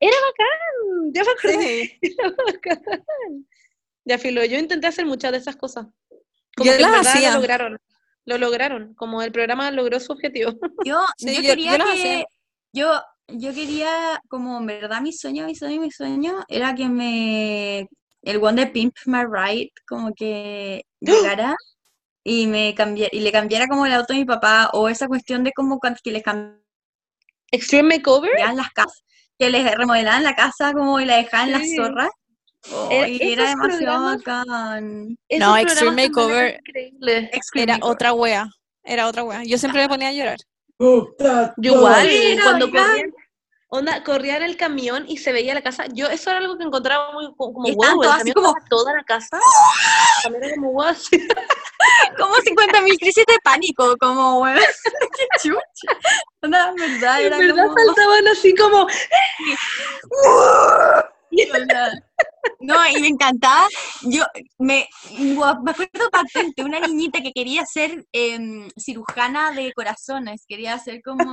Mm, 0.00 1.12
Ya 1.12 1.22
me 1.24 1.30
acordé. 1.30 2.00
Ya, 4.04 4.18
Filo, 4.18 4.44
yo 4.44 4.58
intenté 4.58 4.88
hacer 4.88 5.06
muchas 5.06 5.30
de 5.30 5.38
esas 5.38 5.54
cosas. 5.54 5.86
Como 6.56 6.68
Yo 6.68 6.76
que 6.76 6.82
las 6.82 7.06
hacía. 7.06 7.28
lo 7.30 7.36
lograron. 7.36 7.78
Lo 8.24 8.36
lograron. 8.38 8.94
Como 8.94 9.22
el 9.22 9.30
programa 9.30 9.70
logró 9.70 10.00
su 10.00 10.10
objetivo. 10.12 10.52
Yo, 10.84 11.00
Sí, 11.18 11.36
yo 11.36 11.40
yo- 11.42 11.48
quería 11.48 11.78
yo 11.78 11.84
que. 11.84 11.90
hacía. 11.92 12.24
Yo, 12.72 13.00
yo 13.28 13.52
quería, 13.54 14.20
como 14.28 14.58
en 14.58 14.66
verdad, 14.66 15.00
mi 15.00 15.12
sueño, 15.12 15.46
mi 15.46 15.54
sueño, 15.54 15.80
mi 15.80 15.90
sueño 15.90 16.44
era 16.48 16.74
que 16.74 16.88
me. 16.88 17.88
El 18.22 18.36
one 18.42 18.64
de 18.66 18.70
Pimp 18.70 18.94
My 19.06 19.24
Ride, 19.24 19.70
como 19.86 20.12
que 20.14 20.84
llegara 21.40 21.56
y 22.24 22.46
me 22.46 22.74
cambiara, 22.74 23.10
y 23.12 23.20
le 23.20 23.32
cambiara 23.32 23.66
como 23.66 23.84
el 23.86 23.92
auto 23.92 24.12
a 24.12 24.16
mi 24.16 24.24
papá, 24.24 24.70
o 24.74 24.88
esa 24.88 25.08
cuestión 25.08 25.42
de 25.44 25.52
como 25.52 25.80
que 25.80 26.10
les 26.12 26.22
cambiaban 26.22 26.62
Extreme 27.50 27.96
Makeover. 27.96 28.30
las 28.54 28.70
casas, 28.70 29.02
que 29.38 29.50
les 29.50 29.74
remodelaban 29.76 30.22
la 30.22 30.34
casa 30.36 30.72
como 30.72 31.00
y 31.00 31.04
la 31.04 31.16
dejaban 31.16 31.48
en 31.48 31.52
las 31.52 31.62
Sí. 31.62 31.76
zorras. 31.76 32.10
Oh, 32.70 32.88
Era- 32.92 33.08
y 33.08 33.16
era 33.32 33.44
esos 33.44 33.56
demasiado 33.60 34.04
bacán. 34.04 35.18
No, 35.38 35.56
Extreme 35.56 36.02
Makeover 36.08 36.60
Era 37.56 37.78
otra 37.82 38.12
wea. 38.12 38.46
Era 38.84 39.08
otra 39.08 39.24
wea. 39.24 39.42
Yo 39.44 39.58
siempre 39.58 39.82
me 39.82 39.88
ponía 39.88 40.08
a 40.08 40.12
llorar. 40.12 40.38
Yo 41.58 41.74
igual, 41.74 42.06
era 42.08 42.42
cuando 42.44 42.66
bacán. 42.66 42.86
corrían, 42.88 43.14
onda, 43.68 44.04
corrían 44.04 44.42
el 44.42 44.56
camión 44.56 45.04
y 45.08 45.16
se 45.18 45.32
veía 45.32 45.54
la 45.54 45.62
casa, 45.62 45.84
yo 45.92 46.08
eso 46.08 46.30
era 46.30 46.40
algo 46.40 46.58
que 46.58 46.64
encontraba 46.64 47.12
muy 47.12 47.26
co- 47.36 47.52
como 47.52 47.68
Y 47.68 47.74
wow, 47.74 48.02
el 48.02 48.08
así 48.10 48.32
como- 48.32 48.54
toda 48.68 48.92
la 48.94 49.04
casa. 49.04 49.38
También 50.22 50.44
era 50.44 50.54
como 50.56 50.72
wow, 50.72 50.94
sí. 50.94 51.18
Como 52.16 52.34
50.000 52.36 52.96
crisis 52.96 53.24
de 53.26 53.34
pánico, 53.42 53.96
como, 53.98 54.38
bueno, 54.38 54.60
qué 55.16 55.26
chucha. 55.42 55.98
Una 56.42 56.72
verdad, 56.74 57.20
en 57.20 57.26
era 57.26 57.38
verdad 57.38 57.66
como... 57.66 57.76
saltaban 57.76 58.28
así 58.28 58.54
como 58.54 58.86
Hola. 60.10 61.10
No, 62.60 62.76
y 62.88 63.00
me 63.00 63.08
encantaba. 63.08 63.66
Yo 64.02 64.24
me, 64.58 64.88
me 65.18 65.70
acuerdo 65.70 66.10
patente, 66.10 66.64
una 66.64 66.80
niñita 66.80 67.20
que 67.20 67.32
quería 67.32 67.64
ser 67.66 68.06
em, 68.12 68.68
cirujana 68.76 69.52
de 69.52 69.72
corazones, 69.72 70.44
quería 70.46 70.78
ser 70.78 71.02
como. 71.02 71.32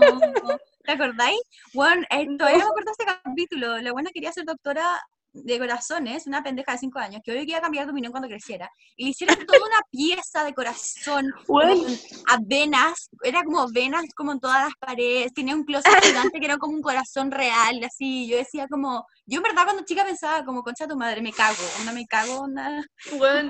¿Te 0.84 0.92
acordáis? 0.94 1.40
Bueno, 1.74 2.04
eh, 2.10 2.28
todavía 2.38 2.64
me 2.64 2.70
acuerdo 2.70 2.92
este 2.92 3.06
capítulo. 3.06 3.78
La 3.80 3.92
buena 3.92 4.10
quería 4.12 4.32
ser 4.32 4.46
doctora 4.46 5.00
de 5.32 5.60
corazones, 5.60 6.26
una 6.28 6.44
pendeja 6.44 6.72
de 6.72 6.80
5 6.80 7.00
años, 7.00 7.22
que 7.24 7.32
hoy 7.32 7.40
quería 7.40 7.62
cambiar 7.62 7.86
de 7.86 7.92
opinión 7.92 8.12
cuando 8.12 8.28
creciera, 8.28 8.70
y 8.96 9.06
le 9.06 9.10
hicieron 9.12 9.38
toda 9.46 9.60
una 9.60 9.82
pieza 9.92 10.44
de 10.44 10.54
corazón, 10.54 11.32
Bueno. 11.48 11.86
a 12.28 12.38
venas, 12.42 13.10
era 13.24 13.44
como 13.44 13.68
venas 13.72 14.06
como 14.16 14.32
en 14.32 14.40
todas 14.40 14.64
las 14.64 14.74
paredes, 14.80 15.34
tenía 15.34 15.56
un 15.56 15.66
closet 15.66 16.04
gigante 16.04 16.40
que 16.40 16.46
era 16.46 16.58
como 16.58 16.74
un 16.74 16.82
corazón 16.82 17.32
real, 17.32 17.84
así, 17.84 18.28
yo 18.28 18.38
decía 18.38 18.68
como, 18.68 19.06
yo 19.30 19.38
en 19.38 19.44
verdad 19.44 19.64
cuando 19.66 19.84
chica 19.86 20.04
pensaba 20.04 20.44
como, 20.44 20.64
concha 20.64 20.88
tu 20.88 20.98
madre, 20.98 21.22
me 21.22 21.32
cago, 21.32 21.58
onda 21.80 21.94
me 21.94 22.06
cago, 22.08 22.42
onda, 22.42 22.84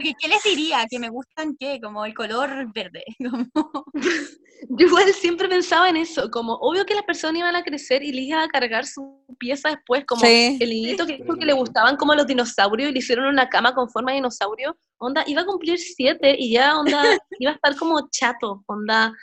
¿qué, 0.01 0.13
qué 0.19 0.27
les 0.27 0.43
diría? 0.43 0.85
¿Que 0.89 0.99
me 0.99 1.09
gustan 1.09 1.55
qué? 1.57 1.79
Como 1.81 2.05
el 2.05 2.13
color 2.13 2.49
verde, 2.73 3.03
como, 3.19 3.85
Yo 4.71 4.87
igual 4.87 5.05
siempre 5.13 5.47
pensaba 5.47 5.87
en 5.89 5.95
eso, 5.95 6.29
como 6.29 6.53
obvio 6.55 6.85
que 6.85 6.93
las 6.93 7.05
personas 7.05 7.39
iban 7.39 7.55
a 7.55 7.63
crecer 7.63 8.03
y 8.03 8.11
les 8.11 8.25
iba 8.25 8.43
a 8.43 8.47
cargar 8.49 8.85
su 8.85 9.23
pieza 9.39 9.69
después, 9.69 10.03
como 10.05 10.25
Sí. 10.25 10.57
el 10.59 10.69
niñito 10.69 11.05
que 11.07 11.17
dijo 11.17 11.35
que 11.37 11.45
le 11.45 11.53
gustaban 11.53 11.95
como 11.95 12.13
los 12.13 12.27
dinosaurios 12.27 12.89
y 12.89 12.93
le 12.93 12.99
hicieron 12.99 13.27
una 13.27 13.47
cama 13.47 13.73
con 13.73 13.89
forma 13.89 14.11
de 14.11 14.15
dinosaurio, 14.15 14.77
onda, 14.97 15.23
iba 15.27 15.41
a 15.43 15.45
cumplir 15.45 15.79
siete 15.79 16.35
y 16.37 16.51
ya, 16.53 16.77
onda, 16.77 17.01
iba 17.39 17.51
a 17.51 17.55
estar 17.55 17.77
como 17.77 18.09
chato, 18.09 18.63
onda, 18.67 19.13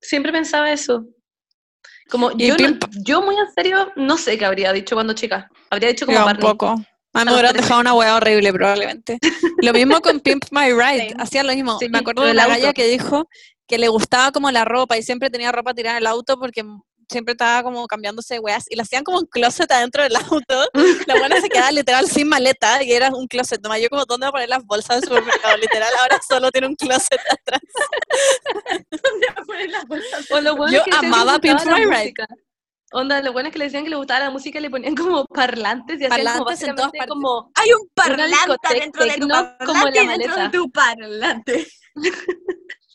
siempre 0.00 0.30
pensaba 0.30 0.70
eso. 0.70 1.04
Como 2.12 2.30
yo, 2.36 2.54
no- 2.56 2.78
yo 3.04 3.22
muy 3.22 3.34
en 3.34 3.52
serio 3.54 3.90
no 3.96 4.16
sé 4.18 4.36
qué 4.38 4.44
habría 4.44 4.72
dicho 4.72 4.94
cuando 4.94 5.14
chica, 5.14 5.50
habría 5.70 5.88
dicho 5.88 6.06
como 6.06 6.16
Yo 6.18 6.22
un 6.24 6.26
Barney. 6.26 6.42
poco. 6.50 6.66
A 6.68 6.76
mí 6.76 6.84
me 7.14 7.24
los 7.24 7.34
hubieran 7.34 7.56
dejado 7.56 7.80
una 7.80 7.94
hueá 7.94 8.16
horrible 8.16 8.52
probablemente. 8.52 9.18
Lo 9.62 9.72
mismo 9.72 10.00
con 10.00 10.20
Pimp 10.20 10.44
My 10.50 10.72
Ride, 10.72 11.08
Sí. 11.08 11.14
hacía 11.18 11.42
lo 11.42 11.52
mismo. 11.54 11.78
Sí, 11.78 11.88
me 11.88 11.98
acuerdo 11.98 12.22
de 12.22 12.34
la 12.34 12.44
auto. 12.44 12.54
galla 12.56 12.72
que 12.74 12.86
dijo 12.86 13.28
que 13.66 13.78
le 13.78 13.88
gustaba 13.88 14.30
como 14.30 14.50
la 14.50 14.64
ropa 14.66 14.96
y 14.98 15.02
siempre 15.02 15.30
tenía 15.30 15.50
ropa 15.52 15.72
tirada 15.74 15.96
en 15.96 16.02
el 16.02 16.06
auto 16.06 16.38
porque 16.38 16.62
siempre 17.12 17.32
estaba 17.32 17.62
como 17.62 17.86
cambiándose 17.86 18.34
de 18.34 18.40
weas 18.40 18.64
y 18.68 18.76
la 18.76 18.82
hacían 18.82 19.04
como 19.04 19.18
un 19.18 19.26
closet 19.26 19.70
adentro 19.70 20.02
del 20.02 20.16
auto. 20.16 20.68
La 21.06 21.14
buena 21.18 21.40
se 21.40 21.48
quedaba 21.48 21.70
literal 21.70 22.08
sin 22.08 22.28
maleta 22.28 22.82
y 22.82 22.92
era 22.92 23.10
un 23.10 23.26
closet. 23.28 23.60
Nomás 23.62 23.80
yo 23.80 23.88
como, 23.88 24.04
¿dónde 24.06 24.26
voy 24.26 24.28
a 24.30 24.32
poner 24.32 24.48
las 24.48 24.64
bolsas 24.64 25.00
del 25.00 25.08
supermercado? 25.08 25.56
Literal, 25.58 25.92
ahora 26.00 26.18
solo 26.28 26.50
tiene 26.50 26.66
un 26.66 26.74
closet 26.76 27.20
atrás. 27.30 27.60
O 30.30 30.40
lo 30.40 30.56
bueno 30.56 30.72
Yo 30.72 30.78
es 30.78 30.84
que 30.84 30.90
decían 30.90 31.00
que 31.00 31.06
amaba 31.06 31.38
My 31.42 31.84
Ride. 31.84 31.86
música. 31.86 32.26
Onda, 32.94 33.22
lo 33.22 33.32
bueno 33.32 33.48
es 33.48 33.52
que 33.54 33.58
le 33.58 33.64
decían 33.66 33.84
que 33.84 33.90
le 33.90 33.96
gustaba 33.96 34.20
la 34.20 34.30
música 34.30 34.58
y 34.58 34.62
le 34.62 34.70
ponían 34.70 34.94
como 34.94 35.24
parlantes 35.24 35.98
y 36.00 36.04
hacían 36.04 36.26
como 36.34 36.44
Parlantes 36.44 36.62
en 36.68 36.74
todas 36.74 36.90
básicamente 36.92 36.98
partes. 36.98 37.08
como 37.08 37.50
hay 37.54 37.72
un 37.72 37.88
parlante 37.94 38.74
dentro 38.80 39.04
de 39.04 39.14
tu 39.14 39.28
parlante 39.28 39.64
como 39.64 39.84
la 39.86 40.16
dentro 40.18 40.36
de 40.36 40.48
tu 40.50 40.70
parlante. 40.70 41.66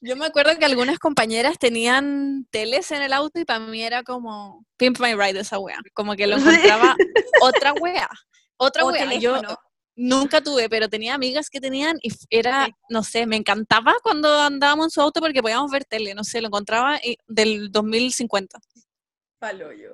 Yo 0.02 0.16
me 0.16 0.26
acuerdo 0.26 0.58
que 0.60 0.66
algunas 0.66 1.00
compañeras 1.00 1.58
tenían 1.58 2.46
teles 2.52 2.92
en 2.92 3.02
el 3.02 3.14
auto 3.14 3.40
y 3.40 3.46
para 3.46 3.60
mí 3.60 3.82
era 3.84 4.04
como 4.04 4.64
Pimp 4.78 5.00
My 5.00 5.14
Ride 5.16 5.40
esa 5.40 5.58
wea. 5.60 5.80
Como 5.94 6.16
que 6.16 6.28
lo 6.28 6.38
encontraba 6.38 6.96
otra 7.42 7.74
wea. 7.80 8.10
Otra 8.58 8.86
O 8.86 8.92
wea. 8.92 9.06
Yo 9.20 9.34
teléfono. 9.34 9.58
nunca 9.96 10.42
tuve, 10.42 10.70
pero 10.70 10.88
tenía 10.88 11.16
amigas 11.16 11.50
que 11.50 11.60
tenían 11.60 11.98
y 12.04 12.10
era, 12.30 12.70
no 12.90 13.04
sé, 13.04 13.26
me 13.26 13.36
encantaba 13.38 13.96
cuando 14.04 14.40
andábamos 14.42 14.86
en 14.88 14.90
su 14.92 15.02
auto 15.02 15.20
porque 15.20 15.42
podíamos 15.42 15.72
ver 15.72 15.86
tele, 15.86 16.14
no 16.14 16.24
sé, 16.24 16.42
lo 16.42 16.48
encontraba 16.48 16.98
y- 17.04 17.18
del 17.28 17.72
2050. 17.72 18.60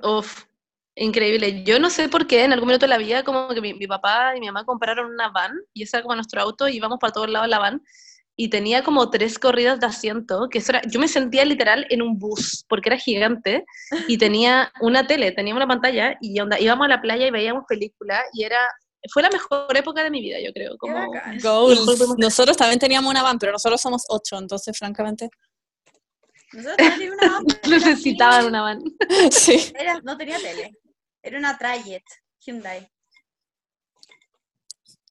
Uf, 0.04 0.44
increíble. 0.96 1.64
Yo 1.64 1.80
no 1.80 1.90
sé 1.90 2.08
por 2.10 2.28
qué, 2.28 2.44
en 2.44 2.54
algún 2.54 2.68
minuto 2.68 2.86
de 2.86 2.90
la 2.90 2.98
vida, 2.98 3.24
como 3.24 3.50
que 3.50 3.62
mi, 3.62 3.74
mi 3.74 3.88
papá 3.88 4.36
y 4.36 4.40
mi 4.40 4.48
mamá 4.48 4.66
compraron 4.66 5.12
una 5.12 5.30
van, 5.30 5.54
y 5.74 5.84
ese 5.84 5.98
era 5.98 6.04
como 6.04 6.16
nuestro 6.16 6.42
auto, 6.42 6.68
y 6.68 6.76
íbamos 6.78 7.00
para 7.00 7.14
todos 7.14 7.30
lados 7.30 7.46
en 7.46 7.52
la 7.52 7.60
van, 7.60 7.82
y 8.36 8.50
tenía 8.50 8.84
como 8.84 9.10
tres 9.10 9.38
corridas 9.38 9.80
de 9.80 9.86
asiento, 9.86 10.48
que 10.50 10.58
eso 10.58 10.72
era, 10.72 10.82
yo 10.90 11.00
me 11.00 11.08
sentía 11.08 11.46
literal 11.46 11.86
en 11.90 12.02
un 12.02 12.18
bus, 12.18 12.66
porque 12.68 12.90
era 12.90 12.98
gigante, 12.98 13.64
y 14.08 14.18
tenía 14.18 14.72
una 14.82 15.06
tele, 15.06 15.32
tenía 15.32 15.56
una 15.56 15.68
pantalla, 15.68 16.18
y 16.20 16.40
onda, 16.40 16.60
íbamos 16.60 16.86
a 16.86 16.90
la 16.90 17.02
playa 17.02 17.28
y 17.28 17.32
veíamos 17.32 17.66
películas, 17.68 18.22
y 18.34 18.44
era, 18.44 18.58
fue 19.12 19.22
la 19.22 19.30
mejor 19.30 19.76
época 19.76 20.04
de 20.04 20.10
mi 20.10 20.22
vida, 20.22 20.38
yo 20.44 20.52
creo. 20.54 20.78
Como. 20.78 21.12
Goals. 21.42 22.16
Nosotros 22.18 22.58
también 22.58 22.80
teníamos 22.80 23.12
una 23.12 23.22
van, 23.22 23.38
pero 23.38 23.52
nosotros 23.52 23.80
somos 23.82 24.04
ocho, 24.10 24.38
entonces 24.38 24.76
francamente. 24.78 25.30
Nosotros 26.54 26.78
teníamos 26.78 27.18
una 27.22 27.32
van, 27.34 27.46
necesitaban 27.70 28.46
una 28.46 28.62
van. 28.62 28.82
sí. 29.32 29.74
era- 29.78 30.00
no 30.04 30.18
tenía 30.18 30.38
tele. 30.40 30.72
Era 31.22 31.38
una 31.38 31.58
Trayet 31.58 32.04
Hyundai. 32.40 32.88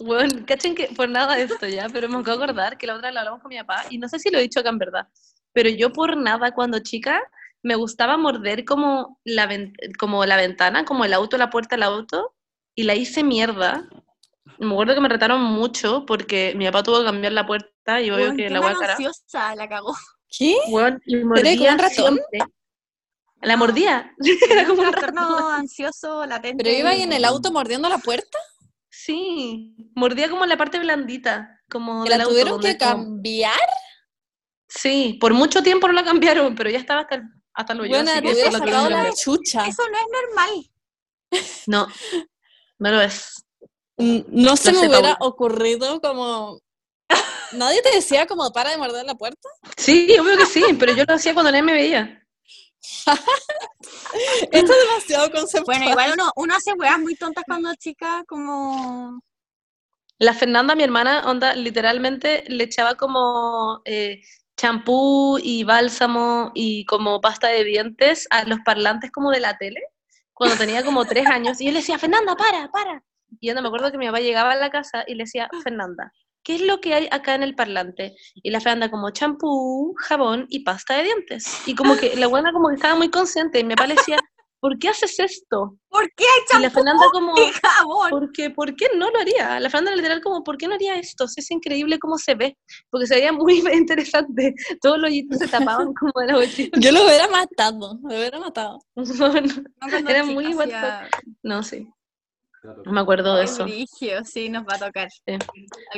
Bueno, 0.04 0.44
cachen 0.46 0.74
que 0.74 0.88
por 0.96 1.08
nada 1.08 1.34
de 1.36 1.42
esto 1.44 1.66
ya, 1.66 1.88
pero 1.92 2.08
me 2.08 2.16
acabo 2.18 2.38
de 2.38 2.44
acordar 2.44 2.78
que 2.78 2.86
la 2.86 2.94
otra 2.94 3.08
vez 3.08 3.14
lo 3.14 3.20
hablamos 3.20 3.40
con 3.42 3.48
mi 3.50 3.58
papá 3.58 3.84
y 3.90 3.98
no 3.98 4.08
sé 4.08 4.18
si 4.18 4.30
lo 4.30 4.38
he 4.38 4.42
dicho 4.42 4.60
acá 4.60 4.70
en 4.70 4.78
verdad, 4.78 5.08
pero 5.52 5.68
yo 5.68 5.92
por 5.92 6.16
nada 6.16 6.52
cuando 6.52 6.78
chica 6.80 7.22
me 7.62 7.74
gustaba 7.76 8.16
morder 8.16 8.64
como 8.64 9.20
la, 9.24 9.46
ven- 9.46 9.74
como 9.98 10.24
la 10.26 10.36
ventana, 10.36 10.84
como 10.84 11.04
el 11.04 11.12
auto, 11.12 11.36
la 11.38 11.50
puerta 11.50 11.76
del 11.76 11.84
auto 11.84 12.34
y 12.74 12.82
la 12.82 12.94
hice 12.94 13.22
mierda. 13.22 13.88
Me 14.58 14.72
acuerdo 14.72 14.94
que 14.94 15.00
me 15.00 15.08
retaron 15.08 15.40
mucho 15.42 16.04
porque 16.06 16.54
mi 16.56 16.64
papá 16.66 16.82
tuvo 16.82 16.98
que 17.00 17.04
cambiar 17.06 17.32
la 17.32 17.46
puerta 17.46 18.00
y 18.00 18.10
obvio 18.10 18.24
Weón, 18.26 18.36
que 18.36 18.50
la 18.50 18.60
hueá 18.60 18.74
cara. 18.74 18.92
ansiosa, 18.94 19.54
la 19.54 19.68
cagó. 19.68 19.94
¿Qué? 20.36 20.56
Weón, 20.70 21.00
y 21.06 21.16
mordía 21.24 21.72
un 21.72 21.78
ratón? 21.78 21.90
siempre. 22.30 22.38
La 23.42 23.54
No. 23.54 23.58
mordía. 23.58 24.12
Era 24.50 24.66
como 24.66 24.82
un 24.82 24.90
trastorno 24.90 25.48
ansioso 25.50 26.26
latente. 26.26 26.62
¿Pero 26.64 26.76
iba 26.76 26.90
ahí 26.90 27.02
en 27.02 27.12
el 27.12 27.24
auto 27.24 27.52
mordiendo 27.52 27.88
la 27.88 27.98
puerta? 27.98 28.38
Sí, 29.04 29.74
mordía 29.96 30.30
como 30.30 30.46
la 30.46 30.56
parte 30.56 30.78
blandita, 30.78 31.60
como 31.68 32.04
¿Que 32.04 32.10
del 32.10 32.18
la 32.18 32.24
tuvieron 32.24 32.60
que 32.60 32.78
como- 32.78 32.90
cambiar? 32.90 33.58
Sí, 34.68 35.18
por 35.20 35.34
mucho 35.34 35.62
tiempo 35.62 35.88
no 35.88 35.92
la 35.92 36.04
cambiaron, 36.04 36.54
pero 36.54 36.70
ya 36.70 36.78
estaba 36.78 37.00
hasta 37.00 37.16
el, 37.16 37.22
hasta 37.52 37.72
el 37.72 37.80
hoyo, 37.80 37.90
Bueno, 37.90 38.12
así 38.12 38.28
eso 38.28 38.50
la 38.50 38.58
sacado 38.58 39.14
chucha. 39.20 39.66
Eso 39.66 39.82
no 39.90 39.98
es 39.98 40.06
normal. 40.26 40.70
No, 41.66 41.88
no 42.78 42.90
lo 42.90 43.00
es. 43.00 43.44
No 43.96 44.56
se 44.56 44.70
Lo 44.72 44.80
me 44.82 44.88
hubiera 44.88 45.16
ocurrido 45.20 46.00
como... 46.00 46.60
¿Nadie 47.52 47.82
te 47.82 47.90
decía 47.94 48.26
como 48.26 48.52
para 48.52 48.70
de 48.70 48.78
morder 48.78 49.04
la 49.04 49.14
puerta? 49.16 49.48
Sí, 49.76 50.16
obvio 50.20 50.36
que 50.38 50.46
sí, 50.46 50.62
pero 50.78 50.92
yo 50.94 51.04
lo 51.08 51.14
hacía 51.14 51.34
cuando 51.34 51.50
nadie 51.50 51.62
me 51.62 51.72
veía. 51.72 52.21
Esto 54.52 54.72
es 54.72 54.88
demasiado 54.88 55.30
conceptual. 55.30 55.78
Bueno, 55.78 55.90
igual 55.90 56.12
uno, 56.14 56.30
uno 56.36 56.54
hace 56.54 56.72
weas 56.74 56.98
muy 56.98 57.14
tontas 57.14 57.44
cuando 57.46 57.70
es 57.70 57.78
chica, 57.78 58.24
como... 58.26 59.20
La 60.18 60.34
Fernanda, 60.34 60.74
mi 60.74 60.84
hermana, 60.84 61.28
onda, 61.28 61.54
literalmente 61.54 62.44
le 62.46 62.64
echaba 62.64 62.94
como 62.94 63.82
eh, 63.84 64.20
champú 64.56 65.38
y 65.42 65.64
bálsamo 65.64 66.52
y 66.54 66.84
como 66.84 67.20
pasta 67.20 67.48
de 67.48 67.64
dientes 67.64 68.28
a 68.30 68.44
los 68.44 68.60
parlantes 68.60 69.10
como 69.10 69.30
de 69.30 69.40
la 69.40 69.58
tele, 69.58 69.80
cuando 70.32 70.56
tenía 70.56 70.84
como 70.84 71.04
tres 71.04 71.26
años, 71.26 71.60
y 71.60 71.66
yo 71.66 71.72
le 71.72 71.78
decía, 71.78 71.98
Fernanda, 71.98 72.36
para, 72.36 72.70
para. 72.70 73.02
Y 73.40 73.48
yo 73.48 73.54
no 73.54 73.62
me 73.62 73.68
acuerdo 73.68 73.90
que 73.90 73.98
mi 73.98 74.06
papá 74.06 74.20
llegaba 74.20 74.52
a 74.52 74.56
la 74.56 74.70
casa 74.70 75.04
y 75.06 75.14
le 75.14 75.24
decía, 75.24 75.48
Fernanda, 75.62 76.12
¿qué 76.42 76.56
es 76.56 76.60
lo 76.62 76.80
que 76.80 76.94
hay 76.94 77.08
acá 77.10 77.34
en 77.34 77.42
el 77.42 77.54
parlante? 77.54 78.14
Y 78.34 78.50
la 78.50 78.60
Fernanda 78.60 78.90
como 78.90 79.10
champú, 79.10 79.94
jabón 79.98 80.46
y 80.48 80.60
pasta 80.64 80.96
de 80.96 81.04
dientes. 81.04 81.62
Y 81.66 81.74
como 81.74 81.96
que 81.96 82.16
la 82.16 82.26
buena 82.26 82.52
como 82.52 82.68
que 82.68 82.74
estaba 82.76 82.94
muy 82.94 83.10
consciente, 83.10 83.60
y 83.60 83.62
le 83.64 83.74
decía, 83.94 84.18
¿por 84.60 84.78
qué 84.78 84.88
haces 84.90 85.18
esto? 85.18 85.76
¿Por 85.88 86.04
qué 86.14 86.24
hay 86.24 86.58
Y 86.58 86.62
la 86.62 86.68
champú 86.68 86.74
Fernanda 86.78 87.06
como... 87.12 87.32
y 87.36 87.50
jabón? 87.52 88.10
Porque, 88.10 88.50
¿por 88.50 88.76
qué 88.76 88.86
no 88.96 89.10
lo 89.10 89.18
haría? 89.20 89.58
La 89.60 89.68
Fernanda 89.70 89.96
literal 89.96 90.20
como, 90.22 90.44
¿por 90.44 90.56
qué 90.56 90.68
no 90.68 90.74
haría 90.74 90.94
esto? 90.96 91.24
Es 91.24 91.50
increíble 91.50 91.98
cómo 91.98 92.16
se 92.18 92.34
ve, 92.34 92.56
porque 92.90 93.06
se 93.06 93.16
veía 93.16 93.32
muy 93.32 93.54
interesante. 93.74 94.54
Todos 94.80 94.98
los 94.98 95.08
hoyitos 95.10 95.38
se 95.38 95.48
tapaban 95.48 95.92
como 95.98 96.12
de 96.20 96.26
la 96.26 96.34
bolsita. 96.36 96.78
Yo 96.80 96.92
lo 96.92 97.04
hubiera 97.04 97.28
matado, 97.28 97.98
lo 98.02 98.08
hubiera 98.16 98.38
matado. 98.38 98.78
Bueno, 98.94 99.52
No, 99.80 99.88
cuando 99.90 100.10
Era 100.10 100.24
muy 100.24 100.46
hacía- 100.52 101.08
no, 101.42 101.62
sí, 101.62 101.80
no 101.80 101.92
me 102.86 103.00
acuerdo 103.00 103.36
de 103.36 103.44
eso. 103.44 103.66
sí, 104.24 104.48
nos 104.48 104.64
va 104.64 104.74
a 104.74 104.86
tocar. 104.86 105.08
Sí. 105.10 105.36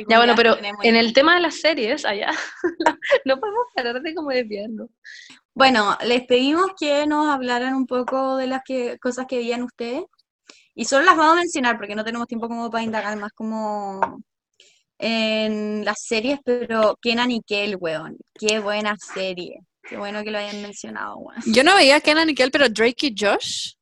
Ya 0.07 0.17
bueno, 0.17 0.33
pero 0.35 0.57
en 0.81 0.95
el 0.95 1.13
tema 1.13 1.35
de 1.35 1.41
las 1.41 1.55
series, 1.55 2.05
allá, 2.05 2.31
no 3.25 3.39
podemos 3.39 3.65
parar 3.75 4.01
de 4.01 4.15
como 4.15 4.29
desviarnos. 4.29 4.89
Bueno, 5.53 5.97
les 6.05 6.25
pedimos 6.25 6.71
que 6.77 7.07
nos 7.07 7.29
hablaran 7.29 7.75
un 7.75 7.87
poco 7.87 8.37
de 8.37 8.47
las 8.47 8.61
que, 8.65 8.97
cosas 8.99 9.25
que 9.27 9.37
veían 9.37 9.63
ustedes. 9.63 10.03
Y 10.73 10.85
solo 10.85 11.05
las 11.05 11.15
vamos 11.15 11.37
a 11.37 11.41
mencionar 11.41 11.77
porque 11.77 11.95
no 11.95 12.03
tenemos 12.03 12.27
tiempo 12.27 12.49
como 12.49 12.69
para 12.69 12.83
indagar 12.83 13.17
más 13.17 13.31
como 13.31 14.21
en 14.97 15.85
las 15.85 16.01
series, 16.01 16.39
pero 16.43 16.97
Kenan 17.01 17.31
y 17.31 17.41
Kel, 17.41 17.77
weón. 17.79 18.17
Qué 18.33 18.59
buena 18.59 18.95
serie. 18.97 19.61
Qué 19.87 19.97
bueno 19.97 20.23
que 20.23 20.31
lo 20.31 20.39
hayan 20.39 20.61
mencionado, 20.61 21.17
weón. 21.17 21.41
Yo 21.45 21.63
no 21.63 21.75
veía 21.75 22.01
Kenan 22.01 22.29
y 22.29 22.35
Kel, 22.35 22.51
pero 22.51 22.67
Drake 22.67 23.07
y 23.07 23.15
Josh, 23.17 23.74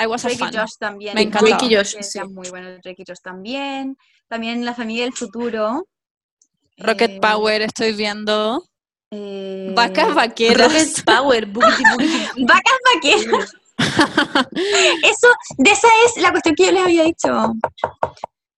I 0.00 0.06
was 0.06 0.24
a 0.24 0.28
Drake 0.28 0.38
fan. 0.38 0.54
y 0.54 0.56
Josh 0.56 0.72
también. 0.78 1.14
Me 1.14 1.22
encantaba. 1.22 1.48
Drake 1.58 1.66
y 1.66 1.76
Josh, 1.76 1.94
que 1.96 2.02
sí. 2.02 2.18
eran 2.18 2.32
muy 2.34 2.48
buenos. 2.50 2.80
Drake 2.82 3.02
y 3.02 3.04
Josh 3.06 3.18
también. 3.22 3.96
También 4.28 4.64
La 4.64 4.74
Familia 4.74 5.04
del 5.04 5.12
Futuro. 5.14 5.86
Rocket 6.76 7.10
Eh, 7.12 7.18
Power 7.20 7.62
estoy 7.62 7.92
viendo. 7.92 8.64
eh, 9.10 9.72
Vacas 9.74 10.14
vaqueras. 10.14 10.72
Rocket 10.72 11.04
Power. 11.04 11.46
Vacas 11.46 12.78
vaqueras. 12.94 13.52
Eso, 15.02 15.28
de 15.56 15.70
esa 15.70 15.88
es 16.06 16.20
la 16.22 16.30
cuestión 16.30 16.54
que 16.54 16.66
yo 16.66 16.72
les 16.72 16.82
había 16.82 17.04
dicho. 17.04 17.52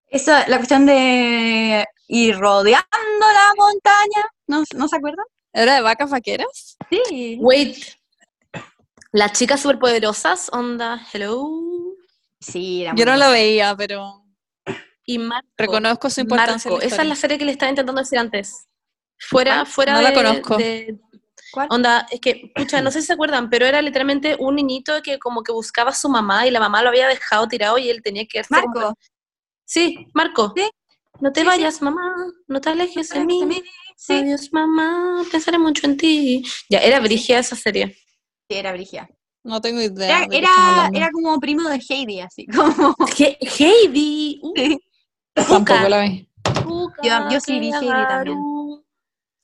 Eso, 0.07 0.31
la 0.47 0.57
cuestión 0.57 0.85
de 0.85 1.85
ir 2.07 2.37
rodeando 2.37 2.83
la 3.19 3.53
montaña, 3.55 4.25
¿no, 4.47 4.63
¿no 4.75 4.87
se 4.87 4.95
acuerdan? 4.97 5.25
¿Era 5.53 5.75
de 5.75 5.81
vacas 5.81 6.09
vaqueras? 6.09 6.77
Sí. 6.89 7.37
Wait. 7.39 7.77
Las 9.11 9.33
chicas 9.33 9.61
superpoderosas, 9.61 10.49
onda, 10.53 11.05
hello. 11.13 11.47
Sí, 12.39 12.83
era 12.83 12.93
Yo 12.95 13.05
no 13.05 13.11
lo 13.13 13.17
bueno. 13.19 13.31
veía, 13.33 13.75
pero 13.75 14.23
Y 15.05 15.17
Marco. 15.19 15.47
reconozco 15.57 16.09
su 16.09 16.21
importancia. 16.21 16.69
en 16.69 16.73
Marco, 16.75 16.87
la 16.87 16.93
esa 16.93 17.01
es 17.01 17.07
la 17.09 17.15
serie 17.15 17.37
que 17.37 17.45
le 17.45 17.51
estaba 17.51 17.69
intentando 17.69 18.01
decir 18.01 18.17
antes. 18.17 18.67
Fuera, 19.19 19.55
¿Cuál? 19.57 19.67
fuera 19.67 19.93
No 19.93 19.97
de, 19.99 20.03
la 20.05 20.13
conozco. 20.13 20.57
de- 20.57 20.99
¿Cuál? 21.51 21.67
Onda, 21.69 22.07
es 22.09 22.21
que, 22.21 22.51
pucha, 22.55 22.81
no 22.81 22.89
sé 22.91 23.01
si 23.01 23.07
se 23.07 23.13
acuerdan, 23.13 23.49
pero 23.49 23.65
era 23.65 23.81
literalmente 23.81 24.37
un 24.39 24.55
niñito 24.55 25.01
que 25.03 25.19
como 25.19 25.43
que 25.43 25.51
buscaba 25.51 25.89
a 25.91 25.93
su 25.93 26.07
mamá 26.07 26.47
y 26.47 26.51
la 26.51 26.61
mamá 26.61 26.81
lo 26.81 26.87
había 26.89 27.07
dejado 27.09 27.47
tirado 27.49 27.77
y 27.77 27.89
él 27.89 28.01
tenía 28.01 28.25
que 28.25 28.39
irse 28.39 28.49
como- 28.61 28.73
Marco. 28.79 28.97
Sí, 29.65 30.07
Marco. 30.13 30.53
Sí. 30.55 30.69
No 31.19 31.31
te 31.33 31.41
Sí, 31.41 31.45
sí. 31.45 31.47
vayas, 31.49 31.81
mamá, 31.81 32.15
no 32.47 32.61
te 32.61 32.69
alejes 32.69 33.09
de 33.09 33.25
mí. 33.25 33.61
Sí, 33.97 34.13
Adiós, 34.13 34.49
mamá, 34.51 35.23
pensaré 35.31 35.59
mucho 35.59 35.85
en 35.85 35.97
ti. 35.97 36.43
Ya, 36.69 36.79
era 36.79 36.99
brigia 37.01 37.37
esa 37.37 37.55
serie. 37.55 37.95
Era 38.59 38.71
Brigia. 38.73 39.09
No 39.43 39.59
tengo 39.61 39.81
idea. 39.81 40.23
Era, 40.31 40.89
de 40.91 40.97
era, 40.97 41.09
como 41.11 41.39
primo 41.39 41.67
de 41.69 41.81
Heidi, 41.89 42.19
así 42.21 42.45
como. 42.55 42.95
He- 43.17 43.37
Heidi. 43.41 44.39
Uh, 44.43 44.53
Sí. 44.55 44.79
Tampoco 45.33 45.87
la 45.89 46.01
vi. 46.01 46.27
Yo- 47.03 47.29
yo 47.29 47.39
sí 47.39 47.59
vi 47.59 47.71
Heidi 47.73 47.87
también. 47.87 48.37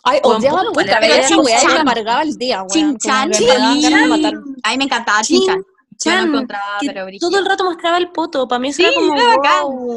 Ay, 0.03 0.19
odiaba 0.23 0.63
puta, 0.71 0.97
pero 1.01 1.13
esa 1.15 1.37
weá 1.37 1.63
me 1.65 1.79
amargaba 1.79 2.21
el 2.23 2.35
día. 2.37 2.63
Chin-chan, 2.69 3.31
que 3.31 3.39
me 3.41 3.81
Chin-chan. 3.81 4.81
encantaba 4.81 5.21
Chin- 5.21 5.39
Chinchan. 5.39 5.57
Yo 5.59 6.11
no 6.11 6.17
Chan, 6.17 6.27
encontraba, 6.29 6.77
pero 6.81 7.05
Brigia. 7.05 7.19
todo 7.27 7.39
el 7.39 7.45
rato 7.45 7.63
mostraba 7.63 7.97
el 7.97 8.11
poto, 8.11 8.47
para 8.47 8.59
mí 8.59 8.67
eso 8.69 8.83
Sí, 8.83 8.89
era 9.15 9.35
como. 9.61 9.95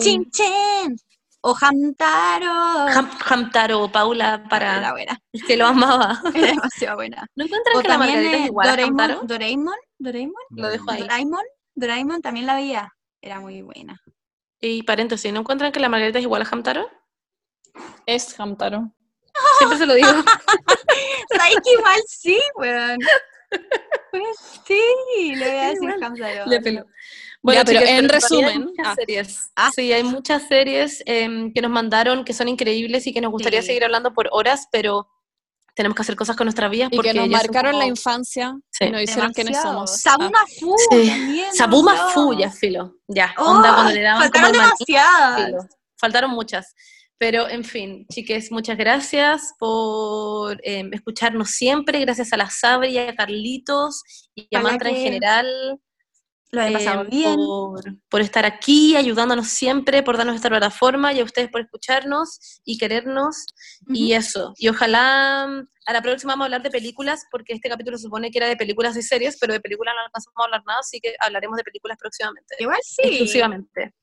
O 1.42 1.54
Hamtaro. 1.58 2.88
Ham- 2.88 3.18
Hamtaro, 3.28 3.90
Paula, 3.90 4.34
Era 4.34 4.48
para 4.48 4.92
buena. 4.92 5.18
es 5.32 5.42
que 5.44 5.56
lo 5.56 5.66
amaba. 5.66 6.20
Era 6.34 6.48
demasiado 6.48 6.96
buena. 6.96 7.26
¿No 7.34 7.44
encuentran 7.46 7.76
O 7.76 7.82
que 7.82 7.88
la 7.88 7.98
Margarita 7.98 8.36
es 8.36 8.42
eh, 8.42 8.46
igual 8.46 8.68
a 8.68 8.70
Doraemon, 8.72 9.00
Hamtaro? 9.00 9.26
Doraemon, 9.26 9.74
Doraemon, 9.98 10.42
Lo 10.50 10.68
dejo 10.68 10.90
ahí. 10.90 11.00
Doraemon, 11.00 11.44
Doraemon 11.74 12.20
también 12.22 12.46
la 12.46 12.54
veía. 12.56 12.92
Era 13.22 13.40
muy 13.40 13.62
buena. 13.62 13.98
Y 14.60 14.82
paréntesis, 14.82 15.32
¿no 15.32 15.40
encuentran 15.40 15.72
que 15.72 15.80
la 15.80 15.88
Margarita 15.88 16.18
es 16.18 16.24
igual 16.24 16.42
a 16.42 16.48
Hamtaro? 16.50 16.90
Es 18.04 18.38
Hamtaro. 18.38 18.92
Siempre 19.58 19.78
se 19.78 19.86
lo 19.86 19.94
digo. 19.94 20.08
¿Sabes 21.30 21.56
que 21.64 21.72
igual 21.72 22.00
sí, 22.06 22.38
weón? 22.56 22.98
Pues 24.10 24.36
sí, 24.66 25.34
le 25.36 25.48
voy 25.48 25.58
a 25.58 25.68
decir 25.68 25.82
Igual. 25.84 26.02
Hamtaro. 26.02 26.46
Le 26.46 26.84
pelo. 27.42 27.54
Ya, 27.58 27.64
pero 27.64 27.80
chicas, 27.80 27.90
en 27.98 28.06
todavía 28.06 28.16
hay 28.16 28.20
resumen, 28.52 28.64
muchas 28.68 28.86
ah. 28.86 28.94
series. 28.94 29.50
Ah. 29.56 29.70
Sí, 29.74 29.92
hay 29.92 30.02
muchas 30.04 30.42
series 30.48 31.02
em, 31.06 31.52
que 31.52 31.60
nos 31.62 31.70
mandaron 31.70 32.24
que 32.24 32.32
son 32.32 32.48
increíbles 32.48 33.06
y 33.06 33.12
que 33.12 33.20
nos 33.20 33.30
gustaría 33.32 33.60
Sí. 33.62 33.68
seguir 33.68 33.84
hablando 33.84 34.12
por 34.12 34.28
horas, 34.32 34.66
pero 34.70 35.08
tenemos 35.74 35.94
que 35.96 36.02
hacer 36.02 36.16
cosas 36.16 36.36
con 36.36 36.44
nuestras 36.46 36.70
vidas 36.70 36.90
Y 36.92 36.96
porque 36.96 37.12
que 37.12 37.18
nos 37.18 37.28
marcaron 37.28 37.72
la 37.72 37.78
como- 37.80 37.88
infancia 37.90 38.54
Sí. 38.70 38.84
y 38.86 38.90
nos 38.90 39.02
hicieron 39.02 39.32
Demasiado. 39.32 39.72
somos. 39.86 40.00
Sabuma 40.00 40.40
Fu 40.58 40.74
Sí. 40.90 41.08
también. 41.08 41.54
Sabuma 41.54 41.92
demasiado. 41.92 42.12
Fu, 42.26 42.38
ya 42.38 42.50
filo. 42.50 42.94
Ya, 43.08 43.34
Oh, 43.38 43.52
onda 43.52 43.74
cuando 43.74 43.92
le 43.92 44.02
daban 44.02 44.20
como 44.30 44.32
faltaron 44.32 44.50
maní, 44.56 44.64
demasiadas. 44.86 45.44
filo. 45.46 45.58
Faltaron 45.98 46.30
muchas. 46.32 46.74
Pero, 47.18 47.48
en 47.50 47.64
fin, 47.64 48.06
chiques, 48.10 48.50
muchas 48.50 48.78
gracias 48.78 49.52
por 49.58 50.58
eh, 50.64 50.88
escucharnos 50.92 51.50
siempre. 51.50 52.00
Gracias 52.00 52.32
a 52.32 52.38
la 52.38 52.48
Sabri 52.48 52.92
y 52.92 52.98
a 52.98 53.14
Carlitos 53.14 54.02
y 54.34 54.48
a 54.56 54.60
Mantra 54.60 54.88
en 54.88 54.94
que 54.96 55.02
general. 55.02 55.78
Lo 56.52 56.62
he 56.62 56.72
pasado 56.72 57.02
eh, 57.02 57.09
bien. 57.10 57.36
Por, 57.36 57.82
por 58.09 58.20
estar 58.20 58.44
aquí, 58.44 58.97
ayudándonos 58.97 59.47
siempre, 59.48 60.02
por 60.02 60.16
darnos 60.16 60.35
esta 60.35 60.48
plataforma 60.48 61.12
y 61.12 61.20
a 61.20 61.24
ustedes 61.24 61.48
por 61.48 61.60
escucharnos 61.60 62.60
y 62.64 62.77
querernos. 62.77 63.47
Y 63.86 64.12
eso. 64.14 64.52
Y 64.59 64.68
ojalá 64.68 65.47
mm, 65.47 65.68
a 65.86 65.93
la 65.93 66.02
próxima 66.02 66.32
vamos 66.32 66.44
a 66.44 66.47
hablar 66.47 66.62
de 66.62 66.70
películas, 66.70 67.24
porque 67.31 67.52
este 67.55 67.68
capítulo 67.68 67.97
se 67.98 68.05
supone 68.05 68.31
que 68.32 68.39
era 68.39 68.48
de 68.48 68.56
películas 68.56 68.97
y 68.97 69.02
series, 69.02 69.39
pero 69.39 69.52
de 69.52 69.60
películas 69.60 69.94
no 69.94 70.02
alcanzamos 70.06 70.35
a 70.39 70.44
hablar 70.44 70.62
nada, 70.66 70.81
así 70.81 70.98
que 71.01 71.14
hablaremos 71.20 71.56
de 71.56 71.62
películas 71.64 71.97
próximamente. 71.98 72.56
Igual 72.59 72.78
sí. 72.82 73.02
Exclusivamente. 73.05 73.94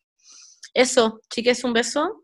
Eso, 0.73 1.19
chiques, 1.29 1.63
un 1.63 1.73
beso. 1.73 2.23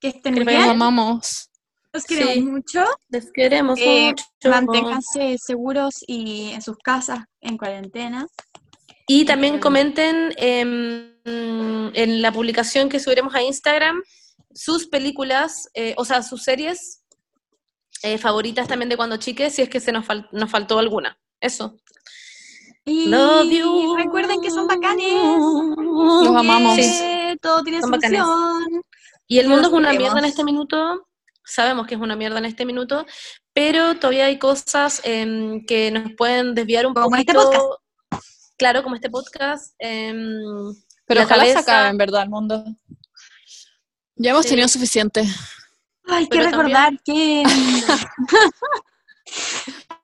Que 0.00 0.08
estén 0.08 0.34
Que 0.34 0.44
vaya 0.44 0.58
Los 0.58 0.64
bien. 0.66 0.76
amamos. 0.76 1.50
Los 1.92 2.04
queremos 2.04 2.34
Sí. 2.34 2.42
mucho. 2.42 2.84
Les 3.08 3.32
queremos 3.32 3.78
Eh, 3.80 4.10
mucho. 4.10 4.50
manténganse 4.50 5.36
seguros 5.38 5.94
y 6.06 6.50
en 6.52 6.60
sus 6.60 6.76
casas, 6.78 7.20
en 7.40 7.56
cuarentena. 7.56 8.26
Y 9.06 9.24
también 9.24 9.58
comenten 9.60 10.34
em, 10.36 11.12
en 11.24 12.22
la 12.22 12.32
publicación 12.32 12.88
que 12.88 13.00
subiremos 13.00 13.34
a 13.34 13.42
Instagram 13.42 14.02
sus 14.54 14.86
películas, 14.88 15.68
eh, 15.74 15.94
o 15.98 16.04
sea, 16.04 16.22
sus 16.22 16.42
series 16.42 17.02
eh, 18.02 18.18
favoritas 18.18 18.66
también 18.68 18.88
de 18.88 18.96
cuando 18.96 19.16
chiques, 19.18 19.54
si 19.54 19.62
es 19.62 19.68
que 19.68 19.80
se 19.80 19.92
nos, 19.92 20.06
fal- 20.06 20.28
nos 20.32 20.50
faltó 20.50 20.78
alguna. 20.78 21.18
Eso. 21.40 21.76
Y 22.84 23.06
Love 23.08 23.50
you. 23.50 23.96
recuerden 23.96 24.40
que 24.40 24.50
son 24.50 24.66
bacanes. 24.66 25.12
Los 25.12 26.36
amamos. 26.36 26.78
Todo 27.42 27.62
tiene 27.64 27.80
Son 27.80 27.90
bacanes. 27.90 28.20
solución. 28.20 28.82
Y 29.26 29.38
el 29.38 29.46
Y 29.46 29.48
mundo 29.48 29.68
es 29.68 29.74
una 29.74 29.90
queremos. 29.90 29.98
mierda 30.12 30.18
en 30.20 30.24
este 30.24 30.44
minuto. 30.44 31.08
Sabemos 31.44 31.86
que 31.86 31.94
es 31.96 32.00
una 32.00 32.16
mierda 32.16 32.38
en 32.38 32.44
este 32.44 32.64
minuto, 32.64 33.04
pero 33.52 33.96
todavía 33.96 34.26
hay 34.26 34.38
cosas 34.38 35.00
em, 35.04 35.64
que 35.66 35.90
nos 35.90 36.12
pueden 36.16 36.54
desviar 36.54 36.86
un 36.86 36.94
Como 36.94 37.14
este 37.16 37.34
poquito. 37.34 37.78
Claro, 38.56 38.82
como 38.82 38.94
este 38.94 39.10
podcast. 39.10 39.74
em, 39.78 40.16
Pero 41.06 41.22
ojalá 41.22 41.44
se 41.44 41.52
cabeza- 41.54 41.60
acabe, 41.60 41.88
en 41.90 41.98
verdad, 41.98 42.22
el 42.22 42.30
mundo. 42.30 42.64
Ya 44.16 44.30
hemos 44.30 44.44
Sí. 44.44 44.50
tenido 44.50 44.68
suficiente. 44.68 45.24
Hay 46.08 46.28
que 46.28 46.42
recordar 46.42 46.98
que. 47.04 47.42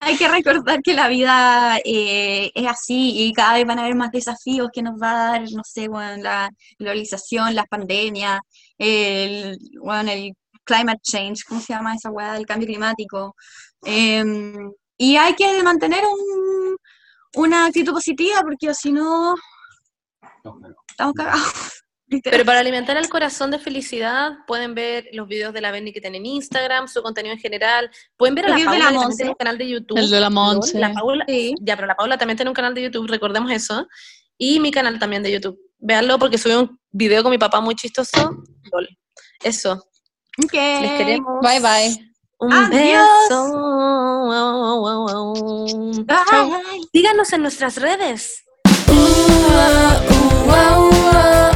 Hay 0.00 0.16
que 0.16 0.26
recordar 0.28 0.82
que 0.82 0.94
la 0.94 1.06
vida 1.06 1.78
eh, 1.84 2.50
es 2.56 2.66
así 2.66 3.12
y 3.28 3.32
cada 3.32 3.54
vez 3.54 3.64
van 3.64 3.78
a 3.78 3.82
haber 3.82 3.94
más 3.94 4.10
desafíos 4.10 4.68
que 4.72 4.82
nos 4.82 5.00
va 5.00 5.12
a 5.12 5.30
dar, 5.38 5.42
no 5.52 5.62
sé, 5.64 5.86
bueno, 5.86 6.20
la 6.20 6.50
globalización, 6.76 7.54
las 7.54 7.66
pandemias, 7.68 8.40
el, 8.78 9.56
bueno, 9.80 10.10
el 10.10 10.32
climate 10.64 10.98
change, 11.04 11.44
¿cómo 11.46 11.60
se 11.60 11.72
llama 11.72 11.94
esa 11.94 12.10
weá? 12.10 12.36
El 12.36 12.46
cambio 12.46 12.66
climático. 12.66 13.36
Em, 13.84 14.72
y 14.98 15.16
hay 15.16 15.34
que 15.36 15.62
mantener 15.62 16.02
un- 16.04 16.76
una 17.34 17.66
actitud 17.66 17.92
positiva 17.92 18.40
porque 18.42 18.72
si 18.74 18.92
no, 18.92 19.34
No, 20.44 20.59
no. 20.60 20.68
estamos 20.88 21.14
cagados. 21.14 21.42
Pero 22.24 22.44
para 22.44 22.60
alimentar 22.60 22.98
el 22.98 23.09
corazón 23.09 23.50
de 23.50 23.59
felicidad, 23.59 24.32
pueden 24.46 24.74
ver 24.74 25.09
los 25.14 25.26
videos 25.26 25.54
de 25.54 25.62
la 25.62 25.70
Benny 25.70 25.94
que 25.94 26.00
tiene 26.02 26.18
en 26.18 26.26
Instagram, 26.26 26.86
su 26.86 27.00
contenido 27.02 27.32
en 27.34 27.40
general. 27.40 27.90
Pueden 28.18 28.34
ver 28.34 28.44
a 28.44 28.48
Los 28.50 28.60
la 28.62 28.70
videos 28.70 28.76
de 28.76 28.78
Paula, 28.78 28.84
la 28.84 28.90
que 28.90 28.92
también 28.92 29.09
Monse. 29.09 29.16
tiene 29.16 29.30
un 29.30 29.36
canal 29.36 29.59
de 29.59 29.68
YouTube. 29.70 29.96
El 29.98 30.10
de 30.10 30.20
la 30.20 30.28
Monse. 30.30 30.78
La 30.78 30.92
Paula, 30.92 31.24
Sí. 31.26 31.54
ya, 31.62 31.74
pero 31.74 31.86
la 31.86 31.94
Paula 31.96 32.18
también 32.18 32.36
tiene 32.36 32.50
un 32.50 32.54
canal 32.54 32.74
de 32.74 32.82
YouTube, 32.82 33.06
recordemos 33.09 33.50
eso. 33.50 33.88
Y 34.36 34.60
mi 34.60 34.70
canal 34.70 34.98
también 34.98 35.22
de 35.22 35.32
YouTube. 35.32 35.59
Véanlo 35.78 36.18
porque 36.18 36.36
subí 36.36 36.52
un 36.54 36.78
video 36.90 37.22
con 37.22 37.30
mi 37.30 37.38
papá 37.38 37.60
muy 37.62 37.74
chistoso. 37.76 38.42
LOL. 38.70 38.88
Eso. 39.42 39.72
Ok. 40.44 40.52
Les 40.52 40.92
queremos. 40.98 41.40
Bye 41.40 41.60
bye. 41.60 42.12
Un 42.40 42.52
Adiós. 42.52 43.09
beso. 43.28 43.46
Bye. 46.07 46.81
Síganos 46.93 47.32
en 47.32 47.43
nuestras 47.43 47.77
redes. 47.77 48.44
Uh, 48.89 48.93
uh, 48.93 50.11
uh, 50.49 50.90
uh. 50.90 51.51